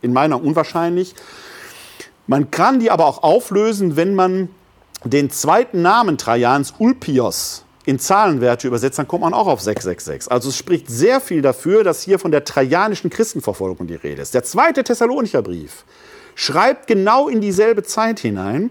in 0.00 0.12
meiner 0.12 0.42
unwahrscheinlich. 0.42 1.14
Man 2.28 2.50
kann 2.50 2.78
die 2.78 2.90
aber 2.90 3.06
auch 3.06 3.22
auflösen, 3.22 3.96
wenn 3.96 4.14
man 4.14 4.50
den 5.04 5.30
zweiten 5.30 5.82
Namen 5.82 6.18
Trajans, 6.18 6.74
Ulpios, 6.78 7.64
in 7.88 7.98
Zahlenwerte 7.98 8.66
übersetzt, 8.66 8.98
dann 8.98 9.08
kommt 9.08 9.22
man 9.22 9.32
auch 9.32 9.46
auf 9.46 9.62
666. 9.62 10.30
Also 10.30 10.50
es 10.50 10.56
spricht 10.58 10.90
sehr 10.90 11.22
viel 11.22 11.40
dafür, 11.40 11.84
dass 11.84 12.02
hier 12.02 12.18
von 12.18 12.30
der 12.30 12.44
trajanischen 12.44 13.08
Christenverfolgung 13.08 13.86
die 13.86 13.94
Rede 13.94 14.20
ist. 14.20 14.34
Der 14.34 14.44
zweite 14.44 14.84
Thessalonicher 14.84 15.40
Brief 15.40 15.84
schreibt 16.34 16.86
genau 16.86 17.28
in 17.28 17.40
dieselbe 17.40 17.82
Zeit 17.82 18.20
hinein. 18.20 18.70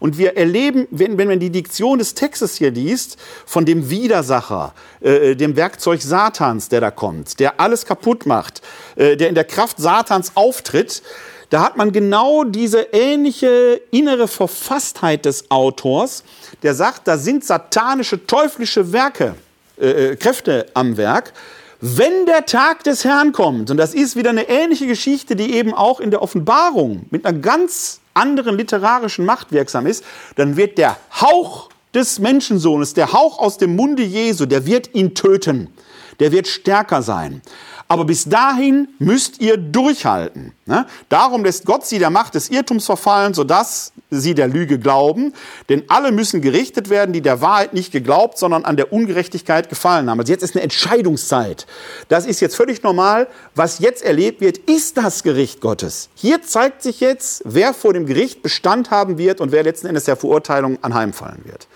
Und 0.00 0.18
wir 0.18 0.36
erleben, 0.36 0.86
wenn, 0.90 1.18
wenn 1.18 1.28
man 1.28 1.40
die 1.40 1.50
Diktion 1.50 1.98
des 1.98 2.14
Textes 2.14 2.56
hier 2.56 2.70
liest, 2.70 3.16
von 3.46 3.64
dem 3.64 3.90
Widersacher, 3.90 4.74
äh, 5.00 5.34
dem 5.34 5.56
Werkzeug 5.56 6.02
Satans, 6.02 6.68
der 6.68 6.80
da 6.80 6.90
kommt, 6.90 7.40
der 7.40 7.58
alles 7.58 7.86
kaputt 7.86 8.26
macht, 8.26 8.60
äh, 8.96 9.16
der 9.16 9.30
in 9.30 9.34
der 9.34 9.44
Kraft 9.44 9.78
Satans 9.78 10.32
auftritt, 10.34 11.02
da 11.50 11.62
hat 11.62 11.76
man 11.76 11.92
genau 11.92 12.44
diese 12.44 12.88
ähnliche 12.92 13.80
innere 13.90 14.28
Verfasstheit 14.28 15.24
des 15.24 15.50
Autors, 15.50 16.24
der 16.62 16.74
sagt, 16.74 17.08
da 17.08 17.16
sind 17.16 17.44
satanische, 17.44 18.26
teuflische 18.26 18.92
Werke, 18.92 19.34
äh, 19.80 20.10
äh, 20.10 20.16
Kräfte 20.16 20.66
am 20.74 20.96
Werk. 20.96 21.32
Wenn 21.80 22.26
der 22.26 22.44
Tag 22.44 22.82
des 22.84 23.04
Herrn 23.04 23.32
kommt, 23.32 23.70
und 23.70 23.76
das 23.76 23.94
ist 23.94 24.16
wieder 24.16 24.30
eine 24.30 24.48
ähnliche 24.48 24.86
Geschichte, 24.86 25.36
die 25.36 25.54
eben 25.54 25.72
auch 25.72 26.00
in 26.00 26.10
der 26.10 26.22
Offenbarung 26.22 27.06
mit 27.10 27.24
einer 27.24 27.38
ganz 27.38 28.00
anderen 28.14 28.56
literarischen 28.56 29.24
Macht 29.24 29.52
wirksam 29.52 29.86
ist, 29.86 30.04
dann 30.36 30.56
wird 30.56 30.76
der 30.76 30.96
Hauch 31.20 31.70
des 31.94 32.18
Menschensohnes, 32.18 32.94
der 32.94 33.12
Hauch 33.12 33.38
aus 33.38 33.58
dem 33.58 33.76
Munde 33.76 34.02
Jesu, 34.02 34.44
der 34.44 34.66
wird 34.66 34.94
ihn 34.94 35.14
töten. 35.14 35.68
Der 36.20 36.32
wird 36.32 36.48
stärker 36.48 37.00
sein. 37.02 37.42
Aber 37.90 38.04
bis 38.04 38.24
dahin 38.26 38.88
müsst 38.98 39.40
ihr 39.40 39.56
durchhalten. 39.56 40.52
Ne? 40.66 40.86
Darum 41.08 41.42
lässt 41.42 41.64
Gott 41.64 41.86
sie 41.86 41.98
der 41.98 42.10
Macht 42.10 42.34
des 42.34 42.50
Irrtums 42.50 42.84
verfallen, 42.84 43.32
sodass 43.32 43.92
sie 44.10 44.34
der 44.34 44.46
Lüge 44.46 44.78
glauben. 44.78 45.32
Denn 45.70 45.84
alle 45.88 46.12
müssen 46.12 46.42
gerichtet 46.42 46.90
werden, 46.90 47.14
die 47.14 47.22
der 47.22 47.40
Wahrheit 47.40 47.72
nicht 47.72 47.90
geglaubt, 47.90 48.36
sondern 48.36 48.66
an 48.66 48.76
der 48.76 48.92
Ungerechtigkeit 48.92 49.70
gefallen 49.70 50.10
haben. 50.10 50.20
Also 50.20 50.30
jetzt 50.30 50.42
ist 50.42 50.54
eine 50.54 50.64
Entscheidungszeit. 50.64 51.66
Das 52.08 52.26
ist 52.26 52.40
jetzt 52.40 52.56
völlig 52.56 52.82
normal. 52.82 53.26
Was 53.54 53.78
jetzt 53.78 54.02
erlebt 54.02 54.42
wird, 54.42 54.58
ist 54.58 54.98
das 54.98 55.22
Gericht 55.22 55.62
Gottes. 55.62 56.10
Hier 56.14 56.42
zeigt 56.42 56.82
sich 56.82 57.00
jetzt, 57.00 57.40
wer 57.46 57.72
vor 57.72 57.94
dem 57.94 58.04
Gericht 58.04 58.42
Bestand 58.42 58.90
haben 58.90 59.16
wird 59.16 59.40
und 59.40 59.50
wer 59.50 59.62
letzten 59.62 59.86
Endes 59.86 60.04
der 60.04 60.16
Verurteilung 60.16 60.78
anheimfallen 60.82 61.40
wird. 61.44 61.66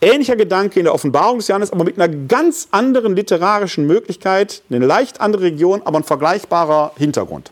Ähnlicher 0.00 0.36
Gedanke 0.36 0.78
in 0.78 0.84
der 0.84 0.94
Offenbarung 0.94 1.38
des 1.38 1.48
Johannes, 1.48 1.72
aber 1.72 1.84
mit 1.84 1.98
einer 1.98 2.08
ganz 2.08 2.68
anderen 2.70 3.16
literarischen 3.16 3.86
Möglichkeit, 3.86 4.62
eine 4.70 4.84
leicht 4.84 5.20
andere 5.20 5.42
Region, 5.44 5.82
aber 5.84 5.98
ein 5.98 6.04
vergleichbarer 6.04 6.92
Hintergrund. 6.96 7.50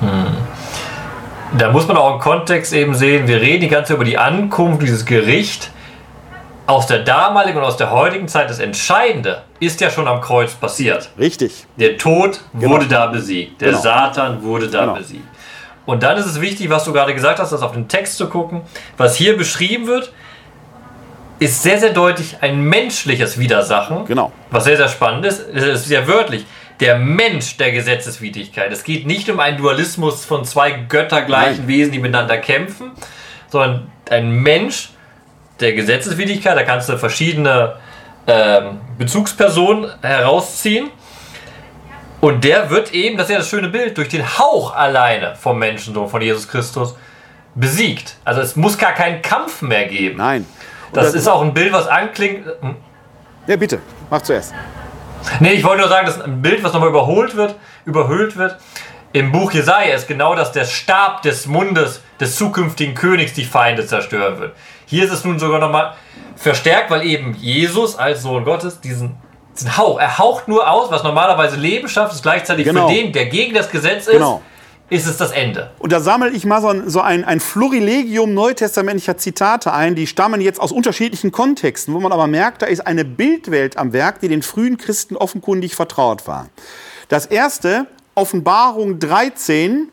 Hm. 0.00 0.36
Da 1.56 1.72
muss 1.72 1.88
man 1.88 1.96
auch 1.96 2.14
im 2.14 2.20
Kontext 2.20 2.72
eben 2.72 2.94
sehen, 2.94 3.26
wir 3.26 3.40
reden 3.40 3.62
die 3.62 3.68
ganze 3.68 3.88
Zeit 3.88 3.96
über 3.96 4.04
die 4.04 4.18
Ankunft, 4.18 4.82
dieses 4.82 5.04
Gericht. 5.04 5.70
Aus 6.66 6.86
der 6.86 6.98
damaligen 6.98 7.56
und 7.56 7.64
aus 7.64 7.78
der 7.78 7.90
heutigen 7.90 8.28
Zeit, 8.28 8.50
das 8.50 8.58
Entscheidende 8.58 9.42
ist 9.58 9.80
ja 9.80 9.88
schon 9.88 10.06
am 10.06 10.20
Kreuz 10.20 10.52
passiert. 10.52 11.08
Richtig. 11.18 11.64
Der 11.76 11.96
Tod 11.96 12.40
genau. 12.52 12.74
wurde 12.74 12.86
da 12.86 13.06
besiegt. 13.06 13.62
Der 13.62 13.70
genau. 13.70 13.80
Satan 13.80 14.42
wurde 14.42 14.68
da 14.68 14.80
genau. 14.80 14.94
besiegt. 14.96 15.24
Und 15.86 16.02
dann 16.02 16.18
ist 16.18 16.26
es 16.26 16.42
wichtig, 16.42 16.68
was 16.68 16.84
du 16.84 16.92
gerade 16.92 17.14
gesagt 17.14 17.38
hast, 17.38 17.52
das 17.52 17.62
auf 17.62 17.72
den 17.72 17.88
Text 17.88 18.18
zu 18.18 18.28
gucken. 18.28 18.60
Was 18.98 19.16
hier 19.16 19.38
beschrieben 19.38 19.86
wird, 19.86 20.12
ist 21.38 21.62
sehr, 21.62 21.78
sehr 21.78 21.92
deutlich 21.92 22.36
ein 22.40 22.60
menschliches 22.62 23.38
Widersachen. 23.38 24.04
Genau. 24.06 24.32
Was 24.50 24.64
sehr, 24.64 24.76
sehr 24.76 24.88
spannend 24.88 25.24
ist. 25.26 25.40
Es 25.54 25.64
ist 25.64 25.84
sehr 25.86 26.06
wörtlich. 26.08 26.44
Der 26.80 26.96
Mensch 26.96 27.56
der 27.56 27.72
Gesetzeswidrigkeit. 27.72 28.72
Es 28.72 28.84
geht 28.84 29.06
nicht 29.06 29.28
um 29.30 29.40
einen 29.40 29.56
Dualismus 29.56 30.24
von 30.24 30.44
zwei 30.44 30.70
göttergleichen 30.70 31.60
Nein. 31.60 31.68
Wesen, 31.68 31.92
die 31.92 31.98
miteinander 31.98 32.38
kämpfen, 32.38 32.92
sondern 33.48 33.90
ein 34.10 34.30
Mensch 34.30 34.90
der 35.60 35.72
Gesetzeswidrigkeit. 35.72 36.56
Da 36.56 36.62
kannst 36.62 36.88
du 36.88 36.96
verschiedene 36.98 37.76
ähm, 38.26 38.80
Bezugspersonen 38.96 39.90
herausziehen. 40.02 40.90
Und 42.20 42.42
der 42.42 42.70
wird 42.70 42.92
eben, 42.94 43.16
das 43.16 43.26
ist 43.26 43.32
ja 43.32 43.38
das 43.38 43.48
schöne 43.48 43.68
Bild, 43.68 43.96
durch 43.96 44.08
den 44.08 44.38
Hauch 44.38 44.74
alleine 44.74 45.36
vom 45.36 45.58
Menschensohn, 45.58 46.08
von 46.08 46.20
Jesus 46.20 46.48
Christus, 46.48 46.96
besiegt. 47.54 48.16
Also 48.24 48.40
es 48.40 48.56
muss 48.56 48.76
gar 48.76 48.92
keinen 48.92 49.22
Kampf 49.22 49.62
mehr 49.62 49.86
geben. 49.86 50.18
Nein. 50.18 50.46
Das 50.92 51.14
ist 51.14 51.28
auch 51.28 51.42
ein 51.42 51.54
Bild, 51.54 51.72
was 51.72 51.86
anklingt. 51.86 52.46
Hm? 52.60 52.76
Ja, 53.46 53.56
bitte, 53.56 53.80
mach 54.10 54.22
zuerst. 54.22 54.54
Nee, 55.40 55.52
ich 55.52 55.64
wollte 55.64 55.80
nur 55.80 55.88
sagen, 55.88 56.06
das 56.06 56.16
ist 56.16 56.22
ein 56.22 56.42
Bild, 56.42 56.62
was 56.62 56.72
nochmal 56.72 56.90
überholt 56.90 57.36
wird, 57.36 57.56
überhöht 57.84 58.36
wird. 58.36 58.56
Im 59.12 59.32
Buch 59.32 59.52
Jesaja 59.52 59.94
ist 59.94 60.06
genau 60.06 60.34
das, 60.34 60.52
der 60.52 60.64
Stab 60.64 61.22
des 61.22 61.46
Mundes 61.46 62.02
des 62.20 62.36
zukünftigen 62.36 62.94
Königs 62.94 63.32
die 63.32 63.44
Feinde 63.44 63.86
zerstören 63.86 64.38
wird. 64.38 64.54
Hier 64.86 65.04
ist 65.04 65.12
es 65.12 65.24
nun 65.24 65.38
sogar 65.38 65.60
nochmal 65.60 65.94
verstärkt, 66.36 66.90
weil 66.90 67.04
eben 67.06 67.34
Jesus 67.34 67.96
als 67.96 68.22
Sohn 68.22 68.44
Gottes 68.44 68.80
diesen, 68.80 69.16
diesen 69.56 69.76
Hauch, 69.76 69.98
er 69.98 70.18
haucht 70.18 70.46
nur 70.48 70.70
aus, 70.70 70.90
was 70.90 71.02
normalerweise 71.02 71.56
Leben 71.56 71.88
schafft, 71.88 72.12
ist 72.12 72.22
gleichzeitig 72.22 72.66
genau. 72.66 72.88
für 72.88 72.94
den, 72.94 73.12
der 73.12 73.26
gegen 73.26 73.54
das 73.54 73.70
Gesetz 73.70 74.06
ist, 74.06 74.12
genau. 74.12 74.42
Ist 74.90 75.06
es 75.06 75.16
das 75.16 75.32
Ende. 75.32 75.70
Und 75.78 75.92
da 75.92 76.00
sammle 76.00 76.30
ich 76.30 76.44
mal 76.44 76.60
so 76.60 76.68
ein, 76.68 76.88
so 76.88 77.00
ein, 77.00 77.24
ein 77.24 77.40
Florilegium 77.40 78.34
neutestamentlicher 78.34 79.16
Zitate 79.16 79.72
ein, 79.72 79.94
die 79.94 80.06
stammen 80.06 80.40
jetzt 80.40 80.60
aus 80.60 80.72
unterschiedlichen 80.72 81.32
Kontexten, 81.32 81.94
wo 81.94 82.00
man 82.00 82.12
aber 82.12 82.26
merkt, 82.26 82.62
da 82.62 82.66
ist 82.66 82.86
eine 82.86 83.04
Bildwelt 83.04 83.76
am 83.76 83.92
Werk, 83.92 84.20
die 84.20 84.28
den 84.28 84.42
frühen 84.42 84.78
Christen 84.78 85.16
offenkundig 85.16 85.74
vertraut 85.76 86.26
war. 86.26 86.48
Das 87.08 87.26
erste, 87.26 87.86
Offenbarung 88.14 88.98
13, 88.98 89.88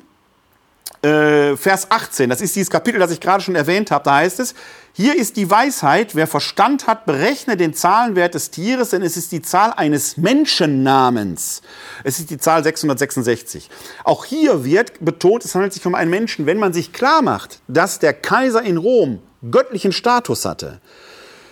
äh, 1.02 1.56
Vers 1.56 1.92
18, 1.92 2.30
das 2.30 2.42
ist 2.42 2.56
dieses 2.56 2.70
Kapitel, 2.70 3.00
das 3.00 3.12
ich 3.12 3.20
gerade 3.20 3.44
schon 3.44 3.56
erwähnt 3.56 3.92
habe, 3.92 4.04
da 4.04 4.16
heißt 4.16 4.40
es, 4.40 4.56
hier 4.94 5.16
ist 5.16 5.36
die 5.36 5.50
Weisheit, 5.50 6.16
wer 6.16 6.26
Verstand 6.26 6.88
hat, 6.88 7.06
berechne 7.06 7.58
den 7.58 7.74
Zahlenwert 7.74 8.34
des 8.34 8.50
Tieres, 8.50 8.92
denn 8.92 9.02
es 9.02 9.18
ist 9.18 9.34
die 9.34 9.42
Zahl 9.42 9.74
eines 9.76 10.16
Menschennamens. 10.16 11.62
Es 12.06 12.20
ist 12.20 12.30
die 12.30 12.38
Zahl 12.38 12.64
666. 12.64 13.70
Auch 14.06 14.24
hier 14.24 14.64
wird 14.64 15.04
betont, 15.04 15.44
es 15.44 15.54
handelt 15.54 15.74
sich 15.74 15.86
um 15.86 15.96
einen 15.96 16.10
Menschen. 16.10 16.46
Wenn 16.46 16.60
man 16.60 16.72
sich 16.72 16.94
klar 16.94 17.22
macht, 17.22 17.60
dass 17.68 18.00
der 18.00 18.14
Kaiser 18.14 18.64
in 18.64 18.78
Rom 18.78 19.20
göttlichen 19.52 19.92
Status 19.92 20.46
hatte, 20.46 20.80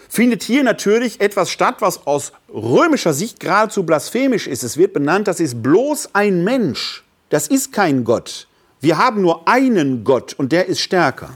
findet 0.07 0.41
hier 0.41 0.63
natürlich 0.63 1.19
etwas 1.19 1.51
statt, 1.51 1.75
was 1.79 2.07
aus 2.07 2.31
römischer 2.47 3.13
Sicht 3.13 3.41
geradezu 3.41 3.83
blasphemisch 3.83 4.47
ist. 4.47 4.63
Es 4.63 4.77
wird 4.77 4.93
benannt, 4.93 5.27
das 5.27 5.41
ist 5.41 5.61
bloß 5.61 6.11
ein 6.13 6.45
Mensch. 6.45 7.03
Das 7.29 7.47
ist 7.47 7.73
kein 7.73 8.05
Gott. 8.05 8.47
Wir 8.83 8.97
haben 8.97 9.21
nur 9.21 9.47
einen 9.47 10.03
Gott 10.03 10.33
und 10.33 10.51
der 10.51 10.67
ist 10.67 10.81
stärker. 10.81 11.29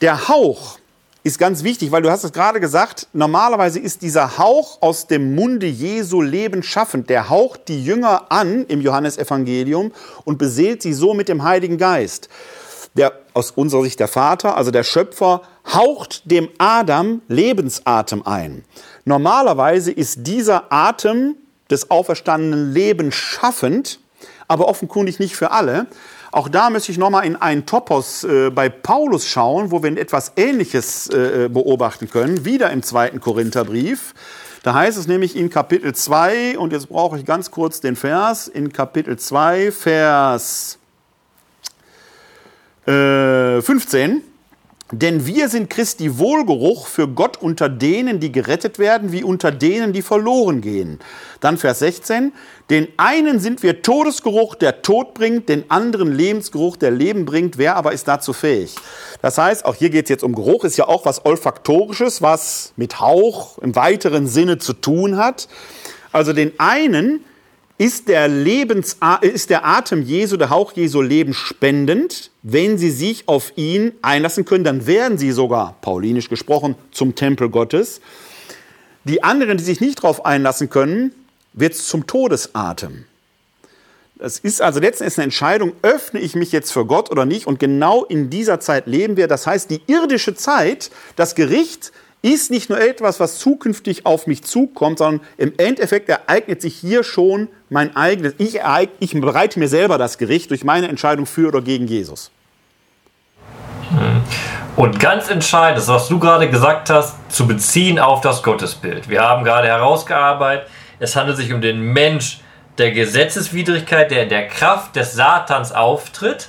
Der 0.00 0.26
Hauch, 0.26 0.78
ist 1.22 1.38
ganz 1.38 1.62
wichtig, 1.62 1.90
weil 1.90 2.02
du 2.02 2.10
hast 2.10 2.24
es 2.24 2.32
gerade 2.32 2.60
gesagt, 2.60 3.06
normalerweise 3.14 3.78
ist 3.78 4.02
dieser 4.02 4.36
Hauch 4.36 4.82
aus 4.82 5.06
dem 5.06 5.34
Munde 5.34 5.66
Jesu 5.66 6.20
Leben 6.20 6.62
schaffend. 6.62 7.08
Der 7.08 7.30
haucht 7.30 7.68
die 7.68 7.82
Jünger 7.82 8.30
an 8.30 8.66
im 8.66 8.82
Johannesevangelium 8.82 9.92
und 10.24 10.36
beseelt 10.36 10.82
sie 10.82 10.92
so 10.92 11.14
mit 11.14 11.28
dem 11.28 11.44
Heiligen 11.44 11.78
Geist. 11.78 12.28
Der, 12.94 13.12
aus 13.34 13.52
unserer 13.52 13.84
Sicht 13.84 14.00
der 14.00 14.08
Vater, 14.08 14.56
also 14.56 14.70
der 14.70 14.82
Schöpfer, 14.82 15.42
haucht 15.72 16.30
dem 16.30 16.48
Adam 16.58 17.22
Lebensatem 17.28 18.26
ein. 18.26 18.64
Normalerweise 19.04 19.92
ist 19.92 20.26
dieser 20.26 20.72
Atem 20.72 21.36
des 21.70 21.90
auferstandenen 21.90 22.72
Lebens 22.72 23.14
schaffend, 23.14 24.00
aber 24.46 24.68
offenkundig 24.68 25.20
nicht 25.20 25.36
für 25.36 25.52
alle. 25.52 25.86
Auch 26.34 26.48
da 26.48 26.68
möchte 26.68 26.90
ich 26.90 26.98
nochmal 26.98 27.26
in 27.26 27.36
einen 27.36 27.64
Topos 27.64 28.24
äh, 28.24 28.50
bei 28.50 28.68
Paulus 28.68 29.28
schauen, 29.28 29.70
wo 29.70 29.84
wir 29.84 29.96
etwas 29.96 30.32
Ähnliches 30.34 31.08
äh, 31.10 31.48
beobachten 31.48 32.10
können, 32.10 32.44
wieder 32.44 32.72
im 32.72 32.82
zweiten 32.82 33.20
Korintherbrief. 33.20 34.14
Da 34.64 34.74
heißt 34.74 34.98
es 34.98 35.06
nämlich 35.06 35.36
in 35.36 35.48
Kapitel 35.48 35.94
2, 35.94 36.58
und 36.58 36.72
jetzt 36.72 36.88
brauche 36.88 37.20
ich 37.20 37.24
ganz 37.24 37.52
kurz 37.52 37.80
den 37.80 37.94
Vers, 37.94 38.48
in 38.48 38.72
Kapitel 38.72 39.16
2, 39.16 39.70
Vers 39.70 40.80
äh, 42.86 43.62
15. 43.62 44.22
Denn 44.92 45.26
wir 45.26 45.48
sind 45.48 45.70
Christi 45.70 46.18
Wohlgeruch 46.18 46.88
für 46.88 47.08
Gott 47.08 47.38
unter 47.38 47.70
denen, 47.70 48.20
die 48.20 48.30
gerettet 48.30 48.78
werden, 48.78 49.12
wie 49.12 49.24
unter 49.24 49.50
denen, 49.50 49.94
die 49.94 50.02
verloren 50.02 50.60
gehen. 50.60 51.00
Dann 51.40 51.56
Vers 51.56 51.78
16. 51.78 52.32
Den 52.68 52.88
einen 52.98 53.40
sind 53.40 53.62
wir 53.62 53.80
Todesgeruch, 53.80 54.54
der 54.54 54.82
Tod 54.82 55.14
bringt, 55.14 55.48
den 55.48 55.70
anderen 55.70 56.14
Lebensgeruch, 56.14 56.76
der 56.76 56.90
Leben 56.90 57.24
bringt. 57.24 57.56
Wer 57.56 57.76
aber 57.76 57.92
ist 57.92 58.08
dazu 58.08 58.34
fähig? 58.34 58.76
Das 59.22 59.38
heißt, 59.38 59.64
auch 59.64 59.74
hier 59.74 59.88
geht 59.88 60.04
es 60.04 60.10
jetzt 60.10 60.22
um 60.22 60.34
Geruch, 60.34 60.64
ist 60.64 60.76
ja 60.76 60.86
auch 60.86 61.06
was 61.06 61.24
Olfaktorisches, 61.24 62.20
was 62.20 62.74
mit 62.76 63.00
Hauch 63.00 63.56
im 63.58 63.74
weiteren 63.76 64.26
Sinne 64.26 64.58
zu 64.58 64.74
tun 64.74 65.16
hat. 65.16 65.48
Also 66.12 66.34
den 66.34 66.52
einen 66.58 67.24
ist 67.76 68.08
der, 68.08 68.28
Lebens, 68.28 68.98
ist 69.22 69.50
der 69.50 69.66
Atem 69.66 70.02
Jesu, 70.02 70.36
der 70.36 70.50
Hauch 70.50 70.72
Jesu 70.72 71.00
lebensspendend. 71.00 72.30
Wenn 72.42 72.78
sie 72.78 72.90
sich 72.90 73.26
auf 73.26 73.52
ihn 73.56 73.92
einlassen 74.02 74.44
können, 74.44 74.64
dann 74.64 74.86
werden 74.86 75.18
sie 75.18 75.32
sogar, 75.32 75.76
paulinisch 75.80 76.28
gesprochen, 76.28 76.76
zum 76.92 77.14
Tempel 77.14 77.48
Gottes. 77.48 78.00
Die 79.04 79.22
anderen, 79.22 79.58
die 79.58 79.64
sich 79.64 79.80
nicht 79.80 79.98
darauf 79.98 80.24
einlassen 80.24 80.70
können, 80.70 81.12
wird 81.52 81.74
es 81.74 81.86
zum 81.86 82.06
Todesatem. 82.06 83.04
Das 84.16 84.38
ist 84.38 84.62
also 84.62 84.78
letztendlich 84.78 85.18
eine 85.18 85.24
Entscheidung, 85.24 85.72
öffne 85.82 86.20
ich 86.20 86.36
mich 86.36 86.52
jetzt 86.52 86.72
für 86.72 86.86
Gott 86.86 87.10
oder 87.10 87.26
nicht. 87.26 87.46
Und 87.46 87.58
genau 87.58 88.04
in 88.04 88.30
dieser 88.30 88.60
Zeit 88.60 88.86
leben 88.86 89.16
wir. 89.16 89.26
Das 89.26 89.46
heißt, 89.46 89.70
die 89.70 89.82
irdische 89.86 90.34
Zeit, 90.34 90.90
das 91.16 91.34
Gericht, 91.34 91.92
ist 92.24 92.50
nicht 92.50 92.70
nur 92.70 92.80
etwas, 92.80 93.20
was 93.20 93.38
zukünftig 93.38 94.06
auf 94.06 94.26
mich 94.26 94.42
zukommt, 94.42 94.98
sondern 94.98 95.26
im 95.36 95.52
Endeffekt 95.58 96.08
ereignet 96.08 96.62
sich 96.62 96.74
hier 96.74 97.04
schon 97.04 97.48
mein 97.68 97.94
eigenes. 97.96 98.32
Ich, 98.38 98.60
ich 98.98 99.20
bereite 99.20 99.58
mir 99.58 99.68
selber 99.68 99.98
das 99.98 100.16
Gericht 100.16 100.50
durch 100.50 100.64
meine 100.64 100.88
Entscheidung 100.88 101.26
für 101.26 101.48
oder 101.48 101.60
gegen 101.60 101.86
Jesus. 101.86 102.30
Hm. 103.90 104.22
Und 104.76 104.98
ganz 104.98 105.28
entscheidend 105.28 105.78
ist, 105.78 105.88
was 105.88 106.08
du 106.08 106.18
gerade 106.18 106.48
gesagt 106.48 106.88
hast, 106.88 107.14
zu 107.30 107.46
beziehen 107.46 107.98
auf 107.98 108.22
das 108.22 108.42
Gottesbild. 108.42 109.10
Wir 109.10 109.20
haben 109.20 109.44
gerade 109.44 109.68
herausgearbeitet, 109.68 110.66
es 110.98 111.14
handelt 111.16 111.36
sich 111.36 111.52
um 111.52 111.60
den 111.60 111.92
Mensch 111.92 112.40
der 112.78 112.92
Gesetzeswidrigkeit, 112.92 114.10
der 114.10 114.22
in 114.22 114.28
der 114.30 114.48
Kraft 114.48 114.96
des 114.96 115.12
Satans 115.12 115.72
auftritt, 115.72 116.48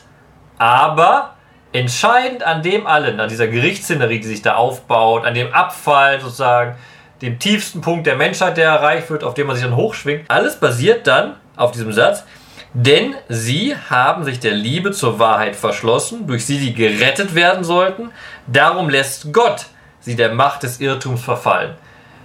aber 0.58 1.35
entscheidend 1.76 2.44
an 2.44 2.62
dem 2.62 2.88
allen, 2.88 3.20
an 3.20 3.30
dieser 3.30 3.48
Gerichtsszenerie, 3.48 4.20
die 4.20 4.28
sich 4.28 4.42
da 4.42 4.56
aufbaut, 4.56 5.26
an 5.26 5.34
dem 5.34 5.54
Abfall 5.54 6.22
sozusagen, 6.22 6.76
dem 7.22 7.40
tiefsten 7.40 7.82
Punkt 7.82 8.08
der 8.08 8.16
Menschheit, 8.16 8.58
der 8.58 8.70
erreicht 8.70 9.10
wird, 9.10 9.24
auf 9.24 9.34
dem 9.34 9.48
man 9.48 9.56
sich 9.56 9.66
dann 9.66 9.76
hochschwingt, 9.76 10.30
alles 10.30 10.58
basiert 10.60 11.08
dann 11.08 11.36
auf 11.56 11.72
diesem 11.72 11.92
Satz, 11.92 12.24
denn 12.74 13.16
sie 13.30 13.76
haben 13.90 14.24
sich 14.24 14.40
der 14.40 14.54
Liebe 14.54 14.92
zur 14.92 15.20
Wahrheit 15.20 15.56
verschlossen, 15.56 16.28
durch 16.28 16.46
sie 16.46 16.58
sie 16.58 16.74
gerettet 16.74 17.36
werden 17.36 17.64
sollten, 17.64 18.12
darum 18.48 18.90
lässt 18.90 19.34
Gott 19.34 19.66
sie 20.00 20.16
der 20.16 20.34
Macht 20.34 20.64
des 20.64 20.80
Irrtums 20.80 21.24
verfallen. 21.24 21.76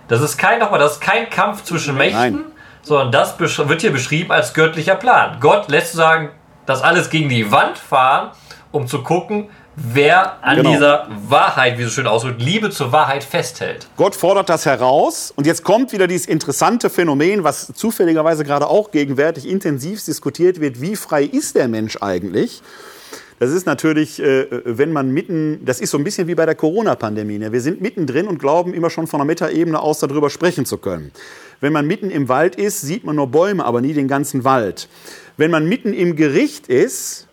Das 0.08 0.20
ist 0.20 0.36
kein, 0.36 0.58
nochmal, 0.58 0.80
das 0.80 0.94
ist 0.94 1.00
kein 1.00 1.30
Kampf 1.30 1.64
zwischen 1.64 1.96
Mächten, 1.96 2.18
Nein. 2.18 2.44
sondern 2.82 3.12
das 3.12 3.38
wird 3.38 3.80
hier 3.80 3.92
beschrieben 3.92 4.32
als 4.32 4.54
göttlicher 4.54 4.96
Plan. 4.96 5.38
Gott 5.40 5.68
lässt 5.68 5.92
sagen, 5.92 6.30
das 6.66 6.82
alles 6.82 7.10
gegen 7.10 7.28
die 7.28 7.50
Wand 7.50 7.78
fahren 7.78 8.30
um 8.72 8.86
zu 8.86 9.02
gucken, 9.02 9.48
wer 9.76 10.44
an 10.44 10.56
genau. 10.56 10.72
dieser 10.72 11.08
Wahrheit, 11.28 11.78
wie 11.78 11.84
so 11.84 11.90
schön 11.90 12.06
ausdrückt, 12.06 12.40
Liebe 12.42 12.70
zur 12.70 12.92
Wahrheit 12.92 13.24
festhält. 13.24 13.88
Gott 13.96 14.14
fordert 14.14 14.48
das 14.48 14.66
heraus 14.66 15.32
und 15.34 15.46
jetzt 15.46 15.64
kommt 15.64 15.92
wieder 15.92 16.06
dieses 16.06 16.26
interessante 16.26 16.90
Phänomen, 16.90 17.44
was 17.44 17.72
zufälligerweise 17.74 18.44
gerade 18.44 18.66
auch 18.66 18.90
gegenwärtig 18.90 19.48
intensiv 19.48 20.04
diskutiert 20.04 20.60
wird, 20.60 20.80
wie 20.80 20.96
frei 20.96 21.24
ist 21.24 21.56
der 21.56 21.68
Mensch 21.68 21.98
eigentlich? 22.00 22.62
Das 23.40 23.52
ist 23.52 23.64
natürlich, 23.64 24.20
äh, 24.22 24.46
wenn 24.66 24.92
man 24.92 25.12
mitten, 25.12 25.64
das 25.64 25.80
ist 25.80 25.92
so 25.92 25.96
ein 25.96 26.04
bisschen 26.04 26.28
wie 26.28 26.34
bei 26.34 26.44
der 26.44 26.54
Corona-Pandemie. 26.54 27.38
Ne? 27.38 27.52
Wir 27.52 27.62
sind 27.62 27.80
mittendrin 27.80 28.28
und 28.28 28.38
glauben 28.38 28.74
immer 28.74 28.90
schon 28.90 29.06
von 29.06 29.18
der 29.18 29.24
Metaebene 29.24 29.80
aus 29.80 30.00
darüber 30.00 30.28
sprechen 30.28 30.66
zu 30.66 30.76
können. 30.76 31.10
Wenn 31.58 31.72
man 31.72 31.86
mitten 31.86 32.10
im 32.10 32.28
Wald 32.28 32.56
ist, 32.56 32.82
sieht 32.82 33.02
man 33.02 33.16
nur 33.16 33.28
Bäume, 33.28 33.64
aber 33.64 33.80
nie 33.80 33.94
den 33.94 34.08
ganzen 34.08 34.44
Wald. 34.44 34.90
Wenn 35.38 35.50
man 35.50 35.66
mitten 35.66 35.94
im 35.94 36.16
Gericht 36.16 36.66
ist, 36.66 37.28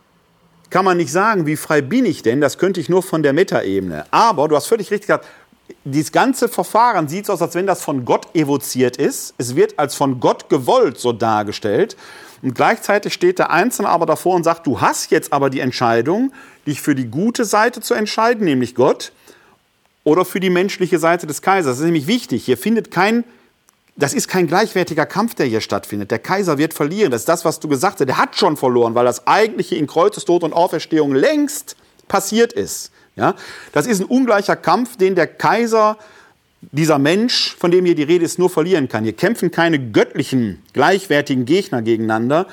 kann 0.70 0.86
man 0.86 0.98
nicht 0.98 1.12
sagen, 1.12 1.46
wie 1.46 1.56
frei 1.56 1.82
bin 1.82 2.06
ich 2.06 2.24
denn? 2.24 2.42
Das 2.42 2.58
könnte 2.58 2.80
ich 2.80 2.90
nur 2.90 3.04
von 3.04 3.24
der 3.24 3.34
Metaebene. 3.34 4.06
Aber 4.12 4.48
du 4.48 4.56
hast 4.56 4.68
völlig 4.68 4.92
richtig 4.92 5.08
gesagt, 5.08 5.26
dieses 5.84 6.12
ganze 6.12 6.48
Verfahren 6.50 7.08
sieht 7.08 7.26
so 7.26 7.34
aus, 7.34 7.42
als 7.42 7.56
wenn 7.56 7.68
das 7.68 7.82
von 7.82 8.06
Gott 8.06 8.28
evoziert 8.34 8.98
ist. 8.98 9.34
Es 9.38 9.56
wird 9.56 9.78
als 9.80 9.96
von 9.96 10.20
Gott 10.20 10.50
gewollt 10.50 10.98
so 10.98 11.14
dargestellt. 11.14 11.98
Und 12.42 12.54
gleichzeitig 12.54 13.14
steht 13.14 13.40
der 13.40 13.52
Einzelne 13.52 13.90
aber 13.90 14.06
davor 14.06 14.36
und 14.36 14.44
sagt, 14.44 14.68
du 14.68 14.80
hast 14.80 15.12
jetzt 15.12 15.34
aber 15.34 15.50
die 15.50 15.60
Entscheidung, 15.60 16.32
dich 16.66 16.82
für 16.82 16.96
die 16.96 17.08
gute 17.08 17.46
Seite 17.46 17.82
zu 17.82 17.94
entscheiden, 17.94 18.46
nämlich 18.46 18.76
Gott, 18.76 19.12
oder 20.04 20.24
für 20.24 20.40
die 20.40 20.50
menschliche 20.50 21.00
Seite 21.00 21.28
des 21.28 21.42
Kaisers. 21.42 21.74
Das 21.74 21.80
ist 21.80 21.86
nämlich 21.86 22.08
wichtig. 22.08 22.46
Hier 22.46 22.58
findet 22.58 22.92
kein 22.92 23.24
das 23.98 24.14
ist 24.14 24.28
kein 24.28 24.46
gleichwertiger 24.46 25.08
Kampf, 25.08 25.34
der 25.34 25.48
hier 25.48 25.60
stattfindet. 25.60 26.12
Der 26.12 26.20
Kaiser 26.20 26.60
wird 26.60 26.76
verlieren. 26.76 27.12
Das 27.12 27.22
ist 27.22 27.30
das, 27.30 27.46
was 27.46 27.60
du 27.60 27.68
gesagt 27.68 28.00
hast. 28.00 28.08
Der 28.08 28.18
hat 28.18 28.36
schon 28.36 28.56
verloren, 28.56 28.94
weil 28.94 29.06
das 29.06 29.26
eigentliche 29.26 29.76
in 29.76 29.88
Kreuzestod 29.88 30.44
und 30.44 30.54
Auferstehung 30.54 31.16
längst 31.16 31.76
passiert 32.08 32.54
ist. 32.54 32.92
Ja? 33.16 33.34
Das 33.74 33.88
ist 33.88 34.00
ein 34.00 34.06
ungleicher 34.06 34.56
Kampf, 34.56 34.98
den 34.98 35.16
der 35.16 35.26
Kaiser, 35.26 35.98
dieser 36.62 37.00
Mensch, 37.00 37.56
von 37.58 37.72
dem 37.72 37.86
hier 37.86 37.96
die 37.96 38.04
Rede 38.04 38.24
ist, 38.24 38.38
nur 38.38 38.52
verlieren 38.52 38.88
kann. 38.88 39.04
Hier 39.04 39.14
kämpfen 39.14 39.50
keine 39.50 39.80
göttlichen, 39.80 40.62
gleichwertigen 40.74 41.46
Gegner 41.46 41.82
gegeneinander, 41.82 42.48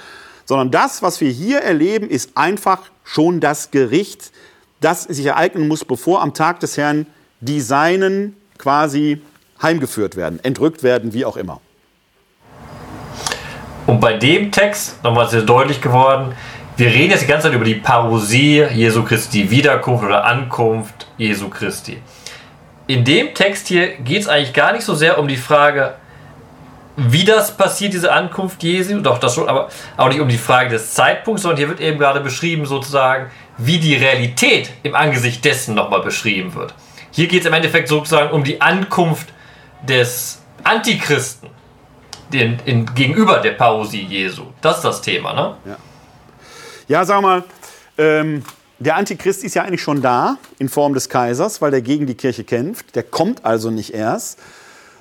sondern 0.47 0.71
das, 0.71 1.03
was 1.03 1.21
wir 1.21 1.31
hier 1.31 1.61
erleben, 1.61 2.09
ist 2.09 2.37
einfach 2.37 2.91
schon 3.03 3.41
das 3.41 3.71
Gericht, 3.71 4.33
das 4.81 5.05
sich 5.05 5.27
ereignen 5.27 5.69
muss, 5.69 5.85
bevor 5.85 6.23
am 6.23 6.35
Tag 6.35 6.61
des 6.61 6.77
Herrn 6.77 7.07
die 7.41 7.61
Seinen 7.61 8.37
quasi 8.59 9.21
heimgeführt 9.63 10.17
werden, 10.17 10.41
entrückt 10.43 10.83
werden, 10.83 11.13
wie 11.13 11.25
auch 11.25 11.37
immer. 11.37 11.61
Und 13.87 14.01
bei 14.01 14.15
dem 14.15 14.51
Text, 14.51 15.03
nochmal 15.05 15.29
sehr 15.29 15.43
deutlich 15.43 15.81
geworden, 15.81 16.35
wir 16.77 16.89
reden 16.89 17.11
jetzt 17.11 17.23
die 17.23 17.27
ganze 17.27 17.49
Zeit 17.49 17.55
über 17.55 17.65
die 17.65 17.77
Parousie 17.77 18.65
Jesu 18.73 19.05
Christi, 19.05 19.51
Wiederkunft 19.51 20.05
oder 20.05 20.25
Ankunft 20.25 21.07
Jesu 21.19 21.49
Christi. 21.49 21.99
In 22.87 23.05
dem 23.05 23.33
Text 23.35 23.69
hier 23.69 23.95
geht 23.99 24.23
es 24.23 24.29
eigentlich 24.29 24.53
gar 24.53 24.73
nicht 24.73 24.85
so 24.85 24.95
sehr 24.95 25.19
um 25.19 25.29
die 25.29 25.37
Frage, 25.37 25.95
wie 26.97 27.25
das 27.25 27.57
passiert, 27.57 27.93
diese 27.93 28.13
Ankunft 28.13 28.63
Jesu, 28.63 29.01
doch 29.01 29.19
das 29.19 29.35
schon, 29.35 29.49
aber 29.49 29.69
auch 29.97 30.09
nicht 30.09 30.21
um 30.21 30.29
die 30.29 30.39
Frage 30.39 30.71
des 30.71 30.95
Zeitpunkts, 30.95 31.43
sondern 31.43 31.59
hier 31.59 31.69
wird 31.69 31.81
eben 31.81 31.99
gerade 31.99 32.21
beschrieben, 32.21 32.67
sozusagen, 32.67 33.31
wie 33.59 33.79
die 33.79 33.95
Realität 33.97 34.71
im 34.83 34.95
Angesicht 34.95 35.45
dessen 35.45 35.75
nochmal 35.75 36.03
beschrieben 36.03 36.55
wird. 36.55 36.75
Hier 37.11 37.29
geht 37.29 37.41
es 37.43 37.47
im 37.47 37.53
Endeffekt 37.53 37.89
sozusagen 37.89 38.31
um 38.31 38.45
die 38.45 38.61
Ankunft 38.61 39.29
des 39.87 40.39
Antichristen 40.63 41.51
den, 42.33 42.59
in, 42.65 42.87
gegenüber 42.95 43.39
der 43.39 43.53
Parousie 43.53 44.03
Jesu. 44.03 44.45
Das 44.61 44.77
ist 44.77 44.85
das 44.85 45.01
Thema, 45.03 45.33
ne? 45.33 45.57
Ja, 45.65 45.77
ja 46.89 47.05
sag 47.05 47.23
mal, 47.23 47.45
ähm, 47.99 48.43
der 48.79 48.97
Antichrist 48.97 49.45
ist 49.45 49.55
ja 49.55 49.63
eigentlich 49.63 49.83
schon 49.83 50.03
da 50.03 50.37
in 50.59 50.69
Form 50.69 50.95
des 50.95 51.09
Kaisers, 51.09 51.63
weil 51.63 51.71
der 51.71 51.81
gegen 51.81 52.07
die 52.07 52.15
Kirche 52.15 52.45
kämpft. 52.45 52.95
Der 52.97 53.03
kommt 53.03 53.45
also 53.45 53.71
nicht 53.71 53.95
erst, 53.95 54.39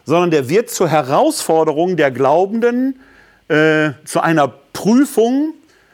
sondern 0.06 0.32
der 0.32 0.50
wird 0.50 0.70
zur 0.70 0.88
Herausforderung 0.88 1.98
der 1.98 2.12
Glaubenden, 2.12 3.00
äh, 3.48 3.92
zu 4.06 4.22
einer 4.22 4.48
Prüfung, 4.74 5.54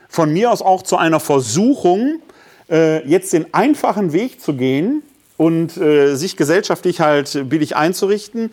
von 0.10 0.34
mir 0.34 0.52
aus 0.52 0.61
auch 0.61 0.82
zu 0.82 0.98
einer 0.98 1.20
Versuchung, 1.20 2.22
äh, 2.70 3.07
jetzt 3.07 3.32
den 3.34 3.53
einfachen 3.53 4.11
Weg 4.11 4.41
zu 4.41 4.53
gehen 4.53 5.03
und 5.38 5.78
äh, 5.78 6.16
sich 6.16 6.36
gesellschaftlich 6.36 6.99
halt 6.99 7.49
billig 7.49 7.76
einzurichten 7.76 8.52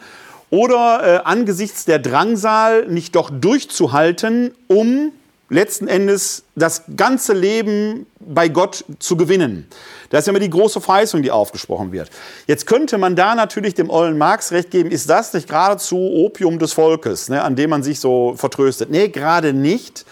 oder 0.50 1.00
äh, 1.02 1.20
angesichts 1.24 1.84
der 1.84 1.98
Drangsal 1.98 2.86
nicht 2.86 3.16
doch 3.16 3.30
durchzuhalten, 3.30 4.54
um 4.68 5.12
letzten 5.48 5.86
Endes 5.86 6.42
das 6.56 6.84
ganze 6.96 7.32
Leben 7.32 8.06
bei 8.18 8.48
Gott 8.48 8.84
zu 8.98 9.16
gewinnen. 9.16 9.68
Das 10.10 10.20
ist 10.20 10.26
ja 10.26 10.30
immer 10.30 10.40
die 10.40 10.50
große 10.50 10.80
Verheißung, 10.80 11.22
die 11.22 11.30
aufgesprochen 11.30 11.92
wird. 11.92 12.10
Jetzt 12.46 12.66
könnte 12.66 12.98
man 12.98 13.14
da 13.16 13.34
natürlich 13.34 13.74
dem 13.74 13.90
ollen 13.90 14.18
Marx 14.18 14.52
recht 14.52 14.70
geben, 14.70 14.90
ist 14.90 15.08
das 15.08 15.32
nicht 15.32 15.48
geradezu 15.48 15.96
Opium 15.96 16.58
des 16.58 16.72
Volkes, 16.72 17.28
ne, 17.28 17.42
an 17.42 17.54
dem 17.54 17.70
man 17.70 17.82
sich 17.82 18.00
so 18.00 18.34
vertröstet? 18.36 18.90
Nee, 18.90 19.08
gerade 19.08 19.52
nicht, 19.52 20.04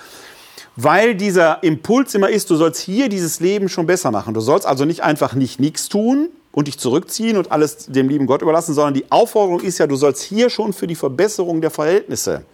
weil 0.77 1.15
dieser 1.15 1.63
Impuls 1.63 2.15
immer 2.15 2.31
ist, 2.31 2.51
du 2.51 2.57
sollst 2.57 2.81
hier 2.81 3.09
dieses 3.09 3.41
Leben 3.41 3.69
schon 3.69 3.87
besser 3.87 4.11
machen. 4.11 4.35
Du 4.35 4.41
sollst 4.41 4.67
also 4.67 4.85
nicht 4.85 5.03
einfach 5.03 5.35
nicht 5.35 5.61
nichts 5.61 5.89
tun, 5.89 6.29
und 6.55 6.69
dich 6.69 6.79
zurückziehen 6.79 7.37
und 7.37 7.51
alles 7.51 7.87
dem 7.87 8.09
lieben 8.09 8.27
Gott 8.27 8.43
überlassen, 8.43 8.75
sondern 8.75 8.95
die 8.95 9.11
Aufforderung 9.11 9.61
ist 9.61 9.79
ja, 9.79 9.87
du 9.87 9.97
sollst 9.97 10.23
hier 10.23 10.51
schon 10.51 10.73
für 10.73 10.87
die 10.87 10.95
Verbesserung 10.95 11.61
der 11.61 11.71
Verhältnisse 11.71 12.45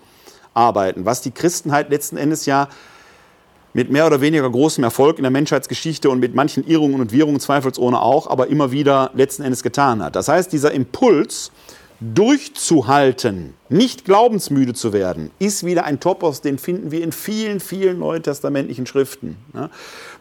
arbeiten, 0.55 1.05
was 1.05 1.21
die 1.21 1.31
Christenheit 1.31 1.91
letzten 1.91 2.17
Endes 2.17 2.47
ja 2.47 2.69
mit 3.73 3.91
mehr 3.91 4.07
oder 4.07 4.21
weniger 4.21 4.51
großem 4.51 4.83
Erfolg 4.83 5.19
in 5.19 5.23
der 5.23 5.31
Menschheitsgeschichte 5.31 6.11
und 6.11 6.19
mit 6.19 6.35
manchen 6.35 6.67
Irrungen 6.67 7.01
und 7.01 7.13
Wirrungen 7.13 7.39
zweifelsohne 7.39 8.01
auch, 8.01 8.27
aber 8.27 8.49
immer 8.49 8.73
wieder 8.73 9.11
letzten 9.15 9.43
Endes 9.43 9.63
getan 9.63 10.03
hat. 10.03 10.17
Das 10.17 10.29
heißt, 10.29 10.53
dieser 10.53 10.73
Impuls, 10.73 11.53
durchzuhalten, 12.01 13.53
nicht 13.69 14.07
glaubensmüde 14.07 14.73
zu 14.73 14.95
werden, 14.95 15.31
ist 15.39 15.67
wieder 15.67 15.85
ein 15.85 16.01
Topos, 16.01 16.41
den 16.41 16.59
finden 16.59 16.91
wir 16.91 17.05
in 17.05 17.13
vielen, 17.13 17.61
vielen 17.61 17.99
neutestamentlichen 17.99 18.87
Schriften. 18.87 19.37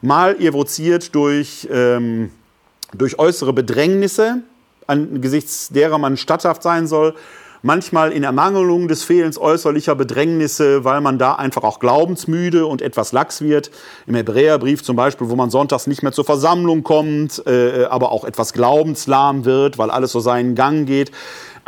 Mal 0.01 0.41
evoziert 0.41 1.15
durch 1.15 1.68
ähm, 1.72 2.31
durch 2.95 3.20
äußere 3.20 3.53
Bedrängnisse, 3.53 4.41
angesichts 4.88 5.70
derer 5.70 5.98
man 5.98 6.18
statthaft 6.18 6.64
sein 6.64 6.88
soll, 6.88 7.16
manchmal 7.61 8.11
in 8.11 8.24
Ermangelung 8.24 8.88
des 8.88 9.03
Fehlens 9.03 9.38
äußerlicher 9.38 9.95
Bedrängnisse, 9.95 10.84
weil 10.86 11.02
man 11.02 11.18
da 11.18 11.36
einfach 11.36 11.64
auch 11.64 11.80
glaubensmüde 11.80 12.66
und 12.66 12.82
etwas 12.82 13.11
lax 13.11 13.41
wird. 13.41 13.72
Im 14.07 14.16
Hebräerbrief 14.16 14.84
zum 14.84 14.95
Beispiel, 14.95 15.30
wo 15.30 15.36
man 15.36 15.49
sonntags 15.49 15.88
nicht 15.88 16.03
mehr 16.03 16.11
zur 16.11 16.26
Versammlung 16.26 16.84
kommt, 16.84 17.44
äh, 17.45 17.86
aber 17.90 18.11
auch 18.11 18.24
etwas 18.24 18.53
glaubenslahm 18.53 19.45
wird, 19.45 19.78
weil 19.78 19.91
alles 19.91 20.11
so 20.11 20.20
seinen 20.20 20.56
Gang 20.56 20.86
geht. 20.86 21.11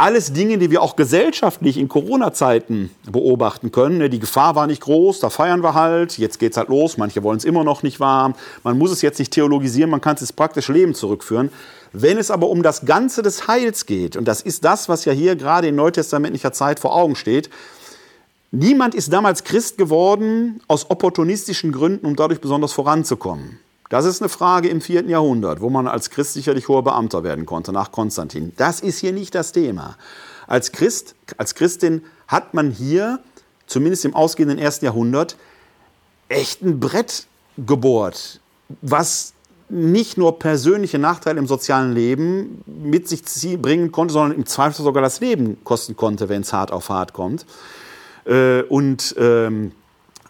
Alles 0.02 0.34
Dinge, 0.34 0.58
die 0.58 0.72
wir 0.72 0.82
auch 0.82 0.96
gesellschaftlich 0.96 1.78
in 1.78 1.88
Corona-Zeiten 1.88 2.90
beobachten 3.12 3.72
können. 3.72 4.00
Ne, 4.00 4.10
die 4.10 4.18
Gefahr 4.18 4.56
war 4.56 4.66
nicht 4.66 4.82
groß, 4.82 5.20
da 5.20 5.30
feiern 5.30 5.62
wir 5.62 5.76
halt, 5.76 6.18
jetzt 6.18 6.40
geht's 6.40 6.58
halt 6.58 6.70
los, 6.70 6.98
manche 6.98 7.22
wollen 7.22 7.38
es 7.38 7.46
immer 7.46 7.64
noch 7.64 7.84
nicht 7.84 8.00
warm. 8.00 8.34
Man 8.64 8.80
muss 8.80 8.90
es 8.90 9.04
jetzt 9.04 9.20
nicht 9.20 9.32
theologisieren, 9.32 9.92
man 9.92 10.02
kann 10.02 10.16
es 10.16 10.22
ins 10.22 10.34
praktische 10.34 10.74
Leben 10.74 10.96
zurückführen. 10.96 11.52
Wenn 11.94 12.18
es 12.18 12.32
aber 12.32 12.50
um 12.50 12.64
das 12.64 12.88
Ganze 12.88 13.22
des 13.22 13.48
Heils 13.48 13.86
geht, 13.86 14.18
und 14.18 14.28
das 14.28 14.42
ist 14.42 14.66
das, 14.66 14.90
was 14.90 15.06
ja 15.06 15.14
hier 15.14 15.36
gerade 15.36 15.68
in 15.68 15.76
neutestamentlicher 15.76 16.52
Zeit 16.52 16.80
vor 16.80 16.96
Augen 16.96 17.16
steht, 17.16 17.52
niemand 18.50 18.96
ist 18.96 19.14
damals 19.14 19.44
Christ 19.44 19.78
geworden 19.78 20.62
aus 20.68 20.90
opportunistischen 20.90 21.72
Gründen, 21.72 22.08
um 22.08 22.16
dadurch 22.16 22.42
besonders 22.42 22.74
voranzukommen. 22.74 23.60
Das 23.92 24.06
ist 24.06 24.22
eine 24.22 24.30
Frage 24.30 24.70
im 24.70 24.80
vierten 24.80 25.10
Jahrhundert, 25.10 25.60
wo 25.60 25.70
man 25.70 25.86
als 25.86 26.10
Christ 26.10 26.34
sicherlich 26.34 26.70
hoher 26.70 26.82
Beamter 26.82 27.26
werden 27.26 27.46
konnte, 27.46 27.74
nach 27.74 27.92
Konstantin. 27.92 28.54
Das 28.56 28.80
ist 28.80 29.00
hier 29.00 29.12
nicht 29.12 29.36
das 29.36 29.52
Thema. 29.52 29.98
Als 30.48 30.72
Christ, 30.72 31.14
als 31.36 31.56
Christin 31.56 32.02
hat 32.26 32.54
man 32.54 32.72
hier, 32.72 33.20
zumindest 33.68 34.06
im 34.06 34.16
ausgehenden 34.16 34.60
ersten 34.60 34.86
Jahrhundert, 34.86 35.36
echt 36.30 36.62
ein 36.62 36.80
Brett 36.80 37.26
gebohrt, 37.58 38.40
was 38.82 39.34
nicht 39.68 40.18
nur 40.18 40.40
persönliche 40.40 40.98
Nachteile 40.98 41.40
im 41.40 41.48
sozialen 41.48 41.92
Leben 41.92 42.64
mit 42.66 43.10
sich 43.10 43.62
bringen 43.62 43.92
konnte, 43.92 44.14
sondern 44.14 44.38
im 44.38 44.46
Zweifel 44.46 44.86
sogar 44.86 45.04
das 45.04 45.20
Leben 45.20 45.62
kosten 45.66 45.98
konnte, 45.98 46.30
wenn 46.30 46.44
es 46.44 46.54
hart 46.54 46.72
auf 46.72 46.88
hart 46.88 47.12
kommt. 47.12 47.46
Äh, 48.24 48.62
und 48.62 49.16
ähm, 49.18 49.74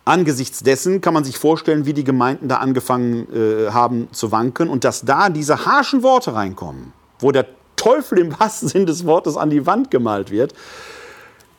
Angesichts 0.04 0.62
dessen 0.64 1.00
kann 1.02 1.14
man 1.14 1.24
sich 1.24 1.38
vorstellen, 1.38 1.86
wie 1.86 1.94
die 1.94 2.04
Gemeinden 2.04 2.48
da 2.48 2.58
angefangen 2.58 3.28
äh, 3.34 3.72
haben 3.72 4.08
zu 4.12 4.32
wanken 4.32 4.70
und 4.70 4.84
dass 4.84 5.02
da 5.02 5.30
diese 5.30 5.66
harschen 5.66 6.02
Worte 6.02 6.34
reinkommen, 6.34 6.94
wo 7.20 7.32
der 7.32 7.46
Teufel 7.76 8.20
im 8.20 8.40
wahrsten 8.40 8.68
Sinn 8.68 8.86
des 8.86 9.06
Wortes 9.06 9.38
an 9.38 9.50
die 9.50 9.66
Wand 9.66 9.92
gemalt 9.92 10.32
wird, 10.32 10.54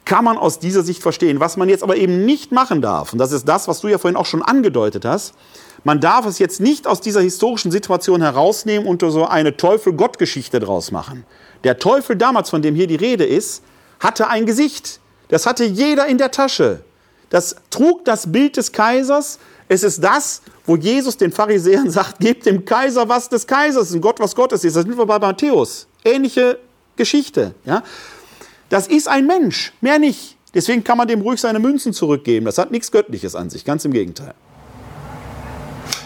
kann 0.05 0.25
man 0.25 0.37
aus 0.37 0.59
dieser 0.59 0.83
Sicht 0.83 1.03
verstehen. 1.03 1.39
Was 1.39 1.57
man 1.57 1.69
jetzt 1.69 1.85
aber 1.85 1.97
eben 1.97 2.25
nicht 2.25 2.51
machen 2.51 2.83
darf, 2.83 3.13
und 3.13 3.19
das 3.19 3.31
ist 3.31 3.47
das, 3.49 3.69
was 3.69 3.81
du 3.81 3.89
ja 3.89 3.99
vorhin 3.99 4.17
auch 4.17 4.27
schon 4.27 4.43
angedeutet 4.43 5.05
hast, 5.05 5.35
man 5.85 6.01
darf 6.01 6.27
es 6.27 6.39
jetzt 6.39 6.61
nicht 6.61 6.87
aus 6.87 7.01
dieser 7.01 7.21
historischen 7.21 7.71
Situation 7.71 8.23
herausnehmen 8.23 8.87
und 8.87 9.03
so 9.03 9.27
eine 9.27 9.57
Teufel-Gott-Geschichte 9.57 10.61
draus 10.61 10.91
machen. 10.93 11.25
Der 11.65 11.79
Teufel 11.79 12.17
damals, 12.17 12.51
von 12.51 12.63
dem 12.63 12.75
hier 12.75 12.87
die 12.87 12.97
Rede 12.97 13.25
ist, 13.25 13.63
hatte 14.01 14.29
ein 14.29 14.47
Gesicht. 14.47 15.01
Das 15.29 15.47
hatte 15.47 15.65
jeder 15.65 16.07
in 16.07 16.19
der 16.19 16.31
Tasche. 16.31 16.85
Das 17.33 17.57
trug 17.71 18.05
das 18.05 18.31
Bild 18.31 18.59
des 18.59 18.73
Kaisers. 18.73 19.39
Es 19.67 19.83
ist 19.83 20.05
das, 20.05 20.43
wo 20.67 20.77
Jesus 20.77 21.17
den 21.17 21.33
Pharisäern 21.33 21.91
sagt, 21.91 22.21
gebt 22.21 22.45
dem 22.45 22.67
Kaiser 22.67 23.09
was 23.09 23.31
des 23.31 23.47
Kaisers 23.47 23.91
und 23.93 24.03
Gott 24.03 24.21
was 24.21 24.35
Gottes 24.37 24.65
ist. 24.65 24.77
Das 24.77 24.85
sind 24.85 24.99
wir 24.99 25.07
bei 25.07 25.19
Matthäus. 25.19 25.87
Ähnliche 26.05 26.59
Geschichte. 26.95 27.55
Ja? 27.65 27.83
Das 28.69 28.87
ist 28.87 29.09
ein 29.09 29.27
Mensch, 29.27 29.73
mehr 29.81 29.99
nicht. 29.99 30.37
Deswegen 30.53 30.85
kann 30.85 30.99
man 30.99 31.09
dem 31.09 31.23
ruhig 31.23 31.41
seine 31.41 31.59
Münzen 31.59 31.95
zurückgeben. 31.95 32.45
Das 32.45 32.59
hat 32.59 32.71
nichts 32.71 32.93
Göttliches 32.93 33.35
an 33.35 33.49
sich, 33.49 33.65
ganz 33.65 33.87
im 33.87 33.95
Gegenteil. 33.95 34.35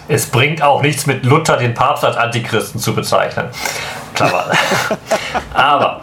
Es 0.09 0.27
bringt 0.27 0.63
auch 0.63 0.83
nichts 0.83 1.07
mit 1.07 1.25
Luther 1.25 1.57
den 1.57 1.75
Papst 1.75 2.05
als 2.05 2.17
Antichristen 2.17 2.81
zu 2.81 2.95
bezeichnen. 2.95 3.49
Klar. 4.15 4.51
aber 5.55 6.01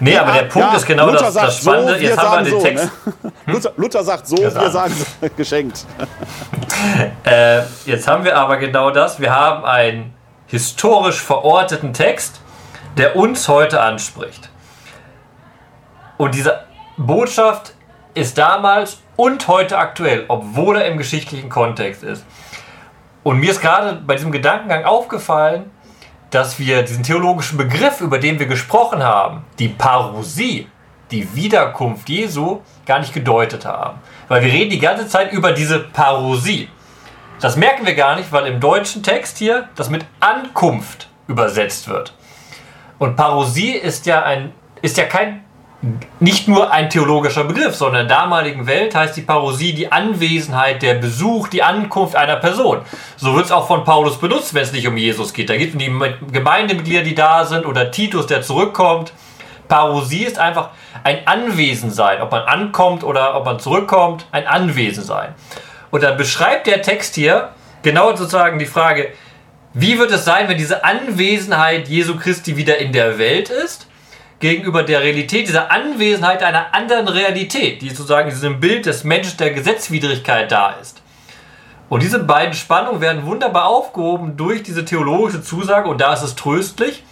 Nee, 0.00 0.16
aber 0.16 0.32
der 0.32 0.44
Punkt 0.44 0.70
ja, 0.70 0.76
ist 0.76 0.86
genau 0.86 1.06
Luther 1.06 1.24
das, 1.26 1.34
das 1.34 1.58
Spannende. 1.58 1.94
So, 1.94 2.00
Jetzt 2.00 2.18
haben 2.18 2.44
wir 2.44 2.50
den 2.50 2.60
so, 2.60 2.66
Text. 2.66 2.90
Ne? 3.04 3.32
Luther, 3.46 3.72
Luther, 3.76 4.02
sagt 4.02 4.26
so, 4.26 4.36
wir, 4.36 4.54
wir 4.54 4.70
sagen 4.70 4.94
so, 4.94 5.28
geschenkt. 5.36 5.84
äh, 7.24 7.60
jetzt 7.84 8.08
haben 8.08 8.24
wir 8.24 8.36
aber 8.36 8.56
genau 8.56 8.90
das. 8.90 9.20
Wir 9.20 9.34
haben 9.34 9.64
einen 9.64 10.14
historisch 10.46 11.20
verorteten 11.20 11.92
Text, 11.92 12.40
der 12.96 13.14
uns 13.14 13.46
heute 13.46 13.80
anspricht. 13.80 14.48
Und 16.16 16.34
diese 16.34 16.64
Botschaft 16.96 17.74
ist 18.14 18.38
damals 18.38 18.98
und 19.16 19.48
heute 19.48 19.76
aktuell, 19.78 20.24
obwohl 20.28 20.78
er 20.78 20.86
im 20.86 20.96
geschichtlichen 20.96 21.50
Kontext 21.50 22.02
ist. 22.02 22.24
Und 23.22 23.38
mir 23.38 23.50
ist 23.50 23.60
gerade 23.60 24.00
bei 24.06 24.14
diesem 24.14 24.32
Gedankengang 24.32 24.84
aufgefallen, 24.84 25.70
dass 26.30 26.58
wir 26.58 26.82
diesen 26.82 27.02
theologischen 27.02 27.58
Begriff, 27.58 28.00
über 28.00 28.18
den 28.18 28.38
wir 28.38 28.46
gesprochen 28.46 29.02
haben, 29.02 29.44
die 29.58 29.68
Parousie, 29.68 30.68
die 31.10 31.34
Wiederkunft 31.34 32.08
Jesu, 32.08 32.60
gar 32.86 33.00
nicht 33.00 33.12
gedeutet 33.12 33.66
haben. 33.66 33.98
Weil 34.28 34.42
wir 34.42 34.52
reden 34.52 34.70
die 34.70 34.78
ganze 34.78 35.08
Zeit 35.08 35.32
über 35.32 35.52
diese 35.52 35.80
Parousie. 35.80 36.68
Das 37.40 37.56
merken 37.56 37.84
wir 37.84 37.94
gar 37.94 38.16
nicht, 38.16 38.32
weil 38.32 38.46
im 38.46 38.60
deutschen 38.60 39.02
Text 39.02 39.38
hier 39.38 39.68
das 39.74 39.90
mit 39.90 40.04
Ankunft 40.20 41.08
übersetzt 41.26 41.88
wird. 41.88 42.14
Und 42.98 43.16
Parousie 43.16 43.72
ist 43.72 44.06
ja, 44.06 44.22
ein, 44.22 44.52
ist 44.82 44.98
ja 44.98 45.04
kein 45.04 45.42
nicht 46.18 46.46
nur 46.46 46.70
ein 46.70 46.90
theologischer 46.90 47.44
Begriff, 47.44 47.74
sondern 47.74 48.02
in 48.02 48.08
der 48.08 48.18
damaligen 48.18 48.66
Welt 48.66 48.94
heißt 48.94 49.16
die 49.16 49.22
Parousie 49.22 49.72
die 49.72 49.90
Anwesenheit, 49.90 50.82
der 50.82 50.94
Besuch, 50.94 51.48
die 51.48 51.62
Ankunft 51.62 52.16
einer 52.16 52.36
Person. 52.36 52.82
So 53.16 53.34
wird 53.34 53.46
es 53.46 53.52
auch 53.52 53.66
von 53.66 53.84
Paulus 53.84 54.18
benutzt, 54.18 54.52
wenn 54.52 54.62
es 54.62 54.72
nicht 54.72 54.86
um 54.86 54.96
Jesus 54.98 55.32
geht. 55.32 55.48
Da 55.48 55.56
geht 55.56 55.72
es 55.72 55.78
die 55.78 55.90
Gemeindemitglieder, 56.32 57.02
die 57.02 57.14
da 57.14 57.46
sind, 57.46 57.64
oder 57.64 57.90
Titus, 57.90 58.26
der 58.26 58.42
zurückkommt. 58.42 59.14
Parousie 59.68 60.24
ist 60.24 60.38
einfach 60.38 60.70
ein 61.02 61.26
Anwesensein, 61.26 62.20
ob 62.20 62.30
man 62.30 62.42
ankommt 62.42 63.02
oder 63.02 63.36
ob 63.36 63.46
man 63.46 63.58
zurückkommt, 63.58 64.26
ein 64.32 64.46
Anwesensein. 64.46 65.34
Und 65.90 66.02
dann 66.02 66.18
beschreibt 66.18 66.66
der 66.66 66.82
Text 66.82 67.14
hier 67.14 67.50
genau 67.82 68.14
sozusagen 68.14 68.58
die 68.58 68.66
Frage, 68.66 69.12
wie 69.72 69.98
wird 69.98 70.10
es 70.10 70.24
sein, 70.24 70.48
wenn 70.48 70.58
diese 70.58 70.84
Anwesenheit 70.84 71.88
Jesu 71.88 72.16
Christi 72.16 72.56
wieder 72.56 72.78
in 72.78 72.92
der 72.92 73.18
Welt 73.18 73.48
ist? 73.48 73.86
Gegenüber 74.40 74.82
der 74.82 75.02
Realität, 75.02 75.46
dieser 75.46 75.70
Anwesenheit 75.70 76.42
einer 76.42 76.74
anderen 76.74 77.08
Realität, 77.08 77.82
die 77.82 77.90
sozusagen 77.90 78.28
in 78.28 78.34
diesem 78.34 78.58
Bild 78.58 78.86
des 78.86 79.04
Menschen 79.04 79.36
der 79.36 79.50
Gesetzwidrigkeit 79.50 80.50
da 80.50 80.72
ist. 80.80 81.00
Und 81.90 82.02
diese 82.02 82.20
beiden 82.20 82.54
Spannungen 82.54 83.00
werden 83.00 83.26
wunderbar 83.26 83.66
aufgehoben 83.66 84.36
durch 84.36 84.62
diese 84.62 84.84
theologische 84.84 85.42
Zusage, 85.42 85.88
und 85.88 86.00
da 86.00 86.14
ist 86.14 86.22
es 86.22 86.36
tröstlich. 86.36 87.02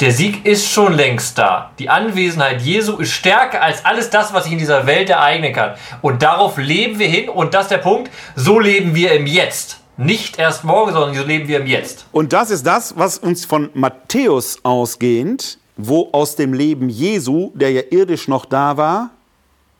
Der 0.00 0.10
Sieg 0.10 0.44
ist 0.44 0.68
schon 0.68 0.92
längst 0.92 1.38
da. 1.38 1.70
Die 1.78 1.88
Anwesenheit 1.88 2.60
Jesu 2.60 2.96
ist 2.96 3.12
stärker 3.12 3.62
als 3.62 3.84
alles 3.84 4.10
das, 4.10 4.34
was 4.34 4.42
sich 4.44 4.52
in 4.52 4.58
dieser 4.58 4.88
Welt 4.88 5.08
ereignen 5.08 5.52
kann. 5.52 5.74
Und 6.02 6.22
darauf 6.22 6.58
leben 6.58 6.98
wir 6.98 7.06
hin. 7.06 7.28
Und 7.28 7.54
das 7.54 7.66
ist 7.66 7.70
der 7.70 7.78
Punkt. 7.78 8.10
So 8.34 8.58
leben 8.58 8.96
wir 8.96 9.12
im 9.12 9.26
Jetzt. 9.26 9.78
Nicht 9.96 10.40
erst 10.40 10.64
morgen, 10.64 10.92
sondern 10.92 11.14
so 11.14 11.22
leben 11.22 11.46
wir 11.46 11.60
im 11.60 11.68
Jetzt. 11.68 12.06
Und 12.10 12.32
das 12.32 12.50
ist 12.50 12.66
das, 12.66 12.98
was 12.98 13.18
uns 13.18 13.44
von 13.44 13.70
Matthäus 13.74 14.58
ausgehend, 14.64 15.58
wo 15.76 16.08
aus 16.12 16.36
dem 16.36 16.52
Leben 16.52 16.88
Jesu, 16.88 17.50
der 17.54 17.72
ja 17.72 17.82
irdisch 17.90 18.28
noch 18.28 18.44
da 18.44 18.76
war, 18.76 19.10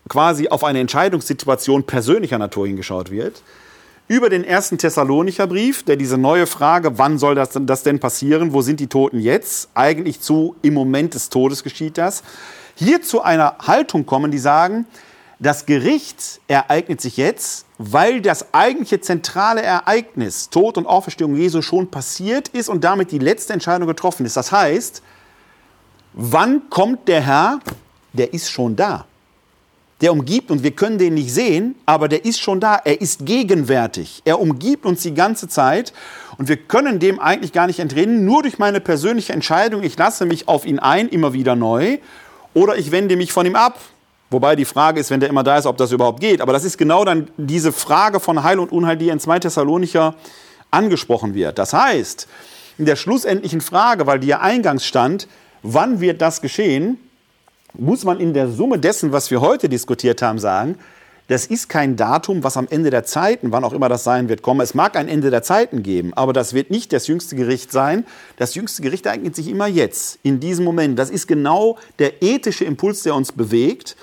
quasi 0.08 0.48
auf 0.48 0.64
eine 0.64 0.80
Entscheidungssituation 0.80 1.84
persönlicher 1.84 2.38
Natur 2.38 2.66
hingeschaut 2.66 3.10
wird 3.10 3.42
über 4.06 4.28
den 4.28 4.44
ersten 4.44 4.76
Thessalonicher 4.76 5.46
Brief, 5.46 5.82
der 5.82 5.96
diese 5.96 6.18
neue 6.18 6.46
Frage, 6.46 6.98
wann 6.98 7.18
soll 7.18 7.34
das, 7.34 7.50
das 7.62 7.82
denn 7.84 8.00
passieren, 8.00 8.52
wo 8.52 8.60
sind 8.60 8.80
die 8.80 8.86
Toten 8.86 9.18
jetzt, 9.18 9.70
eigentlich 9.74 10.20
zu 10.20 10.56
im 10.62 10.74
Moment 10.74 11.14
des 11.14 11.30
Todes 11.30 11.62
geschieht 11.62 11.96
das, 11.96 12.22
hier 12.74 13.02
zu 13.02 13.22
einer 13.22 13.56
Haltung 13.60 14.04
kommen, 14.04 14.30
die 14.30 14.38
sagen, 14.38 14.84
das 15.38 15.66
Gericht 15.66 16.40
ereignet 16.48 17.00
sich 17.00 17.16
jetzt, 17.16 17.66
weil 17.78 18.20
das 18.20 18.52
eigentliche 18.52 19.00
zentrale 19.00 19.62
Ereignis, 19.62 20.50
Tod 20.50 20.76
und 20.76 20.86
Auferstehung 20.86 21.34
Jesu, 21.34 21.62
schon 21.62 21.90
passiert 21.90 22.48
ist 22.48 22.68
und 22.68 22.84
damit 22.84 23.10
die 23.10 23.18
letzte 23.18 23.52
Entscheidung 23.52 23.88
getroffen 23.88 24.26
ist. 24.26 24.36
Das 24.36 24.52
heißt, 24.52 25.02
wann 26.14 26.70
kommt 26.70 27.08
der 27.08 27.20
Herr? 27.20 27.60
Der 28.12 28.32
ist 28.32 28.50
schon 28.50 28.76
da 28.76 29.04
der 30.04 30.12
umgibt 30.12 30.50
uns. 30.50 30.62
Wir 30.62 30.72
können 30.72 30.98
den 30.98 31.14
nicht 31.14 31.32
sehen, 31.32 31.76
aber 31.86 32.08
der 32.08 32.26
ist 32.26 32.38
schon 32.38 32.60
da. 32.60 32.80
Er 32.84 33.00
ist 33.00 33.24
gegenwärtig. 33.24 34.20
Er 34.26 34.38
umgibt 34.38 34.84
uns 34.84 35.00
die 35.00 35.14
ganze 35.14 35.48
Zeit 35.48 35.94
und 36.36 36.48
wir 36.48 36.58
können 36.58 36.98
dem 36.98 37.18
eigentlich 37.20 37.52
gar 37.52 37.66
nicht 37.66 37.78
entrinnen, 37.78 38.24
nur 38.26 38.42
durch 38.42 38.58
meine 38.58 38.80
persönliche 38.80 39.32
Entscheidung. 39.32 39.82
Ich 39.82 39.96
lasse 39.96 40.26
mich 40.26 40.46
auf 40.46 40.66
ihn 40.66 40.78
ein, 40.78 41.08
immer 41.08 41.32
wieder 41.32 41.56
neu, 41.56 41.98
oder 42.52 42.76
ich 42.76 42.90
wende 42.90 43.16
mich 43.16 43.32
von 43.32 43.46
ihm 43.46 43.56
ab. 43.56 43.78
Wobei 44.30 44.56
die 44.56 44.66
Frage 44.66 45.00
ist, 45.00 45.10
wenn 45.10 45.20
der 45.20 45.30
immer 45.30 45.42
da 45.42 45.56
ist, 45.56 45.64
ob 45.64 45.78
das 45.78 45.90
überhaupt 45.90 46.20
geht. 46.20 46.42
Aber 46.42 46.52
das 46.52 46.64
ist 46.64 46.76
genau 46.76 47.06
dann 47.06 47.28
diese 47.38 47.72
Frage 47.72 48.20
von 48.20 48.42
Heil 48.42 48.58
und 48.58 48.72
Unheil, 48.72 48.98
die 48.98 49.08
in 49.08 49.20
2 49.20 49.38
Thessalonicher 49.38 50.14
angesprochen 50.70 51.34
wird. 51.34 51.58
Das 51.58 51.72
heißt, 51.72 52.28
in 52.76 52.84
der 52.84 52.96
schlussendlichen 52.96 53.62
Frage, 53.62 54.06
weil 54.06 54.18
die 54.18 54.26
ja 54.26 54.40
eingangs 54.40 54.84
stand, 54.84 55.28
wann 55.64 56.00
wird 56.00 56.22
das 56.22 56.40
geschehen, 56.40 56.98
muss 57.72 58.04
man 58.04 58.20
in 58.20 58.34
der 58.34 58.48
Summe 58.48 58.78
dessen, 58.78 59.10
was 59.10 59.32
wir 59.32 59.40
heute 59.40 59.68
diskutiert 59.68 60.22
haben, 60.22 60.38
sagen, 60.38 60.76
das 61.26 61.46
ist 61.46 61.70
kein 61.70 61.96
Datum, 61.96 62.44
was 62.44 62.58
am 62.58 62.68
Ende 62.68 62.90
der 62.90 63.04
Zeiten, 63.04 63.50
wann 63.50 63.64
auch 63.64 63.72
immer 63.72 63.88
das 63.88 64.04
sein 64.04 64.28
wird, 64.28 64.42
kommen. 64.42 64.60
Es 64.60 64.74
mag 64.74 64.94
ein 64.94 65.08
Ende 65.08 65.30
der 65.30 65.42
Zeiten 65.42 65.82
geben, 65.82 66.12
aber 66.12 66.34
das 66.34 66.52
wird 66.52 66.70
nicht 66.70 66.92
das 66.92 67.06
jüngste 67.06 67.34
Gericht 67.34 67.72
sein. 67.72 68.04
Das 68.36 68.54
jüngste 68.54 68.82
Gericht 68.82 69.06
ereignet 69.06 69.34
sich 69.34 69.48
immer 69.48 69.66
jetzt, 69.66 70.18
in 70.22 70.38
diesem 70.38 70.66
Moment. 70.66 70.98
Das 70.98 71.08
ist 71.08 71.26
genau 71.26 71.78
der 71.98 72.22
ethische 72.22 72.66
Impuls, 72.66 73.02
der 73.04 73.14
uns 73.14 73.32
bewegt. 73.32 73.96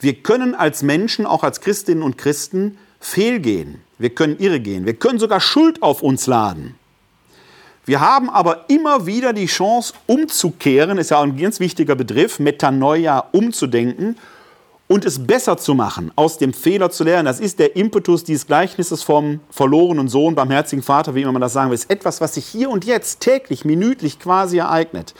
Wir 0.00 0.14
können 0.14 0.56
als 0.56 0.82
Menschen, 0.82 1.24
auch 1.24 1.44
als 1.44 1.60
Christinnen 1.60 2.02
und 2.02 2.18
Christen, 2.18 2.78
fehlgehen. 2.98 3.80
Wir 3.98 4.10
können 4.10 4.36
irregehen. 4.40 4.86
Wir 4.86 4.94
können 4.94 5.20
sogar 5.20 5.40
Schuld 5.40 5.82
auf 5.82 6.02
uns 6.02 6.26
laden. 6.26 6.74
Wir 7.86 8.00
haben 8.00 8.28
aber 8.28 8.64
immer 8.66 9.06
wieder 9.06 9.32
die 9.32 9.46
Chance, 9.46 9.94
umzukehren, 10.06 10.98
ist 10.98 11.12
ja 11.12 11.20
ein 11.20 11.36
ganz 11.36 11.60
wichtiger 11.60 11.94
Begriff, 11.94 12.40
Metanoia, 12.40 13.28
umzudenken 13.30 14.16
und 14.88 15.04
es 15.04 15.24
besser 15.24 15.56
zu 15.56 15.72
machen, 15.74 16.10
aus 16.16 16.36
dem 16.36 16.52
Fehler 16.52 16.90
zu 16.90 17.04
lernen. 17.04 17.26
Das 17.26 17.38
ist 17.38 17.60
der 17.60 17.76
Impetus 17.76 18.24
dieses 18.24 18.48
Gleichnisses 18.48 19.04
vom 19.04 19.38
verlorenen 19.50 20.08
Sohn, 20.08 20.34
barmherzigen 20.34 20.82
Vater, 20.82 21.14
wie 21.14 21.22
immer 21.22 21.30
man 21.30 21.42
das 21.42 21.52
sagen 21.52 21.70
will. 21.70 21.76
Ist 21.76 21.88
etwas, 21.88 22.20
was 22.20 22.34
sich 22.34 22.46
hier 22.46 22.70
und 22.70 22.84
jetzt 22.84 23.20
täglich, 23.20 23.64
minütlich 23.64 24.18
quasi 24.18 24.58
ereignet. 24.58 25.14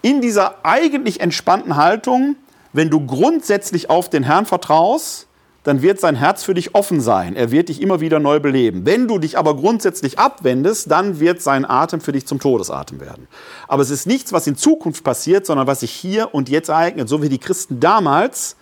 In 0.00 0.22
dieser 0.22 0.64
eigentlich 0.64 1.20
entspannten 1.20 1.76
Haltung, 1.76 2.36
wenn 2.72 2.88
du 2.88 3.04
grundsätzlich 3.04 3.90
auf 3.90 4.08
den 4.08 4.22
Herrn 4.22 4.46
vertraust, 4.46 5.26
dann 5.62 5.82
wird 5.82 6.00
sein 6.00 6.16
Herz 6.16 6.42
für 6.42 6.54
dich 6.54 6.74
offen 6.74 7.00
sein. 7.00 7.36
Er 7.36 7.50
wird 7.50 7.68
dich 7.68 7.82
immer 7.82 8.00
wieder 8.00 8.18
neu 8.18 8.40
beleben. 8.40 8.86
Wenn 8.86 9.08
du 9.08 9.18
dich 9.18 9.36
aber 9.36 9.56
grundsätzlich 9.56 10.18
abwendest, 10.18 10.90
dann 10.90 11.20
wird 11.20 11.42
sein 11.42 11.68
Atem 11.68 12.00
für 12.00 12.12
dich 12.12 12.26
zum 12.26 12.40
Todesatem 12.40 13.00
werden. 13.00 13.28
Aber 13.68 13.82
es 13.82 13.90
ist 13.90 14.06
nichts, 14.06 14.32
was 14.32 14.46
in 14.46 14.56
Zukunft 14.56 15.04
passiert, 15.04 15.44
sondern 15.44 15.66
was 15.66 15.80
sich 15.80 15.90
hier 15.92 16.34
und 16.34 16.48
jetzt 16.48 16.68
ereignet. 16.70 17.08
So 17.08 17.22
wie 17.22 17.28
die 17.28 17.38
Christen 17.38 17.78
damals 17.78 18.56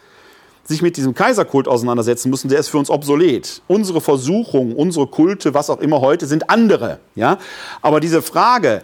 sich 0.64 0.82
mit 0.82 0.96
diesem 0.96 1.14
Kaiserkult 1.14 1.68
auseinandersetzen 1.68 2.30
müssen, 2.30 2.48
der 2.48 2.58
ist 2.58 2.68
für 2.68 2.78
uns 2.78 2.90
obsolet. 2.90 3.62
Unsere 3.68 4.00
Versuchungen, 4.00 4.74
unsere 4.74 5.06
Kulte, 5.06 5.54
was 5.54 5.70
auch 5.70 5.78
immer 5.78 6.00
heute, 6.00 6.26
sind 6.26 6.50
andere. 6.50 6.98
Ja? 7.14 7.38
Aber 7.80 8.00
diese 8.00 8.22
Frage, 8.22 8.82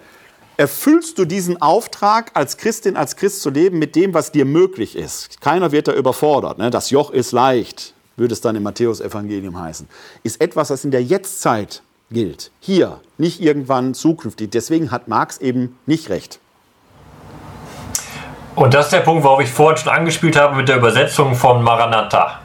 erfüllst 0.56 1.18
du 1.18 1.24
diesen 1.24 1.60
Auftrag, 1.60 2.30
als 2.34 2.56
Christin, 2.56 2.96
als 2.96 3.16
Christ 3.16 3.42
zu 3.42 3.50
leben 3.50 3.80
mit 3.80 3.96
dem, 3.96 4.14
was 4.14 4.30
dir 4.32 4.44
möglich 4.44 4.96
ist? 4.96 5.40
Keiner 5.40 5.72
wird 5.72 5.88
da 5.88 5.92
überfordert. 5.92 6.58
Ne? 6.58 6.70
Das 6.70 6.90
Joch 6.90 7.10
ist 7.10 7.32
leicht 7.32 7.93
würde 8.16 8.32
es 8.32 8.40
dann 8.40 8.56
im 8.56 8.62
Matthäusevangelium 8.62 9.60
heißen, 9.60 9.88
ist 10.22 10.40
etwas, 10.40 10.68
das 10.68 10.84
in 10.84 10.90
der 10.90 11.02
Jetztzeit 11.02 11.82
gilt. 12.10 12.50
Hier, 12.60 13.00
nicht 13.18 13.40
irgendwann 13.40 13.94
zukünftig. 13.94 14.50
Deswegen 14.50 14.90
hat 14.90 15.08
Marx 15.08 15.38
eben 15.38 15.78
nicht 15.86 16.10
recht. 16.10 16.38
Und 18.54 18.72
das 18.72 18.86
ist 18.86 18.92
der 18.92 19.00
Punkt, 19.00 19.24
worauf 19.24 19.40
ich 19.40 19.50
vorhin 19.50 19.76
schon 19.76 19.92
angespielt 19.92 20.36
habe 20.36 20.54
mit 20.54 20.68
der 20.68 20.76
Übersetzung 20.76 21.34
von 21.34 21.62
Maranatha. 21.62 22.40